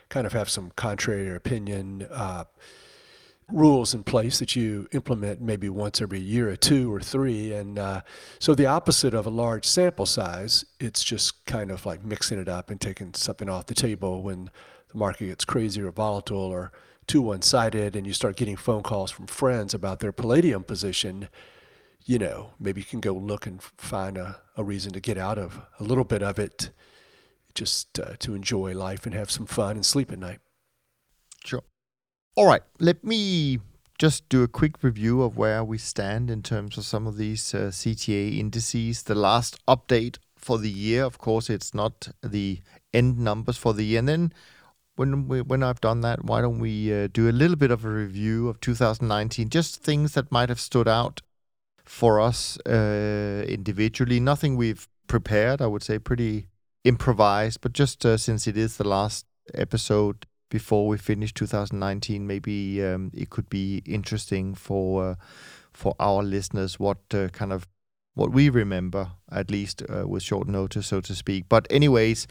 kind 0.09 0.27
of 0.27 0.33
have 0.33 0.49
some 0.49 0.71
contrary 0.77 1.35
opinion 1.35 2.07
uh, 2.11 2.45
rules 3.49 3.93
in 3.93 4.05
place 4.05 4.39
that 4.39 4.55
you 4.55 4.87
implement 4.93 5.41
maybe 5.41 5.69
once 5.69 6.01
every 6.01 6.21
year 6.21 6.49
or 6.49 6.57
two 6.57 6.95
or 6.95 7.01
three. 7.01 7.53
And 7.53 7.79
uh, 7.79 8.03
so 8.39 8.55
the 8.55 8.67
opposite 8.67 9.15
of 9.15 9.27
a 9.27 9.31
large 9.31 9.65
sample 9.65 10.07
size, 10.07 10.65
it's 10.79 11.03
just 11.03 11.45
kind 11.47 11.73
of 11.73 11.85
like 11.85 12.05
mixing 12.05 12.39
it 12.39 12.49
up 12.49 12.71
and 12.71 12.81
taking 12.81 13.13
something 13.15 13.49
off 13.49 13.67
the 13.67 13.75
table 13.75 14.23
when 14.23 14.51
the 14.93 14.99
market 14.99 15.27
gets 15.27 15.45
crazy 15.45 15.83
or 15.83 15.91
volatile 15.91 16.39
or 16.39 16.71
too 17.09 17.23
one-sided 17.23 17.97
and 17.97 18.07
you 18.07 18.13
start 18.13 18.37
getting 18.37 18.57
phone 18.57 18.85
calls 18.85 19.11
from 19.11 19.27
friends 19.27 19.75
about 19.75 19.99
their 19.99 20.13
palladium 20.13 20.63
position 20.63 21.29
you 22.11 22.19
know 22.19 22.51
maybe 22.59 22.81
you 22.81 22.85
can 22.85 22.99
go 22.99 23.13
look 23.13 23.47
and 23.47 23.63
find 23.63 24.19
a, 24.19 24.41
a 24.57 24.65
reason 24.65 24.93
to 24.93 24.99
get 24.99 25.17
out 25.17 25.39
of 25.39 25.61
a 25.79 25.85
little 25.85 26.03
bit 26.03 26.25
of 26.25 26.41
it 26.41 26.71
just 27.55 28.01
uh, 28.01 28.15
to 28.19 28.35
enjoy 28.35 28.75
life 28.75 29.07
and 29.07 29.15
have 29.15 29.31
some 29.31 29.47
fun 29.47 29.77
and 29.77 29.87
sleep 29.87 30.11
at 30.11 30.19
night. 30.19 30.41
Sure. 31.45 31.63
All 32.35 32.49
right, 32.49 32.63
let 32.81 33.05
me 33.05 33.61
just 33.97 34.29
do 34.29 34.43
a 34.43 34.49
quick 34.49 34.83
review 34.83 35.23
of 35.23 35.37
where 35.37 35.63
we 35.63 35.79
stand 35.79 36.31
in 36.33 36.43
terms 36.43 36.77
of 36.77 36.85
some 36.85 37.07
of 37.07 37.17
these 37.17 37.55
uh, 37.55 37.71
CTA 37.71 38.39
indices. 38.39 39.05
The 39.05 39.15
last 39.15 39.65
update 39.67 40.19
for 40.37 40.59
the 40.59 40.71
year, 40.71 41.05
of 41.05 41.19
course, 41.19 41.49
it's 41.49 41.75
not 41.75 42.09
the 42.23 42.61
end 42.93 43.21
numbers 43.21 43.57
for 43.57 43.73
the 43.73 43.85
year. 43.85 44.01
And 44.01 44.09
then 44.09 44.33
when 44.97 45.29
we, 45.29 45.43
when 45.43 45.63
I've 45.63 45.81
done 45.81 46.01
that, 46.01 46.25
why 46.25 46.41
don't 46.41 46.59
we 46.59 46.93
uh, 46.93 47.09
do 47.13 47.29
a 47.29 47.39
little 47.41 47.57
bit 47.57 47.71
of 47.71 47.85
a 47.85 47.91
review 47.91 48.49
of 48.49 48.61
2019, 48.61 49.49
just 49.49 49.83
things 49.83 50.15
that 50.15 50.33
might 50.33 50.49
have 50.49 50.61
stood 50.61 50.89
out 50.89 51.21
for 51.91 52.21
us 52.21 52.57
uh, 52.67 53.45
individually. 53.49 54.21
Nothing 54.21 54.57
we've 54.57 54.89
prepared, 55.09 55.61
I 55.61 55.67
would 55.67 55.83
say, 55.83 55.99
pretty 55.99 56.47
improvised, 56.85 57.61
but 57.61 57.73
just 57.73 58.07
uh, 58.07 58.17
since 58.17 58.47
it 58.47 58.57
is 58.57 58.77
the 58.77 58.89
last 58.89 59.27
episode 59.55 60.25
before 60.51 60.87
we 60.87 60.99
finish 60.99 61.35
2019, 61.35 62.27
maybe 62.27 62.83
um, 62.85 63.11
it 63.13 63.31
could 63.31 63.51
be 63.51 63.83
interesting 63.85 64.55
for 64.55 65.11
uh, 65.11 65.15
for 65.73 65.95
our 65.99 66.23
listeners 66.23 66.79
what 66.79 66.99
uh, 67.13 67.29
kind 67.29 67.53
of 67.53 67.67
what 68.15 68.31
we 68.33 68.49
remember, 68.49 69.11
at 69.33 69.51
least 69.51 69.83
uh, 69.89 70.07
with 70.07 70.23
short 70.23 70.47
notice, 70.47 70.87
so 70.87 71.01
to 71.01 71.15
speak. 71.15 71.49
But 71.49 71.67
anyways, 71.71 72.27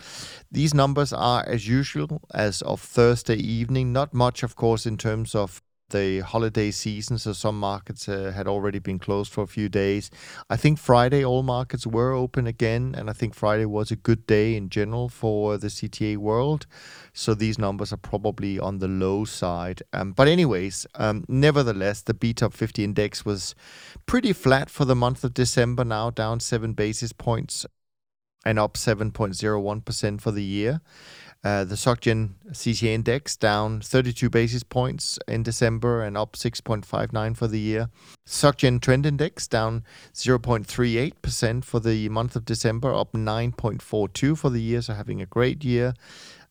these 0.49 0.73
numbers 0.73 1.11
are 1.11 1.43
as 1.45 1.67
usual 1.67 2.21
as 2.33 2.61
of 2.61 2.81
Thursday 2.81 3.37
evening. 3.37 3.91
Not 3.91 4.13
much, 4.13 4.41
of 4.41 4.55
course, 4.55 4.85
in 4.85 4.97
terms 4.97 5.35
of 5.35 5.61
the 5.89 6.19
holiday 6.19 6.71
season, 6.71 7.17
so 7.17 7.33
some 7.33 7.59
markets 7.59 8.07
uh, 8.07 8.31
had 8.35 8.47
already 8.47 8.79
been 8.79 8.99
closed 8.99 9.31
for 9.31 9.43
a 9.43 9.47
few 9.47 9.69
days. 9.69 10.09
I 10.49 10.57
think 10.57 10.79
Friday 10.79 11.23
all 11.23 11.43
markets 11.43 11.85
were 11.87 12.13
open 12.13 12.47
again, 12.47 12.95
and 12.97 13.09
I 13.09 13.13
think 13.13 13.35
Friday 13.35 13.65
was 13.65 13.91
a 13.91 13.95
good 13.95 14.25
day 14.27 14.55
in 14.55 14.69
general 14.69 15.09
for 15.09 15.57
the 15.57 15.67
CTA 15.67 16.17
world. 16.17 16.65
So 17.13 17.33
these 17.33 17.57
numbers 17.57 17.91
are 17.91 17.97
probably 17.97 18.59
on 18.59 18.79
the 18.79 18.87
low 18.87 19.25
side. 19.25 19.81
Um, 19.93 20.11
but 20.13 20.27
anyways, 20.27 20.87
um, 20.95 21.25
nevertheless, 21.27 22.01
the 22.01 22.13
BTOP 22.13 22.53
50 22.53 22.83
index 22.83 23.25
was 23.25 23.55
pretty 24.05 24.33
flat 24.33 24.69
for 24.69 24.85
the 24.85 24.95
month 24.95 25.23
of 25.23 25.33
December. 25.33 25.83
Now 25.83 26.09
down 26.09 26.39
seven 26.39 26.73
basis 26.73 27.13
points 27.13 27.65
and 28.45 28.57
up 28.57 28.75
7.01% 28.75 30.21
for 30.21 30.31
the 30.31 30.43
year. 30.43 30.81
Uh, 31.41 31.63
the 31.63 31.75
SocGen 31.75 32.31
CTA 32.51 32.87
index 32.87 33.37
down 33.37 33.79
32 33.79 34.29
basis 34.29 34.61
points 34.61 35.17
in 35.25 35.41
December 35.41 36.03
and 36.03 36.17
up 36.17 36.33
6.59 36.33 37.37
for 37.37 37.47
the 37.47 37.59
year. 37.59 37.89
SocGen 38.27 38.81
trend 38.81 39.05
index 39.05 39.47
down 39.47 39.85
0.38% 40.13 41.63
for 41.63 41.79
the 41.79 42.09
month 42.09 42.35
of 42.35 42.43
December, 42.43 42.93
up 42.93 43.13
9.42 43.13 44.37
for 44.37 44.49
the 44.49 44.61
year, 44.61 44.81
so 44.81 44.93
having 44.93 45.21
a 45.21 45.25
great 45.25 45.63
year. 45.63 45.93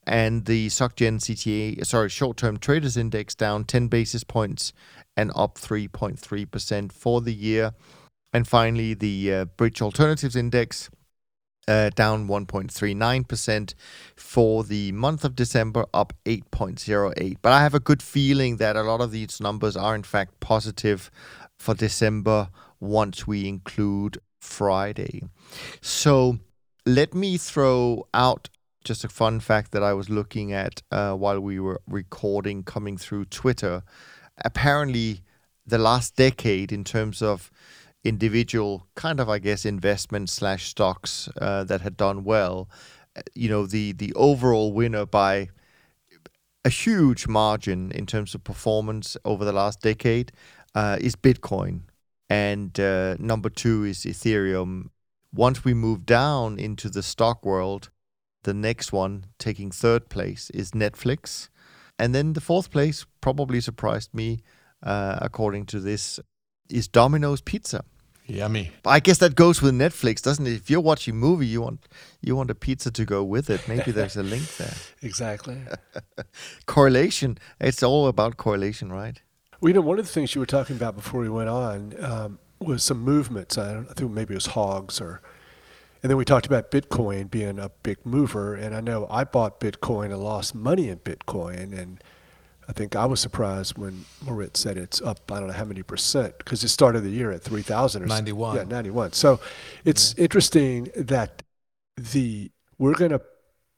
And 0.07 0.47
the 0.47 0.68
SocGen 0.68 1.18
CTA, 1.18 1.84
sorry, 1.84 2.09
short-term 2.09 2.57
traders 2.57 2.97
index 2.97 3.34
down 3.34 3.64
10 3.64 3.89
basis 3.89 4.24
points 4.24 4.72
and 5.18 5.30
up 5.36 5.57
3.3% 5.57 6.93
for 6.93 7.20
the 7.20 7.34
year. 7.34 7.74
And 8.32 8.49
finally, 8.49 8.95
the 8.95 9.34
uh, 9.34 9.45
Bridge 9.45 9.82
Alternatives 9.82 10.34
Index 10.34 10.89
uh, 11.69 11.91
down 11.91 12.27
1.39% 12.27 13.75
for 14.16 14.64
the 14.64 14.91
month 14.93 15.25
of 15.25 15.37
December, 15.37 15.85
up 15.93 16.14
8.08. 16.25 17.37
But 17.43 17.53
I 17.53 17.62
have 17.62 17.75
a 17.75 17.81
good 17.81 18.03
feeling 18.03 18.57
that 18.57 18.75
a 18.75 18.83
lot 18.83 19.01
of 19.01 19.12
these 19.12 19.41
numbers 19.41 19.77
are 19.77 19.95
in 19.95 20.03
fact 20.03 20.41
positive 20.41 21.11
for 21.59 21.75
December 21.75 22.49
once 22.81 23.27
we 23.27 23.47
include 23.47 24.19
Friday. 24.41 25.23
So 25.83 26.39
let 26.87 27.14
me 27.14 27.37
throw 27.37 28.07
out 28.14 28.49
just 28.83 29.05
a 29.05 29.09
fun 29.09 29.41
fact 29.41 29.73
that 29.73 29.83
I 29.83 29.93
was 29.93 30.09
looking 30.09 30.53
at 30.53 30.81
uh, 30.91 31.12
while 31.12 31.41
we 31.41 31.61
were 31.61 31.81
recording 31.87 32.62
coming 32.62 32.97
through 32.97 33.27
Twitter. 33.27 33.83
Apparently, 34.43 35.23
the 35.66 35.79
last 35.79 36.16
decade, 36.16 36.73
in 36.73 36.85
terms 36.85 37.21
of 37.21 37.51
individual 38.05 38.86
kind 38.94 39.20
of, 39.20 39.28
I 39.28 39.38
guess, 39.38 39.64
investment 39.64 40.30
slash 40.30 40.66
stocks 40.66 41.28
uh, 41.40 41.64
that 41.64 41.80
had 41.80 41.96
done 41.96 42.24
well. 42.24 42.68
Uh, 43.16 43.22
you 43.34 43.49
know, 43.49 43.66
the 43.66 43.92
the 43.92 44.12
overall 44.14 44.72
winner 44.72 45.07
by 45.07 45.49
a 46.64 46.70
huge 46.70 47.26
margin 47.26 47.90
in 47.92 48.07
terms 48.07 48.34
of 48.34 48.44
performance 48.44 49.16
over 49.24 49.44
the 49.44 49.53
last 49.53 49.80
decade 49.80 50.32
uh, 50.74 50.99
is 51.01 51.16
Bitcoin, 51.16 51.82
and 52.28 52.78
uh, 52.78 53.16
number 53.18 53.49
two 53.51 53.84
is 53.84 54.05
Ethereum. 54.05 54.90
Once 55.32 55.64
we 55.64 55.74
move 55.74 56.07
down 56.07 56.59
into 56.59 56.88
the 56.88 57.03
stock 57.03 57.44
world, 57.44 57.90
the 58.44 58.55
next 58.55 58.92
one 58.92 59.26
taking 59.38 59.70
third 59.70 60.09
place 60.09 60.51
is 60.51 60.70
Netflix, 60.72 61.49
and 61.99 62.14
then 62.14 62.32
the 62.32 62.40
fourth 62.40 62.70
place 62.70 63.07
probably 63.20 63.61
surprised 63.61 64.14
me, 64.14 64.40
uh, 64.82 65.18
according 65.20 65.66
to 65.66 65.80
this 65.80 66.20
is 66.69 66.89
Domino's 66.89 67.41
Pizza. 67.41 67.85
Yummy. 68.29 68.71
I 68.85 69.01
guess 69.01 69.19
that 69.19 69.35
goes 69.35 69.62
with 69.62 69.75
Netflix, 69.75 70.21
doesn't 70.21 70.47
it? 70.47 70.53
If 70.53 70.69
you're 70.69 70.83
watching 70.83 71.14
a 71.14 71.16
movie, 71.16 71.47
you 71.47 71.62
want 71.62 71.89
you 72.21 72.37
want 72.37 72.51
a 72.51 72.55
pizza 72.55 72.91
to 72.91 73.05
go 73.07 73.25
with 73.25 73.49
it. 73.49 73.66
Maybe 73.66 73.91
there's 73.91 74.16
a 74.16 74.23
link 74.23 74.57
there. 74.57 74.75
exactly. 75.03 75.57
correlation. 76.66 77.39
It's 77.59 77.83
all 77.83 78.07
about 78.07 78.37
correlation, 78.37 78.93
right? 78.93 79.21
Well, 79.61 79.71
you 79.71 79.75
know, 79.75 79.81
one 79.81 79.99
of 79.99 80.07
the 80.07 80.12
things 80.12 80.35
you 80.35 80.41
were 80.41 80.47
talking 80.47 80.77
about 80.77 80.95
before 80.95 81.21
we 81.21 81.31
went 81.31 81.49
on 81.49 81.95
um, 82.05 82.39
was 82.61 82.83
some 82.83 83.01
movements. 83.01 83.57
I, 83.57 83.79
I 83.79 83.95
think 83.95 84.11
maybe 84.11 84.35
it 84.35 84.37
was 84.37 84.47
hogs 84.47 85.01
or, 85.01 85.23
and 86.03 86.11
then 86.11 86.19
we 86.19 86.25
talked 86.27 86.47
about 86.47 86.71
Bitcoin 86.71 87.31
being 87.31 87.59
a 87.59 87.71
big 87.83 88.05
mover. 88.05 88.55
And 88.55 88.75
I 88.75 88.81
know 88.81 89.07
I 89.11 89.25
bought 89.25 89.59
Bitcoin 89.59 90.07
and 90.07 90.19
lost 90.19 90.55
money 90.55 90.91
in 90.91 90.99
Bitcoin, 90.99 91.77
and 91.77 92.03
I 92.69 92.73
think 92.73 92.95
I 92.95 93.07
was 93.07 93.19
surprised 93.21 93.79
when 93.79 94.05
Moritz 94.25 94.61
said 94.61 94.77
it's 94.77 95.01
up, 95.01 95.33
I 95.33 95.39
don't 95.39 95.49
know 95.49 95.55
how 95.55 95.64
many 95.64 95.83
percent, 95.83 96.37
because 96.37 96.62
it 96.62 96.69
started 96.69 97.01
the 97.01 97.11
year 97.11 97.31
at 97.33 97.43
3,000 97.43 98.03
or 98.03 98.07
91. 98.07 98.57
Yeah, 98.57 98.64
91. 98.64 99.14
So 99.14 99.41
it's 99.87 100.14
yeah. 100.16 100.25
interesting 100.25 100.91
that 100.95 101.43
the 101.97 102.51
we're 102.79 102.95
going 102.95 103.11
to 103.11 103.23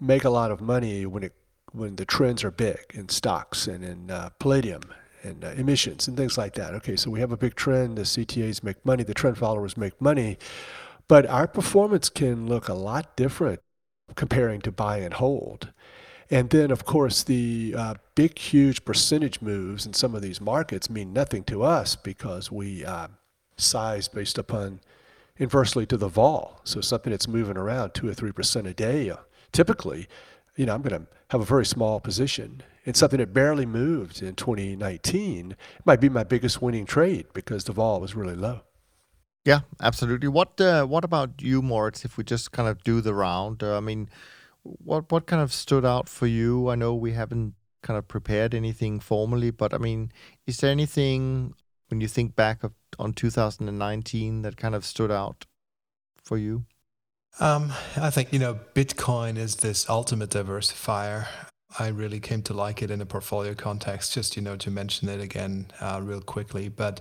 make 0.00 0.24
a 0.24 0.30
lot 0.30 0.50
of 0.50 0.60
money 0.60 1.06
when 1.06 1.22
it 1.22 1.34
when 1.72 1.96
the 1.96 2.04
trends 2.04 2.42
are 2.42 2.50
big 2.50 2.80
in 2.94 3.08
stocks 3.08 3.68
and 3.68 3.84
in 3.84 4.10
uh, 4.10 4.30
palladium 4.40 4.82
and 5.22 5.44
uh, 5.44 5.50
emissions 5.50 6.08
and 6.08 6.16
things 6.16 6.36
like 6.36 6.54
that. 6.54 6.74
Okay, 6.74 6.96
so 6.96 7.10
we 7.10 7.20
have 7.20 7.30
a 7.30 7.36
big 7.36 7.54
trend. 7.54 7.96
The 7.96 8.02
CTAs 8.02 8.64
make 8.64 8.84
money. 8.84 9.04
The 9.04 9.14
trend 9.14 9.38
followers 9.38 9.76
make 9.76 10.00
money, 10.00 10.36
but 11.06 11.26
our 11.26 11.46
performance 11.46 12.08
can 12.08 12.46
look 12.46 12.68
a 12.68 12.74
lot 12.74 13.16
different 13.16 13.60
comparing 14.16 14.60
to 14.62 14.72
buy 14.72 14.98
and 14.98 15.14
hold. 15.14 15.72
And 16.30 16.48
then, 16.50 16.70
of 16.70 16.84
course, 16.84 17.24
the 17.24 17.74
uh, 17.76 17.94
big, 18.14 18.38
huge 18.38 18.84
percentage 18.84 19.42
moves 19.42 19.84
in 19.84 19.94
some 19.94 20.14
of 20.14 20.22
these 20.22 20.40
markets 20.40 20.88
mean 20.88 21.12
nothing 21.12 21.42
to 21.44 21.64
us 21.64 21.96
because 21.96 22.52
we 22.52 22.84
uh, 22.84 23.08
size 23.56 24.06
based 24.06 24.38
upon 24.38 24.80
inversely 25.36 25.86
to 25.86 25.96
the 25.96 26.08
vol. 26.08 26.60
So 26.62 26.80
something 26.80 27.10
that's 27.10 27.26
moving 27.26 27.56
around 27.56 27.94
two 27.94 28.08
or 28.08 28.14
three 28.14 28.30
percent 28.30 28.68
a 28.68 28.74
day, 28.74 29.10
uh, 29.10 29.16
typically, 29.50 30.06
you 30.56 30.66
know, 30.66 30.74
I'm 30.74 30.82
going 30.82 31.00
to 31.00 31.08
have 31.30 31.40
a 31.40 31.44
very 31.44 31.66
small 31.66 31.98
position. 31.98 32.62
And 32.86 32.96
something 32.96 33.18
that 33.18 33.34
barely 33.34 33.66
moved 33.66 34.22
in 34.22 34.34
2019 34.36 35.56
might 35.84 36.00
be 36.00 36.08
my 36.08 36.24
biggest 36.24 36.62
winning 36.62 36.86
trade 36.86 37.26
because 37.34 37.64
the 37.64 37.72
vol 37.72 38.00
was 38.00 38.14
really 38.14 38.34
low. 38.34 38.62
Yeah, 39.44 39.60
absolutely. 39.82 40.28
What 40.28 40.60
uh, 40.60 40.84
What 40.84 41.04
about 41.04 41.42
you, 41.42 41.60
Moritz? 41.60 42.04
If 42.04 42.16
we 42.16 42.24
just 42.24 42.52
kind 42.52 42.68
of 42.68 42.82
do 42.84 43.00
the 43.00 43.14
round, 43.14 43.62
uh, 43.62 43.76
I 43.76 43.80
mean 43.80 44.08
what 44.62 45.10
what 45.10 45.26
kind 45.26 45.42
of 45.42 45.52
stood 45.52 45.84
out 45.84 46.08
for 46.08 46.26
you? 46.26 46.68
I 46.68 46.74
know 46.74 46.94
we 46.94 47.12
haven't 47.12 47.54
kind 47.82 47.98
of 47.98 48.08
prepared 48.08 48.54
anything 48.54 49.00
formally, 49.00 49.50
but 49.50 49.72
I 49.72 49.78
mean, 49.78 50.12
is 50.46 50.58
there 50.58 50.70
anything 50.70 51.54
when 51.88 52.00
you 52.00 52.08
think 52.08 52.36
back 52.36 52.62
of, 52.62 52.72
on 52.98 53.12
2019 53.12 54.42
that 54.42 54.56
kind 54.56 54.74
of 54.74 54.84
stood 54.84 55.10
out 55.10 55.46
for 56.22 56.38
you? 56.38 56.64
Um, 57.38 57.72
I 57.96 58.10
think, 58.10 58.32
you 58.32 58.38
know, 58.38 58.58
Bitcoin 58.74 59.36
is 59.36 59.56
this 59.56 59.88
ultimate 59.88 60.30
diversifier. 60.30 61.26
I 61.78 61.88
really 61.88 62.18
came 62.18 62.42
to 62.42 62.54
like 62.54 62.82
it 62.82 62.90
in 62.90 63.00
a 63.00 63.06
portfolio 63.06 63.54
context, 63.54 64.12
just, 64.12 64.36
you 64.36 64.42
know, 64.42 64.56
to 64.56 64.70
mention 64.70 65.08
it 65.08 65.20
again 65.20 65.66
uh, 65.80 66.00
real 66.02 66.20
quickly. 66.20 66.68
But 66.68 67.00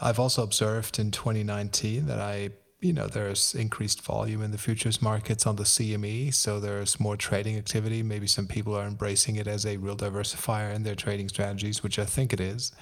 I've 0.00 0.18
also 0.18 0.42
observed 0.42 0.98
in 0.98 1.10
2019 1.10 2.06
that 2.06 2.18
I, 2.18 2.50
you 2.80 2.94
know, 2.94 3.06
there's 3.06 3.54
increased 3.54 4.00
volume 4.02 4.42
in 4.42 4.52
the 4.52 4.58
futures 4.58 5.02
markets 5.02 5.46
on 5.46 5.56
the 5.56 5.64
CME. 5.64 6.32
So 6.32 6.58
there's 6.58 6.98
more 6.98 7.16
trading 7.16 7.58
activity. 7.58 8.02
Maybe 8.02 8.26
some 8.26 8.46
people 8.46 8.74
are 8.74 8.86
embracing 8.86 9.36
it 9.36 9.46
as 9.46 9.66
a 9.66 9.76
real 9.76 9.96
diversifier 9.96 10.74
in 10.74 10.82
their 10.82 10.94
trading 10.94 11.28
strategies, 11.28 11.82
which 11.82 11.98
I 11.98 12.06
think 12.06 12.32
it 12.32 12.40
is. 12.40 12.72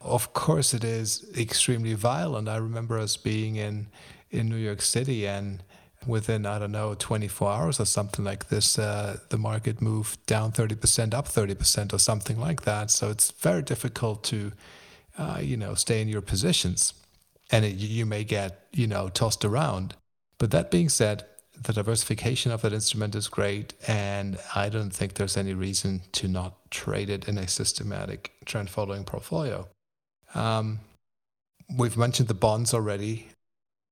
Of 0.00 0.32
course, 0.32 0.74
it 0.74 0.82
is 0.84 1.26
extremely 1.36 1.94
violent. 1.94 2.48
I 2.48 2.56
remember 2.56 2.98
us 2.98 3.16
being 3.16 3.56
in, 3.56 3.86
in 4.30 4.48
New 4.48 4.56
York 4.56 4.82
City 4.82 5.26
and 5.26 5.62
within 6.06 6.44
I 6.44 6.58
don't 6.58 6.72
know 6.72 6.94
24 6.94 7.50
hours 7.50 7.80
or 7.80 7.84
something 7.84 8.24
like 8.24 8.48
this, 8.48 8.78
uh, 8.78 9.18
the 9.28 9.38
market 9.38 9.80
moved 9.80 10.24
down 10.26 10.52
30%, 10.52 11.14
up 11.14 11.28
30%, 11.28 11.92
or 11.92 11.98
something 11.98 12.38
like 12.38 12.62
that. 12.62 12.90
So 12.90 13.10
it's 13.10 13.30
very 13.30 13.62
difficult 13.62 14.22
to, 14.24 14.52
uh, 15.18 15.38
you 15.40 15.56
know, 15.56 15.74
stay 15.74 16.00
in 16.00 16.08
your 16.08 16.20
positions, 16.20 16.94
and 17.50 17.64
it, 17.64 17.74
you 17.76 18.06
may 18.06 18.24
get 18.24 18.66
you 18.72 18.86
know 18.86 19.08
tossed 19.08 19.44
around. 19.44 19.94
But 20.38 20.50
that 20.50 20.70
being 20.70 20.88
said, 20.88 21.24
the 21.60 21.72
diversification 21.72 22.52
of 22.52 22.62
that 22.62 22.72
instrument 22.72 23.14
is 23.14 23.28
great, 23.28 23.74
and 23.86 24.38
I 24.54 24.68
don't 24.68 24.90
think 24.90 25.14
there's 25.14 25.36
any 25.36 25.54
reason 25.54 26.02
to 26.12 26.28
not 26.28 26.70
trade 26.70 27.08
it 27.08 27.28
in 27.28 27.38
a 27.38 27.48
systematic 27.48 28.32
trend 28.44 28.70
following 28.70 29.04
portfolio. 29.04 29.68
Um, 30.34 30.80
we've 31.74 31.96
mentioned 31.96 32.28
the 32.28 32.34
bonds 32.34 32.74
already. 32.74 33.28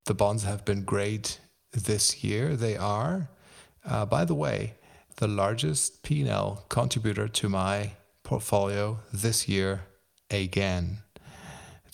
The 0.06 0.14
bonds 0.14 0.44
have 0.44 0.64
been 0.64 0.84
great 0.84 1.40
this 1.72 2.22
year. 2.22 2.54
They 2.56 2.76
are, 2.76 3.28
uh, 3.84 4.04
by 4.04 4.24
the 4.24 4.34
way, 4.34 4.74
the 5.16 5.28
largest 5.28 6.02
P&L 6.02 6.64
contributor 6.68 7.28
to 7.28 7.48
my 7.48 7.92
portfolio 8.22 8.98
this 9.12 9.48
year 9.48 9.86
again. 10.30 11.03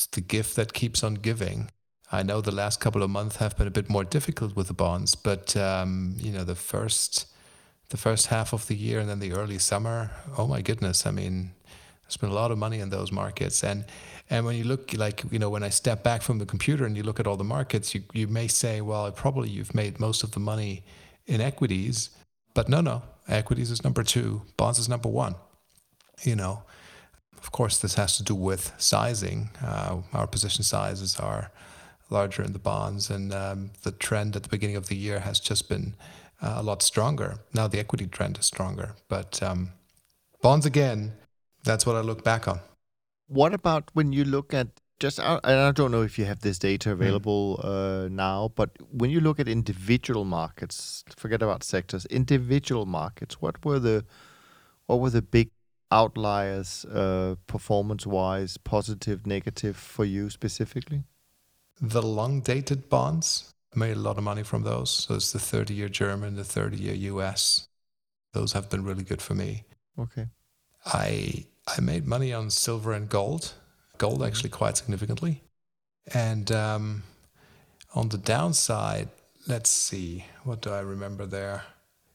It's 0.01 0.07
the 0.07 0.23
gift 0.23 0.57
that 0.57 0.73
keeps 0.73 1.05
on 1.05 1.17
giving. 1.17 1.71
I 2.11 2.23
know 2.23 2.41
the 2.41 2.51
last 2.51 2.81
couple 2.81 3.03
of 3.03 3.11
months 3.11 3.37
have 3.37 3.55
been 3.59 3.67
a 3.67 3.71
bit 3.71 3.91
more 3.91 4.03
difficult 4.03 4.57
with 4.57 4.69
the 4.69 4.73
bonds, 4.73 5.15
but 5.15 5.55
um, 5.59 6.15
you 6.17 6.33
know 6.33 6.43
the 6.43 6.55
first 6.55 7.27
the 7.91 7.99
first 7.99 8.29
half 8.29 8.55
of 8.55 8.67
the 8.67 8.75
year 8.75 8.99
and 8.99 9.11
then 9.11 9.19
the 9.19 9.33
early 9.33 9.59
summer. 9.59 10.11
Oh 10.39 10.47
my 10.47 10.63
goodness! 10.63 11.05
I 11.05 11.11
mean, 11.11 11.51
there's 12.03 12.17
been 12.17 12.31
a 12.31 12.41
lot 12.43 12.51
of 12.51 12.57
money 12.57 12.81
in 12.81 12.89
those 12.89 13.13
markets, 13.13 13.63
and 13.63 13.85
and 14.31 14.47
when 14.47 14.57
you 14.57 14.65
look 14.65 14.95
like, 14.95 15.23
you 15.31 15.39
know, 15.39 15.51
when 15.51 15.63
I 15.63 15.69
step 15.69 16.03
back 16.03 16.23
from 16.23 16.39
the 16.39 16.47
computer 16.47 16.87
and 16.87 16.97
you 16.97 17.03
look 17.03 17.21
at 17.21 17.27
all 17.27 17.37
the 17.37 17.45
markets, 17.45 17.95
you, 17.95 18.03
you 18.15 18.27
may 18.27 18.49
say, 18.49 18.81
well, 18.81 19.13
probably 19.13 19.51
you've 19.51 19.75
made 19.75 20.01
most 20.01 20.23
of 20.23 20.31
the 20.31 20.41
money 20.41 20.83
in 21.27 21.43
equities. 21.43 22.09
But 22.55 22.71
no, 22.71 22.81
no, 22.81 23.03
equities 23.29 23.71
is 23.71 23.85
number 23.85 24.03
two, 24.03 24.41
bonds 24.57 24.79
is 24.79 24.89
number 24.89 25.11
one. 25.11 25.35
You 26.23 26.37
know, 26.37 26.63
of 27.43 27.53
course, 27.53 27.79
this 27.79 27.95
has 27.95 28.17
to 28.17 28.23
do 28.23 28.35
with 28.35 28.73
sizing. 28.79 29.51
Uh, 29.63 30.03
our 30.13 30.27
position 30.27 30.65
sizes 30.65 31.17
are 31.19 31.51
larger 32.11 32.43
in 32.43 32.53
the 32.53 32.59
bonds, 32.59 33.11
and 33.11 33.33
um, 33.33 33.71
the 33.83 33.93
trend 33.93 34.37
at 34.37 34.43
the 34.43 34.49
beginning 34.49 34.77
of 34.77 34.89
the 34.89 34.97
year 34.97 35.21
has 35.21 35.41
just 35.41 35.69
been 35.69 35.95
uh, 36.43 36.55
a 36.57 36.63
lot 36.63 36.83
stronger. 36.83 37.39
Now 37.55 37.69
the 37.69 37.79
equity 37.79 38.07
trend 38.07 38.39
is 38.39 38.47
stronger, 38.47 38.97
but 39.09 39.43
um, 39.43 39.71
bonds 40.43 40.67
again, 40.67 41.13
that's 41.65 41.87
what 41.87 41.97
I 41.97 42.01
look 42.01 42.25
back 42.25 42.49
on. 42.49 42.61
What 43.27 43.55
about 43.55 43.91
when 43.93 44.13
you 44.13 44.25
look 44.25 44.53
at 44.53 44.69
just 44.99 45.19
I, 45.19 45.41
I 45.43 45.73
don't 45.73 45.91
know 45.91 46.03
if 46.03 46.19
you 46.19 46.27
have 46.27 46.41
this 46.41 46.59
data 46.59 46.91
hmm. 46.91 47.01
available 47.01 47.61
mm. 47.65 48.05
uh, 48.05 48.09
now, 48.09 48.53
but 48.55 48.71
when 48.93 49.11
you 49.11 49.21
look 49.21 49.41
at 49.41 49.49
individual 49.49 50.25
markets, 50.25 51.05
forget 51.17 51.43
about 51.43 51.65
sectors, 51.65 52.05
individual 52.07 52.87
markets, 52.87 53.41
what 53.41 53.65
were 53.65 53.79
the 53.79 54.05
what 54.87 55.01
were 55.01 55.11
the 55.11 55.23
big 55.23 55.51
outliers 55.91 56.85
uh, 56.85 57.35
performance 57.47 58.07
wise, 58.07 58.57
positive, 58.57 59.27
negative 59.27 59.77
for 59.77 60.05
you 60.05 60.31
specifically? 60.31 61.05
The 61.81 62.03
long 62.03 62.41
dated 62.41 62.89
bonds 62.89 63.55
made 63.75 63.97
a 63.97 64.01
lot 64.01 64.19
of 64.19 64.25
money 64.25 64.43
from 64.43 64.63
those. 64.63 64.91
So 64.91 65.15
it's 65.15 65.33
the 65.33 65.39
30 65.39 65.75
year 65.75 65.89
German, 65.89 66.37
the 66.37 66.45
30 66.45 66.77
year 66.77 66.95
US. 66.95 67.69
Those 68.33 68.53
have 68.53 68.71
been 68.71 68.85
really 68.85 69.05
good 69.05 69.23
for 69.23 69.35
me. 69.35 69.65
Okay. 69.99 70.27
I 70.85 71.47
I 71.67 71.81
made 71.81 72.07
money 72.07 72.33
on 72.33 72.51
silver 72.51 72.93
and 72.93 73.09
gold, 73.09 73.55
gold 73.99 74.15
mm-hmm. 74.15 74.25
actually 74.25 74.51
quite 74.51 74.77
significantly. 74.77 75.43
And 76.13 76.51
um, 76.51 77.03
on 77.95 78.09
the 78.09 78.19
downside, 78.19 79.09
let's 79.47 79.71
see, 79.71 80.25
what 80.45 80.63
do 80.63 80.71
I 80.71 80.81
remember 80.81 81.27
there? 81.27 81.65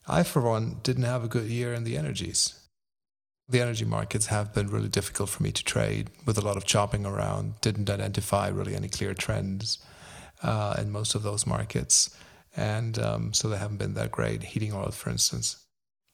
I, 0.07 0.23
for 0.23 0.41
one, 0.41 0.77
didn't 0.84 1.03
have 1.03 1.23
a 1.23 1.27
good 1.27 1.47
year 1.47 1.73
in 1.73 1.84
the 1.84 1.97
energies. 1.97 2.60
The 3.47 3.61
energy 3.61 3.85
markets 3.85 4.27
have 4.27 4.53
been 4.53 4.69
really 4.69 4.89
difficult 4.89 5.30
for 5.30 5.43
me 5.43 5.51
to 5.51 5.63
trade 5.63 6.09
with 6.26 6.38
a 6.38 6.41
lot 6.41 6.57
of 6.57 6.65
chopping 6.65 7.05
around, 7.05 7.61
didn't 7.61 7.89
identify 7.89 8.47
really 8.47 8.76
any 8.76 8.88
clear 8.88 9.13
trends 9.13 9.77
uh, 10.41 10.76
in 10.80 10.91
most 10.91 11.13
of 11.13 11.23
those 11.23 11.45
markets. 11.45 12.17
And 12.57 12.97
um, 12.97 13.34
so 13.34 13.47
they 13.47 13.57
haven't 13.57 13.77
been 13.77 13.93
that 13.93 14.11
great. 14.11 14.43
Heating 14.43 14.73
oil, 14.73 14.89
for 14.91 15.09
instance. 15.09 15.57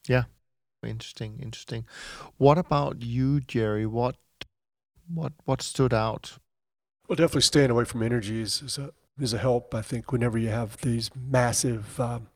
Yeah, 0.07 0.23
Interesting, 0.83 1.39
interesting. 1.41 1.85
What 2.37 2.57
about 2.57 3.03
you, 3.03 3.39
Jerry? 3.39 3.85
What 3.85 4.15
what 5.13 5.33
what 5.45 5.61
stood 5.61 5.93
out? 5.93 6.39
Well, 7.07 7.15
definitely 7.15 7.41
staying 7.41 7.69
away 7.69 7.85
from 7.85 8.01
energies 8.01 8.63
is 8.63 8.77
a 8.79 8.91
is 9.19 9.33
a 9.33 9.37
help. 9.37 9.75
I 9.75 9.83
think 9.83 10.11
whenever 10.11 10.39
you 10.39 10.49
have 10.49 10.77
these 10.77 11.11
massive, 11.15 11.99
um, 11.99 12.29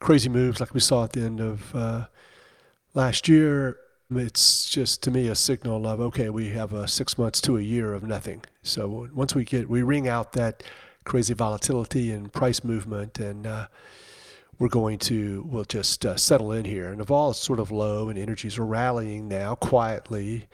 crazy 0.00 0.30
moves 0.30 0.58
like 0.58 0.72
we 0.72 0.80
saw 0.80 1.04
at 1.04 1.12
the 1.12 1.20
end 1.20 1.40
of 1.40 1.76
uh, 1.76 2.06
last 2.94 3.28
year, 3.28 3.76
it's 4.10 4.68
just 4.68 5.02
to 5.02 5.10
me 5.10 5.28
a 5.28 5.34
signal 5.34 5.86
of 5.86 6.00
okay, 6.00 6.30
we 6.30 6.50
have 6.50 6.72
a 6.72 6.86
six 6.86 7.18
months 7.18 7.40
to 7.42 7.56
a 7.56 7.62
year 7.62 7.92
of 7.92 8.02
nothing. 8.02 8.42
So 8.62 9.08
once 9.14 9.34
we 9.34 9.44
get 9.44 9.68
we 9.68 9.82
ring 9.82 10.08
out 10.08 10.32
that 10.32 10.62
crazy 11.04 11.34
volatility 11.34 12.12
and 12.12 12.32
price 12.32 12.64
movement 12.64 13.18
and 13.18 13.46
uh, 13.46 13.66
we're 14.58 14.68
going 14.68 14.98
to 14.98 15.44
we'll 15.48 15.64
just 15.64 16.06
uh, 16.06 16.16
settle 16.16 16.52
in 16.52 16.64
here. 16.64 16.90
And 16.90 17.04
vol 17.04 17.30
is 17.30 17.36
sort 17.36 17.60
of 17.60 17.70
low, 17.70 18.08
and 18.08 18.18
energies 18.18 18.58
are 18.58 18.66
rallying 18.66 19.28
now 19.28 19.54
quietly. 19.54 20.46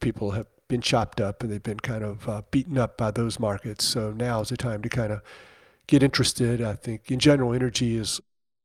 People 0.00 0.30
have 0.32 0.46
been 0.68 0.80
chopped 0.80 1.20
up, 1.20 1.42
and 1.42 1.52
they've 1.52 1.62
been 1.62 1.80
kind 1.80 2.04
of 2.04 2.28
uh, 2.28 2.42
beaten 2.50 2.78
up 2.78 2.96
by 2.96 3.10
those 3.10 3.38
markets. 3.38 3.84
So 3.84 4.12
now 4.12 4.40
is 4.40 4.48
the 4.48 4.56
time 4.56 4.82
to 4.82 4.88
kind 4.88 5.12
of 5.12 5.20
get 5.86 6.02
interested. 6.02 6.62
I 6.62 6.74
think 6.74 7.10
in 7.10 7.18
general, 7.18 7.52
energy 7.52 7.96
is 7.96 8.20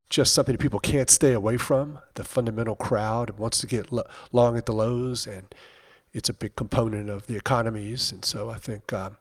just 0.09 0.33
something 0.33 0.53
that 0.53 0.61
people 0.61 0.79
can't 0.79 1.09
stay 1.09 1.33
away 1.33 1.57
from. 1.57 1.99
The 2.15 2.23
fundamental 2.23 2.75
crowd 2.75 3.37
wants 3.37 3.59
to 3.59 3.67
get 3.67 3.91
lo- 3.91 4.07
long 4.31 4.57
at 4.57 4.65
the 4.65 4.73
lows, 4.73 5.27
and 5.27 5.53
it's 6.13 6.29
a 6.29 6.33
big 6.33 6.55
component 6.55 7.09
of 7.09 7.27
the 7.27 7.35
economies. 7.35 8.11
And 8.11 8.25
so 8.25 8.49
I 8.49 8.57
think. 8.57 8.91
Um, 8.93 9.17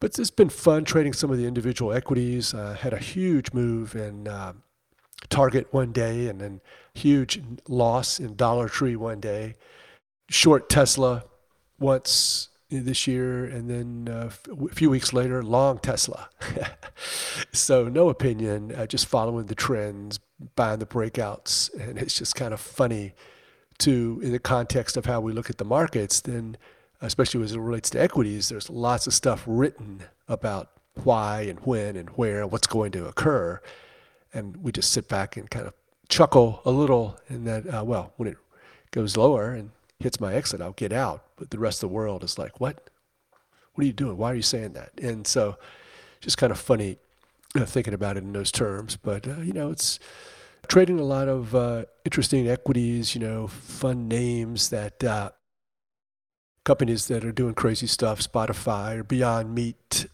but 0.00 0.18
it's 0.18 0.30
been 0.30 0.48
fun 0.48 0.84
trading 0.84 1.12
some 1.12 1.30
of 1.30 1.38
the 1.38 1.46
individual 1.46 1.92
equities. 1.92 2.54
Uh, 2.54 2.74
had 2.74 2.92
a 2.92 2.98
huge 2.98 3.52
move 3.52 3.94
in 3.94 4.26
uh, 4.26 4.52
Target 5.28 5.72
one 5.72 5.92
day, 5.92 6.26
and 6.26 6.40
then 6.40 6.60
huge 6.94 7.40
loss 7.68 8.18
in 8.18 8.34
Dollar 8.34 8.68
Tree 8.68 8.96
one 8.96 9.20
day. 9.20 9.54
Short 10.28 10.68
Tesla 10.68 11.24
once 11.78 12.48
this 12.80 13.06
year, 13.06 13.44
and 13.44 13.68
then 13.68 14.14
uh, 14.14 14.30
a 14.50 14.74
few 14.74 14.90
weeks 14.90 15.12
later, 15.12 15.42
long 15.42 15.78
Tesla. 15.78 16.28
so 17.52 17.88
no 17.88 18.08
opinion, 18.08 18.74
uh, 18.74 18.86
just 18.86 19.06
following 19.06 19.46
the 19.46 19.54
trends, 19.54 20.18
buying 20.56 20.78
the 20.78 20.86
breakouts, 20.86 21.72
and 21.78 21.98
it's 21.98 22.16
just 22.16 22.34
kind 22.34 22.54
of 22.54 22.60
funny 22.60 23.14
to 23.78 24.20
in 24.22 24.32
the 24.32 24.38
context 24.38 24.96
of 24.96 25.06
how 25.06 25.20
we 25.20 25.32
look 25.32 25.50
at 25.50 25.58
the 25.58 25.64
markets. 25.64 26.20
Then 26.20 26.56
especially 27.02 27.42
as 27.42 27.52
it 27.52 27.58
relates 27.58 27.90
to 27.90 28.00
equities, 28.00 28.48
there's 28.48 28.70
lots 28.70 29.06
of 29.06 29.12
stuff 29.12 29.42
written 29.46 30.04
about 30.28 30.70
why 31.04 31.42
and 31.42 31.58
when 31.60 31.96
and 31.96 32.08
where, 32.10 32.46
what's 32.46 32.66
going 32.66 32.92
to 32.92 33.06
occur. 33.06 33.60
And 34.32 34.56
we 34.58 34.72
just 34.72 34.92
sit 34.92 35.08
back 35.08 35.36
and 35.36 35.50
kind 35.50 35.66
of 35.66 35.74
chuckle 36.08 36.62
a 36.64 36.70
little 36.70 37.18
in 37.28 37.44
that, 37.44 37.66
uh, 37.66 37.84
well, 37.84 38.12
when 38.16 38.28
it 38.28 38.38
goes 38.92 39.16
lower 39.16 39.52
and 39.52 39.70
hits 40.02 40.20
my 40.20 40.34
exit, 40.34 40.60
I'll 40.60 40.72
get 40.72 40.92
out. 40.92 41.24
But 41.36 41.50
the 41.50 41.58
rest 41.58 41.82
of 41.82 41.88
the 41.88 41.94
world 41.94 42.24
is 42.24 42.38
like, 42.38 42.60
what? 42.60 42.90
What 43.74 43.84
are 43.84 43.86
you 43.86 43.92
doing? 43.92 44.16
Why 44.16 44.32
are 44.32 44.34
you 44.34 44.42
saying 44.42 44.74
that? 44.74 44.92
And 45.00 45.26
so 45.26 45.56
just 46.20 46.38
kind 46.38 46.50
of 46.50 46.58
funny 46.58 46.98
uh, 47.54 47.64
thinking 47.64 47.94
about 47.94 48.16
it 48.16 48.22
in 48.22 48.32
those 48.32 48.52
terms. 48.52 48.96
But, 48.96 49.26
uh, 49.26 49.40
you 49.40 49.52
know, 49.52 49.70
it's 49.70 49.98
trading 50.68 51.00
a 51.00 51.04
lot 51.04 51.28
of 51.28 51.54
uh, 51.54 51.84
interesting 52.04 52.48
equities, 52.48 53.14
you 53.14 53.20
know, 53.20 53.46
fun 53.46 54.08
names 54.08 54.70
that 54.70 55.02
uh, 55.02 55.30
companies 56.64 57.08
that 57.08 57.24
are 57.24 57.32
doing 57.32 57.54
crazy 57.54 57.86
stuff, 57.86 58.20
Spotify 58.20 58.98
or 58.98 59.04
Beyond 59.04 59.54
Meat, 59.54 60.06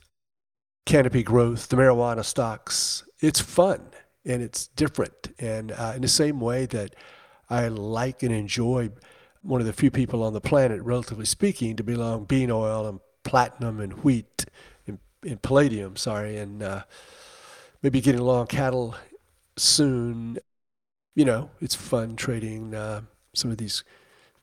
Canopy 0.87 1.23
Growth, 1.23 1.69
the 1.69 1.77
marijuana 1.77 2.25
stocks. 2.25 3.05
It's 3.21 3.41
fun 3.41 3.83
and 4.25 4.43
it's 4.43 4.69
different. 4.69 5.35
And 5.39 5.73
uh, 5.73 5.93
in 5.97 6.03
the 6.03 6.09
same 6.09 6.41
way 6.41 6.67
that 6.67 6.95
I 7.51 7.69
like 7.69 8.23
and 8.23 8.33
enjoy 8.33 8.91
one 9.43 9.61
of 9.61 9.67
the 9.67 9.73
few 9.73 9.91
people 9.91 10.23
on 10.23 10.33
the 10.33 10.41
planet, 10.41 10.83
relatively 10.83 11.25
speaking, 11.25 11.77
to 11.77 11.85
be 11.85 11.95
along 11.95 12.25
bean 12.25 12.51
oil 12.51 12.87
and 12.87 13.01
platinum 13.25 13.81
and 13.81 13.93
wheat 14.05 14.47
and, 14.87 14.99
and 15.23 15.41
palladium, 15.43 15.97
sorry, 15.97 16.37
and 16.37 16.63
uh, 16.63 16.83
maybe 17.83 18.01
getting 18.01 18.21
long 18.21 18.47
cattle 18.47 18.95
soon. 19.57 20.39
You 21.15 21.25
know, 21.25 21.51
it's 21.61 21.75
fun 21.75 22.17
trading 22.17 22.75
uh, 22.75 23.03
some 23.35 23.51
of 23.51 23.59
these 23.59 23.85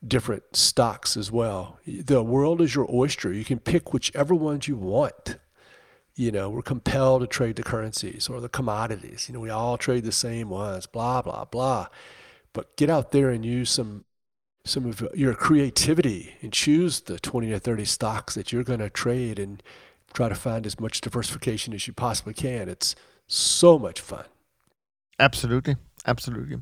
different 0.05 0.55
stocks 0.55 1.17
as 1.17 1.31
well. 1.31 1.79
The 1.85 2.21
world 2.23 2.61
is 2.61 2.75
your 2.75 2.87
oyster. 2.93 3.33
You 3.33 3.45
can 3.45 3.59
pick 3.59 3.93
whichever 3.93 4.35
ones 4.35 4.67
you 4.67 4.75
want. 4.75 5.37
You 6.15 6.31
know, 6.31 6.49
we're 6.49 6.61
compelled 6.61 7.21
to 7.21 7.27
trade 7.27 7.57
the 7.57 7.63
currencies 7.63 8.29
or 8.29 8.39
the 8.39 8.49
commodities. 8.49 9.27
You 9.27 9.33
know, 9.33 9.41
we 9.41 9.49
all 9.49 9.77
trade 9.77 10.05
the 10.05 10.11
same 10.11 10.49
ones, 10.49 10.85
blah, 10.85 11.21
blah, 11.21 11.45
blah. 11.45 11.87
But 12.53 12.77
get 12.77 12.89
out 12.89 13.11
there 13.11 13.29
and 13.31 13.43
use 13.43 13.69
some 13.69 14.05
some 14.65 14.85
of 14.85 15.07
your 15.13 15.35
creativity 15.35 16.35
and 16.41 16.51
choose 16.51 17.01
the 17.01 17.19
20 17.19 17.53
or 17.53 17.59
30 17.59 17.85
stocks 17.85 18.33
that 18.33 18.51
you're 18.51 18.63
going 18.63 18.79
to 18.79 18.89
trade 18.89 19.37
and 19.39 19.61
try 20.13 20.27
to 20.27 20.35
find 20.35 20.65
as 20.65 20.79
much 20.79 21.01
diversification 21.01 21.73
as 21.73 21.87
you 21.87 21.93
possibly 21.93 22.33
can. 22.33 22.67
It's 22.67 22.95
so 23.27 23.77
much 23.77 24.01
fun. 24.01 24.25
Absolutely. 25.19 25.75
Absolutely. 26.07 26.57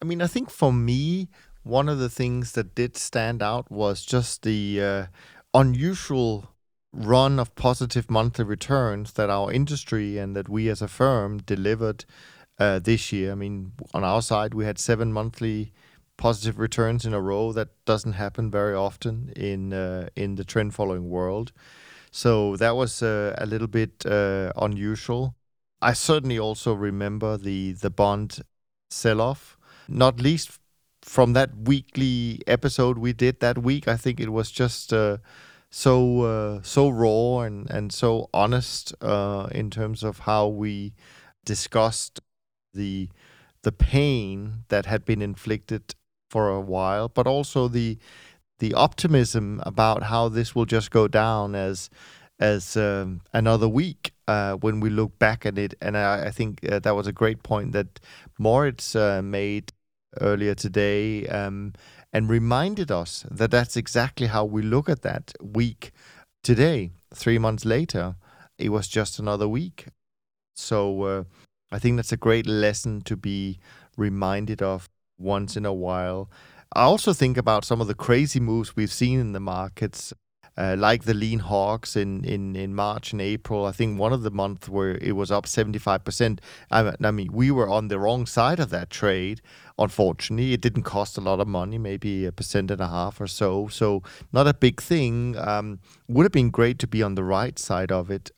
I 0.00 0.04
mean, 0.04 0.22
I 0.22 0.26
think 0.26 0.50
for 0.50 0.72
me, 0.72 1.28
one 1.62 1.88
of 1.88 1.98
the 1.98 2.08
things 2.08 2.52
that 2.52 2.74
did 2.74 2.96
stand 2.96 3.42
out 3.42 3.70
was 3.70 4.04
just 4.04 4.42
the 4.42 4.80
uh, 4.82 5.06
unusual 5.54 6.48
run 6.92 7.38
of 7.38 7.54
positive 7.54 8.10
monthly 8.10 8.44
returns 8.44 9.12
that 9.12 9.30
our 9.30 9.52
industry 9.52 10.18
and 10.18 10.34
that 10.36 10.48
we 10.48 10.68
as 10.68 10.82
a 10.82 10.88
firm 10.88 11.38
delivered 11.38 12.04
uh, 12.58 12.78
this 12.78 13.12
year. 13.12 13.32
I 13.32 13.34
mean, 13.34 13.72
on 13.94 14.04
our 14.04 14.22
side, 14.22 14.54
we 14.54 14.64
had 14.64 14.78
seven 14.78 15.12
monthly 15.12 15.72
positive 16.16 16.58
returns 16.58 17.04
in 17.04 17.14
a 17.14 17.20
row. 17.20 17.52
That 17.52 17.68
doesn't 17.84 18.14
happen 18.14 18.50
very 18.50 18.74
often 18.74 19.32
in 19.36 19.72
uh, 19.72 20.08
in 20.16 20.36
the 20.36 20.44
trend 20.44 20.74
following 20.74 21.08
world. 21.08 21.52
So 22.10 22.56
that 22.56 22.76
was 22.76 23.02
uh, 23.02 23.34
a 23.38 23.46
little 23.46 23.68
bit 23.68 24.04
uh, 24.04 24.52
unusual. 24.56 25.34
I 25.80 25.94
certainly 25.94 26.38
also 26.38 26.74
remember 26.74 27.36
the 27.36 27.72
the 27.72 27.90
bond 27.90 28.40
sell 28.90 29.20
off, 29.20 29.56
not 29.88 30.20
least 30.20 30.58
from 31.02 31.32
that 31.32 31.50
weekly 31.56 32.40
episode 32.46 32.98
we 32.98 33.12
did 33.12 33.40
that 33.40 33.58
week. 33.58 33.88
I 33.88 33.96
think 33.96 34.20
it 34.20 34.30
was 34.30 34.50
just 34.50 34.92
uh, 34.92 35.18
so 35.70 36.20
uh, 36.22 36.60
so 36.62 36.88
raw 36.90 37.40
and 37.40 37.68
and 37.70 37.92
so 37.92 38.28
honest 38.32 38.94
uh, 39.00 39.48
in 39.50 39.70
terms 39.70 40.02
of 40.02 40.20
how 40.20 40.46
we 40.46 40.92
discussed 41.44 42.20
the 42.74 43.08
the 43.62 43.72
pain 43.72 44.64
that 44.68 44.86
had 44.86 45.04
been 45.04 45.22
inflicted 45.22 45.94
for 46.32 46.48
a 46.48 46.60
while, 46.60 47.08
but 47.08 47.26
also 47.26 47.68
the 47.68 47.98
the 48.58 48.74
optimism 48.74 49.60
about 49.66 50.04
how 50.04 50.28
this 50.28 50.54
will 50.54 50.68
just 50.76 50.90
go 50.90 51.06
down 51.08 51.54
as 51.54 51.90
as 52.38 52.76
um, 52.76 53.20
another 53.32 53.68
week 53.68 54.12
uh, 54.26 54.54
when 54.54 54.80
we 54.80 54.88
look 54.90 55.18
back 55.18 55.44
at 55.46 55.58
it. 55.58 55.74
And 55.80 55.96
I, 55.96 56.26
I 56.28 56.30
think 56.30 56.50
uh, 56.64 56.78
that 56.80 56.96
was 56.96 57.06
a 57.06 57.12
great 57.12 57.42
point 57.42 57.72
that 57.72 58.00
Moritz 58.38 58.96
uh, 58.96 59.20
made 59.22 59.72
earlier 60.20 60.54
today 60.54 61.26
um, 61.28 61.74
and 62.12 62.28
reminded 62.28 62.90
us 62.90 63.24
that 63.30 63.50
that's 63.50 63.76
exactly 63.76 64.28
how 64.28 64.44
we 64.44 64.62
look 64.62 64.88
at 64.88 65.02
that 65.02 65.32
week 65.40 65.92
today. 66.42 66.90
Three 67.14 67.38
months 67.38 67.64
later, 67.64 68.16
it 68.58 68.70
was 68.70 68.88
just 68.88 69.18
another 69.18 69.48
week. 69.48 69.86
So 70.56 71.02
uh, 71.02 71.24
I 71.70 71.78
think 71.78 71.96
that's 71.96 72.12
a 72.12 72.26
great 72.28 72.46
lesson 72.46 73.02
to 73.02 73.16
be 73.16 73.58
reminded 73.96 74.62
of 74.62 74.88
once 75.22 75.56
in 75.56 75.64
a 75.64 75.72
while. 75.72 76.30
I 76.74 76.82
also 76.82 77.12
think 77.12 77.36
about 77.36 77.64
some 77.64 77.80
of 77.80 77.86
the 77.86 77.94
crazy 77.94 78.40
moves 78.40 78.74
we've 78.74 78.92
seen 78.92 79.20
in 79.20 79.32
the 79.32 79.40
markets 79.40 80.12
uh, 80.56 80.76
like 80.78 81.04
the 81.04 81.14
lean 81.14 81.38
hogs 81.38 81.96
in, 81.96 82.24
in, 82.24 82.54
in 82.54 82.74
March 82.74 83.12
and 83.12 83.20
April. 83.20 83.64
I 83.64 83.72
think 83.72 83.98
one 83.98 84.12
of 84.12 84.22
the 84.22 84.30
months 84.30 84.68
where 84.68 84.98
it 84.98 85.12
was 85.12 85.30
up 85.30 85.46
75%. 85.46 86.40
I, 86.70 86.94
I 87.02 87.10
mean, 87.10 87.32
we 87.32 87.50
were 87.50 87.68
on 87.68 87.88
the 87.88 87.98
wrong 87.98 88.26
side 88.26 88.60
of 88.60 88.70
that 88.70 88.90
trade. 88.90 89.40
Unfortunately, 89.78 90.52
it 90.52 90.60
didn't 90.60 90.82
cost 90.82 91.16
a 91.16 91.22
lot 91.22 91.40
of 91.40 91.48
money, 91.48 91.78
maybe 91.78 92.26
a 92.26 92.32
percent 92.32 92.70
and 92.70 92.80
a 92.80 92.88
half 92.88 93.20
or 93.20 93.26
so. 93.26 93.68
So, 93.68 94.02
not 94.32 94.46
a 94.46 94.54
big 94.54 94.80
thing. 94.80 95.36
Um, 95.38 95.80
would 96.08 96.24
have 96.24 96.32
been 96.32 96.50
great 96.50 96.78
to 96.80 96.86
be 96.86 97.02
on 97.02 97.14
the 97.14 97.24
right 97.24 97.58
side 97.58 97.90
of 97.90 98.10
it. 98.10 98.30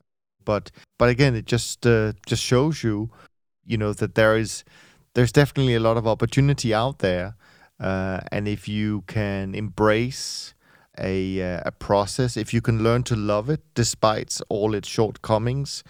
But, 0.45 0.71
but 0.99 1.09
again, 1.09 1.35
it 1.35 1.47
just 1.47 1.87
uh, 1.87 2.13
just 2.27 2.43
shows 2.43 2.85
you, 2.85 3.11
you 3.65 3.77
know, 3.77 3.93
that 3.95 4.15
there 4.15 4.37
is 4.37 4.63
there's 5.15 5.33
definitely 5.33 5.75
a 5.75 5.81
lot 5.81 5.97
of 5.97 6.07
opportunity 6.07 6.75
out 6.75 6.99
there. 6.99 7.37
Uh, 7.81 8.21
and 8.31 8.47
if 8.47 8.69
you 8.69 9.03
can 9.07 9.55
embrace 9.55 10.55
a 10.99 11.43
uh, 11.43 11.61
a 11.65 11.73
process 11.73 12.37
if 12.37 12.55
you 12.55 12.61
can 12.61 12.83
learn 12.83 13.03
to 13.03 13.17
love 13.17 13.51
it 13.51 13.61
despite 13.75 14.41
all 14.49 14.75
its 14.75 14.89
shortcomings 14.89 15.83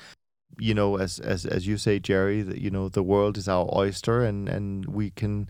you 0.59 0.72
know 0.72 0.96
as 0.96 1.18
as 1.18 1.44
as 1.44 1.66
you 1.66 1.76
say 1.76 1.98
jerry 1.98 2.42
that 2.42 2.59
you 2.59 2.70
know 2.70 2.88
the 2.88 3.02
world 3.02 3.36
is 3.36 3.48
our 3.48 3.68
oyster 3.74 4.24
and 4.24 4.48
and 4.48 4.86
we 4.86 5.10
can 5.10 5.48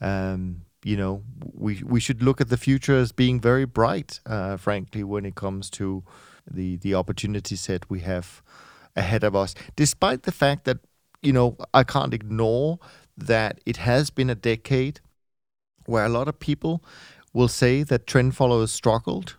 um 0.00 0.62
you 0.82 0.96
know 0.96 1.22
we 1.52 1.82
we 1.84 2.00
should 2.00 2.22
look 2.22 2.40
at 2.40 2.48
the 2.48 2.56
future 2.56 2.96
as 2.96 3.12
being 3.12 3.40
very 3.40 3.64
bright 3.64 4.20
uh, 4.26 4.56
frankly 4.56 5.02
when 5.02 5.24
it 5.24 5.34
comes 5.34 5.68
to 5.70 6.02
the 6.50 6.76
the 6.76 6.94
opportunity 6.94 7.56
set 7.56 7.88
we 7.90 8.00
have 8.00 8.42
ahead 8.96 9.24
of 9.24 9.34
us 9.34 9.54
despite 9.76 10.22
the 10.22 10.32
fact 10.32 10.64
that 10.64 10.78
you 11.22 11.32
know 11.32 11.56
i 11.72 11.82
can't 11.82 12.14
ignore 12.14 12.78
that 13.16 13.60
it 13.64 13.78
has 13.78 14.10
been 14.10 14.30
a 14.30 14.34
decade 14.34 15.00
where 15.86 16.04
a 16.04 16.08
lot 16.08 16.28
of 16.28 16.38
people 16.38 16.82
will 17.32 17.48
say 17.48 17.82
that 17.82 18.06
trend 18.06 18.34
followers 18.36 18.72
struggled 18.72 19.36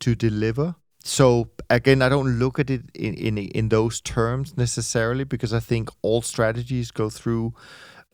to 0.00 0.14
deliver. 0.14 0.76
So 1.02 1.50
again, 1.68 2.02
I 2.02 2.08
don't 2.08 2.38
look 2.38 2.58
at 2.58 2.70
it 2.70 2.82
in, 2.94 3.14
in 3.14 3.38
in 3.38 3.68
those 3.70 4.00
terms 4.00 4.56
necessarily 4.56 5.24
because 5.24 5.52
I 5.52 5.60
think 5.60 5.88
all 6.02 6.22
strategies 6.22 6.90
go 6.90 7.08
through 7.08 7.54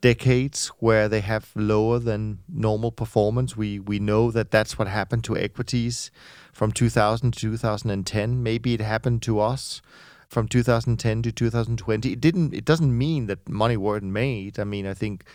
decades 0.01 0.67
where 0.79 1.09
they 1.09 1.21
have 1.21 1.51
lower 1.55 1.99
than 1.99 2.39
normal 2.47 2.91
performance. 2.91 3.57
We 3.57 3.79
we 3.79 3.99
know 3.99 4.31
that 4.31 4.51
that's 4.51 4.77
what 4.77 4.87
happened 4.87 5.23
to 5.25 5.37
equities 5.37 6.11
from 6.53 6.71
2000 6.71 7.33
to 7.33 7.39
2010. 7.39 8.43
Maybe 8.43 8.73
it 8.73 8.81
happened 8.81 9.21
to 9.23 9.39
us 9.39 9.81
from 10.29 10.47
2010 10.47 11.21
to 11.23 11.31
2020. 11.31 12.11
It 12.11 12.21
didn't. 12.21 12.53
It 12.53 12.65
doesn't 12.65 12.97
mean 12.97 13.27
that 13.27 13.47
money 13.49 13.77
weren't 13.77 14.11
made. 14.11 14.59
I 14.59 14.63
mean, 14.63 14.85
I 14.85 14.93
think 14.93 15.25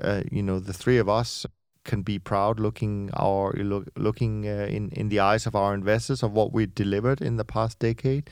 uh, 0.00 0.22
you 0.30 0.42
know 0.42 0.58
the 0.58 0.72
three 0.72 0.98
of 0.98 1.08
us 1.08 1.46
can 1.84 2.02
be 2.02 2.18
proud 2.18 2.58
looking 2.58 3.10
our 3.14 3.52
look, 3.52 3.88
looking 3.96 4.46
uh, 4.46 4.66
in 4.68 4.90
in 4.90 5.08
the 5.08 5.20
eyes 5.20 5.46
of 5.46 5.54
our 5.54 5.74
investors 5.74 6.22
of 6.22 6.32
what 6.32 6.52
we 6.52 6.66
delivered 6.66 7.20
in 7.20 7.36
the 7.36 7.44
past 7.44 7.78
decade 7.78 8.28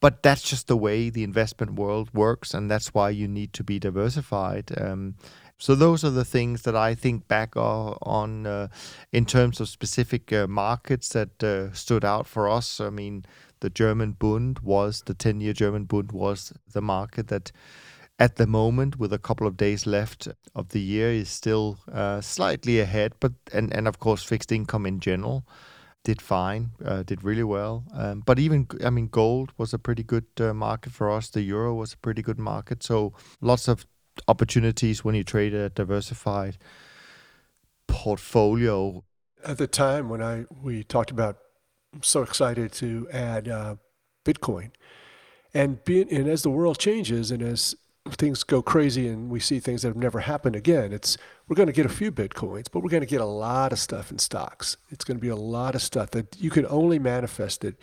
but 0.00 0.22
that's 0.22 0.42
just 0.42 0.66
the 0.66 0.76
way 0.76 1.10
the 1.10 1.24
investment 1.24 1.74
world 1.74 2.08
works 2.14 2.54
and 2.54 2.70
that's 2.70 2.94
why 2.94 3.10
you 3.10 3.26
need 3.26 3.52
to 3.52 3.64
be 3.64 3.80
diversified 3.80 4.70
um, 4.80 5.16
so 5.62 5.76
those 5.76 6.02
are 6.02 6.10
the 6.10 6.24
things 6.24 6.62
that 6.62 6.74
I 6.74 6.96
think 6.96 7.28
back 7.28 7.56
on 7.56 8.46
uh, 8.46 8.66
in 9.12 9.24
terms 9.24 9.60
of 9.60 9.68
specific 9.68 10.32
uh, 10.32 10.48
markets 10.48 11.10
that 11.10 11.40
uh, 11.44 11.72
stood 11.72 12.04
out 12.04 12.26
for 12.26 12.48
us. 12.48 12.80
I 12.80 12.90
mean, 12.90 13.24
the 13.62 13.70
German 13.70 14.12
Bund 14.12 14.58
was 14.58 15.02
the 15.06 15.14
10-year 15.14 15.54
German 15.54 15.84
Bund 15.84 16.12
was 16.12 16.52
the 16.72 16.82
market 16.82 17.28
that 17.28 17.52
at 18.18 18.36
the 18.36 18.46
moment, 18.46 18.98
with 18.98 19.12
a 19.12 19.18
couple 19.18 19.46
of 19.46 19.56
days 19.56 19.86
left 19.86 20.28
of 20.54 20.68
the 20.68 20.80
year, 20.80 21.10
is 21.10 21.28
still 21.28 21.78
uh, 21.90 22.20
slightly 22.20 22.78
ahead. 22.78 23.14
But 23.18 23.32
and 23.52 23.72
and 23.74 23.88
of 23.88 23.98
course, 23.98 24.22
fixed 24.22 24.52
income 24.52 24.86
in 24.86 25.00
general 25.00 25.44
did 26.04 26.20
fine, 26.20 26.70
uh, 26.84 27.02
did 27.02 27.24
really 27.24 27.42
well. 27.42 27.84
Um, 27.94 28.22
but 28.24 28.38
even 28.38 28.68
I 28.84 28.90
mean, 28.90 29.08
gold 29.08 29.52
was 29.56 29.72
a 29.72 29.78
pretty 29.78 30.02
good 30.02 30.26
uh, 30.38 30.52
market 30.52 30.92
for 30.92 31.10
us. 31.10 31.30
The 31.30 31.42
euro 31.42 31.74
was 31.74 31.94
a 31.94 31.96
pretty 31.96 32.22
good 32.22 32.38
market. 32.38 32.82
So 32.82 33.12
lots 33.40 33.66
of 33.66 33.86
opportunities 34.28 35.04
when 35.04 35.14
you 35.14 35.24
trade 35.24 35.54
a 35.54 35.70
diversified 35.70 36.58
portfolio. 37.88 39.04
At 39.44 39.58
the 39.58 39.66
time 39.66 40.08
when 40.08 40.22
I 40.22 40.44
we 40.62 40.84
talked 40.84 41.10
about, 41.10 41.38
I'm 41.94 42.02
so 42.02 42.22
excited 42.22 42.72
to 42.74 43.08
add 43.12 43.48
uh, 43.48 43.76
Bitcoin, 44.24 44.70
and 45.52 45.84
being 45.84 46.10
and 46.12 46.28
as 46.28 46.42
the 46.42 46.50
world 46.50 46.78
changes 46.78 47.30
and 47.30 47.42
as 47.42 47.74
things 48.10 48.42
go 48.42 48.62
crazy 48.62 49.06
and 49.06 49.30
we 49.30 49.38
see 49.38 49.60
things 49.60 49.82
that 49.82 49.88
have 49.88 49.96
never 49.96 50.20
happened 50.20 50.56
again, 50.56 50.92
it's 50.92 51.16
we're 51.46 51.56
going 51.56 51.68
to 51.68 51.72
get 51.72 51.86
a 51.86 51.90
few 51.90 52.10
bitcoins, 52.10 52.66
but 52.72 52.82
we're 52.82 52.90
going 52.90 53.02
to 53.02 53.06
get 53.06 53.20
a 53.20 53.26
lot 53.26 53.72
of 53.72 53.78
stuff 53.78 54.10
in 54.10 54.18
stocks. 54.18 54.76
It's 54.90 55.04
going 55.04 55.18
to 55.18 55.22
be 55.22 55.28
a 55.28 55.36
lot 55.36 55.74
of 55.74 55.82
stuff 55.82 56.10
that 56.10 56.36
you 56.40 56.50
can 56.50 56.66
only 56.66 56.98
manifest 56.98 57.64
it 57.64 57.76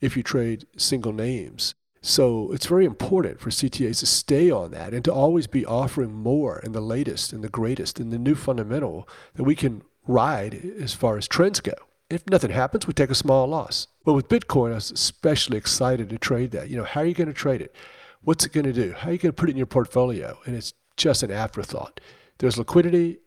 if 0.00 0.16
you 0.16 0.22
trade 0.22 0.66
single 0.76 1.12
names. 1.12 1.74
So 2.04 2.50
it's 2.52 2.66
very 2.66 2.84
important 2.84 3.40
for 3.40 3.50
CTAs 3.50 4.00
to 4.00 4.06
stay 4.06 4.50
on 4.50 4.72
that 4.72 4.92
and 4.92 5.04
to 5.04 5.12
always 5.12 5.46
be 5.46 5.64
offering 5.64 6.12
more 6.12 6.58
and 6.64 6.74
the 6.74 6.80
latest 6.80 7.32
and 7.32 7.44
the 7.44 7.48
greatest 7.48 8.00
and 8.00 8.12
the 8.12 8.18
new 8.18 8.34
fundamental 8.34 9.08
that 9.34 9.44
we 9.44 9.54
can 9.54 9.82
ride 10.06 10.54
as 10.80 10.94
far 10.94 11.16
as 11.16 11.28
trends 11.28 11.60
go. 11.60 11.74
If 12.12 12.28
nothing 12.28 12.50
happens, 12.50 12.86
we 12.86 12.92
take 12.92 13.10
a 13.10 13.14
small 13.14 13.46
loss. 13.46 13.86
But 14.04 14.12
with 14.12 14.28
Bitcoin, 14.28 14.72
I 14.72 14.74
was 14.74 14.90
especially 14.90 15.56
excited 15.56 16.10
to 16.10 16.18
trade 16.18 16.50
that. 16.50 16.68
You 16.68 16.76
know, 16.76 16.84
how 16.84 17.00
are 17.00 17.06
you 17.06 17.14
going 17.14 17.28
to 17.28 17.32
trade 17.32 17.62
it? 17.62 17.74
What's 18.20 18.44
it 18.44 18.52
going 18.52 18.66
to 18.66 18.72
do? 18.72 18.92
How 18.92 19.08
are 19.08 19.12
you 19.12 19.18
going 19.18 19.32
to 19.32 19.40
put 19.40 19.48
it 19.48 19.52
in 19.52 19.56
your 19.56 19.66
portfolio? 19.66 20.38
And 20.44 20.54
it's 20.54 20.74
just 20.98 21.22
an 21.22 21.30
afterthought. 21.30 22.00
There's 22.36 22.58
liquidity. 22.58 23.18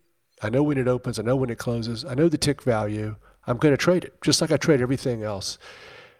I 0.43 0.49
know 0.49 0.61
when 0.61 0.77
it 0.77 0.87
opens. 0.87 1.17
I 1.17 1.23
know 1.23 1.35
when 1.35 1.49
it 1.49 1.57
closes. 1.57 2.05
I 2.05 2.13
know 2.13 2.29
the 2.29 2.37
tick 2.37 2.61
value. 2.61 3.15
I'm 3.47 3.57
going 3.57 3.73
to 3.73 3.77
trade 3.77 4.03
it, 4.03 4.21
just 4.21 4.39
like 4.39 4.51
I 4.51 4.57
trade 4.57 4.81
everything 4.81 5.23
else. 5.23 5.57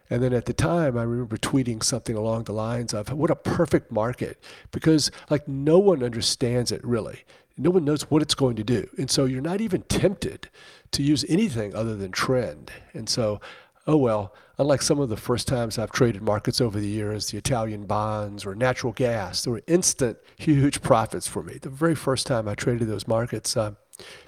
And 0.10 0.24
then 0.24 0.34
at 0.34 0.46
the 0.46 0.54
time, 0.54 0.98
I 0.98 1.04
remember 1.04 1.38
tweeting 1.38 1.84
something 1.84 2.16
along 2.16 2.46
the 2.46 2.54
lines 2.54 2.96
of, 2.96 3.12
What 3.12 3.30
a 3.30 3.36
perfect 3.36 3.92
market, 3.92 4.44
because 4.72 5.12
like 5.30 5.48
no 5.48 5.78
one 5.78 6.04
understands 6.04 6.72
it 6.72 6.84
really. 6.84 7.26
No 7.58 7.70
one 7.70 7.86
knows 7.86 8.10
what 8.10 8.22
it's 8.22 8.36
going 8.36 8.56
to 8.58 8.64
do. 8.64 8.90
And 8.98 9.10
so 9.10 9.26
you're 9.26 9.42
not 9.42 9.62
even 9.62 9.84
tempted 9.84 10.50
to 10.96 11.04
use 11.04 11.26
anything 11.30 11.76
other 11.76 11.96
than 11.96 12.12
trend. 12.12 12.72
And 12.94 13.08
so, 13.08 13.40
oh 13.88 13.98
well, 13.98 14.34
unlike 14.58 14.82
some 14.82 15.00
of 15.00 15.10
the 15.10 15.18
first 15.18 15.48
times 15.48 15.78
I've 15.78 15.92
traded 15.92 16.22
markets 16.22 16.62
over 16.62 16.80
the 16.80 16.88
years, 16.88 17.28
the 17.28 17.38
Italian 17.38 17.86
bonds 17.86 18.46
or 18.46 18.56
natural 18.56 18.94
gas, 18.94 19.44
there 19.44 19.54
were 19.54 19.62
instant 19.68 20.18
huge 20.38 20.82
profits 20.82 21.28
for 21.28 21.44
me. 21.44 21.58
The 21.62 21.70
very 21.70 21.96
first 21.96 22.28
time 22.28 22.48
I 22.48 22.56
traded 22.56 22.88
those 22.88 23.08
markets, 23.08 23.56
uh, 23.56 23.72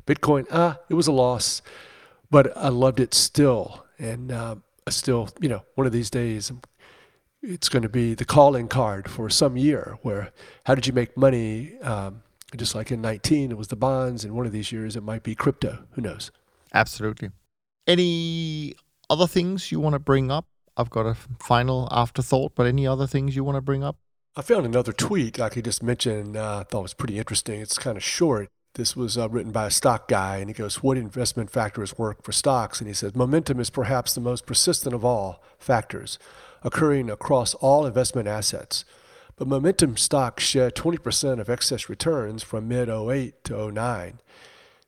Bitcoin, 0.05 0.45
ah, 0.51 0.77
it 0.89 0.93
was 0.93 1.07
a 1.07 1.11
loss, 1.11 1.61
but 2.29 2.55
I 2.55 2.69
loved 2.69 2.99
it 2.99 3.13
still. 3.13 3.85
And 3.99 4.31
uh, 4.31 4.55
still, 4.89 5.29
you 5.41 5.49
know, 5.49 5.63
one 5.75 5.87
of 5.87 5.93
these 5.93 6.09
days, 6.09 6.51
it's 7.41 7.69
going 7.69 7.83
to 7.83 7.89
be 7.89 8.13
the 8.13 8.25
calling 8.25 8.67
card 8.67 9.09
for 9.09 9.29
some 9.29 9.57
year 9.57 9.97
where 10.01 10.31
how 10.65 10.75
did 10.75 10.87
you 10.87 10.93
make 10.93 11.15
money? 11.15 11.79
Um, 11.79 12.23
just 12.55 12.75
like 12.75 12.91
in 12.91 13.01
19, 13.01 13.51
it 13.51 13.57
was 13.57 13.67
the 13.67 13.75
bonds. 13.75 14.23
and 14.23 14.33
one 14.33 14.45
of 14.45 14.53
these 14.53 14.71
years, 14.71 14.95
it 14.95 15.03
might 15.03 15.23
be 15.23 15.35
crypto. 15.35 15.79
Who 15.91 16.01
knows? 16.01 16.31
Absolutely. 16.73 17.31
Any 17.85 18.75
other 19.09 19.27
things 19.27 19.71
you 19.71 19.79
want 19.79 19.93
to 19.93 19.99
bring 19.99 20.31
up? 20.31 20.45
I've 20.75 20.89
got 20.89 21.05
a 21.05 21.15
final 21.39 21.87
afterthought, 21.91 22.53
but 22.55 22.67
any 22.67 22.85
other 22.85 23.07
things 23.07 23.35
you 23.35 23.43
want 23.43 23.55
to 23.55 23.61
bring 23.61 23.83
up? 23.83 23.97
I 24.35 24.43
found 24.43 24.65
another 24.65 24.93
tweet 24.93 25.39
I 25.39 25.49
could 25.49 25.65
just 25.65 25.81
mention. 25.81 26.37
Uh, 26.37 26.59
I 26.59 26.63
thought 26.63 26.83
was 26.83 26.93
pretty 26.93 27.17
interesting. 27.17 27.59
It's 27.59 27.79
kind 27.79 27.97
of 27.97 28.03
short. 28.03 28.49
This 28.75 28.95
was 28.95 29.17
uh, 29.17 29.27
written 29.27 29.51
by 29.51 29.65
a 29.65 29.71
stock 29.71 30.07
guy, 30.07 30.37
and 30.37 30.49
he 30.49 30.53
goes, 30.53 30.83
What 30.83 30.97
investment 30.97 31.49
factors 31.49 31.97
work 31.97 32.21
for 32.21 32.31
stocks? 32.31 32.79
And 32.79 32.87
he 32.87 32.93
says, 32.93 33.15
Momentum 33.15 33.59
is 33.59 33.71
perhaps 33.71 34.13
the 34.13 34.21
most 34.21 34.45
persistent 34.45 34.93
of 34.93 35.03
all 35.03 35.41
factors, 35.57 36.19
occurring 36.61 37.09
across 37.09 37.55
all 37.55 37.87
investment 37.87 38.27
assets. 38.27 38.85
But 39.37 39.47
momentum 39.47 39.97
stocks 39.97 40.43
shed 40.43 40.75
20% 40.75 41.39
of 41.39 41.49
excess 41.49 41.89
returns 41.89 42.43
from 42.43 42.67
mid 42.67 42.89
08 42.89 43.43
to 43.45 43.71
09. 43.71 44.19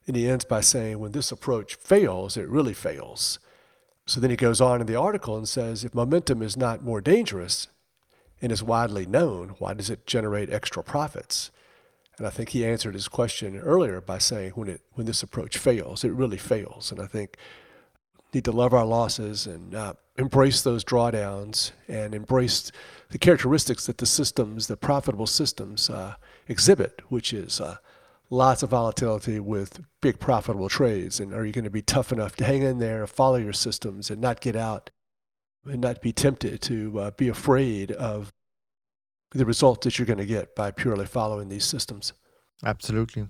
And 0.09 0.15
he 0.15 0.27
ends 0.27 0.43
by 0.43 0.61
saying, 0.61 0.97
When 0.97 1.11
this 1.11 1.31
approach 1.31 1.75
fails, 1.75 2.35
it 2.35 2.49
really 2.49 2.73
fails. 2.73 3.37
So 4.07 4.19
then 4.19 4.31
he 4.31 4.35
goes 4.35 4.59
on 4.59 4.81
in 4.81 4.87
the 4.87 4.95
article 4.95 5.37
and 5.37 5.47
says, 5.47 5.83
If 5.83 5.93
momentum 5.93 6.41
is 6.41 6.57
not 6.57 6.83
more 6.83 6.99
dangerous 6.99 7.67
and 8.41 8.51
is 8.51 8.63
widely 8.63 9.05
known, 9.05 9.49
why 9.59 9.75
does 9.75 9.91
it 9.91 10.07
generate 10.07 10.49
extra 10.49 10.81
profits? 10.81 11.51
And 12.17 12.25
I 12.25 12.31
think 12.31 12.49
he 12.49 12.65
answered 12.65 12.95
his 12.95 13.07
question 13.07 13.59
earlier 13.59 14.01
by 14.01 14.17
saying 14.17 14.53
when 14.55 14.67
it 14.67 14.81
when 14.93 15.05
this 15.05 15.21
approach 15.21 15.59
fails, 15.59 16.03
it 16.03 16.11
really 16.13 16.39
fails. 16.39 16.91
And 16.91 16.99
I 16.99 17.05
think 17.05 17.37
need 18.33 18.45
to 18.45 18.51
love 18.51 18.73
our 18.73 18.85
losses 18.85 19.45
and 19.45 19.75
uh, 19.75 19.93
embrace 20.17 20.63
those 20.63 20.83
drawdowns 20.83 21.69
and 21.87 22.15
embrace 22.15 22.71
the 23.11 23.19
characteristics 23.19 23.85
that 23.85 23.99
the 23.99 24.07
systems, 24.07 24.65
the 24.65 24.75
profitable 24.75 25.27
systems, 25.27 25.87
uh, 25.87 26.15
exhibit, 26.47 26.99
which 27.09 27.31
is 27.31 27.61
uh, 27.61 27.77
lots 28.29 28.63
of 28.63 28.69
volatility 28.69 29.39
with 29.39 29.81
big 30.01 30.19
profitable 30.19 30.69
trades. 30.69 31.19
And 31.19 31.33
are 31.33 31.45
you 31.45 31.51
going 31.51 31.63
to 31.63 31.69
be 31.69 31.81
tough 31.81 32.11
enough 32.11 32.35
to 32.37 32.45
hang 32.45 32.61
in 32.61 32.79
there, 32.79 33.05
follow 33.07 33.37
your 33.37 33.53
systems, 33.53 34.09
and 34.09 34.21
not 34.21 34.41
get 34.41 34.55
out, 34.55 34.91
and 35.65 35.81
not 35.81 36.01
be 36.01 36.11
tempted 36.11 36.61
to 36.61 36.99
uh, 36.99 37.11
be 37.11 37.27
afraid 37.27 37.91
of 37.91 38.31
the 39.31 39.45
results 39.45 39.83
that 39.83 39.97
you're 39.97 40.05
going 40.05 40.17
to 40.17 40.25
get 40.25 40.55
by 40.55 40.71
purely 40.71 41.05
following 41.05 41.49
these 41.49 41.65
systems. 41.65 42.13
Absolutely. 42.63 43.27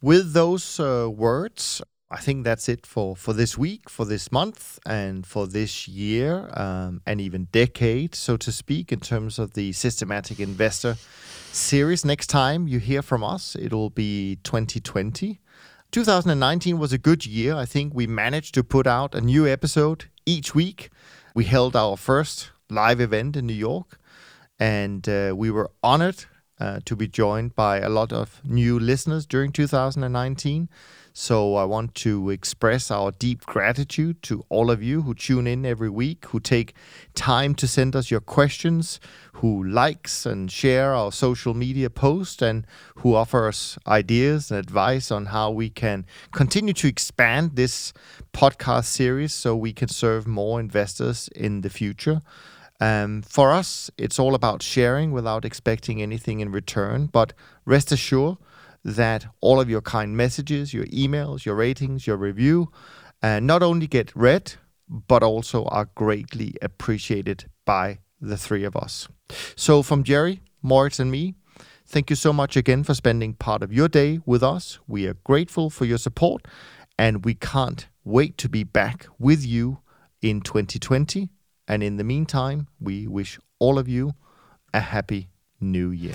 With 0.00 0.32
those 0.32 0.78
uh, 0.78 1.08
words, 1.10 1.80
I 2.10 2.20
think 2.20 2.44
that's 2.44 2.68
it 2.68 2.86
for, 2.86 3.16
for 3.16 3.32
this 3.32 3.58
week, 3.58 3.88
for 3.88 4.04
this 4.04 4.30
month, 4.30 4.78
and 4.86 5.26
for 5.26 5.46
this 5.46 5.88
year, 5.88 6.50
um, 6.54 7.00
and 7.06 7.20
even 7.20 7.48
decade, 7.50 8.14
so 8.14 8.36
to 8.36 8.52
speak, 8.52 8.92
in 8.92 9.00
terms 9.00 9.38
of 9.38 9.54
the 9.54 9.72
Systematic 9.72 10.38
Investor 10.38 10.96
series. 11.50 12.04
Next 12.04 12.28
time 12.28 12.68
you 12.68 12.78
hear 12.78 13.02
from 13.02 13.24
us, 13.24 13.56
it'll 13.58 13.90
be 13.90 14.38
2020. 14.44 15.40
2019 15.90 16.78
was 16.78 16.92
a 16.92 16.98
good 16.98 17.24
year. 17.24 17.54
I 17.54 17.64
think 17.64 17.94
we 17.94 18.06
managed 18.06 18.54
to 18.54 18.64
put 18.64 18.86
out 18.86 19.14
a 19.14 19.20
new 19.20 19.46
episode 19.46 20.06
each 20.26 20.54
week. 20.54 20.90
We 21.34 21.44
held 21.44 21.74
our 21.74 21.96
first 21.96 22.50
live 22.68 23.00
event 23.00 23.36
in 23.36 23.46
New 23.46 23.54
York 23.54 23.98
and 24.58 25.08
uh, 25.08 25.34
we 25.36 25.50
were 25.50 25.70
honored 25.82 26.24
uh, 26.60 26.80
to 26.84 26.96
be 26.96 27.08
joined 27.08 27.54
by 27.54 27.80
a 27.80 27.88
lot 27.88 28.12
of 28.12 28.40
new 28.44 28.78
listeners 28.78 29.26
during 29.26 29.52
2019. 29.52 30.68
So 31.16 31.54
I 31.54 31.62
want 31.62 31.94
to 31.96 32.30
express 32.30 32.90
our 32.90 33.12
deep 33.12 33.46
gratitude 33.46 34.20
to 34.24 34.44
all 34.48 34.68
of 34.68 34.82
you 34.82 35.02
who 35.02 35.14
tune 35.14 35.46
in 35.46 35.64
every 35.64 35.88
week, 35.88 36.26
who 36.26 36.40
take 36.40 36.74
time 37.14 37.54
to 37.54 37.68
send 37.68 37.94
us 37.94 38.10
your 38.10 38.18
questions, 38.20 38.98
who 39.34 39.62
likes 39.62 40.26
and 40.26 40.50
share 40.50 40.92
our 40.92 41.12
social 41.12 41.54
media 41.54 41.88
posts, 41.88 42.42
and 42.42 42.66
who 42.96 43.14
offer 43.14 43.46
us 43.46 43.78
ideas 43.86 44.50
and 44.50 44.58
advice 44.58 45.12
on 45.12 45.26
how 45.26 45.52
we 45.52 45.70
can 45.70 46.04
continue 46.32 46.74
to 46.74 46.88
expand 46.88 47.54
this 47.54 47.92
podcast 48.32 48.86
series 48.86 49.32
so 49.32 49.54
we 49.54 49.72
can 49.72 49.86
serve 49.86 50.26
more 50.26 50.58
investors 50.58 51.28
in 51.28 51.60
the 51.60 51.70
future. 51.70 52.22
Um, 52.80 53.22
for 53.22 53.52
us, 53.52 53.88
it's 53.96 54.18
all 54.18 54.34
about 54.34 54.64
sharing 54.64 55.12
without 55.12 55.44
expecting 55.44 56.02
anything 56.02 56.40
in 56.40 56.50
return. 56.50 57.06
But 57.06 57.34
rest 57.64 57.92
assured 57.92 58.38
that 58.84 59.26
all 59.40 59.60
of 59.60 59.70
your 59.70 59.80
kind 59.80 60.16
messages, 60.16 60.74
your 60.74 60.86
emails, 60.86 61.44
your 61.44 61.54
ratings, 61.54 62.06
your 62.06 62.16
review, 62.16 62.70
uh, 63.22 63.40
not 63.40 63.62
only 63.62 63.86
get 63.86 64.14
read, 64.14 64.54
but 64.88 65.22
also 65.22 65.64
are 65.66 65.88
greatly 65.94 66.54
appreciated 66.60 67.46
by 67.64 67.98
the 68.20 68.36
three 68.36 68.64
of 68.64 68.76
us. 68.76 69.08
So, 69.56 69.82
from 69.82 70.04
Jerry, 70.04 70.42
Moritz, 70.62 70.98
and 70.98 71.10
me, 71.10 71.34
thank 71.86 72.10
you 72.10 72.16
so 72.16 72.32
much 72.32 72.56
again 72.56 72.84
for 72.84 72.94
spending 72.94 73.34
part 73.34 73.62
of 73.62 73.72
your 73.72 73.88
day 73.88 74.20
with 74.26 74.42
us. 74.42 74.78
We 74.86 75.06
are 75.06 75.14
grateful 75.24 75.70
for 75.70 75.86
your 75.86 75.98
support, 75.98 76.46
and 76.98 77.24
we 77.24 77.34
can't 77.34 77.86
wait 78.04 78.36
to 78.38 78.48
be 78.48 78.64
back 78.64 79.06
with 79.18 79.44
you 79.44 79.78
in 80.20 80.42
2020 80.42 81.30
and 81.66 81.82
in 81.82 81.96
the 81.96 82.04
meantime, 82.04 82.68
we 82.80 83.06
wish 83.06 83.38
all 83.58 83.78
of 83.78 83.88
you 83.88 84.12
a 84.72 84.80
happy 84.80 85.28
new 85.60 85.90
year. 85.90 86.14